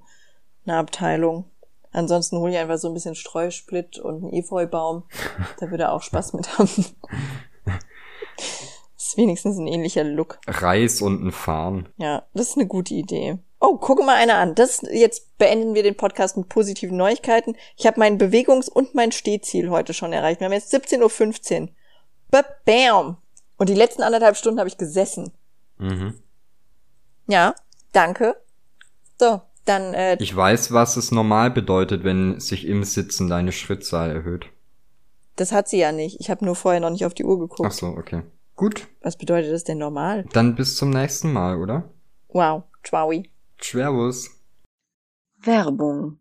eine 0.66 0.76
Abteilung. 0.76 1.46
Ansonsten 1.90 2.38
hole 2.38 2.52
ich 2.52 2.59
einfach 2.59 2.78
so 2.78 2.88
ein 2.88 2.94
bisschen 2.94 3.14
Streusplit 3.14 3.98
und 3.98 4.22
einen 4.22 4.32
Efeubaum. 4.32 5.05
Da 5.59 5.70
würde 5.70 5.84
er 5.84 5.92
auch 5.92 6.02
Spaß 6.02 6.34
mit 6.34 6.59
haben. 6.59 6.68
ist 8.96 9.16
wenigstens 9.16 9.59
ein 9.59 9.66
ähnlicher 9.66 10.05
Look. 10.05 10.38
Reis 10.46 11.00
und 11.00 11.24
ein 11.24 11.32
Farn. 11.32 11.88
Ja, 11.96 12.24
das 12.34 12.50
ist 12.50 12.59
eine 12.59 12.66
gute 12.66 12.94
Idee. 12.94 13.38
Oh, 13.60 13.76
guck 13.76 13.98
mal 14.05 14.14
einer 14.16 14.36
an. 14.36 14.55
Das 14.55 14.82
jetzt 14.90 15.36
beenden 15.39 15.74
wir 15.74 15.82
den 15.82 15.97
Podcast 15.97 16.36
mit 16.36 16.48
positiven 16.48 16.97
Neuigkeiten. 16.97 17.56
Ich 17.76 17.86
habe 17.86 17.98
mein 17.98 18.18
Bewegungs- 18.18 18.68
und 18.68 18.94
mein 18.94 19.10
Stehziel 19.12 19.70
heute 19.70 19.94
schon 19.94 20.12
erreicht. 20.12 20.40
Wir 20.40 20.44
haben 20.47 20.52
jetzt 20.52 20.72
17.15 20.72 21.62
Uhr. 21.62 21.68
Ba- 22.30 22.44
Bam! 22.64 23.16
Und 23.56 23.68
die 23.68 23.74
letzten 23.74 24.02
anderthalb 24.02 24.36
Stunden 24.36 24.60
habe 24.60 24.68
ich 24.68 24.78
gesessen. 24.78 25.32
Mhm. 25.78 26.14
Ja, 27.26 27.55
danke. 27.93 28.36
So, 29.18 29.40
dann 29.64 29.93
äh, 29.94 30.16
Ich 30.20 30.35
weiß, 30.35 30.72
was 30.72 30.97
es 30.97 31.10
normal 31.10 31.51
bedeutet, 31.51 32.05
wenn 32.05 32.39
sich 32.39 32.64
im 32.66 32.85
Sitzen 32.85 33.28
deine 33.28 33.51
Schrittzahl 33.52 34.10
erhöht. 34.12 34.47
das 35.36 35.51
hat 35.52 35.68
sie 35.68 35.78
ja 35.78 35.90
nicht. 35.90 36.20
Ich 36.20 36.30
habe 36.30 36.44
nur 36.44 36.55
vorher 36.55 36.80
noch 36.80 36.90
nicht 36.90 37.05
auf 37.05 37.14
die 37.14 37.24
Uhr 37.24 37.39
geguckt. 37.40 37.66
Ach 37.68 37.72
so, 37.72 37.86
okay. 37.89 38.22
Gut, 38.55 38.86
Was 39.02 39.16
bedeutet 39.16 39.52
das 39.52 39.64
denn 39.64 39.78
normal? 39.78 40.24
dann 40.32 40.55
bis 40.55 40.76
zum 40.76 40.90
nächsten 40.90 41.32
Mal, 41.32 41.59
oder? 41.60 41.89
Wow, 42.28 42.62
Tschwaui. 42.85 43.30
Servus. 43.60 44.30
Werbung. 45.36 46.20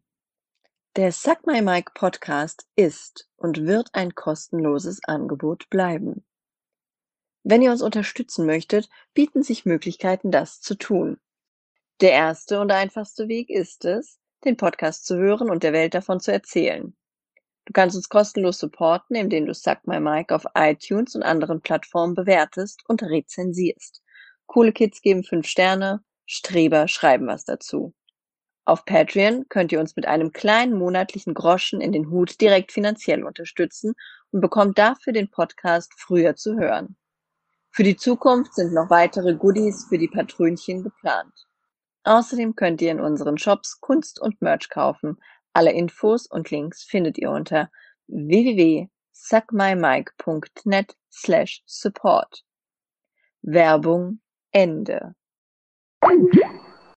Der 0.95 1.11
Suck 1.11 1.45
My 1.45 1.61
Mic 1.61 1.91
Podcast 1.93 2.68
ist 2.76 3.30
und 3.38 3.65
wird 3.65 3.89
ein 3.93 4.15
kostenloses 4.15 5.01
Angebot 5.03 5.69
bleiben. 5.69 6.26
Wenn 7.43 7.61
ihr 7.61 7.72
uns 7.72 7.81
unterstützen 7.81 8.45
möchtet, 8.45 8.89
bieten 9.14 9.43
sich 9.43 9.65
Möglichkeiten, 9.65 10.31
das 10.31 10.59
zu 10.59 10.76
tun. 10.76 11.19
Der 12.01 12.11
erste 12.11 12.59
und 12.59 12.72
einfachste 12.72 13.27
Weg 13.30 13.49
ist 13.49 13.85
es, 13.85 14.19
den 14.43 14.57
Podcast 14.57 15.05
zu 15.05 15.15
hören 15.15 15.49
und 15.49 15.64
der 15.64 15.73
Welt 15.73 15.93
davon 15.93 16.19
zu 16.19 16.34
erzählen. 16.34 16.97
Du 17.65 17.73
kannst 17.73 17.95
uns 17.95 18.09
kostenlos 18.09 18.57
supporten, 18.59 19.15
indem 19.15 19.45
du 19.45 19.53
Suck 19.53 19.85
My 19.85 19.99
Mic 19.99 20.34
auf 20.34 20.45
iTunes 20.55 21.15
und 21.15 21.23
anderen 21.23 21.61
Plattformen 21.61 22.15
bewertest 22.15 22.81
und 22.88 23.03
rezensierst. 23.03 24.01
Coole 24.47 24.73
Kids 24.73 25.01
geben 25.01 25.23
fünf 25.23 25.47
Sterne, 25.47 26.03
Streber 26.27 26.87
schreiben 26.87 27.27
was 27.27 27.43
dazu. 27.45 27.93
Auf 28.65 28.85
Patreon 28.85 29.45
könnt 29.47 29.71
ihr 29.71 29.79
uns 29.79 29.95
mit 29.95 30.07
einem 30.07 30.33
kleinen 30.33 30.77
monatlichen 30.77 31.33
Groschen 31.33 31.79
in 31.79 31.93
den 31.93 32.11
Hut 32.11 32.41
direkt 32.41 32.73
finanziell 32.73 33.23
unterstützen 33.23 33.93
und 34.31 34.41
bekommt 34.41 34.77
dafür 34.77 35.13
den 35.13 35.31
Podcast 35.31 35.93
früher 35.97 36.35
zu 36.35 36.57
hören. 36.57 36.97
Für 37.71 37.83
die 37.83 37.95
Zukunft 37.95 38.53
sind 38.55 38.73
noch 38.73 38.89
weitere 38.89 39.35
Goodies 39.35 39.85
für 39.87 39.97
die 39.97 40.09
Patrönchen 40.09 40.83
geplant. 40.83 41.33
Außerdem 42.03 42.55
könnt 42.55 42.81
ihr 42.81 42.91
in 42.91 42.99
unseren 42.99 43.37
Shops 43.37 43.79
Kunst 43.79 44.19
und 44.19 44.41
Merch 44.41 44.67
kaufen. 44.69 45.15
Alle 45.53 45.71
Infos 45.71 46.27
und 46.27 46.51
Links 46.51 46.83
findet 46.83 47.17
ihr 47.17 47.31
unter 47.31 47.71
www.suckmymike.net 48.07 50.97
slash 51.11 51.63
support. 51.65 52.43
Werbung 53.41 54.19
Ende. 54.51 55.15
Thank 56.05 56.33
you. 56.35 56.43